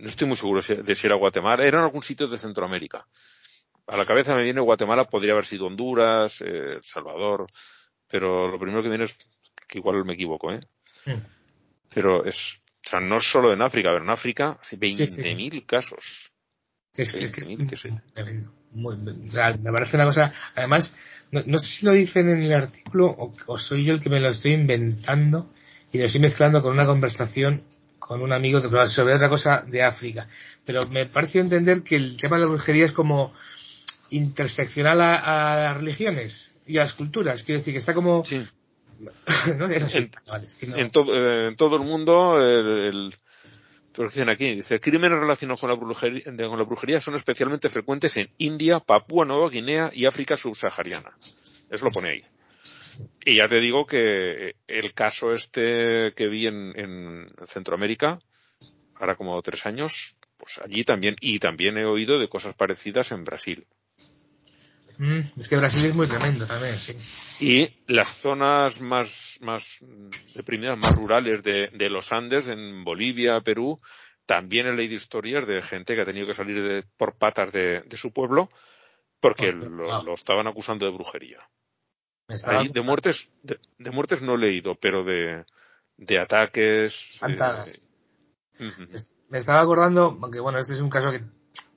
no 0.00 0.08
estoy 0.08 0.26
muy 0.26 0.36
seguro 0.36 0.60
de 0.60 0.94
si 0.94 1.06
era 1.06 1.16
Guatemala, 1.16 1.64
era 1.64 1.78
en 1.78 1.84
algún 1.84 2.02
sitio 2.02 2.26
de 2.26 2.38
Centroamérica. 2.38 3.06
A 3.90 3.96
la 3.96 4.06
cabeza 4.06 4.36
me 4.36 4.44
viene 4.44 4.60
Guatemala, 4.60 5.08
podría 5.08 5.32
haber 5.32 5.44
sido 5.44 5.66
Honduras, 5.66 6.40
eh, 6.42 6.74
El 6.76 6.84
Salvador, 6.84 7.50
pero 8.08 8.48
lo 8.48 8.56
primero 8.56 8.84
que 8.84 8.88
viene 8.88 9.04
es 9.04 9.18
que 9.66 9.78
igual 9.78 10.04
me 10.04 10.14
equivoco, 10.14 10.52
¿eh? 10.52 10.60
Hmm. 11.04 11.18
Pero 11.92 12.24
es, 12.24 12.62
o 12.86 12.88
sea, 12.88 13.00
no 13.00 13.18
solo 13.18 13.52
en 13.52 13.62
África, 13.62 13.88
pero 13.90 14.04
en 14.04 14.10
África, 14.10 14.60
20.000 14.62 15.66
casos. 15.66 16.30
Es, 16.94 17.16
es 17.16 17.32
que 17.32 17.56
me 19.58 19.72
parece 19.72 19.96
una 19.96 20.06
cosa, 20.06 20.32
además, 20.54 20.96
no, 21.32 21.58
sé 21.58 21.66
si 21.66 21.86
lo 21.86 21.92
dicen 21.92 22.28
en 22.28 22.42
el 22.42 22.52
artículo 22.52 23.06
o, 23.06 23.34
o 23.46 23.58
soy 23.58 23.84
yo 23.84 23.94
el 23.94 24.00
que 24.00 24.10
me 24.10 24.20
lo 24.20 24.28
estoy 24.28 24.52
inventando 24.52 25.50
y 25.92 25.98
lo 25.98 26.04
estoy 26.04 26.20
mezclando 26.20 26.62
con 26.62 26.72
una 26.72 26.86
conversación 26.86 27.64
con 27.98 28.22
un 28.22 28.32
amigo 28.32 28.60
sobre 28.88 29.14
otra 29.14 29.28
cosa 29.28 29.64
de 29.66 29.82
África. 29.82 30.28
Pero 30.64 30.86
me 30.88 31.06
pareció 31.06 31.40
entender 31.40 31.82
que 31.82 31.96
el 31.96 32.16
tema 32.16 32.36
de 32.36 32.42
la 32.42 32.48
brujería 32.48 32.84
es 32.84 32.92
como 32.92 33.32
interseccional 34.10 35.00
a, 35.00 35.56
las 35.56 35.76
religiones 35.76 36.54
y 36.66 36.78
a 36.78 36.80
las 36.80 36.92
culturas. 36.92 37.44
Quiero 37.44 37.58
decir 37.58 37.74
que 37.74 37.78
está 37.78 37.94
como... 37.94 38.22
¿no? 39.58 39.68
en, 40.76 40.90
todo, 40.90 41.76
el 41.76 41.82
mundo, 41.82 42.38
el, 42.38 43.14
dicen 43.96 44.28
aquí, 44.28 44.56
dice, 44.56 44.78
crímenes 44.78 45.18
relacionados 45.18 45.60
con 45.60 45.70
la, 45.70 45.76
brujería, 45.76 46.24
con 46.24 46.58
la 46.58 46.64
brujería 46.64 47.00
son 47.00 47.14
especialmente 47.14 47.70
frecuentes 47.70 48.16
en 48.16 48.28
India, 48.38 48.80
Papúa 48.80 49.24
Nueva 49.24 49.48
Guinea 49.50 49.90
y 49.92 50.06
África 50.06 50.36
subsahariana. 50.36 51.10
Eso 51.70 51.84
lo 51.84 51.90
pone 51.90 52.10
ahí. 52.10 52.24
Y 53.24 53.36
ya 53.36 53.48
te 53.48 53.60
digo 53.60 53.86
que 53.86 54.56
el 54.66 54.94
caso 54.94 55.32
este 55.32 56.12
que 56.14 56.26
vi 56.28 56.46
en, 56.46 57.30
Centroamérica, 57.46 58.18
ahora 58.96 59.16
como 59.16 59.40
tres 59.42 59.66
años, 59.66 60.16
pues 60.36 60.58
allí 60.58 60.84
también, 60.84 61.16
y 61.20 61.38
también 61.38 61.78
he 61.78 61.84
oído 61.84 62.18
de 62.18 62.28
cosas 62.28 62.54
parecidas 62.54 63.12
en 63.12 63.24
Brasil. 63.24 63.66
Mm, 65.00 65.20
es 65.40 65.48
que 65.48 65.56
Brasil 65.56 65.88
es 65.88 65.96
muy 65.96 66.06
tremendo 66.06 66.46
también, 66.46 66.74
sí. 66.74 66.92
Y 67.42 67.74
las 67.90 68.08
zonas 68.08 68.82
más, 68.82 69.38
más 69.40 69.78
deprimidas, 70.34 70.76
más 70.76 71.00
rurales 71.00 71.42
de, 71.42 71.68
de 71.68 71.88
los 71.88 72.12
Andes, 72.12 72.48
en 72.48 72.84
Bolivia, 72.84 73.40
Perú, 73.40 73.80
también 74.26 74.66
he 74.66 74.74
leído 74.74 74.94
historias 74.94 75.46
de 75.46 75.62
gente 75.62 75.94
que 75.94 76.02
ha 76.02 76.04
tenido 76.04 76.26
que 76.26 76.34
salir 76.34 76.86
por 76.98 77.16
patas 77.16 77.50
de, 77.50 77.82
su 77.94 78.12
pueblo 78.12 78.50
porque 79.20 79.52
lo, 79.52 80.12
estaban 80.12 80.46
acusando 80.46 80.84
de 80.84 80.92
brujería 80.92 81.48
de 82.72 82.80
muertes, 82.82 83.30
de, 83.42 83.90
muertes 83.90 84.20
no 84.20 84.34
he 84.34 84.38
leído, 84.38 84.74
pero 84.74 85.02
de, 85.02 85.44
de 85.96 86.18
ataques. 86.18 87.18
Me 89.28 89.38
estaba 89.38 89.60
acordando, 89.60 90.18
aunque 90.22 90.40
bueno, 90.40 90.58
este 90.58 90.74
es 90.74 90.80
un 90.80 90.90
caso 90.90 91.10
que 91.10 91.22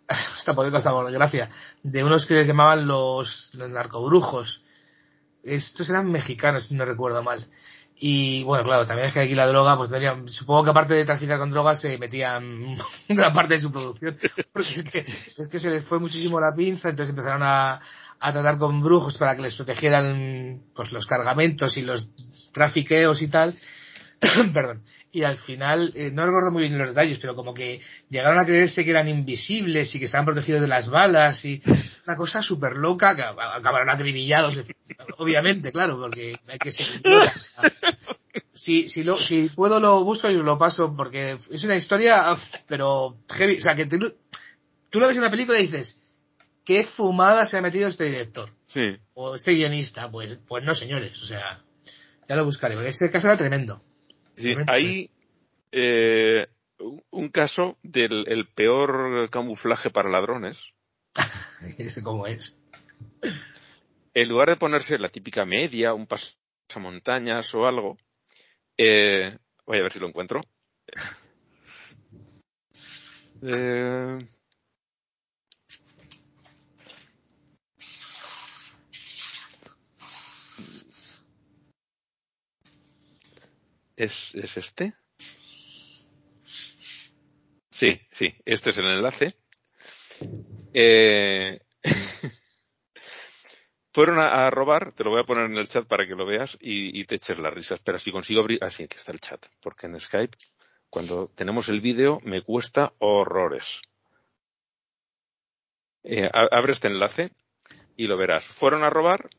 hasta 0.08 0.54
poder 0.54 0.72
costar 0.72 0.94
gracia, 1.12 1.50
de 1.84 2.04
unos 2.04 2.26
que 2.26 2.36
les 2.36 2.48
llamaban 2.48 2.88
los, 2.88 3.54
narcobrujos. 3.56 4.64
Estos 5.44 5.90
eran 5.90 6.12
mexicanos, 6.12 6.66
si 6.66 6.76
no 6.76 6.86
recuerdo 6.86 7.22
mal. 7.24 7.48
Y 7.96 8.44
bueno, 8.44 8.64
claro, 8.64 8.86
también 8.86 9.08
es 9.08 9.14
que 9.14 9.22
aquí 9.22 9.36
la 9.36 9.48
droga, 9.48 9.78
pues 9.78 9.90
tendría, 9.90 10.18
supongo 10.26 10.64
que 10.64 10.70
aparte 10.72 10.94
de 10.94 11.06
traficar 11.06 11.38
con 11.38 11.52
drogas 11.52 11.80
se 11.80 11.98
metían 11.98 12.76
gran 13.10 13.34
parte 13.34 13.56
de 13.56 13.62
su 13.62 13.72
producción. 13.72 14.18
Porque 14.52 14.74
es 14.74 14.84
que, 14.84 15.00
es 15.00 15.48
que 15.48 15.60
se 15.60 15.70
les 15.70 15.84
fue 15.84 16.00
muchísimo 16.00 16.40
la 16.40 16.54
pinza, 16.54 16.90
entonces 16.90 17.12
empezaron 17.12 17.44
a, 17.44 17.82
a 18.20 18.32
tratar 18.32 18.58
con 18.58 18.82
brujos 18.82 19.18
para 19.18 19.36
que 19.36 19.42
les 19.42 19.56
protegieran 19.56 20.64
pues 20.74 20.92
los 20.92 21.06
cargamentos 21.06 21.78
y 21.78 21.82
los 21.82 22.10
trafiqueos 22.54 23.22
y 23.22 23.28
tal. 23.28 23.54
Perdón. 24.54 24.84
Y 25.12 25.24
al 25.24 25.38
final, 25.38 25.92
eh, 25.96 26.12
no 26.12 26.26
recuerdo 26.26 26.52
muy 26.52 26.64
bien 26.64 26.78
los 26.78 26.90
detalles, 26.90 27.20
pero 27.20 27.36
como 27.36 27.54
que 27.54 27.82
llegaron 28.10 28.40
a 28.40 28.46
creerse 28.46 28.84
que 28.84 28.92
eran 28.92 29.08
invisibles 29.08 29.94
y 29.96 30.00
que 30.00 30.06
estaban 30.06 30.26
protegidos 30.26 30.62
de 30.62 30.68
las 30.68 30.90
balas 30.90 31.46
y 31.46 31.62
una 32.06 32.16
cosa 32.16 32.42
súper 32.42 32.76
loca, 32.76 33.16
que 33.16 33.22
acabaron 33.22 33.90
acribillados, 33.90 34.60
obviamente, 35.18 35.72
claro, 35.72 35.98
porque 35.98 36.36
hay 36.48 36.58
que 36.58 36.72
ser 36.72 36.88
si, 38.54 38.90
si, 38.90 39.04
lo, 39.04 39.18
si 39.18 39.50
puedo 39.50 39.80
lo 39.80 40.04
busco 40.04 40.30
y 40.30 40.36
lo 40.36 40.58
paso 40.58 40.96
porque 40.96 41.38
es 41.50 41.64
una 41.64 41.76
historia, 41.76 42.36
pero 42.68 43.18
heavy. 43.32 43.58
O 43.58 43.62
sea, 43.62 43.76
que 43.76 43.86
tú, 43.86 44.16
tú 44.90 45.00
lo 45.00 45.08
ves 45.08 45.18
en 45.18 45.24
la 45.24 45.32
película 45.32 45.60
y 45.60 45.64
dices, 45.64 46.04
¿qué 46.64 46.84
fumada 46.84 47.46
se 47.46 47.58
ha 47.58 47.62
metido 47.62 47.88
este 47.88 48.06
director? 48.06 48.50
Sí. 48.68 48.98
O 49.14 49.36
este 49.36 49.54
guionista. 49.54 50.10
Pues, 50.10 50.38
pues 50.48 50.64
no, 50.64 50.74
señores. 50.74 51.22
O 51.22 51.26
sea, 51.26 51.64
ya 52.28 52.36
lo 52.36 52.46
buscaré, 52.46 52.76
porque 52.76 52.90
este 52.90 53.12
caso 53.12 53.28
era 53.28 53.38
tremendo. 53.38 53.84
Sí, 54.36 54.56
hay 54.68 55.10
eh, 55.72 56.48
un 57.12 57.30
caso 57.30 57.78
del 57.84 58.26
el 58.28 58.48
peor 58.48 59.30
camuflaje 59.30 59.90
para 59.90 60.10
ladrones. 60.10 60.74
¿Cómo 62.04 62.28
es? 62.28 62.60
En 64.14 64.30
lugar 64.30 64.50
de 64.50 64.58
ponerse 64.58 64.98
la 65.00 65.10
típica 65.10 65.46
media, 65.46 65.94
un 65.94 66.08
pasamontañas 66.08 67.54
o 67.56 67.66
algo, 67.66 67.98
eh, 68.78 69.38
voy 69.66 69.80
a 69.80 69.82
ver 69.82 69.92
si 69.92 70.00
lo 70.00 70.08
encuentro. 70.08 70.42
Eh, 73.46 74.26
¿Es, 83.96 84.34
¿Es 84.34 84.58
este? 84.58 84.94
Sí, 87.70 88.00
sí, 88.12 88.34
este 88.46 88.70
es 88.70 88.78
el 88.78 88.86
enlace. 88.86 89.36
Eh, 90.74 91.60
fueron 93.94 94.20
a, 94.20 94.50
robar, 94.50 94.94
te 94.94 95.04
lo 95.04 95.12
voy 95.12 95.22
a 95.22 95.26
poner 95.26 95.46
en 95.46 95.58
el 95.58 95.68
chat 95.68 95.88
para 95.88 96.08
que 96.08 96.16
lo 96.16 96.26
veas 96.26 96.58
y, 96.60 97.04
te 97.06 97.16
eches 97.16 97.40
las 97.40 97.54
risas. 97.54 97.80
Pero 97.82 98.00
si 98.00 98.12
consigo 98.12 98.42
abrir, 98.42 98.64
así 98.64 98.84
ah, 98.84 98.88
que 98.88 98.98
está 98.98 99.12
el 99.12 99.20
chat, 99.20 99.46
porque 99.62 99.88
en 99.88 100.00
Skype, 100.00 100.38
cuando 100.90 101.28
tenemos 101.36 101.70
el 101.70 101.82
vídeo, 101.82 102.20
me 102.24 102.42
cuesta 102.42 102.94
horrores. 103.00 103.82
Eh, 106.04 106.30
abre 106.34 106.74
este 106.74 106.88
enlace 106.88 107.32
y 107.96 108.08
lo 108.08 108.18
verás. 108.18 108.46
Fueron 108.46 108.84
a 108.84 108.90
robar 108.90 109.30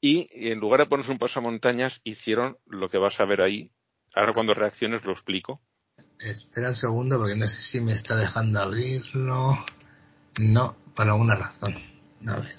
y 0.00 0.28
en 0.50 0.58
lugar 0.58 0.80
de 0.80 0.86
ponerse 0.86 1.12
un 1.12 1.18
pasamontañas, 1.18 2.00
hicieron 2.04 2.58
lo 2.66 2.88
que 2.88 2.98
vas 2.98 3.20
a 3.20 3.26
ver 3.26 3.42
ahí. 3.42 3.70
Ahora 4.14 4.32
cuando 4.32 4.54
reacciones 4.54 5.04
lo 5.04 5.12
explico. 5.12 5.60
Espera 6.18 6.68
un 6.68 6.74
segundo 6.74 7.18
porque 7.18 7.36
no 7.36 7.46
sé 7.46 7.62
si 7.62 7.80
me 7.80 7.92
está 7.92 8.16
dejando 8.16 8.60
abrirlo. 8.60 9.56
No, 10.40 10.76
por 10.94 11.08
alguna 11.08 11.36
razón. 11.36 11.74
A 12.26 12.36
ver. 12.36 12.56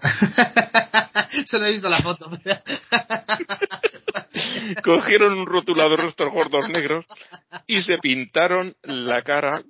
Solo 1.46 1.66
he 1.66 1.72
visto 1.72 1.88
la 1.88 2.00
foto. 2.00 2.30
Cogieron 4.84 5.32
un 5.34 5.46
rotulador 5.46 6.00
estos 6.00 6.30
gordos 6.30 6.68
negros 6.68 7.04
y 7.66 7.82
se 7.82 7.98
pintaron 7.98 8.74
la 8.82 9.22
cara. 9.22 9.62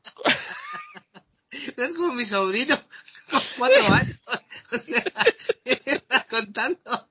es 1.51 1.95
como 1.95 2.15
mi 2.15 2.25
sobrino 2.25 2.81
con 3.31 3.41
cuatro 3.59 3.87
años. 3.93 4.19
O 4.73 4.79
sea, 4.79 5.03
está 5.65 6.25
contando. 6.29 7.10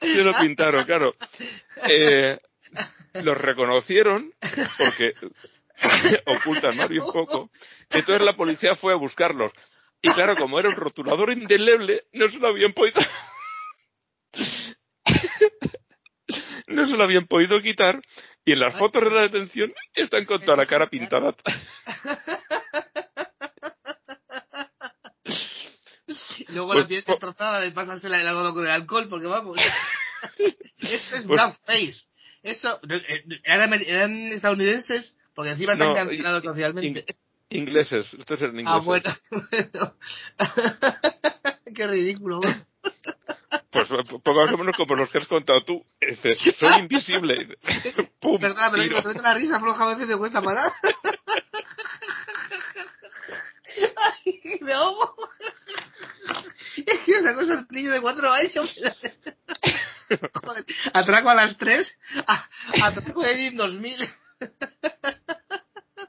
Se 0.00 0.22
lo 0.22 0.32
pintaron, 0.38 0.84
claro. 0.84 1.14
Eh, 1.88 2.38
los 3.22 3.38
reconocieron 3.38 4.32
porque 4.78 5.14
ocultan 6.26 6.76
más 6.76 6.88
bien 6.88 7.04
poco. 7.04 7.50
Entonces 7.90 8.22
la 8.22 8.36
policía 8.36 8.76
fue 8.76 8.92
a 8.92 8.96
buscarlos. 8.96 9.52
Y 10.02 10.10
claro, 10.10 10.36
como 10.36 10.58
era 10.58 10.68
un 10.68 10.76
rotulador 10.76 11.32
indeleble, 11.32 12.04
no 12.12 12.28
se 12.28 12.38
lo 12.38 12.48
habían 12.48 12.72
podido. 12.72 13.00
no 16.66 16.86
se 16.86 16.96
lo 16.96 17.04
habían 17.04 17.26
podido 17.26 17.60
quitar. 17.62 18.02
Y 18.44 18.52
en 18.52 18.60
las 18.60 18.76
fotos 18.76 19.04
de 19.04 19.10
la 19.10 19.22
detención 19.22 19.72
están 19.94 20.26
con 20.26 20.42
toda 20.42 20.58
la 20.58 20.66
cara 20.66 20.90
pintada. 20.90 21.34
Luego 26.54 26.74
la 26.74 26.80
pues, 26.80 26.86
piel 26.86 27.04
destrozada 27.04 27.60
de 27.60 27.70
pasársela 27.72 28.20
el 28.20 28.26
algodón 28.26 28.54
con 28.54 28.64
el 28.64 28.70
alcohol, 28.70 29.08
porque 29.08 29.26
vamos. 29.26 29.58
Eso 30.38 30.92
es 30.92 31.10
pues, 31.10 31.26
blackface. 31.26 32.06
Eso, 32.42 32.78
eh, 32.88 33.24
eran, 33.44 33.72
eran 33.72 34.28
estadounidenses, 34.28 35.16
porque 35.34 35.52
encima 35.52 35.72
están 35.72 35.94
cancelados 35.94 36.44
socialmente. 36.44 37.04
Ingleses, 37.50 38.14
esto 38.14 38.34
es 38.34 38.42
en 38.42 38.60
inglés. 38.60 38.66
Ah, 38.68 38.78
bueno, 38.78 39.10
bueno. 39.50 39.96
Qué 41.74 41.86
ridículo. 41.86 42.40
Pues 43.70 43.88
poco 44.08 44.34
más 44.34 44.52
o 44.52 44.58
menos 44.58 44.76
como 44.76 44.94
los 44.94 45.10
que 45.10 45.18
has 45.18 45.26
contado 45.26 45.64
tú. 45.64 45.84
Este, 46.00 46.30
soy 46.30 46.80
invisible. 46.80 47.58
Pum, 48.20 48.38
Verdad, 48.40 48.70
pero 48.72 48.90
cuando 48.92 49.14
te 49.14 49.22
la 49.22 49.34
risa 49.34 49.58
floja 49.58 49.84
a 49.84 49.88
veces 49.88 50.06
me 50.06 50.16
cuesta 50.16 50.42
parar. 50.42 50.70
Ay, 54.24 54.58
me 54.60 54.72
ahogo. 54.72 55.16
Es 56.76 57.00
que 57.06 57.12
esa 57.12 57.34
cosa 57.34 57.54
es 57.54 57.70
niño 57.70 57.92
de 57.92 58.00
cuatro 58.00 58.30
años. 58.30 58.80
Joder, 60.44 60.64
atraco 60.92 61.30
a 61.30 61.34
las 61.34 61.56
tres, 61.56 62.00
atraco 62.82 63.22
de 63.22 63.50
2000. 63.52 64.08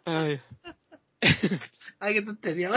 Ay. 0.05 0.41
Ay, 1.99 2.13
qué 2.13 2.21
tontería. 2.21 2.71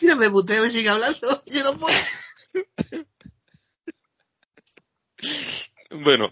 Mira, 0.00 0.14
me 0.14 0.28
muteo 0.28 0.64
y 0.64 0.70
sigue 0.70 0.88
hablando. 0.88 1.42
Yo 1.46 1.64
no 1.64 1.76
puedo. 1.76 1.96
Bueno, 5.90 6.30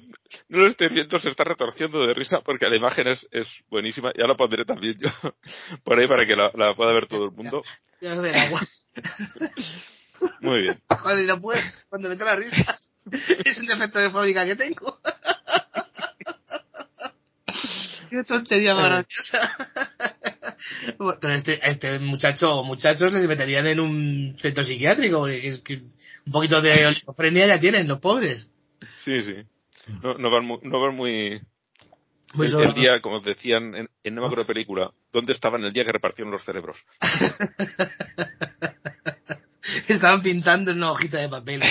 no 0.53 0.59
lo 0.59 0.67
estoy 0.67 0.89
se 1.19 1.29
está 1.29 1.45
retorciendo 1.45 2.07
de 2.07 2.15
risa 2.15 2.41
porque 2.45 2.67
la 2.67 2.77
imagen 2.77 3.09
es, 3.09 3.27
es 3.31 3.65
buenísima. 3.71 4.13
Ya 4.17 4.27
la 4.27 4.37
pondré 4.37 4.65
también 4.65 4.97
yo 4.99 5.09
por 5.85 5.99
ahí 5.99 6.07
para 6.07 6.27
que 6.27 6.37
la, 6.37 6.51
la 6.55 6.75
pueda 6.75 6.93
ver 6.93 7.07
todo 7.07 7.25
el 7.25 7.31
mundo. 7.33 7.63
Ya, 8.01 8.15
ya 8.15 8.43
agua. 8.43 8.61
Muy 10.41 10.63
bien. 10.63 10.81
Joder, 10.89 11.27
no 11.27 11.41
puedes, 11.41 11.87
cuando 11.89 12.09
me 12.09 12.17
la 12.17 12.37
risa. 12.37 12.81
Es 13.45 13.59
un 13.59 13.67
defecto 13.67 13.99
de 13.99 14.11
fábrica 14.11 14.47
que 14.47 14.55
tengo. 14.55 15.01
Qué 18.09 18.23
tontería 18.23 18.75
graciosa. 18.75 19.41
Pero 21.21 21.35
este, 21.35 21.69
este 21.69 21.99
muchacho 21.99 22.49
o 22.49 22.63
muchachos 22.63 23.13
les 23.13 23.27
meterían 23.27 23.67
en 23.67 23.81
un 23.81 24.37
centro 24.39 24.63
psiquiátrico, 24.63 25.23
un 25.23 26.33
poquito 26.33 26.63
de 26.63 26.87
oligofrenia 26.87 27.49
ya 27.49 27.59
tienen 27.59 27.89
los 27.89 27.99
pobres. 27.99 28.51
Sí, 29.05 29.23
sí. 29.23 29.35
No, 30.03 30.15
no 30.15 30.31
van 30.31 30.45
muy, 30.45 30.59
no 30.63 30.81
van 30.81 30.95
muy, 30.95 31.43
muy 32.35 32.47
el, 32.47 32.75
día, 32.75 33.01
como 33.01 33.21
decían 33.21 33.75
en, 33.75 33.91
en 34.03 34.15
no 34.15 34.29
me 34.29 34.45
película, 34.45 34.93
¿dónde 35.13 35.33
estaban 35.33 35.65
el 35.65 35.73
día 35.73 35.85
que 35.85 35.93
repartieron 35.93 36.33
los 36.33 36.45
cerebros? 36.45 36.85
Estaban 39.89 40.23
pintando 40.23 40.71
en 40.71 40.79
una 40.79 40.93
hojita 40.93 41.19
de 41.19 41.29
papel, 41.29 41.63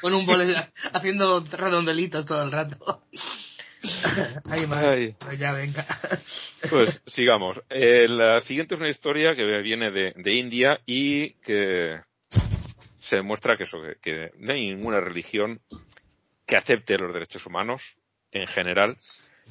con 0.00 0.14
un 0.14 0.26
boleto, 0.26 0.58
haciendo 0.92 1.42
redondelitos 1.52 2.24
todo 2.24 2.42
el 2.42 2.50
rato. 2.50 3.04
Ay, 4.50 5.14
pues 5.18 5.38
ya 5.38 5.52
venga. 5.52 5.84
Pues 6.70 7.04
sigamos. 7.06 7.62
Eh, 7.70 8.08
la 8.08 8.40
siguiente 8.40 8.74
es 8.74 8.80
una 8.80 8.90
historia 8.90 9.36
que 9.36 9.44
viene 9.60 9.92
de, 9.92 10.14
de 10.16 10.34
India 10.34 10.80
y 10.84 11.34
que 11.34 12.00
se 12.98 13.16
demuestra 13.16 13.56
que, 13.56 13.62
eso, 13.62 13.78
que, 14.02 14.32
no 14.38 14.52
hay 14.52 14.74
ninguna 14.74 14.98
religión 14.98 15.60
que 16.46 16.56
acepte 16.56 16.98
los 16.98 17.12
derechos 17.12 17.44
humanos 17.46 17.96
en 18.30 18.46
general. 18.46 18.94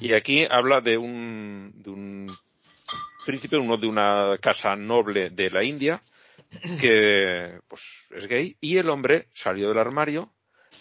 Y 0.00 0.12
aquí 0.12 0.46
habla 0.48 0.80
de 0.80 0.98
un, 0.98 1.72
de 1.74 1.90
un 1.90 2.26
príncipe, 3.24 3.56
uno 3.56 3.76
de 3.76 3.86
una 3.86 4.38
casa 4.40 4.76
noble 4.76 5.30
de 5.30 5.50
la 5.50 5.64
India, 5.64 6.00
que 6.80 7.58
pues 7.68 8.08
es 8.14 8.26
gay, 8.26 8.56
y 8.60 8.76
el 8.76 8.88
hombre 8.88 9.28
salió 9.32 9.68
del 9.68 9.78
armario, 9.78 10.32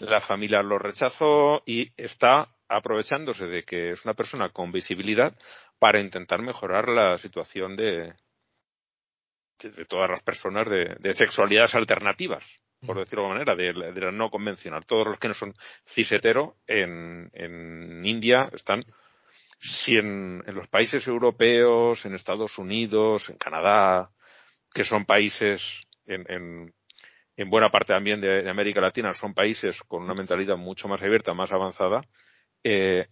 la 0.01 0.19
familia 0.19 0.61
lo 0.61 0.77
rechazó 0.77 1.63
y 1.65 1.91
está 1.95 2.49
aprovechándose 2.67 3.45
de 3.45 3.63
que 3.63 3.91
es 3.91 4.03
una 4.05 4.13
persona 4.13 4.49
con 4.49 4.71
visibilidad 4.71 5.35
para 5.79 6.01
intentar 6.01 6.41
mejorar 6.41 6.89
la 6.89 7.17
situación 7.17 7.75
de, 7.75 8.13
de, 9.59 9.85
todas 9.85 10.09
las 10.09 10.21
personas 10.21 10.67
de, 10.69 11.13
sexualidades 11.13 11.75
alternativas, 11.75 12.61
por 12.85 12.97
decirlo 12.97 13.23
de 13.23 13.29
alguna 13.29 13.45
manera, 13.45 13.91
de, 13.93 14.01
la 14.01 14.11
no 14.11 14.29
convencional. 14.29 14.85
Todos 14.85 15.07
los 15.07 15.17
que 15.17 15.27
no 15.27 15.33
son 15.33 15.53
cis 15.85 16.11
hetero 16.11 16.55
en, 16.67 17.29
en 17.33 18.05
India 18.05 18.41
están 18.53 18.85
si 19.59 19.97
en, 19.97 20.43
los 20.47 20.67
países 20.67 21.07
europeos, 21.07 22.05
en 22.05 22.13
Estados 22.13 22.57
Unidos, 22.57 23.29
en 23.29 23.37
Canadá, 23.37 24.11
que 24.73 24.83
son 24.83 25.05
países 25.05 25.87
en, 26.05 26.73
en, 27.35 27.49
buena 27.49 27.69
parte 27.69 27.93
también 27.93 28.21
de, 28.21 28.49
América 28.49 28.81
Latina, 28.81 29.11
son 29.11 29.33
países 29.33 29.81
con 29.83 30.03
una 30.03 30.13
mentalidad 30.13 30.57
mucho 30.57 30.87
más 30.87 31.01
abierta, 31.01 31.33
más 31.33 31.51
avanzada, 31.51 32.01
eh, 32.63 33.07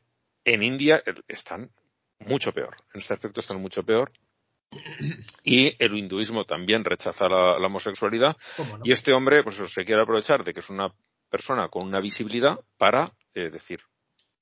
en 0.46 0.64
India 0.64 1.02
están 1.28 1.72
mucho 2.20 2.52
peor. 2.52 2.76
En 2.94 3.00
este 3.00 3.14
aspecto 3.14 3.40
están 3.40 3.62
mucho 3.62 3.84
peor. 3.84 4.12
Y 5.44 5.76
el 5.84 5.98
hinduismo 5.98 6.46
también 6.46 6.84
rechaza 6.84 7.28
la, 7.28 7.56
homosexualidad. 7.58 8.36
Y 8.84 8.92
este 8.92 9.14
hombre, 9.14 9.44
pues 9.44 9.56
se 9.56 9.86
quiere 9.86 10.02
aprovechar 10.02 10.44
de 10.44 10.54
que 10.54 10.60
es 10.60 10.70
una 10.70 10.94
persona 11.30 11.68
con 11.70 11.88
una 11.88 12.00
visibilidad 12.00 12.60
para 12.78 13.12
eh, 13.34 13.50
decir 13.50 13.80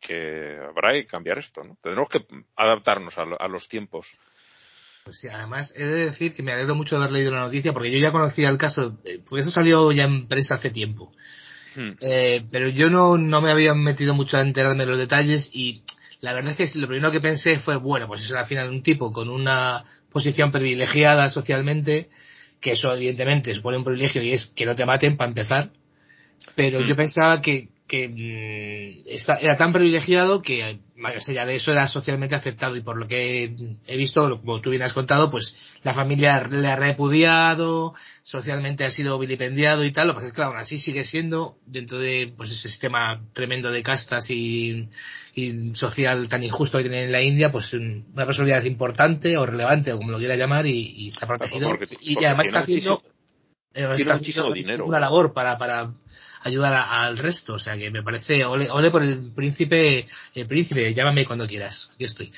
que 0.02 0.58
habrá 0.58 0.94
que 0.94 1.06
cambiar 1.06 1.38
esto, 1.38 1.64
¿no? 1.64 1.78
Tenemos 1.82 2.10
que 2.10 2.26
adaptarnos 2.58 3.14
a, 3.18 3.48
los 3.48 3.70
tiempos. 3.70 4.12
Pues 5.04 5.20
sí, 5.20 5.28
además 5.30 5.74
he 5.78 5.86
de 5.86 6.06
decir 6.06 6.34
que 6.34 6.44
me 6.44 6.52
alegro 6.52 6.76
mucho 6.76 6.96
de 6.96 7.04
haber 7.04 7.14
leído 7.14 7.32
la 7.32 7.42
noticia 7.42 7.72
porque 7.72 7.92
yo 7.92 8.00
ya 8.00 8.12
conocía 8.12 8.50
el 8.50 8.58
caso, 8.58 9.00
eh, 9.06 9.20
porque 9.20 9.42
eso 9.42 9.52
salió 9.52 9.92
ya 9.92 10.04
en 10.04 10.28
prensa 10.28 10.56
hace 10.56 10.72
tiempo. 10.72 11.14
Hmm. 11.76 11.92
Eh, 12.02 12.44
pero 12.52 12.68
yo 12.70 12.90
no, 12.90 13.18
no 13.18 13.42
me 13.42 13.52
había 13.52 13.74
metido 13.74 14.14
mucho 14.14 14.38
a 14.38 14.42
enterarme 14.42 14.86
de 14.86 14.92
los 14.92 15.00
detalles 15.00 15.52
y 15.54 15.84
la 16.20 16.34
verdad 16.34 16.54
es 16.58 16.74
que 16.74 16.80
lo 16.80 16.88
primero 16.88 17.12
que 17.12 17.22
pensé 17.22 17.58
fue, 17.58 17.78
bueno, 17.78 18.08
pues 18.08 18.26
es 18.26 18.32
al 18.32 18.46
final 18.46 18.70
un 18.70 18.84
tipo 18.84 19.12
con 19.12 19.30
una 19.30 19.84
posición 20.12 20.52
privilegiada 20.52 21.30
socialmente, 21.30 22.10
que 22.60 22.74
eso 22.74 22.94
evidentemente 22.94 23.54
supone 23.56 23.78
un 23.78 23.84
privilegio 23.84 24.22
y 24.22 24.34
es 24.34 24.48
que 24.48 24.66
no 24.66 24.76
te 24.76 24.86
maten 24.86 25.18
para 25.18 25.30
empezar, 25.30 25.72
pero 26.56 26.82
yo 26.82 26.94
hmm. 26.94 26.98
pensaba 26.98 27.42
que, 27.42 27.70
que 27.88 28.08
mm, 28.10 29.42
era 29.42 29.58
tan 29.58 29.74
privilegiado 29.74 30.42
que 30.42 30.80
más 30.96 31.28
allá 31.28 31.46
de 31.46 31.56
eso 31.56 31.72
era 31.72 31.88
socialmente 31.88 32.36
aceptado. 32.36 32.76
Y 32.76 32.82
por 32.82 32.98
lo 32.98 33.08
que 33.08 33.56
he 33.86 33.98
visto, 33.98 34.40
como 34.40 34.62
tú 34.62 34.70
bien 34.70 34.84
has 34.84 34.94
contado, 34.94 35.30
pues 35.30 35.80
la 35.84 35.94
familia 35.94 36.48
le 36.48 36.68
ha 36.68 36.76
repudiado, 36.76 37.94
socialmente 38.24 38.86
ha 38.86 38.92
sido 38.92 39.18
vilipendiado 39.18 39.84
y 39.84 39.92
tal, 39.92 40.08
lo 40.08 40.14
que 40.14 40.18
pasa 40.18 40.28
es 40.28 40.34
que 40.34 40.36
claro, 40.36 40.52
aún 40.52 40.60
así 40.60 40.78
sigue 40.78 41.04
siendo 41.04 41.58
dentro 41.66 42.00
de 42.00 42.32
pues 42.38 42.52
ese 42.52 42.70
sistema 42.70 43.24
tremendo 43.34 43.72
de 43.72 43.84
castas 43.84 44.30
y, 44.30 44.90
social 45.74 46.28
tan 46.28 46.44
injusto 46.44 46.78
que 46.78 46.86
tiene 46.86 47.04
en 47.04 47.12
la 47.12 47.22
India, 47.22 47.52
pues 47.52 47.74
una 47.74 48.26
personalidad 48.26 48.64
importante 48.64 49.38
o 49.38 49.46
relevante 49.46 49.94
o 49.94 49.98
como 49.98 50.12
lo 50.12 50.18
quiera 50.18 50.36
llamar 50.36 50.66
y, 50.66 51.08
está 51.08 51.28
protegido 51.28 51.78
y, 52.02 52.24
además 52.24 52.48
está 52.48 52.60
haciendo, 52.60 53.04
eh, 53.74 53.88
está 53.96 54.16
haciendo 54.16 54.54
una 54.86 55.00
labor 55.00 55.34
para, 55.34 55.58
para 55.58 55.94
ayudar 56.44 56.74
al 56.90 57.18
resto. 57.18 57.54
O 57.54 57.60
sea 57.60 57.78
que 57.78 57.92
me 57.92 58.04
parece, 58.04 58.46
ole, 58.46 58.70
ole 58.70 58.92
por 58.92 59.04
el 59.04 59.32
príncipe, 59.32 60.06
el 60.36 60.48
príncipe, 60.48 60.94
llámame 60.94 61.26
cuando 61.26 61.48
quieras, 61.48 61.92
aquí 61.94 62.06
estoy. 62.06 62.32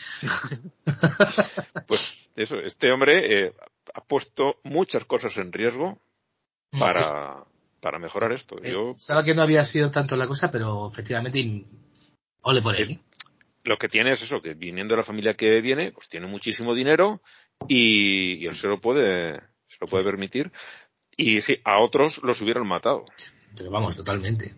pues 1.88 2.18
eso, 2.36 2.58
este 2.60 2.92
hombre 2.92 3.46
eh, 3.46 3.54
ha 3.94 4.04
puesto 4.04 4.60
muchas 4.64 5.06
cosas 5.06 5.38
en 5.38 5.52
riesgo 5.52 6.00
mm, 6.72 6.80
para, 6.80 7.44
para 7.80 8.00
mejorar 8.00 8.32
esto. 8.32 8.58
Eh, 8.64 8.72
Yo 8.72 8.94
Sabía 8.98 9.24
que 9.24 9.36
no 9.36 9.42
había 9.42 9.66
sido 9.66 9.92
tanto 9.92 10.16
la 10.16 10.28
cosa, 10.28 10.52
pero 10.52 10.88
efectivamente, 10.88 11.64
ole 12.44 12.62
por 12.62 12.76
él. 12.76 13.00
Lo 13.64 13.78
que 13.78 13.88
tiene 13.88 14.12
es 14.12 14.22
eso, 14.22 14.42
que 14.42 14.54
viniendo 14.54 14.94
de 14.94 14.98
la 14.98 15.04
familia 15.04 15.34
que 15.34 15.62
viene, 15.62 15.92
pues 15.92 16.08
tiene 16.08 16.28
muchísimo 16.28 16.76
dinero 16.76 17.22
y, 17.68 18.46
él 18.46 18.56
se 18.56 18.68
lo 18.68 18.80
puede, 18.80 19.40
se 19.68 19.78
lo 19.80 19.88
puede 19.88 20.04
permitir. 20.04 20.52
Y 21.16 21.42
sí, 21.42 21.58
a 21.64 21.80
otros 21.80 22.22
los 22.24 22.42
hubieran 22.42 22.68
matado. 22.68 23.06
Pero 23.56 23.72
vamos, 23.72 23.96
totalmente. 23.96 24.52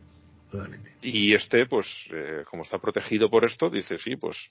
Y 1.01 1.33
este, 1.33 1.65
pues, 1.65 2.07
eh, 2.13 2.43
como 2.49 2.63
está 2.63 2.79
protegido 2.79 3.29
por 3.29 3.43
esto, 3.45 3.69
dice, 3.69 3.97
sí, 3.97 4.15
pues, 4.15 4.47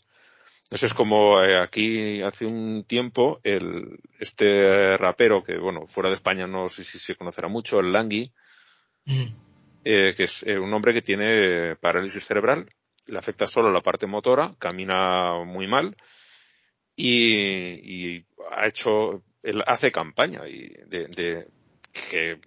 eso 0.70 0.86
es 0.86 0.94
como 0.94 1.40
eh, 1.42 1.58
aquí 1.60 2.22
hace 2.22 2.46
un 2.46 2.84
tiempo, 2.86 3.40
el, 3.42 3.98
este 4.18 4.96
rapero 4.96 5.42
que, 5.42 5.58
bueno, 5.58 5.86
fuera 5.86 6.08
de 6.08 6.14
España 6.14 6.46
no 6.46 6.68
sé 6.68 6.84
si 6.84 6.98
se 6.98 7.16
conocerá 7.16 7.48
mucho, 7.48 7.80
el 7.80 7.92
Langui, 7.92 8.32
mm. 9.06 9.26
eh, 9.84 10.14
que 10.16 10.24
es 10.24 10.42
un 10.42 10.72
hombre 10.72 10.94
que 10.94 11.02
tiene 11.02 11.76
parálisis 11.76 12.24
cerebral, 12.24 12.68
le 13.06 13.18
afecta 13.18 13.46
solo 13.46 13.70
la 13.70 13.80
parte 13.80 14.06
motora, 14.06 14.54
camina 14.58 15.44
muy 15.44 15.66
mal 15.66 15.96
y, 16.96 18.16
y 18.16 18.26
ha 18.50 18.66
hecho, 18.66 19.22
él 19.42 19.62
hace 19.66 19.90
campaña 19.90 20.48
y 20.48 20.68
de, 20.86 21.08
de 21.08 21.48
que 22.10 22.40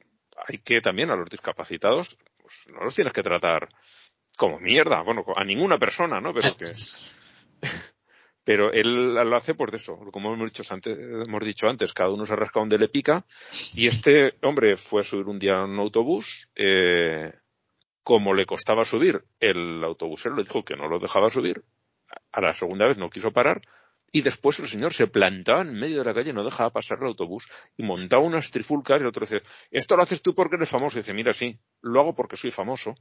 hay 0.47 0.57
que 0.59 0.81
también 0.81 1.09
a 1.09 1.15
los 1.15 1.29
discapacitados, 1.29 2.17
pues 2.37 2.67
no 2.73 2.83
los 2.83 2.95
tienes 2.95 3.13
que 3.13 3.23
tratar 3.23 3.67
como 4.37 4.59
mierda, 4.59 5.01
bueno, 5.01 5.23
a 5.35 5.43
ninguna 5.43 5.77
persona, 5.77 6.21
¿no? 6.21 6.33
Pero 6.33 6.55
que, 6.55 6.71
pero 8.43 8.71
él 8.71 9.15
lo 9.15 9.35
hace 9.35 9.55
pues 9.55 9.71
de 9.71 9.77
eso, 9.77 9.97
como 10.11 10.33
hemos 10.33 10.53
dicho 10.53 10.73
antes, 10.73 10.97
hemos 10.97 11.43
dicho 11.43 11.67
antes, 11.67 11.91
cada 11.91 12.11
uno 12.11 12.25
se 12.25 12.35
rasca 12.35 12.59
donde 12.59 12.77
le 12.77 12.87
pica, 12.87 13.25
y 13.75 13.87
este 13.87 14.35
hombre 14.43 14.77
fue 14.77 15.01
a 15.01 15.03
subir 15.03 15.25
un 15.25 15.39
día 15.39 15.55
en 15.55 15.71
un 15.71 15.79
autobús, 15.79 16.49
eh, 16.55 17.33
como 18.07 18.33
le 18.33 18.45
costaba 18.45 18.85
subir, 18.85 19.21
el 19.37 19.83
autobusero 19.83 20.33
le 20.37 20.43
dijo 20.43 20.63
que 20.63 20.77
no 20.77 20.87
lo 20.87 20.97
dejaba 20.97 21.29
subir, 21.29 21.61
a 22.31 22.39
la 22.39 22.53
segunda 22.53 22.87
vez 22.87 22.97
no 22.97 23.09
quiso 23.09 23.33
parar, 23.33 23.59
y 24.13 24.21
después 24.21 24.57
el 24.59 24.69
señor 24.69 24.93
se 24.93 25.07
plantaba 25.07 25.63
en 25.63 25.73
medio 25.73 25.97
de 25.97 26.05
la 26.05 26.13
calle, 26.13 26.31
no 26.31 26.45
dejaba 26.45 26.69
pasar 26.69 26.99
el 27.01 27.07
autobús 27.07 27.49
y 27.75 27.83
montaba 27.83 28.23
unas 28.23 28.49
trifulcas 28.49 28.99
y 28.99 29.01
el 29.01 29.07
otro 29.07 29.25
dice, 29.25 29.45
esto 29.71 29.97
lo 29.97 30.03
haces 30.03 30.21
tú 30.21 30.33
porque 30.33 30.55
eres 30.55 30.69
famoso. 30.69 30.97
Y 30.97 31.01
dice, 31.01 31.13
mira, 31.13 31.33
sí, 31.33 31.59
lo 31.81 31.99
hago 31.99 32.15
porque 32.15 32.37
soy 32.37 32.49
famoso 32.49 32.95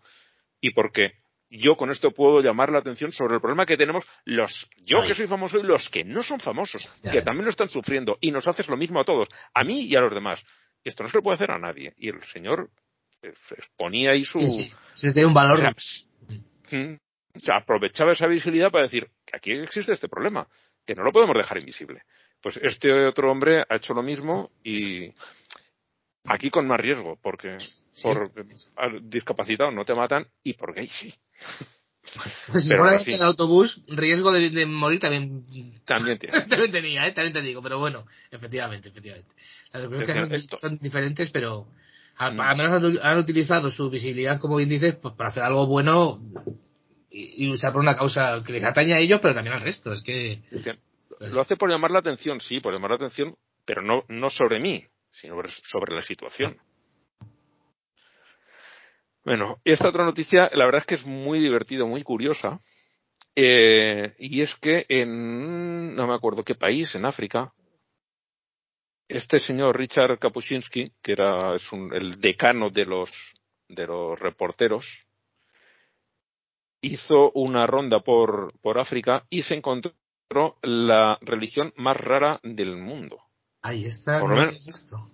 y 0.60 0.70
porque 0.70 1.12
yo 1.50 1.76
con 1.76 1.92
esto 1.92 2.10
puedo 2.10 2.40
llamar 2.40 2.72
la 2.72 2.80
atención 2.80 3.12
sobre 3.12 3.36
el 3.36 3.40
problema 3.40 3.64
que 3.64 3.76
tenemos 3.76 4.04
los, 4.24 4.68
yo 4.78 5.06
que 5.06 5.14
soy 5.14 5.28
famoso 5.28 5.60
y 5.60 5.62
los 5.62 5.88
que 5.88 6.02
no 6.02 6.24
son 6.24 6.40
famosos, 6.40 6.92
que 7.12 7.22
también 7.22 7.44
lo 7.44 7.50
están 7.50 7.68
sufriendo 7.68 8.18
y 8.20 8.32
nos 8.32 8.48
haces 8.48 8.66
lo 8.66 8.76
mismo 8.76 8.98
a 8.98 9.04
todos, 9.04 9.28
a 9.54 9.62
mí 9.62 9.82
y 9.82 9.94
a 9.94 10.00
los 10.00 10.12
demás. 10.12 10.44
Esto 10.82 11.04
no 11.04 11.10
se 11.10 11.18
lo 11.18 11.22
puede 11.22 11.36
hacer 11.36 11.52
a 11.52 11.60
nadie. 11.60 11.94
Y 11.96 12.08
el 12.08 12.20
señor 12.24 12.70
eh, 13.22 13.32
ponía 13.76 14.12
ahí 14.12 14.24
su... 14.24 14.38
Sí, 14.38 14.70
sí. 14.94 15.12
tiene 15.12 15.26
un 15.26 15.34
valor. 15.34 15.60
o 15.60 17.38
sea, 17.38 17.56
aprovechaba 17.56 18.12
esa 18.12 18.26
visibilidad 18.26 18.70
para 18.70 18.84
decir 18.84 19.10
que 19.24 19.36
aquí 19.36 19.52
existe 19.52 19.92
este 19.92 20.08
problema 20.08 20.48
que 20.84 20.94
no 20.94 21.02
lo 21.02 21.12
podemos 21.12 21.36
dejar 21.36 21.58
invisible. 21.58 22.04
Pues 22.40 22.58
este 22.62 22.92
otro 23.06 23.30
hombre 23.30 23.64
ha 23.68 23.76
hecho 23.76 23.92
lo 23.92 24.02
mismo 24.02 24.50
y 24.62 25.12
aquí 26.24 26.50
con 26.50 26.66
más 26.66 26.80
riesgo, 26.80 27.18
porque 27.20 27.56
por 28.02 28.32
discapacitado 29.02 29.70
no 29.70 29.84
te 29.84 29.94
matan 29.94 30.26
y 30.42 30.54
por 30.54 30.74
gay 30.74 30.86
sí. 30.86 31.12
Si 32.54 32.76
fuera 32.76 33.00
en 33.00 33.10
el 33.14 33.22
autobús, 33.22 33.82
riesgo 33.88 34.32
de, 34.32 34.64
morir 34.66 35.00
también. 35.00 35.80
También 35.84 36.16
tiene. 36.18 36.40
también 36.48 36.70
tenía, 36.70 37.06
¿eh? 37.06 37.10
también 37.10 37.32
te 37.32 37.42
digo, 37.42 37.60
pero 37.60 37.80
bueno, 37.80 38.06
efectivamente, 38.30 38.90
efectivamente. 38.90 39.34
Las 39.72 39.82
experiencias 39.82 40.60
son, 40.60 40.78
diferentes, 40.78 41.30
pero 41.30 41.66
al, 42.16 42.34
mm. 42.34 42.56
menos 42.56 43.02
han, 43.02 43.18
utilizado 43.18 43.70
su 43.70 43.90
visibilidad, 43.90 44.40
como 44.40 44.56
bien 44.56 44.68
dices, 44.68 44.96
pues 44.96 45.14
para 45.14 45.28
hacer 45.28 45.42
algo 45.42 45.66
bueno 45.66 46.20
y, 47.10 47.46
luchar 47.46 47.72
por 47.72 47.82
una 47.82 47.96
causa 47.96 48.42
que 48.44 48.52
les 48.52 48.64
atañe 48.64 48.94
a 48.94 48.98
ellos, 48.98 49.20
pero 49.20 49.34
también 49.34 49.56
al 49.56 49.62
resto. 49.62 49.92
Es 49.92 50.02
que. 50.02 50.42
Lo 51.20 51.40
hace 51.40 51.56
por 51.56 51.70
llamar 51.70 51.90
la 51.90 52.00
atención, 52.00 52.40
sí, 52.40 52.60
por 52.60 52.74
llamar 52.74 52.90
la 52.90 52.96
atención, 52.96 53.36
pero 53.64 53.80
no, 53.80 54.04
no 54.08 54.28
sobre 54.28 54.60
mí, 54.60 54.86
sino 55.10 55.36
sobre 55.48 55.94
la 55.94 56.02
situación. 56.02 56.60
Bueno, 59.24 59.60
esta 59.64 59.88
otra 59.88 60.04
noticia, 60.04 60.50
la 60.52 60.66
verdad 60.66 60.82
es 60.82 60.86
que 60.86 60.94
es 60.94 61.06
muy 61.06 61.40
divertida, 61.40 61.84
muy 61.84 62.02
curiosa. 62.02 62.60
Eh, 63.34 64.14
y 64.18 64.40
es 64.40 64.54
que 64.56 64.86
en, 64.88 65.94
no 65.94 66.06
me 66.06 66.14
acuerdo 66.14 66.44
qué 66.44 66.54
país, 66.54 66.94
en 66.94 67.04
África, 67.04 67.52
este 69.08 69.38
señor 69.40 69.78
Richard 69.78 70.18
Kapuscinski, 70.18 70.92
que 71.02 71.12
era 71.12 71.54
es 71.54 71.70
el 71.72 72.20
decano 72.20 72.70
de 72.70 72.84
los, 72.84 73.34
de 73.68 73.86
los 73.86 74.18
reporteros, 74.18 75.06
hizo 76.80 77.30
una 77.32 77.66
ronda 77.66 78.00
por, 78.00 78.52
por 78.60 78.78
África 78.78 79.26
y 79.30 79.42
se 79.42 79.54
encontró 79.54 79.94
la 80.62 81.18
religión 81.20 81.72
más 81.76 81.96
rara 81.96 82.40
del 82.42 82.76
mundo. 82.76 83.20
Ahí 83.62 83.84
está. 83.84 84.20
esto. 84.66 85.10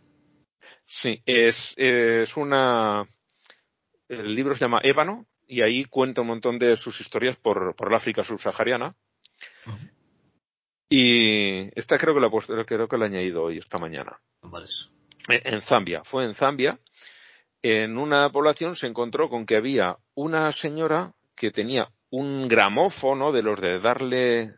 Sí, 0.85 1.23
es, 1.25 1.75
es 1.77 2.37
una. 2.37 3.07
El 4.09 4.35
libro 4.35 4.55
se 4.55 4.61
llama 4.61 4.81
Ébano 4.83 5.27
y 5.47 5.63
ahí 5.63 5.85
cuenta 5.85 6.21
un 6.21 6.27
montón 6.29 6.59
de 6.59 6.77
sus 6.77 7.01
historias 7.01 7.37
por, 7.37 7.75
por 7.75 7.89
el 7.89 7.95
África 7.95 8.23
subsahariana. 8.23 8.95
Y 10.95 11.71
esta 11.75 11.97
creo 11.97 12.15
que 12.15 12.21
la 12.21 12.65
creo 12.67 12.87
que 12.87 12.99
la 12.99 13.07
he 13.07 13.09
añadido 13.09 13.45
hoy 13.45 13.57
esta 13.57 13.79
mañana. 13.79 14.21
En 15.27 15.63
Zambia, 15.63 16.03
fue 16.05 16.27
en 16.27 16.35
Zambia. 16.35 16.79
En 17.63 17.97
una 17.97 18.31
población 18.31 18.77
se 18.77 18.89
encontró 18.89 19.31
con 19.31 19.47
que 19.47 19.57
había 19.57 19.97
una 20.15 20.53
señora 20.53 21.15
que 21.35 21.51
tenía 21.51 21.89
un 22.11 22.47
gramófono 22.47 23.33
de 23.33 23.43
los 23.43 23.59
de 23.59 23.79
darle 23.79 24.57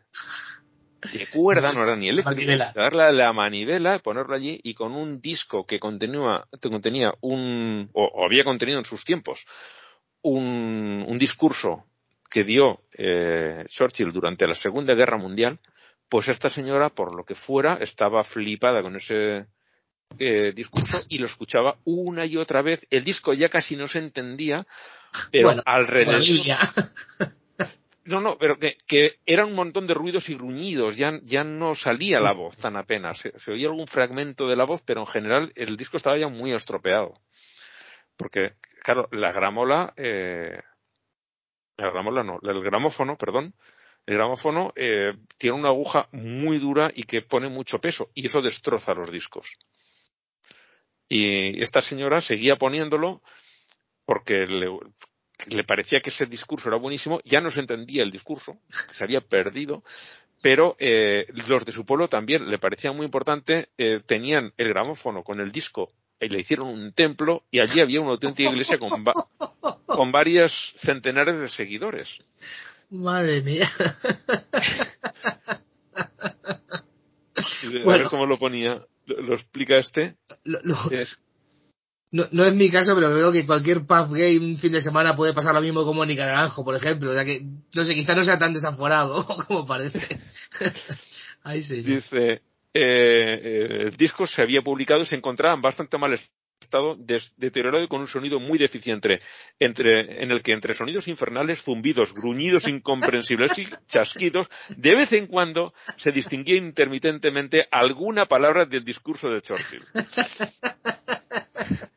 de 1.13 1.27
cuerda, 1.33 1.71
no 1.71 1.83
era 1.83 1.95
ni 1.95 2.09
eléctrico, 2.09 2.51
de 2.51 2.57
darle 2.75 3.03
a 3.03 3.11
la 3.13 3.31
manivela, 3.31 3.99
ponerlo 3.99 4.35
allí 4.35 4.59
y 4.61 4.73
con 4.73 4.91
un 4.91 5.21
disco 5.21 5.65
que 5.65 5.79
contenía, 5.79 6.43
contenía 6.61 7.13
un, 7.21 7.89
o, 7.93 8.25
había 8.25 8.43
contenido 8.43 8.79
en 8.79 8.85
sus 8.85 9.05
tiempos, 9.05 9.45
un, 10.21 11.05
un 11.07 11.17
discurso 11.17 11.85
que 12.29 12.43
dio 12.43 12.81
eh, 12.97 13.63
Churchill 13.67 14.11
durante 14.11 14.45
la 14.45 14.55
Segunda 14.55 14.93
Guerra 14.95 15.17
Mundial, 15.17 15.59
pues 16.09 16.27
esta 16.27 16.49
señora, 16.49 16.89
por 16.89 17.15
lo 17.15 17.23
que 17.23 17.35
fuera, 17.35 17.75
estaba 17.75 18.23
flipada 18.23 18.81
con 18.81 18.95
ese 18.95 19.47
eh, 20.19 20.51
discurso 20.53 20.99
y 21.09 21.17
lo 21.17 21.25
escuchaba 21.25 21.77
una 21.83 22.25
y 22.25 22.37
otra 22.37 22.61
vez. 22.61 22.85
El 22.89 23.03
disco 23.03 23.33
ya 23.33 23.49
casi 23.49 23.75
no 23.75 23.87
se 23.87 23.99
entendía, 23.99 24.65
pero 25.31 25.53
alrededor. 25.65 26.21
No, 28.07 28.21
no, 28.21 28.37
pero 28.37 28.59
que, 28.59 28.77
que, 28.85 29.15
era 29.25 29.47
un 29.47 29.55
montón 29.55 29.87
de 29.87 29.95
ruidos 29.95 30.29
y 30.29 30.35
gruñidos, 30.35 30.95
ya, 30.95 31.19
ya 31.23 31.43
no 31.43 31.73
salía 31.73 32.19
la 32.19 32.33
voz 32.33 32.55
tan 32.55 32.77
apenas. 32.77 33.17
Se, 33.17 33.39
se, 33.39 33.51
oía 33.51 33.67
algún 33.67 33.87
fragmento 33.87 34.47
de 34.47 34.55
la 34.55 34.63
voz, 34.63 34.83
pero 34.85 35.01
en 35.01 35.07
general 35.07 35.51
el 35.55 35.75
disco 35.75 35.97
estaba 35.97 36.15
ya 36.15 36.27
muy 36.27 36.53
estropeado. 36.53 37.19
Porque, 38.15 38.53
claro, 38.83 39.09
la 39.11 39.31
gramola, 39.31 39.91
eh, 39.97 40.61
la 41.77 41.89
gramola 41.89 42.23
no, 42.23 42.37
el 42.43 42.61
gramófono, 42.61 43.17
perdón, 43.17 43.55
el 44.05 44.15
gramófono 44.15 44.71
eh, 44.75 45.13
tiene 45.37 45.57
una 45.57 45.69
aguja 45.69 46.07
muy 46.11 46.59
dura 46.59 46.91
y 46.93 47.03
que 47.03 47.21
pone 47.21 47.49
mucho 47.49 47.79
peso, 47.79 48.09
y 48.13 48.27
eso 48.27 48.41
destroza 48.41 48.93
los 48.93 49.11
discos. 49.11 49.57
Y 51.07 51.61
esta 51.61 51.81
señora 51.81 52.21
seguía 52.21 52.55
poniéndolo 52.55 53.21
porque 54.05 54.45
le, 54.47 55.63
parecía 55.63 56.01
que 56.01 56.09
ese 56.09 56.25
discurso 56.25 56.69
era 56.69 56.77
buenísimo, 56.77 57.19
ya 57.25 57.41
no 57.41 57.49
se 57.49 57.61
entendía 57.61 58.03
el 58.03 58.11
discurso, 58.11 58.59
se 58.91 59.03
había 59.03 59.21
perdido, 59.21 59.83
pero 60.41 60.75
eh, 60.79 61.25
los 61.47 61.65
de 61.65 61.71
su 61.71 61.85
pueblo 61.85 62.07
también 62.07 62.49
le 62.49 62.59
parecía 62.59 62.91
muy 62.91 63.05
importante, 63.05 63.69
eh, 63.77 64.01
tenían 64.05 64.53
el 64.57 64.69
gramófono 64.69 65.23
con 65.23 65.39
el 65.39 65.51
disco 65.51 65.91
y 66.19 66.29
le 66.29 66.39
hicieron 66.39 66.67
un 66.67 66.93
templo 66.93 67.43
y 67.51 67.59
allí 67.59 67.79
había 67.79 68.01
una 68.01 68.11
auténtica 68.11 68.49
iglesia 68.49 68.77
con, 68.77 68.91
con 69.85 70.11
varias 70.11 70.73
centenares 70.77 71.39
de 71.39 71.49
seguidores. 71.49 72.19
Madre 73.03 73.41
mía. 73.41 73.69
a 77.35 77.97
ver 77.97 78.03
cómo 78.03 78.25
lo 78.25 78.37
ponía, 78.37 78.85
lo, 79.05 79.21
lo 79.21 79.35
explica 79.35 79.77
este. 79.77 80.17
Lo, 80.43 80.59
lo, 80.63 80.91
es, 80.91 81.25
no, 82.15 82.25
no 82.31 82.45
es 82.45 82.53
mi 82.53 82.69
caso, 82.69 82.95
pero 82.95 83.11
creo 83.11 83.31
que 83.33 83.45
cualquier 83.45 83.85
pub 83.85 84.13
gay 84.13 84.37
un 84.37 84.57
fin 84.57 84.71
de 84.71 84.81
semana 84.81 85.17
puede 85.17 85.33
pasar 85.33 85.53
lo 85.53 85.59
mismo 85.59 85.81
como 85.81 85.95
Mónica 85.95 86.25
Naranjo, 86.25 86.63
por 86.63 86.73
ejemplo. 86.73 87.11
O 87.11 87.13
sea 87.13 87.25
que, 87.25 87.45
no 87.73 87.83
sé, 87.83 87.93
quizá 87.93 88.15
no 88.15 88.23
sea 88.23 88.39
tan 88.39 88.53
desaforado 88.53 89.25
como 89.47 89.65
parece. 89.65 90.01
Ahí 91.43 91.61
sí. 91.61 91.81
Dice, 91.81 92.31
eh, 92.31 92.41
eh, 92.73 93.77
el 93.81 93.97
disco 93.97 94.27
se 94.27 94.41
había 94.41 94.61
publicado 94.61 95.01
y 95.01 95.05
se 95.05 95.17
encontraba 95.17 95.55
en 95.55 95.61
bastante 95.61 95.97
mal 95.97 96.13
estado 96.65 96.97
deteriorado 96.97 97.83
y 97.83 97.87
con 97.87 98.01
un 98.01 98.07
sonido 98.07 98.39
muy 98.39 98.57
deficiente, 98.57 99.21
entre, 99.59 100.23
en 100.23 100.31
el 100.31 100.41
que 100.41 100.51
entre 100.51 100.73
sonidos 100.73 101.07
infernales, 101.07 101.63
zumbidos, 101.63 102.13
gruñidos 102.13 102.67
incomprensibles 102.67 103.57
y 103.57 103.67
chasquidos, 103.87 104.49
de 104.75 104.95
vez 104.95 105.13
en 105.13 105.27
cuando 105.27 105.73
se 105.97 106.11
distinguía 106.11 106.57
intermitentemente 106.57 107.65
alguna 107.71 108.25
palabra 108.25 108.65
del 108.65 108.83
discurso 108.83 109.29
de 109.29 109.41
Churchill. 109.41 109.81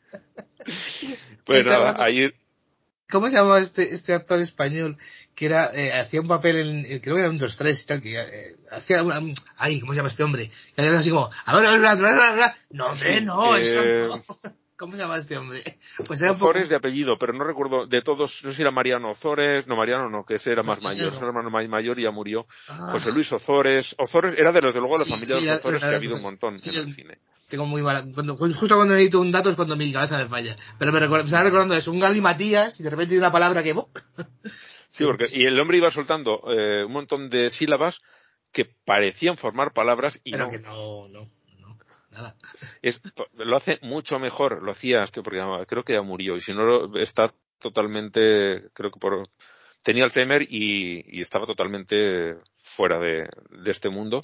Pues 1.45 1.65
nada, 1.65 1.97
ahí... 1.99 2.31
¿Cómo 3.09 3.31
se 3.31 3.39
llamaba 3.39 3.59
este, 3.59 3.95
este 3.95 4.13
actor 4.13 4.39
español? 4.39 4.99
Que 5.39 5.47
era, 5.47 5.71
eh, 5.73 5.93
hacía 5.93 6.21
un 6.21 6.27
papel 6.27 6.57
en, 6.57 6.79
eh, 6.85 7.01
creo 7.01 7.15
que 7.15 7.21
era 7.21 7.31
un 7.31 7.39
2-3 7.39 7.85
y 7.85 7.87
tal, 7.87 8.03
que 8.03 8.21
eh, 8.21 8.57
hacía, 8.73 9.05
um, 9.05 9.33
ay, 9.57 9.79
¿cómo 9.79 9.93
se 9.93 9.99
llama 9.99 10.09
este 10.09 10.25
hombre? 10.25 10.51
Que 10.75 10.83
hacía 10.83 10.99
así 10.99 11.11
como, 11.11 11.31
a 11.45 11.57
ver, 11.57 11.65
a 11.65 11.71
ver, 11.77 11.87
a 11.87 11.95
ver, 11.95 12.07
a 12.07 12.35
ver, 12.35 12.51
no, 12.71 12.87
hombre, 12.87 13.21
no, 13.21 13.57
eh, 13.57 13.61
eso 13.61 14.17
no. 14.17 14.51
¿Cómo 14.77 14.95
se 14.95 14.99
llama 14.99 15.17
este 15.17 15.39
hombre? 15.39 15.63
Pues 16.07 16.23
era 16.23 16.33
un 16.33 16.39
poco... 16.41 16.59
De 16.59 16.75
apellido, 16.75 17.17
pero 17.19 17.33
no 17.35 17.45
recuerdo 17.45 17.87
de 17.87 18.03
todos, 18.03 18.43
no 18.43 18.51
sé 18.51 18.57
si 18.57 18.63
era 18.63 18.73
Mariano 18.73 19.13
Ozores, 19.13 19.69
no 19.69 19.77
Mariano 19.77 20.11
no, 20.11 20.25
que 20.25 20.35
ese 20.35 20.51
era 20.51 20.65
más 20.65 20.83
mayor, 20.83 21.13
ese 21.13 21.25
hermano 21.25 21.51
más 21.51 21.69
mayor 21.69 22.01
y 22.01 22.03
ya 22.03 22.11
murió. 22.11 22.49
Ah. 22.69 22.89
José 22.91 23.13
Luis 23.13 23.33
Ozores, 23.33 23.95
Ozores 23.99 24.35
era 24.37 24.51
de 24.51 24.61
los 24.61 24.75
de 24.75 24.81
luego 24.81 24.95
de 24.95 25.01
la 25.01 25.05
Sí, 25.05 25.11
familia 25.13 25.37
sí, 25.37 25.45
de 25.45 25.51
los 25.51 25.59
Ozores 25.61 25.83
que 25.83 25.87
ha 25.87 25.97
habido 25.97 26.17
un 26.17 26.23
montón 26.23 26.55
en 26.55 26.77
el 26.77 26.95
cine. 26.95 27.19
Tengo 27.49 27.65
muy 27.65 27.83
mala, 27.83 28.05
cuando, 28.13 28.37
justo 28.37 28.75
cuando 28.75 28.95
necesito 28.95 29.21
un 29.21 29.31
dato 29.31 29.51
es 29.51 29.57
cuando 29.57 29.77
mi 29.77 29.93
cabeza 29.93 30.19
me 30.19 30.27
falla. 30.27 30.57
Pero 30.79 30.93
me, 30.93 31.01
recuerda, 31.01 31.25
me 31.25 31.29
estaba 31.29 31.45
recordando 31.45 31.75
eso, 31.75 31.93
un 31.93 32.01
Gali 32.01 32.21
Matías 32.21 32.79
y 32.79 32.83
de 32.83 32.91
repente 32.91 33.15
hay 33.15 33.19
una 33.19 33.33
palabra 33.33 33.63
que. 33.63 33.75
Sí, 34.91 35.05
porque, 35.05 35.29
y 35.31 35.45
el 35.45 35.59
hombre 35.61 35.79
iba 35.79 35.91
soltando 35.91 36.43
eh, 36.51 36.85
un 36.85 36.93
montón 36.93 37.29
de 37.31 37.51
sílabas 37.51 38.01
que 38.53 38.65
parecían 38.65 39.37
formar 39.37 39.73
palabras 39.73 40.21
y 40.25 40.33
pero 40.33 40.47
no. 40.47 40.51
que 40.51 40.59
no, 40.59 41.09
no, 41.09 41.31
no, 41.59 41.79
nada. 42.11 42.37
Es, 42.81 43.01
lo 43.35 43.57
hace 43.57 43.79
mucho 43.83 44.19
mejor, 44.19 44.63
lo 44.63 44.71
hacía 44.71 45.03
este, 45.05 45.23
porque 45.23 45.39
ya- 45.39 45.67
creo 45.67 45.85
que 45.85 45.93
ya 45.93 46.03
murió, 46.03 46.37
y 46.37 46.41
si 46.41 46.53
no, 46.55 46.97
está 46.97 47.33
totalmente, 47.59 48.71
creo 48.73 48.91
que 48.91 48.99
por, 49.01 49.29
tenía 49.83 50.05
Alzheimer 50.05 50.43
y, 50.43 51.05
y 51.07 51.21
estaba 51.21 51.45
totalmente 51.47 52.37
fuera 52.57 52.99
de, 52.99 53.29
de 53.51 53.71
este 53.71 53.89
mundo, 53.91 54.23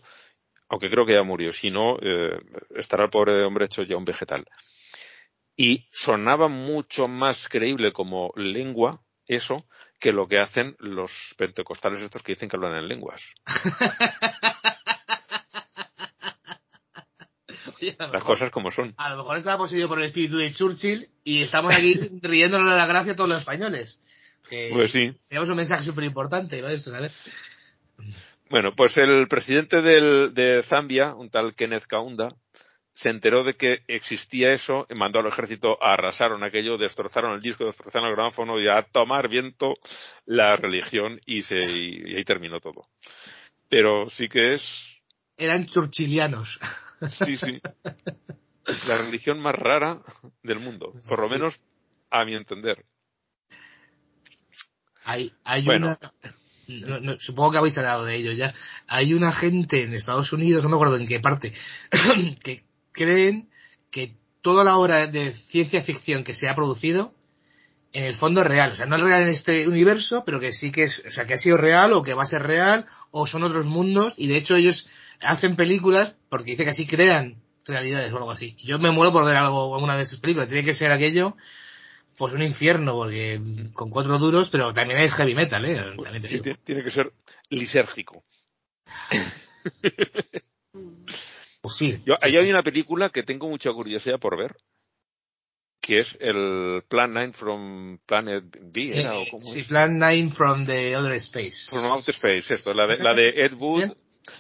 aunque 0.69 0.89
creo 0.91 1.05
que 1.05 1.13
ya 1.15 1.23
murió, 1.23 1.53
si 1.53 1.71
no, 1.71 1.99
eh, 2.01 2.39
estará 2.77 3.05
el 3.05 3.11
pobre 3.11 3.45
hombre 3.45 3.67
hecho 3.67 3.83
ya 3.83 3.97
un 3.97 4.05
vegetal. 4.05 4.47
Y 5.57 5.87
sonaba 5.93 6.49
mucho 6.49 7.07
más 7.07 7.49
creíble 7.49 7.93
como 7.93 8.33
lengua, 8.37 9.03
eso, 9.27 9.67
que 10.05 10.13
lo 10.13 10.29
que 10.29 10.39
hacen 10.39 10.77
los 10.81 11.35
pentecostales 11.39 12.03
estos 12.03 12.23
que 12.23 12.33
dicen 12.33 12.51
que 12.51 12.57
hablan 12.57 12.77
en 12.77 12.89
lenguas. 12.89 13.23
Oye, 17.81 17.97
Las 17.99 18.13
mejor- 18.13 18.27
cosas 18.27 18.51
como 18.51 18.71
son. 18.71 18.93
A 18.99 19.09
lo 19.11 19.17
mejor 19.17 19.39
estaba 19.39 19.57
poseído 19.57 19.89
por 19.89 19.99
el 19.99 20.05
espíritu 20.05 20.37
de 20.37 20.53
Churchill 20.53 21.09
y 21.25 21.41
estamos 21.41 21.75
aquí 21.75 21.95
riéndonos 22.23 22.71
de 22.71 22.77
la 22.77 22.85
gracia 22.87 23.13
a 23.13 23.17
todos 23.17 23.31
los 23.31 23.39
españoles. 23.39 23.99
Que 24.49 24.71
Pues 24.75 24.93
sí. 24.93 25.19
Tenemos 25.29 25.49
un 25.49 25.57
mensaje 25.57 25.83
súper 25.83 26.05
importante, 26.05 26.61
¿vale? 26.61 26.75
Esto, 26.75 26.91
¿sabes? 26.91 27.13
Bueno, 28.51 28.75
pues 28.77 28.99
el 28.99 29.27
presidente 29.27 29.81
del, 29.81 30.35
de 30.35 30.63
Zambia, 30.63 31.15
un 31.15 31.31
tal 31.31 31.55
Kenneth 31.55 31.87
Kaunda, 31.87 32.37
se 32.95 33.11
enteró 33.11 33.43
de 33.45 33.57
que 33.57 33.83
existía 33.89 34.53
eso, 34.53 34.87
y 34.89 34.95
mandó 34.95 35.19
al 35.19 35.27
ejército, 35.27 35.83
arrasaron 35.83 36.45
aquello, 36.45 36.79
destrozaron 36.79 37.33
el 37.35 37.41
disco, 37.41 37.65
destrozaron 37.65 38.09
el 38.09 38.15
gramófono 38.15 38.61
y 38.61 38.69
a 38.69 38.83
tomar 38.83 39.29
viento 39.29 39.75
la 40.27 40.57
religión 40.57 41.21
y, 41.27 41.43
se, 41.43 41.61
y 41.61 42.15
ahí 42.17 42.25
terminó 42.25 42.61
todo. 42.61 42.89
Pero 43.69 44.09
sí 44.11 44.29
que 44.29 44.55
es, 44.55 45.01
Eran 45.37 45.67
churchilianos. 45.67 46.61
sí, 47.09 47.37
sí, 47.37 47.61
la 48.89 48.97
religión 48.99 49.41
más 49.41 49.55
rara 49.57 50.01
del 50.43 50.61
mundo, 50.61 50.93
por 51.09 51.19
lo 51.21 51.27
Sí. 51.27 51.33
menos 51.35 51.61
a 52.11 52.25
mi 52.25 52.35
entender. 52.35 52.85
Hay, 55.05 55.33
hay 55.45 55.65
Bueno. 55.65 55.87
una... 55.89 55.99
no- 56.69 57.01
no, 57.01 57.19
supongo 57.19 57.51
que 57.53 57.59
habéis 57.59 57.77
hablado 57.79 58.05
de 58.05 58.17
ello 58.17 58.33
ya. 58.33 58.55
Hay 58.87 59.13
una 59.15 59.33
gente 59.33 59.83
en 59.83 59.93
Estados 59.95 60.33
Unidos, 60.33 60.63
no 60.63 60.69
me 60.71 60.77
acuerdo 60.77 60.97
en 60.97 61.07
qué 61.07 61.21
parte, 61.21 61.53
que 62.45 62.63
creen 62.95 63.51
que 63.91 64.17
toda 64.41 64.65
la 64.65 64.79
obra 64.79 65.07
de 65.07 65.33
ciencia 65.33 65.83
ficción 65.83 66.25
que 66.25 66.33
se 66.33 66.49
ha 66.49 66.55
producido 66.55 67.13
en 67.93 68.05
el 68.05 68.15
fondo 68.15 68.41
es 68.41 68.47
real. 68.47 68.73
O 68.73 68.75
sea, 68.75 68.87
no 68.87 68.97
es 68.97 69.03
real 69.03 69.23
en 69.23 69.29
este 69.29 69.69
universo, 69.69 70.25
pero 70.25 70.41
que 70.41 70.53
sí 70.53 70.73
que 70.73 70.85
es, 70.85 71.05
o 71.07 71.11
sea, 71.11 71.27
que 71.27 71.35
ha 71.35 71.39
sido 71.39 71.59
real 71.59 71.93
o 71.93 72.03
que 72.03 72.15
va 72.15 72.23
a 72.23 72.27
ser 72.27 72.43
real 72.43 72.87
o 73.11 73.27
son 73.27 73.45
otros 73.45 73.67
mundos 73.67 74.15
y 74.17 74.29
de 74.29 74.37
hecho 74.37 74.57
ellos 74.57 74.89
hacen 75.21 75.57
películas 75.57 76.17
porque 76.29 76.53
dice 76.53 76.65
que 76.65 76.71
así 76.71 76.87
crean 76.87 77.43
realidades 77.67 78.13
o 78.13 78.17
algo 78.17 78.31
así. 78.31 78.57
Yo 78.59 78.79
me 78.79 78.91
muero 78.91 79.13
por 79.13 79.25
ver 79.25 79.37
algo, 79.37 79.75
alguna 79.75 79.97
de 79.97 80.03
esas 80.03 80.19
películas. 80.19 80.49
Tiene 80.49 80.65
que 80.65 80.75
ser 80.75 80.91
aquello 80.93 81.37
pues 82.17 82.33
un 82.33 82.43
infierno, 82.43 82.93
porque 82.95 83.41
con 83.73 83.91
cuatro 83.91 84.19
duros, 84.19 84.49
pero 84.49 84.73
también 84.73 85.01
es 85.01 85.13
heavy 85.15 85.35
metal, 85.35 85.65
¿eh? 85.65 85.83
También 86.01 86.23
te 86.23 86.29
Sí, 86.29 86.39
digo. 86.41 86.57
tiene 86.63 86.85
que 86.85 86.91
ser 86.91 87.13
lisérgico. 87.51 88.25
Pues 91.65 91.75
sí. 91.77 92.03
Yo, 92.07 92.15
sí, 92.15 92.19
ahí 92.21 92.33
sí. 92.33 92.37
hay 92.39 92.51
una 92.51 92.63
película 92.63 93.11
que 93.11 93.23
tengo 93.23 93.49
mucha 93.49 93.73
curiosidad 93.73 94.21
por 94.21 94.39
ver, 94.39 94.55
que 95.81 96.01
es 96.01 96.17
el 96.21 96.83
Plan 96.89 97.13
9 97.13 97.33
from 97.33 97.99
Planet 98.07 98.45
B, 98.61 98.91
¿era? 99.01 99.17
Eh, 99.17 99.29
¿O 99.33 99.41
sí? 99.41 99.63
Plan 99.65 99.97
9 99.99 100.31
from 100.31 100.67
the 100.67 100.97
Other 100.97 101.15
Space. 101.15 101.71
From 101.71 101.85
Outer 101.87 102.15
Space, 102.15 102.55
esto, 102.55 102.75
la 102.75 102.87
de, 102.87 102.99
la 102.99 103.15
de 103.15 103.29
Ed 103.45 103.55
Wood. 103.55 103.91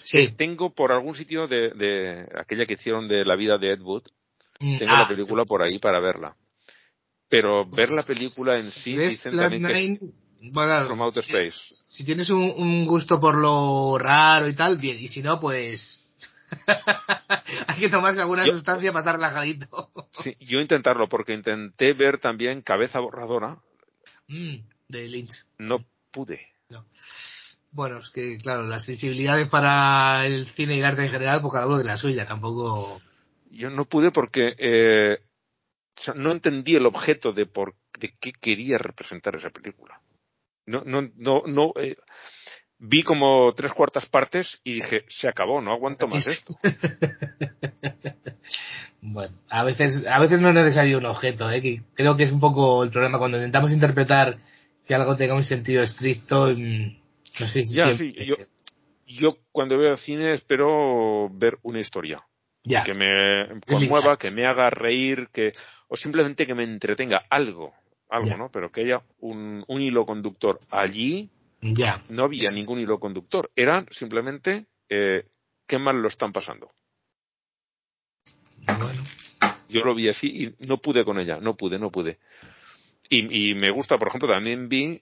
Sí. 0.02 0.28
Tengo 0.36 0.74
por 0.74 0.92
algún 0.92 1.14
sitio 1.14 1.48
de, 1.48 1.70
de 1.70 2.28
aquella 2.38 2.66
que 2.66 2.74
hicieron 2.74 3.08
de 3.08 3.24
la 3.24 3.36
vida 3.36 3.58
de 3.58 3.72
Ed 3.72 3.80
Wood, 3.80 4.04
Mm, 4.60 4.78
tengo 4.78 4.92
ah, 4.92 5.00
la 5.00 5.08
película 5.08 5.44
por 5.44 5.62
ahí 5.62 5.78
para 5.78 6.00
verla. 6.00 6.36
Pero 7.28 7.68
ver 7.68 7.90
la 7.90 8.02
película 8.02 8.56
en 8.56 8.62
si 8.62 8.80
sí, 8.80 8.96
dicen 8.96 9.32
Plan 9.32 9.50
también 9.50 9.66
que 9.66 9.80
es 9.80 10.00
9, 10.00 10.50
bueno, 10.52 10.86
From 10.86 11.02
Outer 11.02 11.24
si, 11.24 11.32
Space. 11.32 11.58
si 11.58 12.04
tienes 12.04 12.30
un, 12.30 12.54
un 12.56 12.86
gusto 12.86 13.18
por 13.18 13.36
lo 13.36 13.98
raro 13.98 14.48
y 14.48 14.54
tal, 14.54 14.78
bien, 14.78 14.98
y 15.00 15.08
si 15.08 15.22
no, 15.22 15.40
pues 15.40 16.03
hay 17.68 17.80
que 17.80 17.88
tomarse 17.88 18.20
alguna 18.20 18.44
Yo- 18.46 18.52
sustancia 18.52 18.92
para 18.92 19.00
estar 19.00 19.16
relajadito. 19.16 19.90
Sí, 20.22 20.36
yo 20.40 20.60
intentarlo 20.60 21.08
porque 21.08 21.34
intenté 21.34 21.92
ver 21.92 22.18
también 22.18 22.62
Cabeza 22.62 23.00
Borradora, 23.00 23.58
Mm, 24.28 24.56
de 24.88 25.08
Lynch. 25.08 25.44
no 25.58 25.84
pude. 26.10 26.48
Bueno, 27.72 27.98
es 27.98 28.10
que 28.10 28.38
claro, 28.38 28.62
las 28.62 28.84
sensibilidades 28.84 29.48
para 29.48 30.24
el 30.24 30.46
cine 30.46 30.76
y 30.76 30.78
el 30.78 30.84
arte 30.84 31.04
en 31.04 31.10
general, 31.10 31.40
pues 31.42 31.52
cada 31.52 31.66
uno 31.66 31.78
de 31.78 31.84
la 31.84 31.96
suya, 31.96 32.24
tampoco... 32.24 33.02
Yo 33.50 33.68
no 33.70 33.84
pude 33.84 34.10
porque 34.12 34.54
eh, 34.58 35.18
o 35.98 36.00
sea, 36.00 36.14
no 36.14 36.30
entendí 36.32 36.74
el 36.76 36.86
objeto 36.86 37.32
de 37.32 37.46
por 37.46 37.74
de 37.98 38.14
qué 38.18 38.32
quería 38.32 38.78
representar 38.78 39.36
esa 39.36 39.50
película. 39.50 40.00
No, 40.66 40.82
no, 40.84 41.02
no, 41.16 41.42
no. 41.46 41.72
Eh, 41.76 41.96
vi 42.78 43.02
como 43.02 43.52
tres 43.54 43.72
cuartas 43.72 44.06
partes 44.06 44.60
y 44.64 44.74
dije, 44.74 45.04
se 45.08 45.28
acabó, 45.28 45.60
no 45.60 45.72
aguanto 45.72 46.06
más 46.06 46.26
esto. 46.26 46.54
bueno, 49.00 49.34
a 49.48 49.64
veces, 49.64 50.06
a 50.06 50.18
veces 50.18 50.40
no 50.40 50.48
es 50.48 50.54
necesario 50.54 50.98
un 50.98 51.06
objeto, 51.06 51.50
¿eh? 51.50 51.82
creo 51.94 52.16
que 52.16 52.24
es 52.24 52.32
un 52.32 52.40
poco 52.40 52.82
el 52.82 52.90
problema 52.90 53.18
cuando 53.18 53.38
intentamos 53.38 53.72
interpretar 53.72 54.38
que 54.86 54.94
algo 54.94 55.16
tenga 55.16 55.34
un 55.34 55.42
sentido 55.42 55.82
estricto. 55.82 56.48
Mm, 56.54 56.98
no 57.40 57.46
sé 57.46 57.64
si 57.64 57.74
ya, 57.74 57.94
sí, 57.94 58.14
yo, 58.24 58.36
yo 59.06 59.38
cuando 59.52 59.78
veo 59.78 59.96
cine 59.96 60.32
espero 60.32 61.28
ver 61.30 61.58
una 61.62 61.80
historia. 61.80 62.24
Ya. 62.66 62.82
Que 62.82 62.94
me 62.94 63.60
conmueva, 63.66 64.16
que 64.16 64.30
me 64.30 64.46
haga 64.46 64.70
reír, 64.70 65.28
que, 65.30 65.52
o 65.88 65.96
simplemente 65.96 66.46
que 66.46 66.54
me 66.54 66.64
entretenga 66.64 67.22
algo, 67.28 67.74
algo, 68.08 68.38
¿no? 68.38 68.50
Pero 68.50 68.72
que 68.72 68.80
haya 68.80 69.02
un, 69.18 69.62
un 69.68 69.82
hilo 69.82 70.06
conductor 70.06 70.58
allí 70.70 71.30
ya. 71.72 72.02
No 72.10 72.24
había 72.24 72.50
ningún 72.50 72.80
hilo 72.80 73.00
conductor. 73.00 73.50
Eran 73.56 73.86
simplemente 73.90 74.66
eh, 74.88 75.26
qué 75.66 75.78
mal 75.78 75.96
lo 75.96 76.08
están 76.08 76.32
pasando. 76.32 76.72
Bueno. 78.66 79.02
Yo 79.68 79.80
lo 79.80 79.94
vi 79.94 80.08
así 80.08 80.26
y 80.26 80.66
no 80.66 80.78
pude 80.78 81.04
con 81.04 81.18
ella, 81.18 81.38
no 81.40 81.56
pude, 81.56 81.78
no 81.78 81.90
pude. 81.90 82.18
Y, 83.10 83.54
me 83.54 83.70
gusta, 83.70 83.96
por 83.96 84.08
ejemplo, 84.08 84.28
también 84.28 84.68
vi 84.68 85.00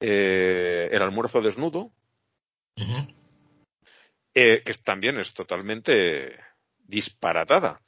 eh, 0.00 0.88
El 0.90 1.02
almuerzo 1.02 1.40
desnudo, 1.40 1.90
eh, 4.34 4.62
que 4.62 4.74
también 4.84 5.18
es 5.18 5.32
totalmente 5.32 6.38
disparatada. 6.78 7.80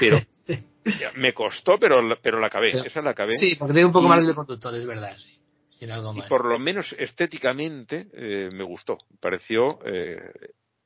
Pero 0.00 0.18
me 1.16 1.32
costó, 1.32 1.78
pero, 1.78 2.00
pero 2.20 2.40
la 2.40 2.48
acabé. 2.48 2.70
Esa 2.70 3.00
la 3.02 3.10
acabé. 3.10 3.36
Sí, 3.36 3.54
porque 3.56 3.74
tiene 3.74 3.86
un 3.86 3.92
poco 3.92 4.08
más 4.08 4.26
de 4.26 4.34
conductor, 4.34 4.74
es 4.74 4.86
verdad, 4.86 5.16
sí. 5.16 5.38
Y 5.80 6.28
por 6.28 6.44
lo 6.44 6.58
menos 6.58 6.94
estéticamente 6.98 8.08
eh, 8.12 8.50
me 8.52 8.64
gustó. 8.64 8.98
Pareció, 9.20 9.78
eh, 9.86 10.18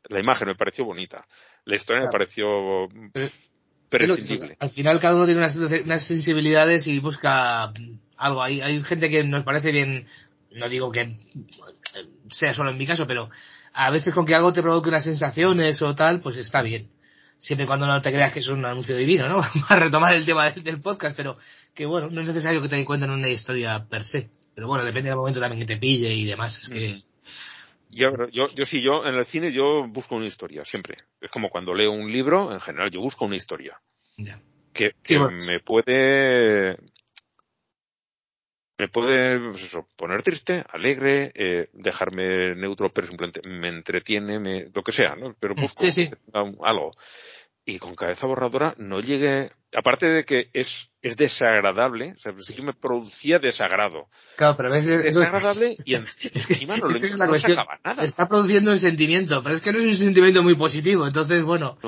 la 0.09 0.21
imagen 0.21 0.49
me 0.49 0.55
pareció 0.55 0.85
bonita. 0.85 1.27
La 1.65 1.77
historia 1.77 2.03
me 2.03 2.11
pareció 2.11 2.89
prescindible. 3.89 4.57
al 4.59 4.71
final 4.71 5.01
cada 5.01 5.15
uno 5.15 5.27
tiene 5.27 5.41
unas, 5.41 6.03
sensibilidades 6.03 6.87
y 6.87 6.99
busca 6.99 7.73
algo. 8.17 8.43
Hay, 8.43 8.61
hay 8.61 8.83
gente 8.83 9.09
que 9.09 9.25
nos 9.25 9.45
parece 9.45 9.71
bien, 9.71 10.07
no 10.51 10.69
digo 10.69 10.91
que 10.91 11.17
sea 12.31 12.55
solo 12.55 12.71
en 12.71 12.79
mi 12.79 12.87
caso, 12.87 13.07
pero 13.07 13.31
a 13.73 13.91
veces 13.91 14.13
con 14.13 14.27
que 14.27 14.35
algo 14.35 14.53
te 14.53 14.63
provoque 14.63 14.89
unas 14.89 15.05
sensaciones 15.05 15.81
o 15.83 15.95
tal, 15.95 16.21
pues 16.21 16.37
está 16.37 16.63
bien. 16.63 16.91
Siempre 17.39 17.65
y 17.65 17.67
cuando 17.67 17.87
no 17.87 18.01
te 18.01 18.13
creas 18.13 18.33
que 18.33 18.39
es 18.39 18.49
un 18.49 18.65
anuncio 18.65 18.97
divino, 18.97 19.29
¿no? 19.29 19.41
a 19.69 19.77
retomar 19.77 20.15
el 20.15 20.25
tema 20.25 20.49
del, 20.49 20.63
del, 20.63 20.81
podcast, 20.81 21.17
pero 21.17 21.37
que 21.75 21.87
bueno, 21.87 22.09
no 22.11 22.21
es 22.21 22.29
necesario 22.29 22.63
que 22.63 22.69
te 22.69 22.85
cuenten 22.85 23.11
una 23.11 23.29
historia 23.29 23.85
per 23.89 24.05
se. 24.05 24.31
Pero 24.55 24.69
bueno, 24.69 24.85
depende 24.85 25.09
del 25.09 25.19
momento 25.19 25.41
también 25.41 25.61
que 25.61 25.75
te 25.75 25.81
pille 25.81 26.13
y 26.13 26.25
demás. 26.25 26.61
Es 26.61 26.69
que... 26.69 27.03
Yo, 27.91 28.11
yo, 28.31 28.47
yo 28.55 28.65
sí, 28.65 28.81
yo 28.81 29.05
en 29.05 29.15
el 29.15 29.27
cine 29.27 29.53
yo 29.53 29.87
busco 29.87 30.17
una 30.17 30.27
historia, 30.27 30.65
siempre. 30.65 30.97
Es 31.21 31.31
como 31.31 31.51
cuando 31.51 31.75
leo 31.75 31.93
un 31.93 32.11
libro, 32.11 32.53
en 32.53 32.61
general 32.61 32.91
yo 32.91 33.01
busco 33.01 33.27
una 33.27 33.37
historia. 33.37 33.79
Que, 34.73 34.95
me 35.47 35.61
puede 35.61 36.77
me 38.79 38.89
puede 38.89 39.39
pues 39.39 39.63
eso, 39.63 39.87
poner 39.97 40.23
triste, 40.23 40.65
alegre, 40.71 41.31
eh, 41.35 41.69
dejarme 41.73 42.55
neutro, 42.57 42.93
pero 42.93 43.07
simplemente 43.07 43.41
me 43.47 43.69
entretiene, 43.69 44.41
me, 44.41 44.71
lo 44.75 44.83
que 44.83 44.93
sea, 44.93 45.15
¿no? 45.15 45.37
Pero 45.39 45.55
busco 45.55 45.85
algo 46.65 46.93
y 47.65 47.79
con 47.79 47.95
cabeza 47.95 48.27
borradora 48.27 48.75
no 48.79 49.01
llegué, 49.01 49.53
aparte 49.75 50.07
de 50.07 50.25
que 50.25 50.51
es, 50.53 50.91
es 51.01 51.17
desagradable, 51.17 52.15
o 52.17 52.19
sea, 52.19 52.33
sí. 52.39 52.61
me 52.63 52.73
producía 52.73 53.39
desagrado. 53.39 54.09
Claro, 54.37 54.57
pero 54.57 54.75
es 54.75 54.87
desagradable 54.87 55.77
y 55.85 55.95
encima 55.95 56.77
no, 56.77 56.87
lo, 56.87 57.35
es 57.35 57.49
nada. 57.85 58.03
Está 58.03 58.29
produciendo 58.29 58.73
un 58.73 58.79
sentimiento, 58.79 59.43
pero 59.43 59.55
es 59.55 59.61
que 59.61 59.73
no 59.73 59.79
es 59.79 59.87
un 59.87 59.95
sentimiento 59.95 60.43
muy 60.43 60.55
positivo, 60.55 61.07
entonces 61.07 61.43
bueno, 61.45 61.79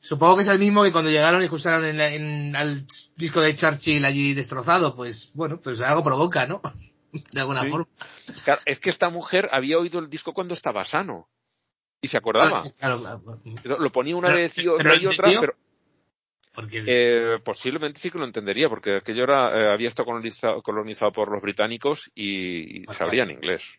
supongo 0.00 0.36
que 0.36 0.42
es 0.42 0.48
el 0.48 0.58
mismo 0.58 0.82
que 0.82 0.92
cuando 0.92 1.10
llegaron 1.10 1.42
y 1.42 1.44
escucharon 1.44 1.84
en, 1.84 2.00
en, 2.00 2.56
al 2.56 2.86
disco 3.16 3.42
de 3.42 3.54
Churchill 3.54 4.04
allí 4.04 4.32
destrozado, 4.32 4.94
pues 4.94 5.32
bueno, 5.34 5.60
pues 5.60 5.80
algo 5.80 6.02
provoca, 6.02 6.46
¿no? 6.46 6.62
De 7.32 7.40
alguna 7.40 7.64
forma. 7.64 7.88
es 8.64 8.78
que 8.78 8.88
esta 8.88 9.10
mujer 9.10 9.48
había 9.52 9.78
oído 9.78 9.98
el 9.98 10.08
disco 10.08 10.32
cuando 10.32 10.54
estaba 10.54 10.84
sano 10.84 11.28
y 12.00 12.08
se 12.08 12.18
acordaba. 12.18 12.60
Lo 13.64 13.92
ponía 13.92 14.16
una 14.16 14.32
vez 14.32 14.56
y 14.58 14.68
otra, 14.68 14.96
y 14.96 15.06
otra 15.06 15.28
pero 15.40 15.54
eh, 16.72 17.38
posiblemente 17.44 18.00
sí 18.00 18.10
que 18.10 18.18
lo 18.18 18.24
entendería, 18.24 18.68
porque 18.68 18.96
aquello 18.96 19.24
era, 19.24 19.56
eh, 19.56 19.72
había 19.72 19.88
estado 19.88 20.06
colonizado, 20.06 20.62
colonizado, 20.62 21.12
por 21.12 21.30
los 21.30 21.42
británicos 21.42 22.10
y, 22.14 22.84
sabría 22.86 23.22
en 23.24 23.32
inglés. 23.32 23.78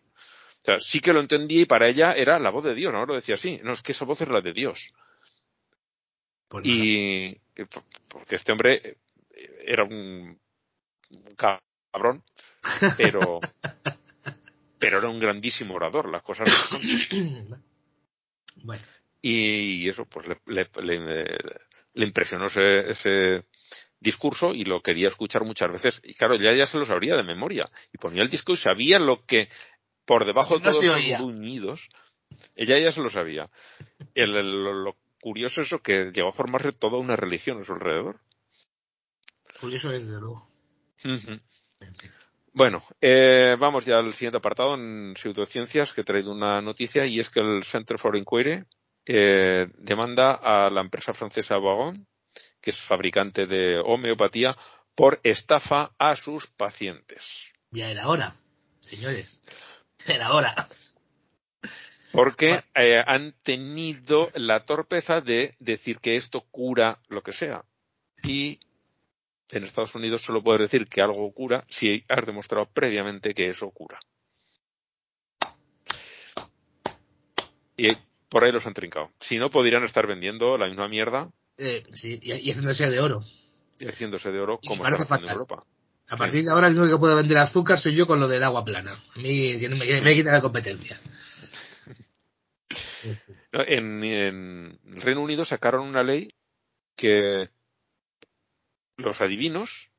O 0.61 0.63
sea, 0.63 0.79
sí 0.79 0.99
que 0.99 1.11
lo 1.11 1.19
entendía 1.19 1.61
y 1.61 1.65
para 1.65 1.89
ella 1.89 2.13
era 2.13 2.39
la 2.39 2.51
voz 2.51 2.63
de 2.63 2.75
Dios, 2.75 2.93
¿no? 2.93 3.05
Lo 3.05 3.15
decía 3.15 3.35
así. 3.35 3.59
No, 3.63 3.73
es 3.73 3.81
que 3.81 3.93
esa 3.93 4.05
voz 4.05 4.21
es 4.21 4.29
la 4.29 4.41
de 4.41 4.53
Dios. 4.53 4.93
Pues 6.47 6.65
y 6.65 7.39
porque 8.07 8.35
este 8.35 8.51
hombre 8.51 8.97
era 9.65 9.83
un 9.83 10.37
cabrón, 11.35 12.23
pero 12.97 13.39
pero 14.79 14.97
era 14.97 15.09
un 15.09 15.19
grandísimo 15.19 15.75
orador, 15.75 16.09
las 16.09 16.23
cosas 16.23 16.49
Bueno. 18.63 18.83
Y, 19.21 19.87
eso, 19.87 20.05
pues 20.05 20.27
le, 20.27 20.39
le, 20.47 20.69
le, 21.93 22.05
impresionó 22.05 22.47
ese, 22.47 22.89
ese, 22.89 23.45
discurso 23.99 24.51
y 24.51 24.65
lo 24.65 24.81
quería 24.81 25.07
escuchar 25.07 25.45
muchas 25.45 25.71
veces. 25.71 26.01
Y 26.03 26.15
claro, 26.15 26.35
ya, 26.35 26.53
ya 26.53 26.65
se 26.65 26.77
lo 26.77 26.85
sabría 26.85 27.15
de 27.15 27.23
memoria. 27.23 27.69
Y 27.93 27.97
ponía 27.99 28.23
el 28.23 28.29
disco 28.29 28.53
y 28.53 28.57
sabía 28.57 28.99
lo 28.99 29.25
que 29.25 29.47
por 30.05 30.25
debajo 30.25 30.57
de 30.57 30.61
todos 30.61 30.83
los 30.83 31.19
gruñidos, 31.19 31.89
ella 32.55 32.79
ya 32.79 32.91
se 32.91 33.01
lo 33.01 33.09
sabía. 33.09 33.49
El, 34.15 34.31
lo, 34.31 34.97
curioso 35.21 35.61
es 35.61 35.67
eso 35.67 35.79
que 35.79 36.11
llegó 36.11 36.29
a 36.29 36.33
formarse 36.33 36.71
toda 36.71 36.97
una 36.97 37.15
religión 37.15 37.61
a 37.61 37.63
su 37.63 37.73
alrededor. 37.73 38.19
Curioso 39.59 39.91
es, 39.93 40.07
de 40.07 40.19
luego. 40.19 40.49
Bueno, 42.53 42.83
eh, 42.99 43.55
vamos 43.57 43.85
ya 43.85 43.97
al 43.97 44.13
siguiente 44.13 44.37
apartado 44.37 44.75
en 44.75 45.13
pseudociencias, 45.15 45.93
que 45.93 46.01
he 46.01 46.03
traído 46.03 46.31
una 46.31 46.61
noticia 46.61 47.05
y 47.05 47.19
es 47.19 47.29
que 47.29 47.39
el 47.39 47.63
Center 47.63 47.97
for 47.97 48.17
Inquiry 48.17 48.65
eh, 49.05 49.67
demanda 49.77 50.33
a 50.33 50.69
la 50.69 50.81
empresa 50.81 51.13
francesa 51.13 51.55
Vagon, 51.55 52.05
que 52.59 52.71
es 52.71 52.79
fabricante 52.79 53.47
de 53.47 53.79
homeopatía, 53.79 54.57
por 54.95 55.21
estafa 55.23 55.91
a 55.97 56.15
sus 56.17 56.47
pacientes. 56.47 57.51
Ya 57.71 57.89
era 57.89 58.09
hora, 58.09 58.35
señores. 58.81 59.43
Era 60.05 60.33
hora. 60.33 60.53
Porque 62.11 62.59
eh, 62.75 63.01
han 63.05 63.33
tenido 63.43 64.29
la 64.35 64.65
torpeza 64.65 65.21
de 65.21 65.55
decir 65.59 65.99
que 65.99 66.17
esto 66.17 66.41
cura 66.51 66.99
lo 67.07 67.23
que 67.23 67.31
sea. 67.31 67.63
Y 68.23 68.59
en 69.51 69.63
Estados 69.63 69.95
Unidos 69.95 70.21
solo 70.21 70.43
puedes 70.43 70.61
decir 70.61 70.87
que 70.87 71.01
algo 71.01 71.31
cura 71.33 71.65
si 71.69 72.03
has 72.07 72.25
demostrado 72.25 72.67
previamente 72.73 73.33
que 73.33 73.47
eso 73.47 73.69
cura. 73.71 73.99
Y 77.77 77.89
por 78.29 78.43
ahí 78.43 78.51
los 78.51 78.65
han 78.65 78.73
trincado. 78.73 79.11
Si 79.19 79.37
no, 79.37 79.49
podrían 79.49 79.83
estar 79.83 80.07
vendiendo 80.07 80.57
la 80.57 80.67
misma 80.67 80.87
mierda. 80.87 81.29
Eh, 81.57 81.83
sí, 81.93 82.19
y, 82.21 82.49
haciéndose 82.49 82.89
de 82.89 82.99
oro. 82.99 83.25
Y 83.79 83.87
haciéndose 83.87 84.31
de 84.31 84.39
oro 84.39 84.59
como 84.65 84.87
está 84.87 85.17
en 85.17 85.29
Europa. 85.29 85.65
A 86.07 86.17
partir 86.17 86.43
de 86.43 86.51
ahora 86.51 86.67
el 86.67 86.77
único 86.77 86.97
que 86.97 86.99
puede 86.99 87.15
vender 87.15 87.37
azúcar 87.37 87.77
soy 87.77 87.95
yo 87.95 88.05
con 88.05 88.19
lo 88.19 88.27
del 88.27 88.43
agua 88.43 88.65
plana. 88.65 88.91
A 89.15 89.19
mí 89.19 89.57
me, 89.69 90.01
me 90.01 90.13
quita 90.13 90.31
la 90.31 90.41
competencia. 90.41 90.99
en, 93.53 94.03
en 94.03 94.79
Reino 95.01 95.21
Unido 95.21 95.45
sacaron 95.45 95.87
una 95.87 96.03
ley 96.03 96.33
que 96.95 97.49
los 99.01 99.21
adivinos, 99.21 99.89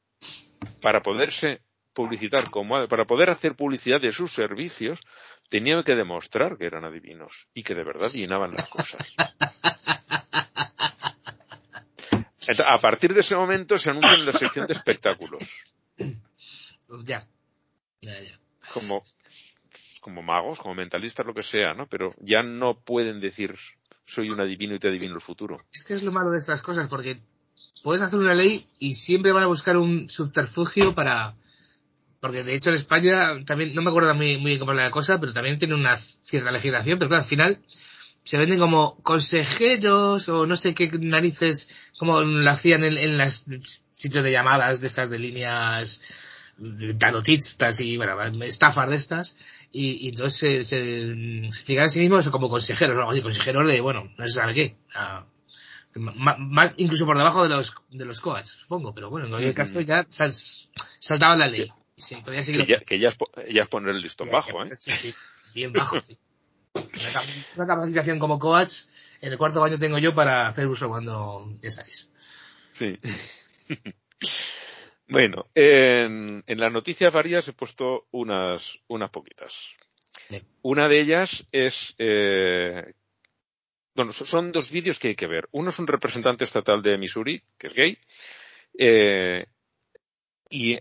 para 0.80 1.00
poderse 1.00 1.62
publicitar 1.92 2.50
como, 2.50 2.86
para 2.88 3.04
poder 3.04 3.30
hacer 3.30 3.54
publicidad 3.54 4.00
de 4.00 4.12
sus 4.12 4.32
servicios, 4.32 5.00
tenían 5.48 5.82
que 5.84 5.94
demostrar 5.94 6.56
que 6.56 6.66
eran 6.66 6.84
adivinos 6.84 7.48
y 7.52 7.62
que 7.62 7.74
de 7.74 7.84
verdad 7.84 8.10
llenaban 8.12 8.52
las 8.52 8.68
cosas. 8.68 9.14
a 12.66 12.78
partir 12.78 13.14
de 13.14 13.20
ese 13.20 13.36
momento 13.36 13.78
se 13.78 13.90
anuncia 13.90 14.14
en 14.14 14.26
la 14.26 14.38
sección 14.38 14.66
de 14.66 14.72
espectáculos. 14.72 15.42
Ya. 17.04 17.26
Ya, 18.00 18.20
ya. 18.20 18.38
Como, 18.74 19.00
como 20.00 20.22
magos, 20.22 20.58
como 20.58 20.74
mentalistas, 20.74 21.24
lo 21.26 21.34
que 21.34 21.42
sea, 21.42 21.74
¿no? 21.74 21.86
Pero 21.86 22.10
ya 22.18 22.42
no 22.42 22.80
pueden 22.80 23.20
decir 23.20 23.54
soy 24.04 24.30
un 24.30 24.40
adivino 24.40 24.74
y 24.74 24.78
te 24.78 24.88
adivino 24.88 25.14
el 25.14 25.20
futuro. 25.20 25.64
Es 25.72 25.84
que 25.84 25.94
es 25.94 26.02
lo 26.02 26.12
malo 26.12 26.30
de 26.30 26.38
estas 26.38 26.60
cosas, 26.60 26.88
porque 26.88 27.18
puedes 27.82 28.02
hacer 28.02 28.18
una 28.18 28.34
ley 28.34 28.64
y 28.78 28.94
siempre 28.94 29.32
van 29.32 29.42
a 29.42 29.46
buscar 29.46 29.76
un 29.76 30.08
subterfugio 30.08 30.94
para, 30.94 31.34
porque 32.20 32.44
de 32.44 32.54
hecho 32.54 32.70
en 32.70 32.76
España 32.76 33.44
también, 33.44 33.74
no 33.74 33.82
me 33.82 33.90
acuerdo 33.90 34.14
muy, 34.14 34.38
muy 34.38 34.52
bien 34.52 34.58
cómo 34.60 34.72
es 34.72 34.78
la 34.78 34.90
cosa, 34.90 35.20
pero 35.20 35.32
también 35.32 35.58
tiene 35.58 35.74
una 35.74 35.96
cierta 35.96 36.50
legislación, 36.50 36.98
pero 36.98 37.08
claro, 37.08 37.22
al 37.22 37.28
final 37.28 37.60
se 38.24 38.38
venden 38.38 38.60
como 38.60 38.96
consejeros 39.02 40.28
o 40.28 40.46
no 40.46 40.56
sé 40.56 40.74
qué 40.74 40.90
narices, 41.00 41.90
como 41.98 42.20
lo 42.20 42.50
hacían 42.50 42.84
en, 42.84 42.96
en 42.96 43.18
los 43.18 43.44
sitios 43.92 44.24
de 44.24 44.32
llamadas 44.32 44.80
de 44.80 44.86
estas 44.86 45.10
de 45.10 45.18
líneas 45.18 46.00
tanotistas 46.98 47.80
y 47.80 47.96
bueno, 47.96 48.16
estafas 48.44 48.90
de 48.90 48.96
estas, 48.96 49.36
y, 49.72 50.08
entonces 50.08 50.40
se, 50.40 50.64
se, 50.64 51.50
se 51.50 51.64
fijan 51.64 51.84
en 51.84 51.90
sí 51.90 52.00
mismos 52.00 52.28
como 52.28 52.48
consejeros, 52.48 52.96
¿no? 52.96 53.22
consejeros 53.22 53.68
de, 53.68 53.80
bueno, 53.80 54.12
no 54.16 54.26
se 54.26 54.32
sabe 54.32 54.54
qué, 54.54 54.76
más, 55.94 56.74
incluso 56.76 57.06
por 57.06 57.16
debajo 57.16 57.42
de 57.42 57.50
los, 57.50 57.74
de 57.90 58.04
los 58.04 58.20
coats, 58.20 58.50
supongo, 58.50 58.94
pero 58.94 59.10
bueno, 59.10 59.26
en 59.26 59.32
cualquier 59.32 59.54
caso 59.54 59.80
ya 59.80 60.06
saltaba 60.10 61.36
la 61.36 61.48
ley. 61.48 61.70
Sí, 61.96 62.16
podía 62.24 62.42
seguir 62.42 62.82
que, 62.84 62.98
ya, 62.98 63.08
es, 63.08 63.68
poner 63.68 63.94
el 63.94 64.00
listón 64.00 64.30
bajo, 64.30 64.64
¿eh? 64.64 64.70
Sí, 64.78 64.92
sí, 64.92 65.14
bien 65.54 65.72
bajo. 65.72 65.96
Una, 67.56 67.66
capacitación 67.66 68.18
como 68.18 68.38
coats, 68.38 69.18
en 69.20 69.32
el 69.32 69.38
cuarto 69.38 69.60
baño 69.60 69.78
tengo 69.78 69.98
yo 69.98 70.14
para 70.14 70.48
hacer 70.48 70.66
uso 70.66 70.88
cuando 70.88 71.58
ya 71.60 71.70
sabéis. 71.70 72.10
Sí. 72.76 72.98
bueno, 75.08 75.46
en, 75.54 76.42
en, 76.46 76.58
las 76.58 76.72
noticias 76.72 77.12
varias 77.12 77.46
he 77.48 77.52
puesto 77.52 78.06
unas, 78.10 78.78
unas 78.88 79.10
poquitas. 79.10 79.74
Una 80.62 80.88
de 80.88 81.00
ellas 81.00 81.46
es 81.52 81.94
eh, 81.98 82.94
bueno, 83.94 84.12
son 84.12 84.52
dos 84.52 84.70
vídeos 84.70 84.98
que 84.98 85.08
hay 85.08 85.14
que 85.14 85.26
ver. 85.26 85.48
Uno 85.52 85.70
es 85.70 85.78
un 85.78 85.86
representante 85.86 86.44
estatal 86.44 86.80
de 86.82 86.98
Missouri, 86.98 87.42
que 87.58 87.66
es 87.66 87.74
gay, 87.74 87.98
eh, 88.78 89.46
y 90.50 90.78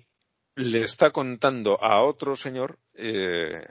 le 0.55 0.83
está 0.83 1.11
contando 1.11 1.81
a 1.81 2.03
otro 2.03 2.35
señor 2.35 2.79
eh, 2.93 3.65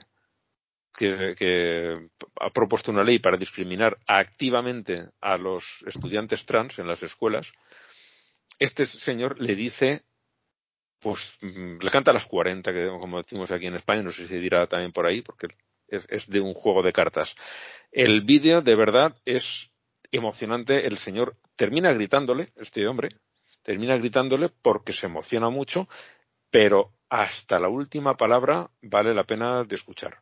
que, 0.93 2.09
ha 2.39 2.49
propuesto 2.49 2.91
una 2.91 3.03
ley 3.03 3.19
para 3.19 3.37
discriminar 3.37 3.97
activamente 4.07 5.09
a 5.21 5.37
los 5.37 5.83
estudiantes 5.87 6.45
trans 6.45 6.79
en 6.79 6.87
las 6.87 7.01
escuelas. 7.03 7.51
Este 8.59 8.85
señor 8.85 9.39
le 9.39 9.55
dice, 9.55 10.03
pues 10.99 11.37
le 11.41 11.89
canta 11.89 12.11
a 12.11 12.13
las 12.13 12.25
40, 12.25 12.71
que 12.71 12.87
como 12.87 13.17
decimos 13.17 13.51
aquí 13.51 13.67
en 13.67 13.75
España, 13.75 14.03
no 14.03 14.11
sé 14.11 14.23
si 14.23 14.27
se 14.27 14.39
dirá 14.39 14.67
también 14.67 14.91
por 14.91 15.07
ahí, 15.07 15.21
porque 15.21 15.47
es, 15.91 16.29
de 16.29 16.39
un 16.39 16.53
juego 16.53 16.81
de 16.81 16.93
cartas. 16.93 17.35
El 17.91 18.21
vídeo, 18.21 18.61
de 18.61 18.75
verdad, 18.75 19.15
es 19.25 19.71
emocionante. 20.11 20.87
El 20.87 20.97
señor 20.97 21.35
termina 21.55 21.91
gritándole, 21.93 22.51
este 22.55 22.87
hombre, 22.87 23.17
termina 23.63 23.97
gritándole 23.97 24.49
porque 24.49 24.93
se 24.93 25.07
emociona 25.07 25.49
mucho, 25.49 25.87
pero 26.49 26.93
hasta 27.09 27.59
la 27.59 27.69
última 27.69 28.15
palabra 28.15 28.69
vale 28.81 29.13
la 29.13 29.25
pena 29.25 29.63
de 29.63 29.75
escuchar. 29.75 30.21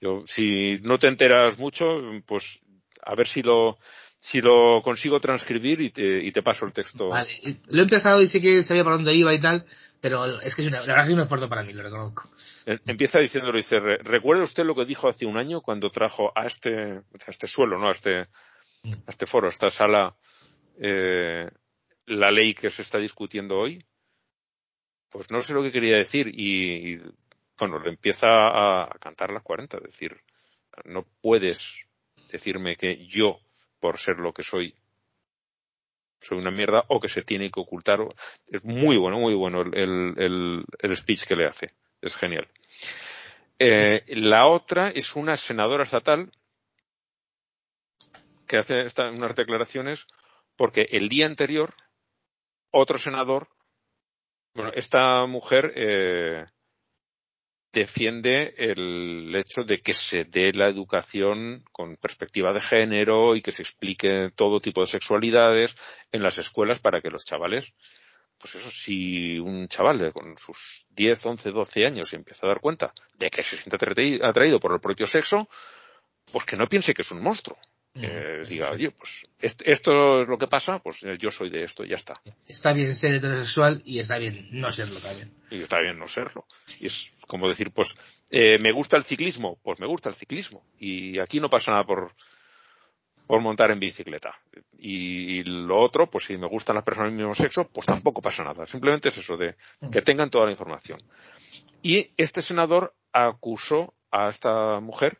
Yo, 0.00 0.22
si 0.26 0.78
no 0.82 0.98
te 0.98 1.08
enteras 1.08 1.58
mucho, 1.58 1.86
pues 2.26 2.60
a 3.02 3.14
ver 3.14 3.26
si 3.26 3.42
lo, 3.42 3.78
si 4.18 4.40
lo 4.40 4.80
consigo 4.82 5.20
transcribir 5.20 5.80
y 5.80 5.90
te, 5.90 6.24
y 6.24 6.32
te 6.32 6.42
paso 6.42 6.66
el 6.66 6.72
texto. 6.72 7.08
Vale, 7.08 7.28
lo 7.68 7.80
he 7.80 7.84
empezado 7.84 8.22
y 8.22 8.26
sé 8.26 8.40
que 8.40 8.62
sabía 8.62 8.84
por 8.84 8.94
dónde 8.94 9.14
iba 9.14 9.34
y 9.34 9.38
tal, 9.38 9.66
pero 10.00 10.40
es 10.40 10.54
que 10.54 10.62
es 10.62 10.68
una, 10.68 10.80
la 10.80 10.86
verdad 10.86 11.08
es 11.08 11.14
un 11.14 11.20
esfuerzo 11.20 11.48
para 11.48 11.62
mí, 11.62 11.72
lo 11.72 11.82
reconozco. 11.82 12.28
Eh, 12.66 12.78
empieza 12.86 13.18
diciéndolo, 13.18 13.56
dice, 13.56 13.78
¿recuerda 13.78 14.44
usted 14.44 14.64
lo 14.64 14.74
que 14.74 14.84
dijo 14.84 15.08
hace 15.08 15.26
un 15.26 15.36
año 15.36 15.60
cuando 15.60 15.90
trajo 15.90 16.32
a 16.34 16.46
este, 16.46 16.72
a 16.72 17.30
este 17.30 17.46
suelo, 17.46 17.78
¿no? 17.78 17.88
A 17.88 17.92
este, 17.92 18.20
a 18.20 18.28
este 19.08 19.26
foro, 19.26 19.46
a 19.46 19.50
esta 19.50 19.68
sala, 19.68 20.16
eh, 20.78 21.48
la 22.06 22.30
ley 22.30 22.54
que 22.54 22.70
se 22.70 22.82
está 22.82 22.98
discutiendo 22.98 23.58
hoy? 23.58 23.84
Pues 25.10 25.30
no 25.30 25.40
sé 25.42 25.52
lo 25.52 25.62
que 25.62 25.72
quería 25.72 25.96
decir 25.96 26.28
y, 26.28 26.98
bueno, 27.58 27.78
le 27.78 27.90
empieza 27.90 28.26
a, 28.28 28.88
cantar 28.98 29.30
las 29.30 29.42
40, 29.42 29.76
es 29.76 29.82
decir, 29.84 30.20
no 30.84 31.06
puedes 31.20 31.86
decirme 32.32 32.76
que 32.76 33.04
yo, 33.06 33.38
por 33.78 33.98
ser 33.98 34.18
lo 34.18 34.32
que 34.32 34.42
soy, 34.42 34.74
soy 36.20 36.38
una 36.38 36.50
mierda 36.50 36.84
o 36.88 36.98
que 36.98 37.08
se 37.08 37.22
tiene 37.22 37.50
que 37.50 37.60
ocultar. 37.60 38.00
Es 38.46 38.64
muy 38.64 38.96
bueno, 38.96 39.18
muy 39.18 39.34
bueno 39.34 39.60
el, 39.60 40.14
el, 40.16 40.64
el 40.78 40.96
speech 40.96 41.24
que 41.24 41.36
le 41.36 41.46
hace 41.46 41.74
es 42.04 42.16
genial. 42.16 42.48
Eh, 43.58 44.04
la 44.08 44.46
otra 44.46 44.90
es 44.90 45.14
una 45.16 45.36
senadora 45.36 45.84
estatal 45.84 46.30
que 48.46 48.58
hace 48.58 48.86
unas 49.10 49.34
declaraciones 49.34 50.06
porque 50.56 50.86
el 50.90 51.08
día 51.08 51.26
anterior 51.26 51.74
otro 52.70 52.98
senador, 52.98 53.48
bueno, 54.54 54.72
esta 54.74 55.24
mujer 55.26 55.72
eh, 55.76 56.44
defiende 57.72 58.54
el 58.56 59.34
hecho 59.36 59.62
de 59.62 59.80
que 59.80 59.94
se 59.94 60.24
dé 60.24 60.52
la 60.52 60.68
educación 60.68 61.64
con 61.72 61.96
perspectiva 61.96 62.52
de 62.52 62.60
género 62.60 63.36
y 63.36 63.42
que 63.42 63.52
se 63.52 63.62
explique 63.62 64.30
todo 64.34 64.60
tipo 64.60 64.80
de 64.80 64.88
sexualidades 64.88 65.76
en 66.12 66.22
las 66.22 66.38
escuelas 66.38 66.80
para 66.80 67.00
que 67.00 67.10
los 67.10 67.24
chavales 67.24 67.74
pues 68.38 68.54
eso, 68.56 68.70
si 68.70 69.38
un 69.38 69.68
chaval 69.68 70.12
con 70.12 70.36
sus 70.36 70.86
10, 70.90 71.26
11, 71.26 71.50
12 71.50 71.86
años 71.86 72.08
se 72.10 72.16
empieza 72.16 72.46
a 72.46 72.50
dar 72.50 72.60
cuenta 72.60 72.92
de 73.18 73.30
que 73.30 73.42
se 73.42 73.56
siente 73.56 73.76
atraído 74.22 74.60
por 74.60 74.72
el 74.72 74.80
propio 74.80 75.06
sexo, 75.06 75.48
pues 76.30 76.44
que 76.44 76.56
no 76.56 76.66
piense 76.66 76.94
que 76.94 77.02
es 77.02 77.10
un 77.10 77.22
monstruo. 77.22 77.58
Eh, 77.96 78.40
diga, 78.48 78.70
oye, 78.70 78.90
pues 78.90 79.24
esto 79.38 80.22
es 80.22 80.28
lo 80.28 80.36
que 80.36 80.48
pasa, 80.48 80.80
pues 80.80 81.04
eh, 81.04 81.16
yo 81.16 81.30
soy 81.30 81.48
de 81.48 81.62
esto 81.62 81.84
y 81.84 81.90
ya 81.90 81.94
está. 81.94 82.20
Está 82.48 82.72
bien 82.72 82.92
ser 82.92 83.14
heterosexual 83.14 83.82
y 83.84 84.00
está 84.00 84.18
bien 84.18 84.48
no 84.50 84.72
serlo 84.72 84.98
también. 84.98 85.32
Y 85.50 85.62
está 85.62 85.80
bien 85.80 85.96
no 85.96 86.08
serlo. 86.08 86.44
Y 86.80 86.88
es 86.88 87.12
como 87.28 87.48
decir, 87.48 87.70
pues, 87.70 87.94
eh, 88.30 88.58
¿me 88.58 88.72
gusta 88.72 88.96
el 88.96 89.04
ciclismo? 89.04 89.60
Pues 89.62 89.78
me 89.78 89.86
gusta 89.86 90.08
el 90.08 90.16
ciclismo. 90.16 90.64
Y 90.76 91.20
aquí 91.20 91.38
no 91.38 91.48
pasa 91.48 91.70
nada 91.70 91.84
por, 91.84 92.12
por 93.26 93.40
montar 93.40 93.70
en 93.70 93.80
bicicleta. 93.80 94.38
Y, 94.78 95.42
lo 95.44 95.80
otro, 95.80 96.10
pues 96.10 96.24
si 96.24 96.36
me 96.36 96.48
gustan 96.48 96.76
las 96.76 96.84
personas 96.84 97.10
del 97.10 97.18
mismo 97.18 97.34
sexo, 97.34 97.68
pues 97.68 97.86
tampoco 97.86 98.20
pasa 98.20 98.44
nada. 98.44 98.66
Simplemente 98.66 99.08
es 99.08 99.18
eso 99.18 99.36
de 99.36 99.56
que 99.90 100.02
tengan 100.02 100.30
toda 100.30 100.46
la 100.46 100.50
información. 100.50 101.00
Y 101.82 102.10
este 102.16 102.42
senador 102.42 102.94
acusó 103.12 103.94
a 104.10 104.28
esta 104.28 104.80
mujer 104.80 105.18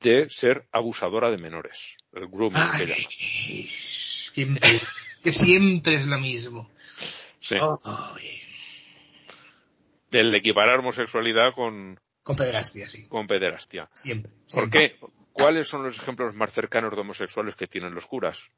de 0.00 0.28
ser 0.28 0.66
abusadora 0.72 1.30
de 1.30 1.38
menores. 1.38 1.96
El 2.12 2.28
grooming 2.28 2.62
que 2.76 3.62
Siempre, 3.64 4.80
que 5.24 5.32
siempre 5.32 5.94
es 5.94 6.06
lo 6.06 6.18
mismo. 6.18 6.70
Sí. 7.40 7.56
Del 10.10 10.34
equiparar 10.34 10.80
homosexualidad 10.80 11.54
con... 11.54 11.98
Con 12.22 12.36
pederastia, 12.36 12.88
sí. 12.88 13.08
Con 13.08 13.26
pederastia. 13.26 13.88
Siempre. 13.92 14.32
¿Por 14.52 14.70
qué? 14.70 14.96
¿Cuáles 15.38 15.68
son 15.68 15.84
los 15.84 15.98
ejemplos 15.98 16.34
más 16.34 16.52
cercanos 16.52 16.94
de 16.94 17.00
homosexuales 17.00 17.54
que 17.54 17.66
tienen 17.66 17.94
los 17.94 18.06
curas? 18.06 18.50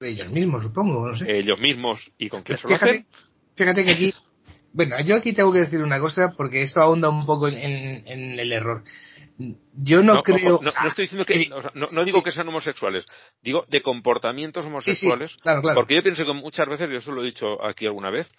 Ellos 0.00 0.30
mismos, 0.30 0.64
supongo, 0.64 1.08
no 1.08 1.14
sé. 1.14 1.38
Ellos 1.38 1.60
mismos, 1.60 2.12
¿y 2.18 2.28
con 2.28 2.42
qué 2.42 2.56
se 2.56 2.68
lo 2.68 2.74
hacen? 2.74 3.06
Fíjate 3.54 3.84
que 3.84 3.90
aquí, 3.90 4.14
bueno, 4.72 4.96
yo 5.04 5.16
aquí 5.16 5.32
tengo 5.32 5.52
que 5.52 5.60
decir 5.60 5.82
una 5.82 6.00
cosa 6.00 6.32
porque 6.36 6.62
esto 6.62 6.80
ahonda 6.80 7.10
un 7.10 7.26
poco 7.26 7.48
en, 7.48 7.54
el 7.56 8.52
error. 8.52 8.82
Yo 9.74 10.02
no, 10.02 10.22
creo. 10.22 10.60
no, 10.62 10.68
estoy 10.68 11.04
diciendo 11.04 11.24
que, 11.24 11.50
no, 11.74 12.04
digo 12.04 12.22
que 12.22 12.30
sean 12.30 12.48
homosexuales, 12.48 13.06
digo 13.42 13.64
de 13.68 13.82
comportamientos 13.82 14.64
homosexuales. 14.64 15.38
Porque 15.74 15.96
yo 15.96 16.02
pienso 16.02 16.24
que 16.24 16.32
muchas 16.32 16.68
veces, 16.68 16.88
yo 16.90 16.96
eso 16.96 17.12
lo 17.12 17.22
he 17.22 17.26
dicho 17.26 17.64
aquí 17.64 17.86
alguna 17.86 18.10
vez, 18.10 18.32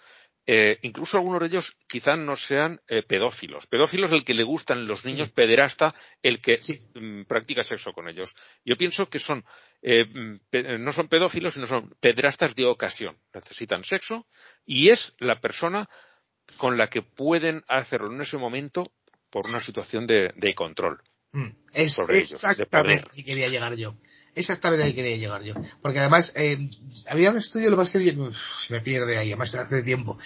eh, 0.46 0.78
incluso 0.82 1.16
algunos 1.16 1.40
de 1.40 1.46
ellos 1.46 1.76
quizás 1.86 2.18
no 2.18 2.36
sean 2.36 2.80
eh, 2.86 3.02
pedófilos. 3.02 3.66
Pedófilos 3.66 4.12
el 4.12 4.24
que 4.24 4.34
le 4.34 4.44
gustan 4.44 4.86
los 4.86 5.04
niños, 5.04 5.32
pederasta 5.32 5.94
el 6.22 6.40
que 6.42 6.58
mm, 6.94 7.22
practica 7.24 7.62
sexo 7.62 7.92
con 7.92 8.08
ellos. 8.08 8.34
Yo 8.64 8.76
pienso 8.76 9.08
que 9.08 9.18
son 9.18 9.44
eh, 9.80 10.04
mm, 10.04 10.82
no 10.82 10.92
son 10.92 11.08
pedófilos, 11.08 11.54
sino 11.54 11.66
son 11.66 11.94
pederastas 11.98 12.54
de 12.54 12.66
ocasión. 12.66 13.16
Necesitan 13.32 13.84
sexo 13.84 14.26
y 14.66 14.90
es 14.90 15.14
la 15.18 15.40
persona 15.40 15.88
con 16.58 16.76
la 16.76 16.88
que 16.88 17.00
pueden 17.00 17.64
hacerlo 17.66 18.12
en 18.12 18.20
ese 18.20 18.36
momento 18.36 18.92
por 19.30 19.48
una 19.48 19.60
situación 19.60 20.06
de, 20.06 20.54
control. 20.54 21.02
Mm, 21.32 21.48
es 21.72 21.98
exactamente 22.10 23.08
que 23.14 23.24
quería 23.24 23.48
llegar 23.48 23.74
yo 23.76 23.96
exactamente 24.34 24.84
ahí 24.84 24.94
quería 24.94 25.16
llegar 25.16 25.42
yo. 25.42 25.54
Porque 25.80 26.00
además, 26.00 26.32
eh, 26.36 26.58
había 27.08 27.30
un 27.30 27.38
estudio, 27.38 27.70
lo 27.70 27.76
más 27.76 27.90
que 27.90 28.00
se 28.00 28.72
me 28.72 28.80
pierde 28.80 29.18
ahí, 29.18 29.28
además 29.28 29.54
hace 29.54 29.82
tiempo. 29.82 30.18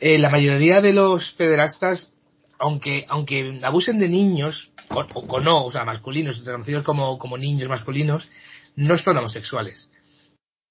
Eh, 0.00 0.18
la 0.18 0.30
mayoría 0.30 0.80
de 0.80 0.92
los 0.92 1.32
pederastas, 1.32 2.12
aunque, 2.58 3.06
aunque 3.08 3.60
abusen 3.62 3.98
de 3.98 4.08
niños, 4.08 4.72
o, 4.88 5.00
o, 5.00 5.40
no, 5.40 5.64
o 5.64 5.70
sea, 5.70 5.84
masculinos, 5.84 6.44
reconocidos 6.44 6.84
como, 6.84 7.18
como 7.18 7.38
niños 7.38 7.68
masculinos, 7.68 8.28
no 8.76 8.96
son 8.98 9.16
homosexuales. 9.18 9.90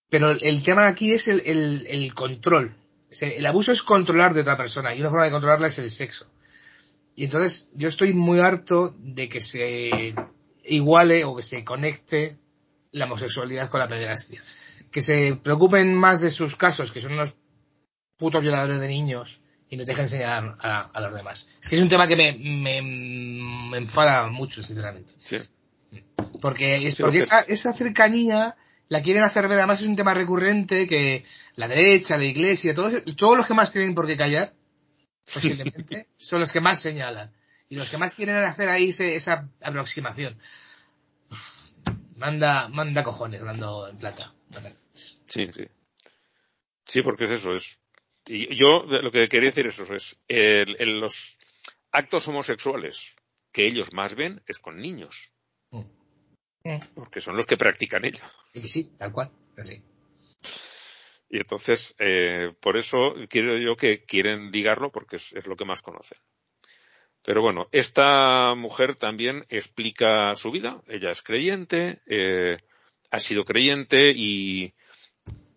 Pero 0.09 0.31
el 0.31 0.63
tema 0.63 0.87
aquí 0.87 1.11
es 1.11 1.27
el, 1.27 1.41
el, 1.45 1.87
el 1.89 2.13
control. 2.13 2.75
El 3.19 3.45
abuso 3.45 3.71
es 3.71 3.83
controlar 3.83 4.33
de 4.33 4.41
otra 4.41 4.57
persona 4.57 4.93
y 4.93 4.99
una 4.99 5.09
forma 5.09 5.25
de 5.25 5.31
controlarla 5.31 5.67
es 5.67 5.79
el 5.79 5.89
sexo. 5.89 6.27
Y 7.15 7.25
entonces 7.25 7.69
yo 7.75 7.87
estoy 7.87 8.13
muy 8.13 8.39
harto 8.39 8.95
de 8.97 9.29
que 9.29 9.41
se 9.41 10.15
iguale 10.63 11.25
o 11.25 11.35
que 11.35 11.43
se 11.43 11.63
conecte 11.63 12.37
la 12.93 13.05
homosexualidad 13.05 13.69
con 13.69 13.81
la 13.81 13.87
pederastia. 13.87 14.41
Que 14.91 15.01
se 15.01 15.35
preocupen 15.35 15.93
más 15.93 16.21
de 16.21 16.31
sus 16.31 16.55
casos, 16.55 16.91
que 16.91 17.01
son 17.01 17.13
unos 17.13 17.35
putos 18.17 18.41
violadores 18.41 18.79
de 18.79 18.87
niños, 18.87 19.39
y 19.69 19.75
no 19.75 19.83
dejen 19.83 20.05
enseñar 20.05 20.55
a, 20.59 21.01
los 21.01 21.13
demás. 21.13 21.57
Es 21.61 21.67
que 21.67 21.75
es 21.75 21.81
un 21.81 21.89
tema 21.89 22.07
que 22.07 22.15
me, 22.15 22.31
me, 22.33 23.77
enfada 23.77 24.27
mucho, 24.27 24.61
sinceramente. 24.63 25.13
Sí. 25.23 25.37
Porque, 26.39 26.87
es, 26.87 26.95
porque 26.95 27.19
esa, 27.19 27.41
esa 27.41 27.73
cercanía 27.73 28.55
la 28.89 29.01
quieren 29.01 29.23
hacer 29.23 29.47
ver, 29.47 29.57
además 29.57 29.81
es 29.81 29.87
un 29.87 29.95
tema 29.95 30.13
recurrente 30.13 30.87
que 30.87 31.25
la 31.55 31.67
derecha, 31.67 32.17
la 32.17 32.25
iglesia, 32.25 32.75
todos, 32.75 33.03
todos 33.15 33.37
los 33.37 33.47
que 33.47 33.55
más 33.55 33.71
tienen 33.71 33.95
por 33.95 34.05
qué 34.05 34.15
callar, 34.15 34.53
posiblemente, 35.33 36.07
son 36.17 36.39
los 36.39 36.51
que 36.51 36.61
más 36.61 36.79
señalan. 36.79 37.31
Y 37.69 37.75
los 37.75 37.89
que 37.89 37.97
más 37.97 38.13
quieren 38.13 38.35
hacer 38.43 38.69
ahí 38.69 38.89
esa 38.89 39.49
aproximación. 39.61 40.37
Manda, 42.15 42.69
manda 42.69 43.03
cojones 43.03 43.43
dando 43.43 43.87
en 43.87 43.97
plata. 43.97 44.33
Sí, 44.93 45.49
sí. 45.53 45.67
Sí, 46.85 47.01
porque 47.01 47.25
es 47.25 47.31
eso, 47.31 47.53
es. 47.53 47.79
Y 48.25 48.55
yo 48.55 48.83
lo 48.83 49.11
que 49.11 49.27
quería 49.27 49.49
decir 49.49 49.67
es 49.67 49.79
eso, 49.79 49.95
es 49.95 50.17
el, 50.27 50.99
los 50.99 51.37
actos 51.91 52.27
homosexuales 52.27 53.15
que 53.51 53.67
ellos 53.67 53.93
más 53.93 54.15
ven 54.15 54.41
es 54.47 54.59
con 54.59 54.77
niños. 54.77 55.31
Mm. 55.71 55.81
Porque 56.95 57.19
son 57.19 57.35
los 57.35 57.45
que 57.45 57.57
practican 57.57 58.05
ellos. 58.05 58.23
Y 58.53 58.63
sí, 58.63 58.91
tal 58.97 59.11
cual. 59.11 59.31
Y 61.29 61.37
entonces, 61.37 61.95
eh, 61.99 62.53
por 62.59 62.77
eso 62.77 63.15
quiero 63.27 63.57
yo 63.57 63.75
que 63.75 64.03
quieren 64.05 64.51
ligarlo 64.51 64.91
porque 64.91 65.15
es, 65.15 65.47
lo 65.47 65.55
que 65.55 65.65
más 65.65 65.81
conocen. 65.81 66.17
Pero 67.23 67.41
bueno, 67.41 67.67
esta 67.71 68.53
mujer 68.55 68.95
también 68.97 69.45
explica 69.49 70.35
su 70.35 70.51
vida. 70.51 70.81
Ella 70.87 71.11
es 71.11 71.21
creyente, 71.21 72.01
eh, 72.05 72.57
ha 73.11 73.19
sido 73.19 73.45
creyente 73.45 74.11
y 74.15 74.73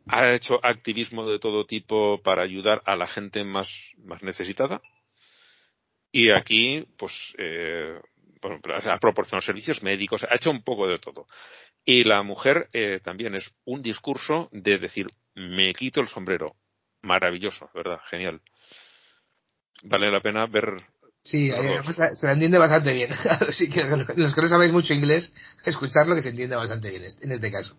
ha 0.07 0.33
hecho 0.33 0.65
activismo 0.65 1.29
de 1.29 1.41
todo 1.41 1.67
tipo 1.67 2.23
para 2.23 2.45
ayudar 2.45 2.83
a 2.87 2.95
la 2.95 3.09
gente 3.09 3.45
más, 3.45 3.93
más 3.99 4.23
necesitada. 4.23 4.81
Y 6.13 6.31
aquí, 6.31 6.87
pues, 6.97 7.35
eh, 7.39 8.01
bueno, 8.41 8.61
ha 8.65 8.99
proporcionado 8.99 9.41
servicios 9.41 9.83
médicos, 9.83 10.25
ha 10.25 10.37
hecho 10.37 10.51
un 10.51 10.63
poco 10.63 10.87
de 10.87 10.99
todo. 10.99 11.27
Y 11.85 12.05
la 12.05 12.23
mujer 12.23 12.69
eh, 12.73 13.01
también 13.03 13.35
es 13.35 13.55
un 13.65 13.83
discurso 13.83 14.49
de 14.53 14.79
decir, 14.79 15.09
me 15.35 15.73
quito 15.75 16.01
el 16.01 16.09
sombrero. 16.09 16.55
Maravilloso, 17.03 17.71
¿verdad? 17.75 18.01
Genial. 18.07 18.41
Vale 19.83 20.11
la 20.11 20.21
pena 20.21 20.47
ver. 20.47 20.85
Sí, 21.27 21.51
se 21.51 22.27
la 22.29 22.35
entiende 22.35 22.57
bastante 22.57 22.95
bien. 22.95 23.11
Así 23.49 23.69
que 23.69 23.83
los 23.83 24.33
que 24.33 24.43
no 24.43 24.47
sabéis 24.47 24.71
mucho 24.71 24.95
inglés, 24.95 25.35
escucharlo 25.65 26.15
que 26.15 26.21
se 26.21 26.29
entiende 26.29 26.55
bastante 26.55 26.89
bien 26.89 27.03
en 27.03 27.33
este 27.33 27.51
caso. 27.51 27.77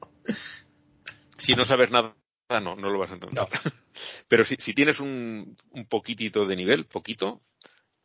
Si 1.37 1.53
no 1.53 1.63
sabes 1.63 1.89
nada, 1.89 2.13
no, 2.49 2.75
no 2.75 2.89
lo 2.89 2.99
vas 2.99 3.11
a 3.11 3.13
entender. 3.13 3.47
Pero 4.27 4.43
si, 4.43 4.57
si 4.59 4.73
tienes 4.73 4.99
un, 4.99 5.55
un 5.71 5.85
poquitito 5.85 6.45
de 6.45 6.57
nivel, 6.57 6.87
poquito, 6.87 7.41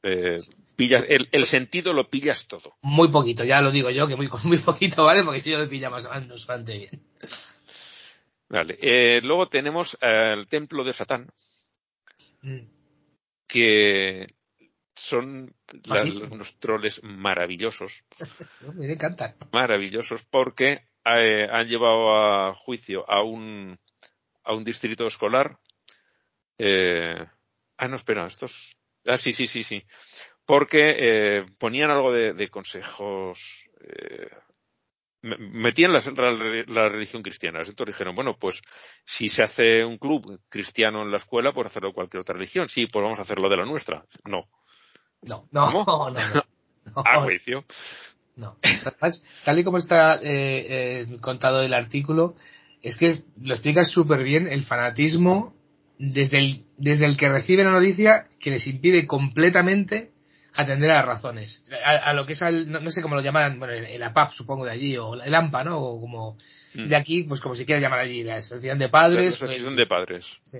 eh, 0.04 0.38
pillas, 0.76 1.02
el, 1.08 1.44
sentido 1.44 1.92
lo 1.92 2.08
pillas 2.08 2.46
todo. 2.46 2.76
Muy 2.80 3.08
poquito, 3.08 3.42
ya 3.42 3.60
lo 3.60 3.72
digo 3.72 3.90
yo, 3.90 4.06
que 4.06 4.14
muy, 4.14 4.28
muy 4.44 4.58
poquito, 4.58 5.02
¿vale? 5.02 5.24
Porque 5.24 5.50
yo 5.50 5.58
lo 5.58 5.68
pilla 5.68 5.90
más 5.90 6.06
bastante 6.06 6.78
bien. 6.78 7.02
Vale. 8.48 8.78
Eh, 8.80 9.20
luego 9.24 9.48
tenemos 9.48 9.98
el 10.00 10.46
templo 10.46 10.84
de 10.84 10.92
Satán, 10.92 11.32
mm. 12.42 12.60
que 13.48 14.36
son 14.94 15.54
unos 16.30 16.58
troles 16.58 17.02
maravillosos. 17.02 18.04
Me 18.74 18.92
encantan. 18.92 19.36
Maravillosos 19.52 20.24
porque 20.24 20.88
eh, 21.04 21.48
han 21.50 21.68
llevado 21.68 22.16
a 22.16 22.54
juicio 22.54 23.08
a 23.10 23.22
un, 23.22 23.78
a 24.44 24.54
un 24.54 24.64
distrito 24.64 25.06
escolar. 25.06 25.58
ah, 26.58 27.88
no, 27.88 27.96
espera, 27.96 28.26
estos 28.26 28.76
Ah, 29.06 29.16
sí, 29.16 29.32
sí, 29.32 29.46
sí, 29.46 29.62
sí. 29.62 29.82
Porque 30.46 30.96
eh, 30.98 31.44
ponían 31.58 31.90
algo 31.90 32.12
de, 32.12 32.48
consejos. 32.48 33.68
Eh, 33.80 34.30
metían 35.22 35.92
la, 35.92 36.00
la, 36.66 36.88
religión 36.88 37.22
cristiana. 37.22 37.60
Entonces 37.60 37.94
dijeron, 37.94 38.14
bueno, 38.14 38.36
pues 38.38 38.60
si 39.04 39.28
se 39.28 39.42
hace 39.42 39.84
un 39.84 39.98
club 39.98 40.40
cristiano 40.48 41.02
en 41.02 41.10
la 41.10 41.18
escuela, 41.18 41.52
por 41.52 41.66
hacerlo 41.66 41.92
cualquier 41.92 42.22
otra 42.22 42.34
religión. 42.34 42.68
Sí, 42.68 42.86
pues 42.86 43.02
vamos 43.02 43.18
a 43.18 43.22
hacerlo 43.22 43.48
de 43.48 43.56
la 43.56 43.64
nuestra. 43.64 44.04
No. 44.24 44.48
No, 45.22 45.48
no, 45.50 45.70
no, 45.86 46.10
no. 46.10 46.44
A 47.04 47.20
juicio. 47.22 47.64
No. 48.36 48.56
Además, 48.84 49.24
tal 49.44 49.58
y 49.58 49.64
como 49.64 49.78
está 49.78 50.16
eh, 50.16 50.20
eh, 51.02 51.16
contado 51.20 51.62
el 51.62 51.74
artículo, 51.74 52.34
es 52.82 52.96
que 52.96 53.22
lo 53.40 53.54
explica 53.54 53.84
súper 53.84 54.22
bien 54.22 54.46
el 54.46 54.62
fanatismo 54.62 55.54
desde 55.98 56.38
el, 56.38 56.64
desde 56.76 57.06
el 57.06 57.16
que 57.16 57.28
recibe 57.28 57.64
la 57.64 57.72
noticia 57.72 58.24
que 58.40 58.50
les 58.50 58.66
impide 58.66 59.06
completamente 59.06 60.12
atender 60.54 60.90
a 60.90 60.96
las 60.96 61.04
razones. 61.04 61.64
A, 61.84 62.12
lo 62.12 62.26
que 62.26 62.32
es, 62.32 62.42
no, 62.66 62.90
sé 62.90 63.02
cómo 63.02 63.14
lo 63.14 63.22
llaman, 63.22 63.58
bueno, 63.58 63.74
el, 63.74 64.02
APAP 64.02 64.30
supongo 64.30 64.64
de 64.64 64.72
allí, 64.72 64.96
o 64.96 65.14
el 65.14 65.34
AMPA, 65.34 65.64
¿no? 65.64 65.78
O 65.78 66.00
como 66.00 66.36
mm. 66.74 66.88
de 66.88 66.96
aquí, 66.96 67.24
pues 67.24 67.40
como 67.40 67.54
si 67.54 67.64
quiera 67.64 67.80
llamar 67.80 68.00
allí, 68.00 68.22
la 68.22 68.36
Asociación 68.36 68.78
de 68.78 68.88
Padres. 68.88 69.40
La 69.40 69.46
Asociación 69.46 69.76
de 69.76 69.86
Padres. 69.86 70.26
Sí. 70.42 70.58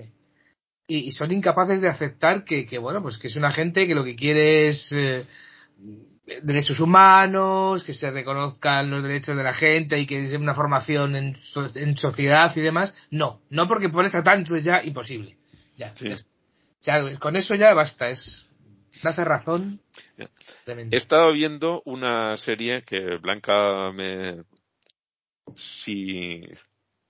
Y, 0.85 1.11
son 1.11 1.31
incapaces 1.31 1.81
de 1.81 1.89
aceptar 1.89 2.43
que, 2.43 2.65
que, 2.65 2.77
bueno, 2.77 3.01
pues 3.01 3.17
que 3.17 3.27
es 3.27 3.35
una 3.35 3.51
gente 3.51 3.87
que 3.87 3.95
lo 3.95 4.03
que 4.03 4.15
quiere 4.15 4.67
es 4.67 4.91
eh, 4.91 5.25
derechos 6.41 6.79
humanos, 6.79 7.83
que 7.83 7.93
se 7.93 8.11
reconozcan 8.11 8.89
los 8.89 9.01
derechos 9.01 9.37
de 9.37 9.43
la 9.43 9.53
gente 9.53 9.99
y 9.99 10.05
que 10.05 10.27
sea 10.27 10.39
una 10.39 10.53
formación 10.53 11.15
en, 11.15 11.33
en 11.75 11.97
sociedad 11.97 12.51
y 12.55 12.61
demás. 12.61 12.93
No, 13.11 13.41
no 13.49 13.67
porque 13.67 13.89
pones 13.89 14.15
a 14.15 14.23
tanto 14.23 14.55
es 14.55 14.65
ya 14.65 14.83
imposible. 14.83 15.37
Ya, 15.77 15.93
ya, 16.81 17.17
con 17.17 17.35
eso 17.35 17.55
ya 17.55 17.73
basta, 17.73 18.09
es 18.09 18.49
me 19.03 19.09
hace 19.09 19.25
razón. 19.25 19.81
He 20.65 20.97
estado 20.97 21.31
viendo 21.31 21.81
una 21.85 22.37
serie 22.37 22.83
que 22.83 23.17
Blanca 23.17 23.91
me 23.91 24.43
si 25.55 26.41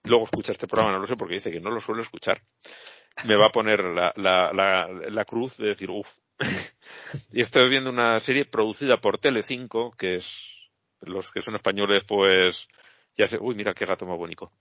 luego 0.04 0.26
escucha 0.26 0.52
este 0.54 0.68
programa, 0.68 0.94
no 0.94 1.02
lo 1.02 1.08
sé 1.08 1.16
porque 1.16 1.36
dice 1.36 1.52
que 1.52 1.60
no 1.60 1.70
lo 1.70 1.80
suelo 1.80 2.02
escuchar, 2.02 2.42
me 3.26 3.36
va 3.36 3.48
a 3.48 3.52
poner 3.52 3.84
la, 3.84 4.14
la, 4.16 4.52
la, 4.54 4.88
la 4.88 5.26
cruz 5.26 5.58
de 5.58 5.68
decir, 5.68 5.90
uff, 5.90 6.10
y 7.32 7.42
estoy 7.42 7.70
viendo 7.70 7.90
una 7.90 8.20
serie 8.20 8.46
producida 8.46 8.98
por 8.98 9.18
Telecinco, 9.18 9.92
que 9.92 10.16
es, 10.16 10.70
los 11.02 11.32
que 11.32 11.42
son 11.42 11.56
españoles, 11.56 12.04
pues, 12.04 12.68
ya 13.18 13.28
se, 13.28 13.38
uy, 13.40 13.56
mira 13.56 13.74
qué 13.74 13.86
gato 13.86 14.06
más 14.06 14.18
bonito. 14.18 14.52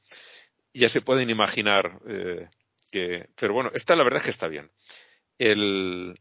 Ya 0.74 0.88
se 0.88 1.00
pueden 1.00 1.30
imaginar, 1.30 2.00
eh, 2.06 2.48
que, 2.90 3.28
pero 3.36 3.54
bueno, 3.54 3.70
esta 3.74 3.96
la 3.96 4.04
verdad 4.04 4.18
es 4.18 4.24
que 4.24 4.30
está 4.30 4.48
bien. 4.48 4.70
El, 5.38 6.18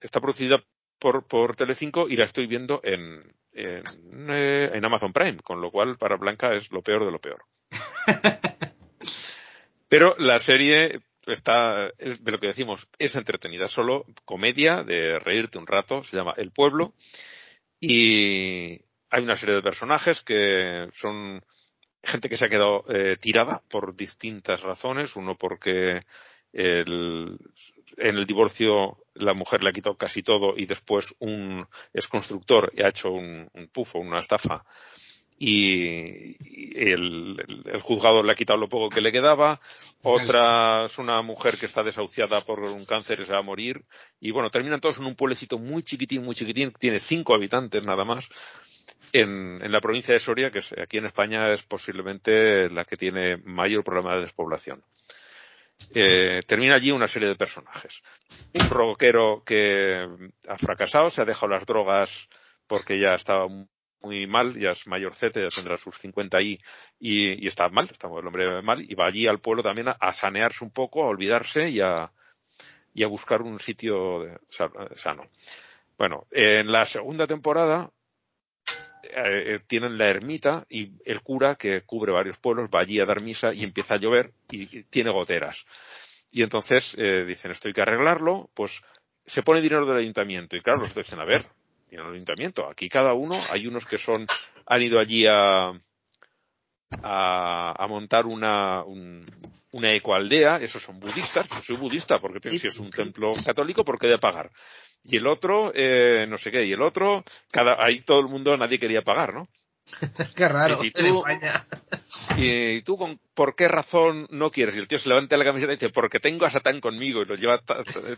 está 0.00 0.20
producida 0.20 0.62
por, 0.98 1.26
por 1.26 1.56
Telecinco 1.56 2.08
y 2.08 2.16
la 2.16 2.24
estoy 2.24 2.46
viendo 2.46 2.80
en, 2.82 3.34
en, 3.52 3.82
eh, 4.30 4.70
en 4.72 4.84
Amazon 4.84 5.12
Prime, 5.12 5.38
con 5.38 5.60
lo 5.60 5.70
cual 5.70 5.96
para 5.96 6.16
Blanca 6.16 6.54
es 6.54 6.70
lo 6.72 6.82
peor 6.82 7.04
de 7.04 7.12
lo 7.12 7.20
peor. 7.20 7.44
Pero 9.88 10.14
la 10.18 10.38
serie 10.38 11.00
está, 11.28 11.90
es 11.98 12.22
de 12.22 12.32
lo 12.32 12.38
que 12.38 12.48
decimos, 12.48 12.88
es 12.98 13.16
entretenida, 13.16 13.68
solo 13.68 14.04
comedia 14.24 14.82
de 14.82 15.18
reírte 15.18 15.58
un 15.58 15.66
rato, 15.66 16.02
se 16.02 16.16
llama 16.16 16.34
El 16.36 16.50
Pueblo, 16.50 16.94
y 17.80 18.80
hay 19.10 19.22
una 19.22 19.36
serie 19.36 19.54
de 19.54 19.62
personajes 19.62 20.22
que 20.22 20.88
son 20.92 21.44
gente 22.02 22.28
que 22.28 22.36
se 22.36 22.46
ha 22.46 22.48
quedado 22.48 22.84
eh, 22.88 23.16
tirada 23.20 23.62
por 23.68 23.96
distintas 23.96 24.62
razones, 24.62 25.16
uno 25.16 25.36
porque 25.36 26.02
el, 26.52 27.38
en 27.96 28.16
el 28.16 28.24
divorcio 28.24 29.04
la 29.14 29.34
mujer 29.34 29.62
le 29.62 29.70
ha 29.70 29.72
quitado 29.72 29.96
casi 29.96 30.22
todo 30.22 30.56
y 30.56 30.66
después 30.66 31.14
un 31.18 31.66
es 31.92 32.08
constructor 32.08 32.72
y 32.74 32.82
ha 32.82 32.88
hecho 32.88 33.10
un, 33.10 33.48
un 33.52 33.68
pufo, 33.68 33.98
una 33.98 34.20
estafa 34.20 34.64
y, 35.38 36.36
el, 36.76 37.36
el, 37.64 37.80
juzgado 37.80 38.22
le 38.22 38.32
ha 38.32 38.34
quitado 38.34 38.58
lo 38.58 38.68
poco 38.68 38.88
que 38.88 39.00
le 39.00 39.12
quedaba. 39.12 39.60
Otra 40.02 40.84
es 40.84 40.98
una 40.98 41.22
mujer 41.22 41.54
que 41.58 41.66
está 41.66 41.82
desahuciada 41.82 42.40
por 42.46 42.60
un 42.60 42.84
cáncer 42.84 43.18
y 43.20 43.24
se 43.24 43.32
va 43.32 43.38
a 43.38 43.42
morir. 43.42 43.84
Y 44.20 44.30
bueno, 44.30 44.50
terminan 44.50 44.80
todos 44.80 44.98
en 44.98 45.06
un 45.06 45.14
pueblecito 45.14 45.58
muy 45.58 45.82
chiquitín, 45.82 46.24
muy 46.24 46.34
chiquitín, 46.34 46.72
tiene 46.78 46.98
cinco 46.98 47.34
habitantes 47.34 47.82
nada 47.84 48.04
más. 48.04 48.28
En, 49.12 49.62
en 49.62 49.72
la 49.72 49.80
provincia 49.80 50.12
de 50.12 50.20
Soria, 50.20 50.50
que 50.50 50.60
aquí 50.82 50.98
en 50.98 51.06
España 51.06 51.52
es 51.52 51.62
posiblemente 51.62 52.68
la 52.68 52.84
que 52.84 52.96
tiene 52.96 53.36
mayor 53.38 53.84
problema 53.84 54.14
de 54.14 54.22
despoblación. 54.22 54.82
Eh, 55.94 56.40
termina 56.46 56.74
allí 56.74 56.90
una 56.90 57.06
serie 57.06 57.28
de 57.28 57.36
personajes. 57.36 58.02
Un 58.54 58.68
rockero 58.70 59.42
que 59.44 60.06
ha 60.48 60.58
fracasado, 60.58 61.10
se 61.10 61.22
ha 61.22 61.24
dejado 61.24 61.52
las 61.52 61.64
drogas 61.64 62.28
porque 62.66 62.98
ya 62.98 63.14
estaba 63.14 63.46
muy 64.00 64.26
mal, 64.26 64.58
ya 64.58 64.70
es 64.70 64.86
mayorcete, 64.86 65.42
ya 65.42 65.48
tendrá 65.48 65.76
sus 65.76 65.96
50 65.98 66.40
y, 66.42 66.60
y, 67.00 67.46
está 67.46 67.68
mal, 67.68 67.88
está 67.90 68.08
el 68.08 68.26
hombre 68.26 68.62
mal, 68.62 68.80
y 68.80 68.94
va 68.94 69.06
allí 69.06 69.26
al 69.26 69.40
pueblo 69.40 69.62
también 69.62 69.88
a, 69.88 70.12
sanearse 70.12 70.64
un 70.64 70.70
poco, 70.70 71.02
a 71.02 71.08
olvidarse 71.08 71.68
y 71.68 71.80
a, 71.80 72.10
y 72.94 73.02
a 73.02 73.08
buscar 73.08 73.42
un 73.42 73.58
sitio 73.58 74.38
sano. 74.48 75.24
Bueno, 75.96 76.26
en 76.30 76.70
la 76.70 76.84
segunda 76.84 77.26
temporada 77.26 77.90
eh, 79.02 79.54
eh, 79.54 79.56
tienen 79.66 79.96
la 79.96 80.08
ermita 80.08 80.66
y 80.68 80.92
el 81.04 81.22
cura 81.22 81.54
que 81.54 81.82
cubre 81.82 82.12
varios 82.12 82.36
pueblos 82.38 82.68
va 82.68 82.80
allí 82.80 83.00
a 83.00 83.06
dar 83.06 83.20
misa 83.20 83.54
y 83.54 83.64
empieza 83.64 83.94
a 83.94 83.98
llover 83.98 84.32
y, 84.50 84.82
tiene 84.84 85.10
goteras. 85.10 85.64
Y 86.30 86.42
entonces 86.42 86.94
eh, 86.98 87.24
dicen, 87.24 87.50
esto 87.50 87.68
hay 87.68 87.74
que 87.74 87.82
arreglarlo, 87.82 88.50
pues 88.54 88.82
se 89.24 89.42
pone 89.42 89.60
dinero 89.60 89.86
del 89.86 89.98
ayuntamiento 89.98 90.56
y 90.56 90.60
claro, 90.60 90.80
los 90.80 90.94
dicen, 90.94 91.20
a 91.20 91.24
ver, 91.24 91.40
en 91.90 92.00
el 92.00 92.12
ayuntamiento. 92.14 92.68
Aquí 92.68 92.88
cada 92.88 93.14
uno, 93.14 93.34
hay 93.52 93.66
unos 93.66 93.86
que 93.86 93.98
son, 93.98 94.26
han 94.66 94.82
ido 94.82 94.98
allí 94.98 95.26
a, 95.26 95.72
a, 97.02 97.86
montar 97.88 98.26
una, 98.26 98.82
un, 98.84 99.24
una 99.72 99.92
ecoaldea, 99.92 100.56
esos 100.56 100.82
son 100.82 100.98
budistas, 100.98 101.48
yo 101.48 101.56
soy 101.56 101.76
budista 101.76 102.18
porque 102.18 102.50
si 102.50 102.66
es 102.66 102.78
un 102.78 102.90
templo 102.90 103.32
católico, 103.44 103.84
¿por 103.84 103.98
qué 103.98 104.06
de 104.06 104.18
pagar? 104.18 104.50
Y 105.04 105.16
el 105.16 105.26
otro, 105.26 105.72
eh, 105.74 106.26
no 106.28 106.38
sé 106.38 106.50
qué, 106.50 106.64
y 106.64 106.72
el 106.72 106.82
otro, 106.82 107.24
cada, 107.50 107.76
ahí 107.82 108.00
todo 108.02 108.20
el 108.20 108.28
mundo, 108.28 108.56
nadie 108.56 108.78
quería 108.78 109.02
pagar, 109.02 109.34
¿no? 109.34 109.48
qué 110.36 110.48
raro. 110.48 110.82
Y 110.84 110.90
tú, 110.90 111.24
y 112.36 112.82
tú 112.82 112.98
con, 112.98 113.20
¿por 113.34 113.54
qué 113.54 113.68
razón 113.68 114.26
no 114.30 114.50
quieres? 114.50 114.76
Y 114.76 114.78
el 114.78 114.88
tío 114.88 114.98
se 114.98 115.08
levanta 115.08 115.36
la 115.36 115.44
camiseta 115.44 115.72
y 115.72 115.76
dice, 115.76 115.90
porque 115.90 116.20
tengo 116.20 116.44
a 116.44 116.50
Satán 116.50 116.80
conmigo 116.80 117.22
y 117.22 117.26
lo 117.26 117.36
lleva 117.36 117.62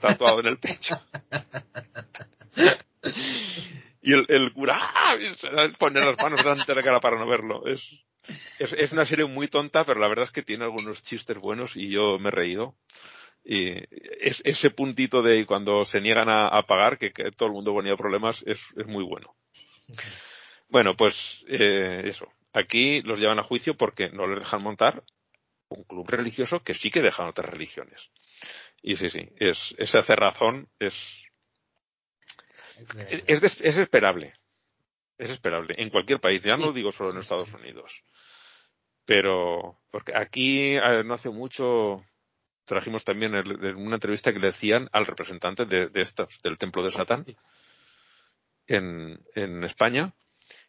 tatuado 0.01 0.41
en 0.41 0.47
el 0.47 0.59
pecho. 0.59 1.01
y 4.03 4.13
el, 4.13 4.27
el 4.29 4.53
cura 4.53 4.79
¡ah! 4.79 5.17
pone 5.79 6.05
las 6.05 6.17
manos 6.19 6.43
delante 6.43 6.65
de 6.67 6.75
la 6.75 6.83
cara 6.83 7.01
para 7.01 7.19
no 7.19 7.27
verlo. 7.27 7.67
Es, 7.67 8.05
es, 8.59 8.93
una 8.93 9.07
serie 9.07 9.25
muy 9.25 9.49
tonta, 9.49 9.85
pero 9.85 10.01
la 10.01 10.09
verdad 10.09 10.27
es 10.27 10.33
que 10.33 10.43
tiene 10.43 10.65
algunos 10.65 11.03
chistes 11.03 11.39
buenos 11.39 11.77
y 11.77 11.91
yo 11.91 12.19
me 12.19 12.29
he 12.29 12.33
reído. 12.33 12.77
Y 13.43 13.73
es, 14.21 14.43
ese 14.45 14.71
puntito 14.71 15.23
de 15.23 15.47
cuando 15.47 15.85
se 15.85 16.01
niegan 16.01 16.29
a, 16.29 16.49
a 16.49 16.63
pagar, 16.65 16.99
que, 16.99 17.11
todo 17.37 17.49
el 17.49 17.55
mundo 17.55 17.73
ponía 17.73 17.97
problemas, 17.97 18.43
es, 18.47 18.61
es 18.77 18.87
muy 18.87 19.05
bueno. 19.05 19.31
Bueno, 20.69 20.95
pues 20.97 21.45
eh, 21.49 22.03
eso. 22.05 22.29
Aquí 22.53 23.03
los 23.03 23.19
llevan 23.19 23.39
a 23.39 23.45
juicio 23.45 23.77
porque 23.77 24.11
no 24.11 24.27
les 24.27 24.41
dejan 24.41 24.63
montar 24.63 25.03
un 25.69 25.85
club 25.85 26.09
religioso 26.09 26.61
que 26.61 26.75
sí 26.75 26.91
que 26.91 27.01
dejan 27.01 27.29
otras 27.29 27.49
religiones. 27.49 28.11
Y 28.83 28.97
sí, 28.97 29.09
sí, 29.11 29.29
es, 29.37 29.75
esa 29.79 30.03
cerrazón 30.03 30.69
es, 30.79 31.25
es, 33.27 33.43
es, 33.43 33.61
es 33.61 33.79
esperable. 33.79 34.35
Es 35.19 35.31
esperable. 35.31 35.75
En 35.79 35.91
cualquier 35.91 36.21
país. 36.21 36.43
Ya 36.43 36.57
sí, 36.57 36.63
no 36.63 36.73
digo 36.73 36.93
solo 36.93 37.13
en 37.13 37.21
Estados 37.21 37.53
Unidos. 37.53 38.03
Pero, 39.05 39.81
porque 39.91 40.13
aquí 40.17 40.77
no 41.05 41.15
hace 41.15 41.31
mucho 41.31 42.05
trajimos 42.65 43.05
también 43.05 43.35
en 43.35 43.77
una 43.77 43.97
entrevista 43.97 44.33
que 44.33 44.39
le 44.39 44.49
decían 44.49 44.89
al 44.93 45.05
representante 45.05 45.65
de, 45.65 45.89
de 45.89 46.03
estos, 46.03 46.41
del 46.41 46.57
templo 46.57 46.85
de 46.85 46.93
Satán 46.93 47.27
en, 48.69 49.21
en 49.35 49.65
España 49.65 50.15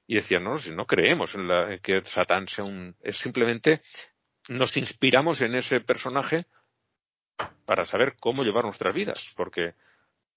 y 0.07 0.15
decían, 0.15 0.43
no, 0.43 0.57
si 0.57 0.71
no 0.75 0.87
creemos 0.87 1.35
en, 1.35 1.47
la, 1.47 1.73
en 1.73 1.79
que 1.79 2.01
Satán 2.03 2.47
sea 2.47 2.65
un, 2.65 2.95
es 3.01 3.17
simplemente 3.17 3.81
nos 4.49 4.75
inspiramos 4.77 5.41
en 5.41 5.53
ese 5.53 5.79
personaje 5.79 6.47
para 7.65 7.85
saber 7.85 8.15
cómo 8.19 8.43
llevar 8.43 8.65
nuestras 8.65 8.93
vidas, 8.93 9.33
porque 9.37 9.75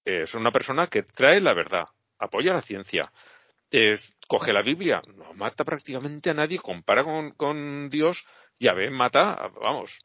es 0.05 0.35
una 0.35 0.51
persona 0.51 0.87
que 0.87 1.03
trae 1.03 1.41
la 1.41 1.53
verdad, 1.53 1.85
apoya 2.19 2.53
la 2.53 2.61
ciencia, 2.61 3.11
eh, 3.71 3.97
coge 4.27 4.53
la 4.53 4.61
Biblia, 4.61 5.01
no 5.17 5.33
mata 5.33 5.65
prácticamente 5.65 6.29
a 6.29 6.33
nadie, 6.33 6.59
compara 6.59 7.03
con, 7.03 7.31
con 7.31 7.89
Dios, 7.89 8.25
ya 8.59 8.73
ve, 8.73 8.89
mata, 8.89 9.51
vamos, 9.61 9.99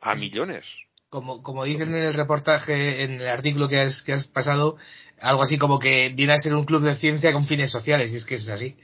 a 0.00 0.14
millones. 0.14 0.78
Como, 1.08 1.42
como 1.42 1.64
dicen 1.64 1.94
en 1.94 2.02
el 2.02 2.14
reportaje, 2.14 3.04
en 3.04 3.12
el 3.12 3.28
artículo 3.28 3.68
que 3.68 3.78
has, 3.78 4.02
que 4.02 4.12
has 4.12 4.26
pasado, 4.26 4.76
algo 5.20 5.42
así 5.42 5.56
como 5.56 5.78
que 5.78 6.08
viene 6.08 6.32
a 6.32 6.38
ser 6.38 6.54
un 6.54 6.64
club 6.64 6.82
de 6.82 6.94
ciencia 6.94 7.32
con 7.32 7.46
fines 7.46 7.70
sociales, 7.70 8.12
y 8.12 8.16
es 8.16 8.26
que 8.26 8.34
es 8.34 8.48
así. 8.50 8.76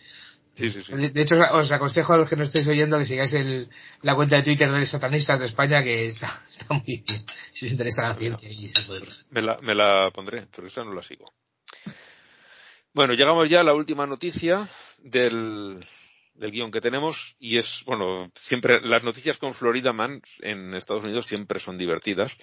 Sí, 0.55 0.71
sí, 0.71 0.83
sí. 0.83 0.93
De, 0.93 1.23
hecho, 1.23 1.37
os 1.53 1.73
aconsejo 1.73 2.13
a 2.13 2.19
los 2.19 2.29
que 2.29 2.37
no 2.37 2.43
estéis 2.43 2.69
oyendo 2.69 2.99
que 2.99 3.07
sigáis 3.07 3.33
el, 3.35 3.71
la 4.03 4.15
cuenta 4.15 4.37
de 4.37 4.43
Twitter 4.43 4.71
de 4.71 4.85
Satanistas 4.85 5.41
de 5.41 5.47
España, 5.47 5.83
que 5.83 6.07
está, 6.07 6.27
está 6.51 6.75
muy 6.75 6.85
bien. 6.85 7.05
Si 7.53 7.67
os 7.67 7.73
interesa 7.73 8.03
la 8.03 8.15
ciencia 8.15 8.51
y 8.51 8.69
se 8.69 8.87
puede. 8.87 9.03
Me 9.31 9.41
la, 9.41 9.59
me 9.63 9.75
la 9.75 10.11
pondré, 10.13 10.47
pero 10.55 10.67
esa 10.67 10.85
no 10.85 10.93
la 10.93 11.03
sigo. 11.03 11.33
Bueno, 12.93 13.15
llegamos 13.15 13.49
ya 13.49 13.61
a 13.61 13.65
la 13.65 13.73
última 13.73 14.07
noticia 14.07 14.69
del, 14.99 15.83
del 16.35 16.51
guion 16.51 16.71
que 16.71 16.83
tenemos 16.83 17.37
y 17.39 17.57
es, 17.57 17.83
bueno, 17.87 18.31
siempre 18.35 18.83
las 18.83 19.03
noticias 19.03 19.39
con 19.39 19.55
Florida 19.55 19.95
Man 19.95 20.21
en 20.41 20.75
Estados 20.75 21.05
Unidos 21.05 21.27
siempre 21.27 21.61
son 21.61 21.79
divertidas. 21.79 22.37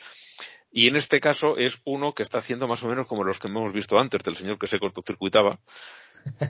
Y 0.71 0.87
en 0.87 0.95
este 0.95 1.19
caso 1.19 1.57
es 1.57 1.81
uno 1.85 2.13
que 2.13 2.23
está 2.23 2.39
haciendo 2.39 2.67
más 2.67 2.83
o 2.83 2.87
menos 2.87 3.07
como 3.07 3.23
los 3.23 3.39
que 3.39 3.47
hemos 3.47 3.73
visto 3.73 3.97
antes 3.99 4.23
del 4.23 4.35
señor 4.35 4.59
que 4.59 4.67
se 4.67 4.79
cortocircuitaba, 4.79 5.59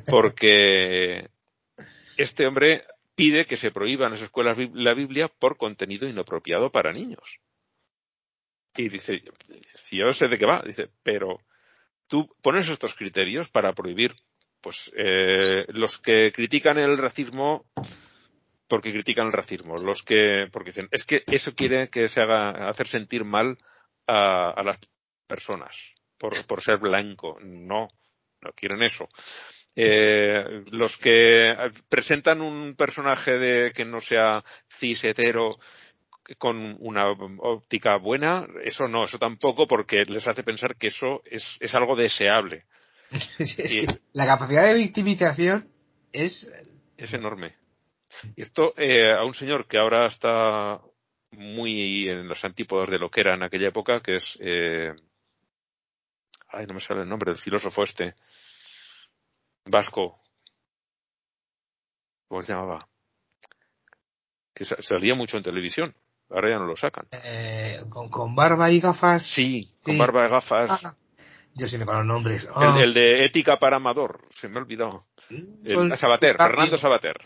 porque 0.09 1.29
este 2.21 2.45
hombre 2.45 2.85
pide 3.15 3.45
que 3.45 3.57
se 3.57 3.71
prohíba 3.71 4.05
en 4.05 4.11
las 4.11 4.21
escuelas 4.21 4.57
la 4.73 4.93
Biblia 4.93 5.27
por 5.27 5.57
contenido 5.57 6.07
inapropiado 6.07 6.71
para 6.71 6.93
niños. 6.93 7.39
Y 8.75 8.89
dice, 8.89 9.23
si 9.75 9.97
yo 9.97 10.13
sé 10.13 10.27
de 10.27 10.37
qué 10.37 10.45
va, 10.45 10.61
dice, 10.65 10.89
pero 11.03 11.39
tú 12.07 12.33
pones 12.41 12.69
estos 12.69 12.95
criterios 12.95 13.49
para 13.49 13.73
prohibir, 13.73 14.15
pues, 14.61 14.91
eh, 14.95 15.65
los 15.73 15.97
que 15.97 16.31
critican 16.31 16.77
el 16.77 16.97
racismo 16.97 17.65
porque 18.67 18.91
critican 18.91 19.25
el 19.25 19.33
racismo, 19.33 19.73
los 19.83 20.03
que, 20.03 20.47
porque 20.51 20.69
dicen, 20.69 20.87
es 20.91 21.03
que 21.03 21.23
eso 21.31 21.55
quiere 21.55 21.89
que 21.89 22.07
se 22.07 22.21
haga, 22.21 22.69
hacer 22.69 22.87
sentir 22.87 23.25
mal 23.25 23.57
a, 24.05 24.51
a 24.51 24.63
las 24.63 24.77
personas 25.25 25.95
por, 26.19 26.45
por 26.45 26.61
ser 26.61 26.77
blanco. 26.77 27.39
No, 27.41 27.87
no 28.41 28.51
quieren 28.53 28.83
eso. 28.83 29.09
Eh, 29.81 30.63
los 30.71 30.97
que 30.97 31.55
presentan 31.87 32.41
un 32.41 32.75
personaje 32.75 33.37
de 33.37 33.71
que 33.71 33.85
no 33.85 34.01
sea 34.01 34.43
cis 34.67 35.05
hetero 35.05 35.57
con 36.37 36.75
una 36.81 37.09
óptica 37.09 37.95
buena, 37.97 38.45
eso 38.65 38.89
no, 38.89 39.05
eso 39.05 39.17
tampoco, 39.17 39.67
porque 39.67 40.03
les 40.03 40.27
hace 40.27 40.43
pensar 40.43 40.75
que 40.75 40.87
eso 40.87 41.21
es, 41.23 41.55
es 41.61 41.73
algo 41.75 41.95
deseable. 41.95 42.65
es 43.39 43.73
y, 43.73 43.79
que 43.79 43.93
la 44.13 44.25
capacidad 44.25 44.67
de 44.67 44.75
victimización 44.75 45.69
es... 46.11 46.53
Es 46.97 47.13
enorme. 47.13 47.55
Y 48.35 48.41
esto 48.41 48.73
eh, 48.75 49.13
a 49.13 49.23
un 49.23 49.33
señor 49.33 49.65
que 49.65 49.77
ahora 49.77 50.07
está 50.07 50.81
muy 51.31 52.09
en 52.09 52.27
los 52.27 52.43
antípodos 52.43 52.89
de 52.89 52.99
lo 52.99 53.09
que 53.09 53.21
era 53.21 53.35
en 53.35 53.43
aquella 53.43 53.69
época, 53.69 54.01
que 54.01 54.17
es... 54.17 54.37
Eh, 54.41 54.93
ay, 56.49 56.65
no 56.65 56.73
me 56.73 56.81
sale 56.81 57.03
el 57.03 57.09
nombre 57.09 57.31
del 57.31 57.39
filósofo 57.39 57.83
este. 57.83 58.15
Vasco. 59.65 60.15
¿Cómo 62.27 62.41
se 62.41 62.53
llamaba? 62.53 62.87
Que 64.53 64.65
salía 64.65 65.15
mucho 65.15 65.37
en 65.37 65.43
televisión. 65.43 65.95
Ahora 66.29 66.49
ya 66.49 66.59
no 66.59 66.65
lo 66.65 66.75
sacan. 66.75 67.07
Eh, 67.23 67.81
¿con, 67.89 68.09
¿con, 68.09 68.35
barba 68.35 68.69
y 68.71 68.79
gafas. 68.79 69.23
Sí, 69.23 69.69
sí. 69.73 69.85
con 69.85 69.97
barba 69.97 70.27
y 70.27 70.29
gafas. 70.29 70.83
Ah, 70.83 70.95
yo 71.55 71.67
sí 71.67 71.77
me 71.77 71.85
con 71.85 71.97
los 71.97 72.05
nombres. 72.05 72.47
Oh. 72.53 72.75
El, 72.75 72.83
el, 72.83 72.93
de 72.93 73.25
Ética 73.25 73.57
para 73.57 73.77
Amador, 73.77 74.27
se 74.29 74.47
me 74.47 74.59
ha 74.59 74.61
olvidado. 74.61 75.05
El, 75.29 75.95
Sabater, 75.97 76.37
Fernando 76.37 76.77
Sabater. 76.77 77.17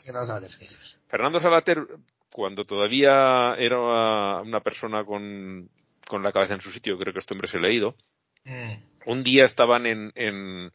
Fernando 1.08 1.40
Sabater, 1.40 1.88
cuando 2.32 2.66
todavía 2.66 3.56
era 3.58 4.42
una 4.42 4.60
persona 4.62 5.06
con, 5.06 5.70
con 6.08 6.24
la 6.24 6.32
cabeza 6.32 6.56
en 6.56 6.62
su 6.62 6.72
sitio, 6.72 6.98
creo 6.98 7.14
que 7.14 7.20
este 7.20 7.34
hombre 7.34 7.48
se 7.48 7.58
ha 7.58 7.62
leído, 7.62 7.96
mm. 8.44 8.74
un 9.06 9.24
día 9.24 9.44
estaban 9.44 9.86
en, 9.86 10.12
en, 10.16 10.74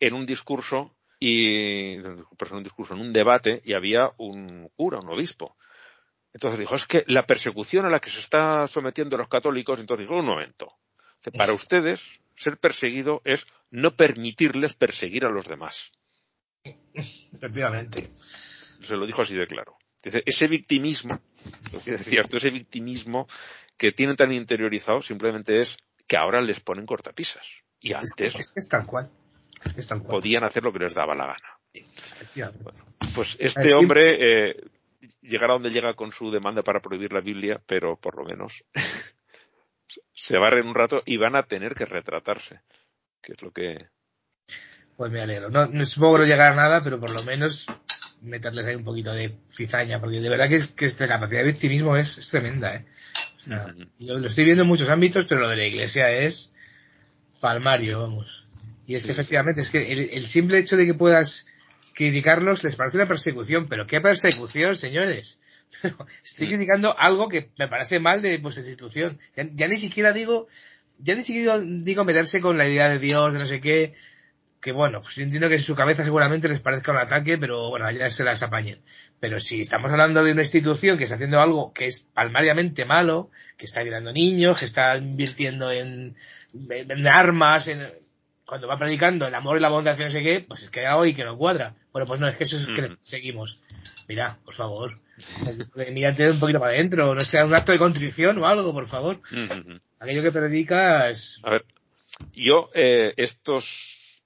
en 0.00 0.14
un 0.14 0.26
discurso 0.26 0.94
y, 1.18 1.94
en 1.94 2.26
un 2.52 2.62
discurso, 2.62 2.94
en 2.94 3.00
un 3.00 3.12
debate, 3.12 3.62
y 3.64 3.74
había 3.74 4.10
un 4.18 4.68
cura, 4.76 4.98
un 4.98 5.08
obispo, 5.08 5.56
entonces 6.36 6.60
dijo, 6.60 6.74
es 6.74 6.84
que 6.84 7.02
la 7.06 7.26
persecución 7.26 7.86
a 7.86 7.90
la 7.90 7.98
que 7.98 8.10
se 8.10 8.20
está 8.20 8.66
sometiendo 8.66 9.16
los 9.16 9.28
católicos, 9.28 9.80
entonces 9.80 10.06
dijo, 10.06 10.18
un 10.18 10.26
momento, 10.26 10.74
para 11.34 11.54
ustedes 11.54 12.20
ser 12.34 12.58
perseguido 12.58 13.22
es 13.24 13.46
no 13.70 13.96
permitirles 13.96 14.74
perseguir 14.74 15.24
a 15.24 15.30
los 15.30 15.46
demás. 15.46 15.92
Efectivamente. 16.92 18.02
Se 18.12 18.96
lo 18.96 19.06
dijo 19.06 19.22
así 19.22 19.34
de 19.34 19.46
claro. 19.46 19.78
Dice, 20.02 20.22
ese 20.26 20.46
victimismo, 20.46 21.18
lo 21.72 21.80
que 21.80 21.92
decías 21.92 22.28
tú, 22.28 22.36
ese 22.36 22.50
victimismo 22.50 23.26
que 23.78 23.92
tienen 23.92 24.16
tan 24.16 24.30
interiorizado 24.32 25.00
simplemente 25.00 25.62
es 25.62 25.78
que 26.06 26.18
ahora 26.18 26.42
les 26.42 26.60
ponen 26.60 26.86
cortapisas. 26.86 27.46
Y 27.80 27.94
antes 27.94 28.10
es 28.10 28.14
que, 28.14 28.24
es 28.38 28.52
que 28.52 28.60
es 28.60 28.68
tal 28.68 28.86
cual. 28.86 29.10
Es 29.66 29.86
que 29.86 29.96
podían 29.96 30.44
hacer 30.44 30.62
lo 30.62 30.72
que 30.72 30.78
les 30.78 30.94
daba 30.94 31.14
la 31.14 31.26
gana. 31.26 32.52
Bueno, 32.62 32.78
pues 33.14 33.36
este 33.38 33.74
hombre 33.74 34.18
eh, 34.20 34.56
llegará 35.22 35.54
donde 35.54 35.70
llega 35.70 35.94
con 35.94 36.12
su 36.12 36.30
demanda 36.30 36.62
para 36.62 36.80
prohibir 36.80 37.12
la 37.12 37.20
Biblia, 37.20 37.60
pero 37.66 37.96
por 37.96 38.16
lo 38.16 38.24
menos 38.24 38.64
se 40.14 40.38
va 40.38 40.48
a 40.48 40.50
reír 40.50 40.64
un 40.64 40.74
rato 40.74 41.02
y 41.04 41.16
van 41.16 41.36
a 41.36 41.44
tener 41.44 41.74
que 41.74 41.84
retratarse, 41.84 42.60
que 43.20 43.32
es 43.32 43.42
lo 43.42 43.52
que... 43.52 43.88
Pues 44.96 45.12
me 45.12 45.20
alegro. 45.20 45.50
No, 45.50 45.66
no 45.66 45.84
supongo 45.84 46.14
que 46.14 46.20
no 46.20 46.26
llegará 46.26 46.52
a 46.52 46.56
nada, 46.56 46.82
pero 46.82 46.98
por 46.98 47.10
lo 47.10 47.22
menos 47.24 47.66
meterles 48.22 48.66
ahí 48.66 48.76
un 48.76 48.84
poquito 48.84 49.12
de 49.12 49.36
cizaña, 49.50 50.00
porque 50.00 50.20
de 50.20 50.30
verdad 50.30 50.48
que, 50.48 50.56
es, 50.56 50.68
que 50.68 50.86
esta 50.86 51.06
capacidad 51.06 51.40
de 51.40 51.52
victimismo 51.52 51.96
es, 51.96 52.16
es 52.16 52.30
tremenda, 52.30 52.74
¿eh? 52.74 52.86
O 53.40 53.48
sea, 53.48 53.66
uh 53.66 53.68
-huh. 53.68 53.88
yo 53.98 54.18
lo 54.18 54.26
estoy 54.26 54.44
viendo 54.44 54.62
en 54.62 54.68
muchos 54.68 54.88
ámbitos, 54.88 55.26
pero 55.26 55.42
lo 55.42 55.48
de 55.48 55.56
la 55.56 55.66
iglesia 55.66 56.10
es 56.10 56.54
palmario, 57.40 58.00
vamos. 58.00 58.45
Y 58.86 58.94
es 58.94 59.04
sí. 59.04 59.12
efectivamente, 59.12 59.60
es 59.60 59.70
que 59.70 59.92
el, 59.92 60.10
el 60.12 60.26
simple 60.26 60.58
hecho 60.58 60.76
de 60.76 60.86
que 60.86 60.94
puedas 60.94 61.46
criticarlos 61.96 62.62
les 62.62 62.76
parece 62.76 62.98
una 62.98 63.06
persecución, 63.06 63.68
pero 63.68 63.86
¿qué 63.86 64.00
persecución, 64.00 64.76
señores? 64.76 65.40
Estoy 66.24 66.48
criticando 66.48 66.96
algo 66.98 67.28
que 67.28 67.50
me 67.58 67.68
parece 67.68 68.00
mal 68.00 68.22
de 68.22 68.38
vuestra 68.38 68.62
institución. 68.62 69.18
Ya, 69.36 69.48
ya, 69.50 69.66
ni 69.66 69.76
siquiera 69.76 70.12
digo, 70.12 70.46
ya 70.98 71.14
ni 71.14 71.24
siquiera 71.24 71.58
digo 71.58 72.04
meterse 72.04 72.40
con 72.40 72.58
la 72.58 72.68
idea 72.68 72.88
de 72.88 72.98
Dios, 72.98 73.32
de 73.32 73.38
no 73.38 73.46
sé 73.46 73.60
qué. 73.60 73.94
que 74.60 74.72
bueno, 74.72 75.00
pues 75.00 75.16
entiendo 75.18 75.48
que 75.48 75.56
en 75.56 75.62
su 75.62 75.74
cabeza 75.74 76.04
seguramente 76.04 76.48
les 76.48 76.60
parezca 76.60 76.92
un 76.92 76.98
ataque, 76.98 77.38
pero 77.38 77.70
bueno, 77.70 77.86
allá 77.86 78.10
se 78.10 78.24
las 78.24 78.42
apañen. 78.42 78.82
Pero 79.18 79.40
si 79.40 79.62
estamos 79.62 79.90
hablando 79.90 80.22
de 80.22 80.32
una 80.32 80.42
institución 80.42 80.98
que 80.98 81.04
está 81.04 81.16
haciendo 81.16 81.40
algo 81.40 81.72
que 81.72 81.86
es 81.86 82.10
palmariamente 82.12 82.84
malo, 82.84 83.30
que 83.56 83.64
está 83.64 83.82
violando 83.82 84.12
niños, 84.12 84.58
que 84.58 84.66
está 84.66 84.96
invirtiendo 84.98 85.72
en, 85.72 86.14
armas, 87.06 87.68
en, 87.68 87.86
cuando 88.46 88.68
va 88.68 88.78
predicando 88.78 89.26
el 89.26 89.34
amor 89.34 89.56
y 89.56 89.60
la 89.60 89.68
bondad, 89.68 89.98
no 89.98 90.10
sé 90.10 90.22
qué, 90.22 90.44
pues 90.46 90.62
es 90.62 90.70
que 90.70 90.86
hoy 90.88 91.14
que 91.14 91.24
no 91.24 91.36
cuadra. 91.36 91.74
Bueno, 91.92 92.06
pues 92.06 92.20
no, 92.20 92.28
es 92.28 92.36
que 92.36 92.44
eso 92.44 92.56
es 92.56 92.66
que 92.66 92.82
mm. 92.82 92.96
seguimos. 93.00 93.60
Mira, 94.08 94.38
por 94.44 94.54
favor. 94.54 95.00
Mírate 95.92 96.30
un 96.30 96.38
poquito 96.38 96.60
para 96.60 96.72
adentro, 96.72 97.14
no 97.14 97.20
sea 97.20 97.44
un 97.44 97.54
acto 97.54 97.72
de 97.72 97.78
contrición 97.78 98.38
o 98.38 98.46
algo, 98.46 98.72
por 98.72 98.86
favor. 98.86 99.20
Mm, 99.30 99.76
Aquello 99.98 100.22
que 100.22 100.32
predicas. 100.32 101.40
A 101.42 101.50
ver, 101.50 101.64
yo, 102.32 102.70
eh, 102.74 103.14
estos 103.16 104.22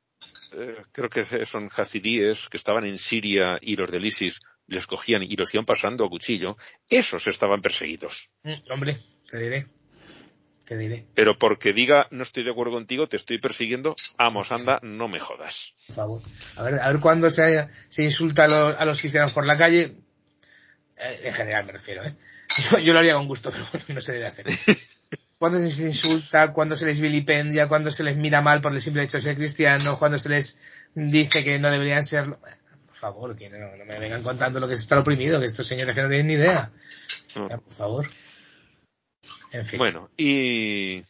eh, 0.53 0.83
creo 0.93 1.09
que 1.09 1.25
son 1.47 1.71
hasidíes 1.75 2.49
que 2.49 2.57
estaban 2.57 2.85
en 2.85 2.99
Siria 2.99 3.59
y 3.61 3.77
los 3.77 3.91
del 3.91 4.05
ISIS 4.05 4.41
les 4.67 4.87
cogían 4.87 5.23
y 5.23 5.35
los 5.37 5.53
iban 5.55 5.65
pasando 5.65 6.05
a 6.05 6.09
cuchillo, 6.09 6.57
esos 6.89 7.27
estaban 7.27 7.63
perseguidos. 7.63 8.31
Mm, 8.43 8.71
hombre, 8.71 9.01
te 9.31 9.39
diré. 9.39 9.80
Te 10.71 10.77
diré. 10.77 11.05
Pero 11.15 11.37
porque 11.37 11.73
diga 11.73 12.07
no 12.13 12.23
estoy 12.23 12.45
de 12.45 12.53
acuerdo 12.53 12.75
contigo, 12.75 13.09
te 13.09 13.17
estoy 13.17 13.41
persiguiendo, 13.41 13.97
vamos, 14.17 14.53
anda, 14.53 14.79
no 14.83 15.09
me 15.09 15.19
jodas. 15.19 15.75
Por 15.89 15.97
favor. 15.97 16.23
A 16.55 16.63
ver, 16.63 16.79
a 16.79 16.93
ver 16.93 17.01
cuándo 17.01 17.29
se, 17.29 17.67
se 17.89 18.05
insulta 18.05 18.45
a 18.45 18.85
los, 18.85 19.01
cristianos 19.01 19.33
por 19.33 19.45
la 19.45 19.59
calle. 19.59 19.97
Eh, 20.97 21.21
en 21.25 21.35
general 21.35 21.67
me 21.67 21.73
refiero, 21.73 22.05
¿eh? 22.05 22.15
Yo, 22.85 22.93
lo 22.93 23.01
haría 23.01 23.15
con 23.15 23.27
gusto, 23.27 23.51
pero 23.73 23.83
no 23.89 24.01
se 24.01 24.13
debe 24.13 24.29
hacer. 24.29 24.47
cuando 25.39 25.59
se 25.59 25.65
les 25.65 25.81
insulta, 25.81 26.53
cuando 26.53 26.77
se 26.77 26.87
les 26.87 27.01
vilipendia, 27.01 27.67
cuando 27.67 27.91
se 27.91 28.05
les 28.05 28.17
mira 28.17 28.41
mal 28.41 28.61
por 28.61 28.73
el 28.73 28.81
simple 28.81 29.03
hecho 29.03 29.17
de 29.17 29.25
ser 29.25 29.35
cristiano, 29.35 29.99
cuando 29.99 30.19
se 30.19 30.29
les 30.29 30.61
dice 30.95 31.43
que 31.43 31.59
no 31.59 31.69
deberían 31.69 32.05
ser... 32.05 32.27
Por 32.27 32.95
favor, 32.95 33.35
que 33.35 33.51
no, 33.51 33.73
me 33.87 33.99
vengan 33.99 34.23
contando 34.23 34.61
lo 34.61 34.69
que 34.69 34.75
es 34.75 34.83
estar 34.83 34.99
oprimido, 34.99 35.41
que 35.41 35.47
estos 35.47 35.67
señores 35.67 35.97
que 35.97 36.03
no 36.03 36.09
tienen 36.09 36.29
ni 36.29 36.35
idea. 36.35 36.71
por 37.35 37.73
favor. 37.73 38.07
En 39.53 39.67
fin. 39.67 39.79
Bueno, 39.79 40.11
y 40.17 41.03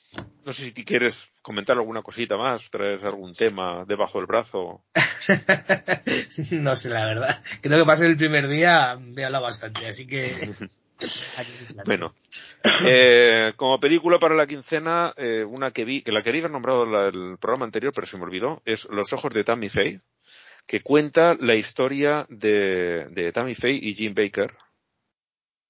no 0.45 0.53
sé 0.53 0.65
si 0.65 0.85
quieres 0.85 1.29
comentar 1.43 1.77
alguna 1.77 2.03
cosita 2.03 2.37
más, 2.37 2.71
traes 2.71 3.05
algún 3.05 3.35
tema 3.35 3.85
debajo 3.87 4.19
del 4.19 4.27
brazo. 4.27 4.83
no 6.53 6.77
sé, 6.77 6.89
la 6.89 7.07
verdad. 7.07 7.43
Creo 7.61 7.85
que 7.85 7.97
ser 7.97 8.11
el 8.11 8.17
primer 8.17 8.49
día 8.49 8.99
he 9.17 9.25
hablado 9.25 9.45
bastante, 9.45 9.87
así 9.87 10.07
que 10.07 10.33
bueno, 11.87 12.15
eh, 12.87 13.53
como 13.57 13.81
película 13.81 14.19
para 14.19 14.35
la 14.35 14.47
quincena, 14.47 15.13
eh, 15.17 15.45
una 15.45 15.71
que 15.71 15.85
vi, 15.85 16.03
que 16.03 16.13
la 16.13 16.23
quería 16.23 16.41
haber 16.41 16.53
nombrado 16.53 16.85
el 17.09 17.39
programa 17.39 17.65
anterior, 17.65 17.93
pero 17.95 18.07
se 18.07 18.17
me 18.17 18.25
olvidó, 18.25 18.63
es 18.65 18.87
Los 18.91 19.13
ojos 19.13 19.33
de 19.33 19.45
Tammy 19.45 19.69
Faye, 19.69 20.01
que 20.67 20.83
cuenta 20.83 21.37
la 21.39 21.55
historia 21.55 22.27
de, 22.29 23.07
de 23.11 23.33
Tammy 23.33 23.55
Faye 23.55 23.79
y 23.81 23.95
Jim 23.95 24.15
Baker, 24.15 24.57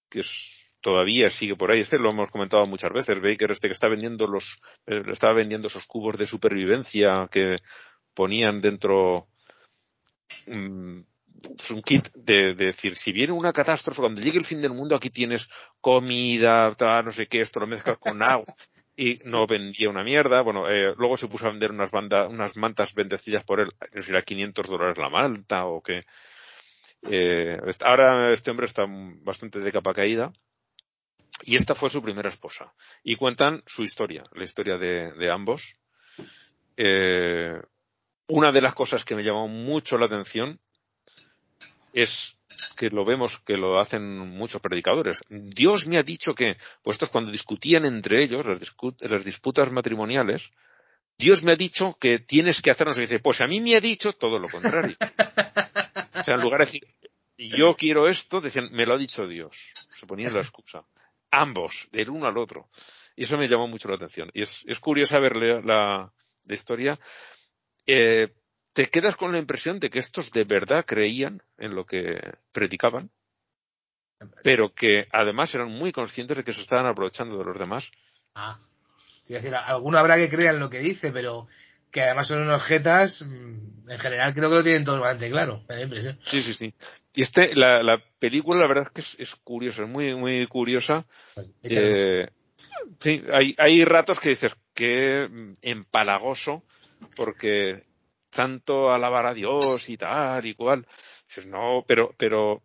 que 0.08 0.22
todavía 0.80 1.30
sigue 1.30 1.56
por 1.56 1.70
ahí. 1.70 1.80
Este 1.80 1.98
lo 1.98 2.10
hemos 2.10 2.30
comentado 2.30 2.66
muchas 2.66 2.92
veces. 2.92 3.20
Baker, 3.20 3.50
este 3.50 3.68
que 3.68 3.74
está 3.74 3.88
vendiendo 3.88 4.26
los, 4.26 4.60
eh, 4.86 5.02
estaba 5.10 5.34
vendiendo 5.34 5.68
esos 5.68 5.86
cubos 5.86 6.16
de 6.18 6.26
supervivencia 6.26 7.28
que 7.30 7.56
ponían 8.14 8.60
dentro 8.60 9.28
es 11.58 11.70
un 11.70 11.82
kit 11.82 12.08
de, 12.14 12.54
decir, 12.54 12.96
si 12.96 13.12
viene 13.12 13.32
una 13.32 13.52
catástrofe, 13.52 14.00
cuando 14.00 14.20
llegue 14.20 14.38
el 14.38 14.44
fin 14.44 14.60
del 14.60 14.72
mundo, 14.72 14.94
aquí 14.94 15.10
tienes 15.10 15.48
comida, 15.80 16.74
no 17.04 17.10
sé 17.10 17.26
qué, 17.26 17.40
esto 17.40 17.60
lo 17.60 17.66
mezclas 17.66 17.98
con 17.98 18.22
agua. 18.22 18.46
Y 18.96 19.16
no 19.26 19.46
vendía 19.46 19.88
una 19.88 20.04
mierda. 20.04 20.42
Bueno, 20.42 20.68
eh, 20.68 20.94
luego 20.98 21.16
se 21.16 21.26
puso 21.26 21.46
a 21.46 21.50
vender 21.50 21.70
unas, 21.70 21.90
bandas, 21.90 22.28
unas 22.28 22.56
mantas 22.56 22.92
bendecidas 22.92 23.44
por 23.44 23.60
él, 23.60 23.70
no 23.94 24.02
sé 24.02 24.06
si 24.06 24.10
era 24.10 24.22
500 24.22 24.68
dólares 24.68 24.98
la 24.98 25.08
malta 25.08 25.64
o 25.64 25.82
qué. 25.82 26.04
Eh, 27.10 27.58
ahora 27.82 28.30
este 28.32 28.50
hombre 28.50 28.66
está 28.66 28.84
bastante 28.86 29.60
de 29.60 29.72
capa 29.72 29.94
caída. 29.94 30.32
Y 31.42 31.56
esta 31.56 31.74
fue 31.74 31.90
su 31.90 32.02
primera 32.02 32.28
esposa. 32.28 32.72
Y 33.02 33.16
cuentan 33.16 33.62
su 33.66 33.82
historia, 33.82 34.24
la 34.34 34.44
historia 34.44 34.76
de, 34.76 35.12
de 35.12 35.30
ambos. 35.30 35.76
Eh, 36.76 37.60
una 38.28 38.52
de 38.52 38.62
las 38.62 38.74
cosas 38.74 39.04
que 39.04 39.14
me 39.14 39.24
llamó 39.24 39.48
mucho 39.48 39.98
la 39.98 40.06
atención 40.06 40.60
es 41.92 42.36
que 42.76 42.90
lo 42.90 43.04
vemos 43.04 43.38
que 43.40 43.56
lo 43.56 43.78
hacen 43.80 44.16
muchos 44.18 44.60
predicadores. 44.60 45.20
Dios 45.28 45.86
me 45.86 45.98
ha 45.98 46.02
dicho 46.02 46.34
que, 46.34 46.56
puestos 46.82 47.10
cuando 47.10 47.30
discutían 47.30 47.84
entre 47.84 48.22
ellos, 48.22 48.46
las, 48.46 49.24
disputas 49.24 49.70
matrimoniales, 49.72 50.50
Dios 51.18 51.42
me 51.42 51.52
ha 51.52 51.56
dicho 51.56 51.96
que 52.00 52.18
tienes 52.20 52.62
que 52.62 52.70
hacernos 52.70 52.98
y 52.98 53.02
dice, 53.02 53.18
pues 53.18 53.40
a 53.40 53.46
mí 53.46 53.60
me 53.60 53.76
ha 53.76 53.80
dicho 53.80 54.12
todo 54.12 54.38
lo 54.38 54.48
contrario. 54.48 54.96
o 55.00 56.24
sea, 56.24 56.36
en 56.36 56.42
lugar 56.42 56.60
de 56.60 56.66
decir, 56.66 56.86
yo 57.36 57.74
quiero 57.74 58.08
esto, 58.08 58.40
decían, 58.40 58.70
me 58.72 58.86
lo 58.86 58.94
ha 58.94 58.98
dicho 58.98 59.26
Dios. 59.26 59.72
Se 59.90 60.06
ponían 60.06 60.34
la 60.34 60.40
excusa. 60.40 60.84
Ambos, 61.30 61.88
del 61.92 62.10
uno 62.10 62.26
al 62.26 62.38
otro. 62.38 62.68
Y 63.16 63.24
eso 63.24 63.36
me 63.36 63.48
llamó 63.48 63.68
mucho 63.68 63.88
la 63.88 63.96
atención. 63.96 64.30
Y 64.34 64.42
es, 64.42 64.62
es 64.66 64.80
curioso 64.80 65.20
verle 65.20 65.62
la, 65.62 66.12
la 66.44 66.54
historia. 66.54 66.98
Eh, 67.86 68.32
te 68.72 68.86
quedas 68.86 69.16
con 69.16 69.32
la 69.32 69.38
impresión 69.38 69.78
de 69.78 69.90
que 69.90 69.98
estos 69.98 70.30
de 70.30 70.44
verdad 70.44 70.84
creían 70.86 71.42
en 71.58 71.74
lo 71.74 71.84
que 71.84 72.20
predicaban, 72.52 73.10
pero 74.42 74.74
que 74.74 75.08
además 75.12 75.54
eran 75.54 75.68
muy 75.68 75.92
conscientes 75.92 76.36
de 76.36 76.44
que 76.44 76.52
se 76.52 76.60
estaban 76.60 76.86
aprovechando 76.86 77.38
de 77.38 77.44
los 77.44 77.58
demás. 77.58 77.90
Ah, 78.34 78.60
quiero 79.26 79.42
decir, 79.42 79.54
alguno 79.54 79.98
habrá 79.98 80.16
que 80.16 80.30
creer 80.30 80.54
en 80.54 80.60
lo 80.60 80.70
que 80.70 80.78
dice, 80.78 81.10
pero 81.10 81.48
que 81.90 82.02
además 82.02 82.28
son 82.28 82.42
unos 82.42 82.62
jetas, 82.62 83.22
mm, 83.22 83.90
en 83.90 83.98
general 83.98 84.34
creo 84.34 84.48
que 84.50 84.56
lo 84.56 84.62
tienen 84.62 84.84
todos 84.84 85.00
bastante 85.00 85.30
claro, 85.30 85.64
me 85.68 85.74
da 85.74 85.82
impresión. 85.82 86.18
Sí, 86.22 86.42
sí, 86.42 86.54
sí. 86.54 86.74
Y 87.14 87.22
este, 87.22 87.54
la, 87.54 87.82
la 87.82 88.02
película 88.18 88.60
la 88.60 88.66
verdad 88.68 88.84
es 88.86 88.90
que 88.92 89.00
es, 89.00 89.16
es 89.18 89.36
curiosa, 89.36 89.82
es 89.82 89.88
muy, 89.88 90.14
muy 90.14 90.46
curiosa. 90.46 91.06
Pues, 91.34 91.50
eh, 91.62 92.28
sí, 93.00 93.22
hay, 93.32 93.54
hay 93.58 93.84
ratos 93.84 94.20
que 94.20 94.30
dices 94.30 94.54
que 94.74 95.28
empalagoso, 95.62 96.62
porque 97.16 97.84
tanto 98.30 98.92
alabar 98.92 99.26
a 99.26 99.34
Dios 99.34 99.88
y 99.88 99.96
tal 99.96 100.46
y 100.46 100.54
cual. 100.54 100.86
no, 101.46 101.84
pero, 101.86 102.14
pero 102.16 102.62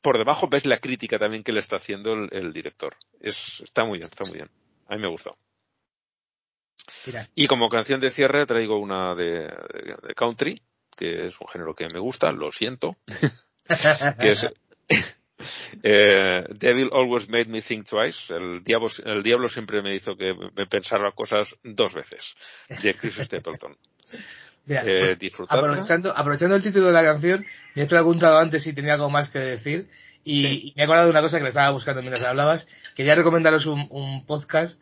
por 0.00 0.18
debajo 0.18 0.48
ves 0.48 0.66
la 0.66 0.78
crítica 0.78 1.18
también 1.18 1.42
que 1.42 1.52
le 1.52 1.60
está 1.60 1.76
haciendo 1.76 2.12
el, 2.12 2.52
director. 2.52 2.96
Es, 3.20 3.60
está 3.64 3.84
muy 3.84 3.98
bien, 3.98 4.10
está 4.12 4.24
muy 4.24 4.34
bien. 4.34 4.50
A 4.86 4.96
mí 4.96 5.00
me 5.00 5.08
gustó. 5.08 5.36
Y 7.34 7.46
como 7.46 7.70
canción 7.70 8.00
de 8.00 8.10
cierre 8.10 8.44
traigo 8.44 8.78
una 8.78 9.14
de, 9.14 9.50
country, 10.14 10.62
que 10.94 11.26
es 11.26 11.40
un 11.40 11.48
género 11.48 11.74
que 11.74 11.88
me 11.88 11.98
gusta, 11.98 12.30
lo 12.32 12.52
siento, 12.52 12.96
que 14.20 14.32
es 14.32 14.46
eh, 15.82 16.44
Devil 16.50 16.90
Always 16.92 17.28
Made 17.28 17.46
Me 17.46 17.62
Think 17.62 17.88
Twice. 17.88 18.34
El 18.34 18.62
diablo, 18.62 18.88
el 19.04 19.22
diablo 19.22 19.48
siempre 19.48 19.82
me 19.82 19.94
hizo 19.94 20.16
que 20.16 20.34
me 20.54 20.66
pensara 20.66 21.12
cosas 21.12 21.56
dos 21.62 21.94
veces, 21.94 22.34
de 22.82 22.94
Chris 22.94 23.16
Stapleton. 23.16 23.76
Eh, 24.66 25.18
pues, 25.18 25.46
aprovechando, 25.50 26.16
aprovechando 26.16 26.56
el 26.56 26.62
título 26.62 26.86
de 26.86 26.94
la 26.94 27.02
canción, 27.02 27.44
me 27.74 27.82
he 27.82 27.86
preguntado 27.86 28.38
antes 28.38 28.62
si 28.62 28.72
tenía 28.72 28.94
algo 28.94 29.10
más 29.10 29.28
que 29.28 29.38
decir 29.38 29.90
y, 30.24 30.72
me 30.74 30.82
he 30.82 30.84
acordado 30.84 31.06
de 31.06 31.10
una 31.10 31.20
cosa 31.20 31.36
que 31.36 31.42
le 31.42 31.50
estaba 31.50 31.70
buscando 31.70 32.00
mientras 32.00 32.24
hablabas. 32.24 32.66
Quería 32.94 33.14
recomendaros 33.14 33.66
un, 33.66 34.24
podcast 34.26 34.80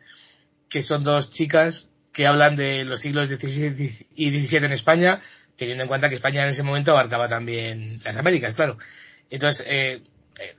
que 0.69 0.81
son 0.81 1.03
dos 1.03 1.31
chicas 1.31 1.89
que 2.13 2.25
hablan 2.25 2.55
de 2.55 2.85
los 2.85 3.01
siglos 3.01 3.27
XVI 3.27 4.07
y 4.15 4.39
XVII 4.39 4.65
en 4.65 4.71
España, 4.71 5.21
teniendo 5.55 5.83
en 5.83 5.87
cuenta 5.87 6.09
que 6.09 6.15
España 6.15 6.43
en 6.43 6.49
ese 6.49 6.63
momento 6.63 6.91
abarcaba 6.91 7.27
también 7.27 7.99
las 8.03 8.17
Américas, 8.17 8.53
claro. 8.53 8.77
Entonces, 9.29 9.65
eh, 9.69 10.01
eh, 10.39 10.55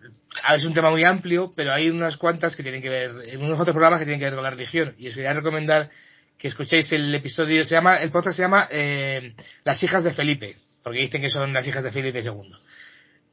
es 0.54 0.64
un 0.64 0.74
tema 0.74 0.90
muy 0.90 1.04
amplio, 1.04 1.52
pero 1.54 1.72
hay 1.72 1.90
unas 1.90 2.16
cuantas 2.16 2.56
que 2.56 2.62
tienen 2.62 2.82
que 2.82 2.88
ver, 2.88 3.12
unos 3.38 3.60
otros 3.60 3.74
programas 3.74 4.00
que 4.00 4.04
tienen 4.04 4.20
que 4.20 4.26
ver 4.26 4.34
con 4.34 4.44
la 4.44 4.50
religión. 4.50 4.94
Y 4.98 5.08
os 5.08 5.14
quería 5.14 5.32
recomendar 5.32 5.90
que 6.38 6.48
escuchéis 6.48 6.92
el 6.92 7.14
episodio, 7.14 7.64
se 7.64 7.74
llama, 7.74 7.96
el 7.96 8.10
podcast 8.10 8.36
se 8.36 8.42
llama 8.42 8.68
eh, 8.70 9.34
Las 9.64 9.82
hijas 9.82 10.04
de 10.04 10.12
Felipe, 10.12 10.56
porque 10.82 11.00
dicen 11.00 11.22
que 11.22 11.30
son 11.30 11.52
las 11.52 11.66
hijas 11.66 11.84
de 11.84 11.92
Felipe 11.92 12.20
II. 12.20 12.52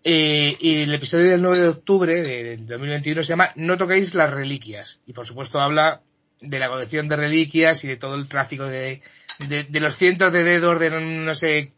y 0.03 0.81
el 0.83 0.93
episodio 0.93 1.31
del 1.31 1.41
9 1.41 1.59
de 1.59 1.67
octubre 1.67 2.21
de, 2.21 2.57
2021 2.57 3.23
se 3.23 3.29
llama 3.29 3.51
No 3.55 3.77
toquéis 3.77 4.13
las 4.13 4.31
reliquias. 4.31 5.01
Y 5.05 5.13
por 5.13 5.25
supuesto 5.25 5.59
habla 5.59 6.01
de 6.39 6.59
la 6.59 6.69
colección 6.69 7.07
de 7.07 7.15
reliquias 7.15 7.83
y 7.83 7.88
de 7.88 7.97
todo 7.97 8.15
el 8.15 8.27
tráfico 8.27 8.65
de, 8.65 9.01
de, 9.49 9.63
de 9.63 9.79
los 9.79 9.95
cientos 9.95 10.33
de 10.33 10.43
dedos 10.43 10.79
de 10.79 10.91
no 10.91 11.35
sé 11.35 11.73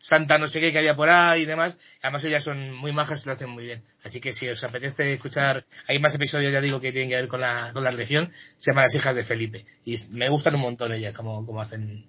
Santa 0.00 0.38
no 0.38 0.48
sé 0.48 0.60
qué 0.60 0.72
que 0.72 0.78
había 0.78 0.96
por 0.96 1.10
ahí 1.10 1.42
y 1.42 1.44
demás. 1.44 1.76
Además 2.02 2.24
ellas 2.24 2.42
son 2.42 2.74
muy 2.74 2.90
majas 2.90 3.22
y 3.22 3.26
lo 3.26 3.34
hacen 3.34 3.50
muy 3.50 3.66
bien. 3.66 3.82
Así 4.02 4.18
que 4.18 4.32
si 4.32 4.48
os 4.48 4.64
apetece 4.64 5.12
escuchar, 5.12 5.66
hay 5.86 5.98
más 5.98 6.14
episodios, 6.14 6.50
ya 6.52 6.62
digo, 6.62 6.80
que 6.80 6.90
tienen 6.90 7.10
que 7.10 7.16
ver 7.16 7.28
con 7.28 7.42
la, 7.42 7.70
con 7.74 7.84
la 7.84 7.90
religión, 7.90 8.32
se 8.56 8.72
llaman 8.72 8.84
Las 8.84 8.94
hijas 8.94 9.14
de 9.14 9.24
Felipe. 9.24 9.66
Y 9.84 9.96
me 10.12 10.30
gustan 10.30 10.54
un 10.54 10.62
montón 10.62 10.94
ellas, 10.94 11.14
como, 11.14 11.44
como 11.44 11.60
hacen 11.60 12.06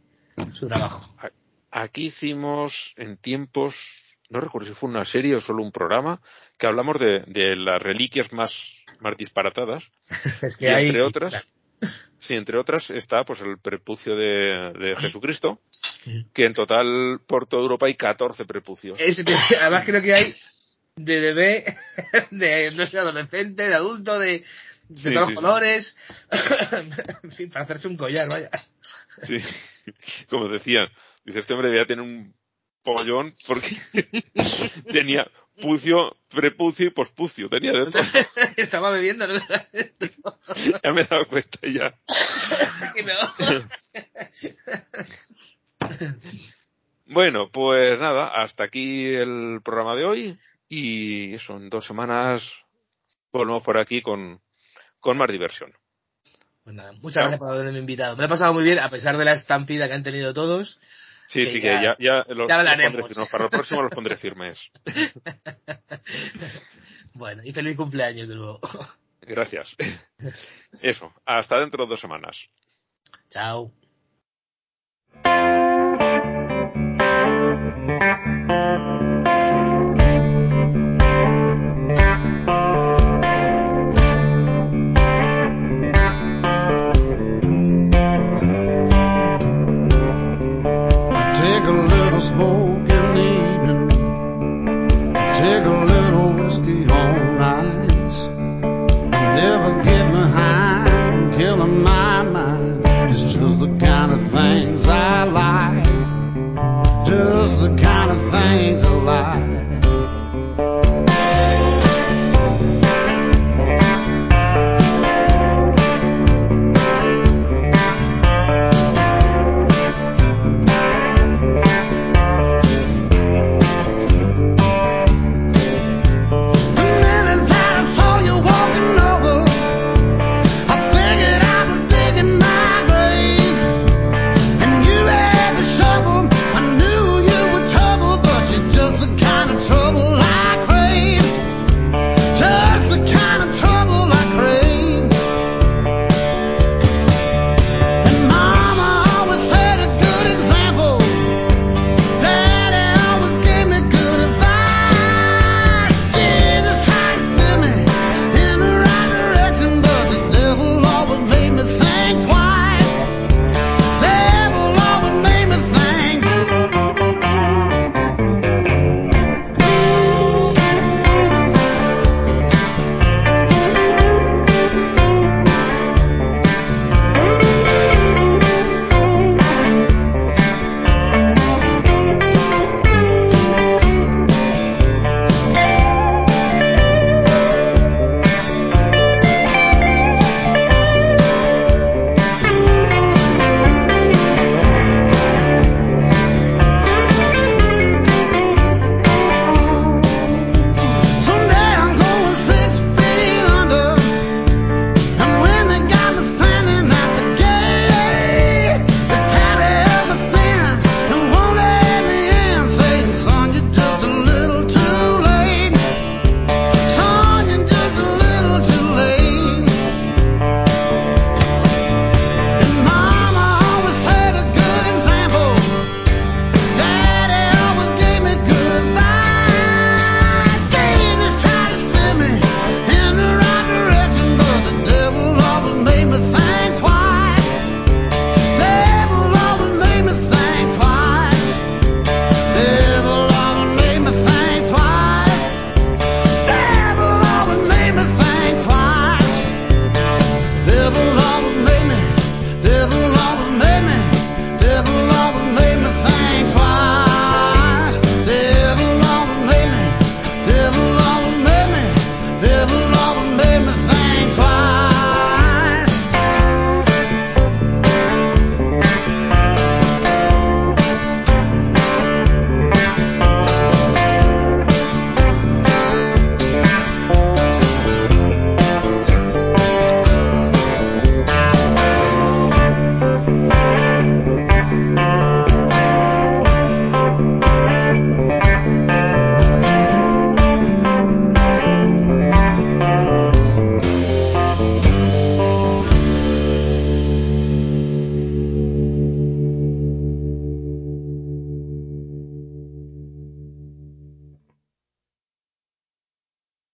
su 0.54 0.70
trabajo. 0.70 1.14
Aquí 1.70 2.06
hicimos 2.06 2.94
en 2.96 3.18
tiempos, 3.18 4.16
no 4.30 4.40
recuerdo 4.40 4.70
si 4.70 4.74
fue 4.74 4.90
una 4.90 5.04
serie 5.04 5.36
o 5.36 5.42
solo 5.42 5.62
un 5.62 5.74
programa, 5.74 6.22
que 6.58 6.68
hablamos 6.68 6.98
de, 6.98 7.24
de 7.28 7.58
las 7.58 7.82
reliquias 7.82 8.32
más, 8.32 8.86
más 9.02 9.18
disparatadas. 9.18 9.92
es 10.42 10.56
que 10.56 10.68
y 10.68 10.88
entre 10.88 11.02
otras, 11.02 11.46
sí, 12.22 12.36
entre 12.36 12.58
otras 12.58 12.90
está 12.90 13.26
pues 13.26 13.42
el 13.42 13.58
prepucio 13.58 14.16
de, 14.16 14.72
de 14.80 14.96
Jesucristo 14.96 15.60
que 16.34 16.46
en 16.46 16.54
total 16.54 17.20
por 17.28 17.46
toda 17.46 17.64
Europa 17.64 17.86
hay 17.86 17.96
14 17.96 18.46
prepucios. 18.46 19.00
además 19.62 19.84
creo 19.86 20.02
que 20.02 20.14
hay 20.14 20.36
de 20.96 21.20
bebé, 21.20 21.66
de 22.32 22.72
no 22.72 22.86
sé, 22.86 23.00
adolescente, 23.00 23.68
de 23.68 23.76
adulto, 23.76 24.20
de, 24.20 24.44
de 24.90 25.12
todos 25.12 25.32
los 25.32 25.36
colores, 25.36 25.98
en 27.24 27.32
fin, 27.32 27.50
para 27.50 27.66
hacerse 27.66 27.88
un 27.88 27.98
collar, 27.98 28.28
vaya. 28.30 28.50
Sí, 29.24 29.38
como 30.30 30.48
decían, 30.48 30.88
dice 31.26 31.40
este 31.40 31.54
hombre 31.54 31.76
ya 31.76 31.86
tiene 31.86 32.02
un 32.02 32.34
pollón 32.84 33.32
porque 33.48 33.78
tenía 34.92 35.30
pucio, 35.60 36.16
prepucio 36.30 36.88
y 36.88 36.92
pospucio, 36.92 37.50
tenía 37.50 37.72
de 37.72 37.92
todo. 37.92 38.02
Estaba 38.58 38.92
bebiendo, 38.92 39.28
¿no? 39.28 39.34
ya 40.84 40.94
me 40.94 41.02
he 41.02 41.06
dado 41.06 41.26
cuenta 41.26 41.60
ya. 41.64 41.98
bueno, 47.06 47.50
pues 47.52 48.00
nada, 48.00 48.28
hasta 48.28 48.64
aquí 48.64 49.14
el 49.14 49.62
programa 49.64 49.96
de 49.96 50.06
hoy 50.06 50.40
y 50.68 51.34
eso, 51.34 51.58
en 51.58 51.70
dos 51.70 51.86
semanas 51.86 52.54
volvemos 53.32 53.64
por 53.64 53.78
aquí 53.78 54.02
con, 54.02 54.42
con 55.00 55.18
más 55.18 55.30
diversión. 55.30 55.74
Pues 56.64 56.76
nada, 56.76 56.92
muchas 56.94 57.24
gracias 57.24 57.40
por 57.40 57.54
haberme 57.54 57.80
invitado. 57.80 58.16
Me 58.16 58.22
lo 58.22 58.26
he 58.28 58.30
pasado 58.30 58.54
muy 58.54 58.64
bien, 58.64 58.80
a 58.80 58.90
pesar 58.90 59.18
de 59.18 59.26
la 59.26 59.34
estampida 59.34 59.88
que 59.88 59.96
han 59.96 60.04
tenido 60.04 60.34
todos. 60.34 60.80
Sí, 61.32 61.46
sí, 61.46 61.62
que 61.62 61.68
ya, 61.68 61.96
ya, 61.98 62.26
los, 62.28 62.50
ya 62.50 62.60
hablaremos. 62.60 63.30
para 63.32 63.46
el 63.46 63.50
próximo 63.50 63.82
los 63.82 63.92
pondré 63.92 64.18
firmes. 64.18 64.70
bueno, 67.14 67.42
y 67.46 67.54
feliz 67.54 67.78
cumpleaños 67.78 68.28
de 68.28 68.36
nuevo. 68.36 68.60
Gracias. 69.22 69.78
Eso, 70.82 71.14
hasta 71.26 71.60
dentro 71.60 71.86
de 71.86 71.92
dos 71.92 72.02
semanas. 72.02 72.50
Chao. 73.30 73.72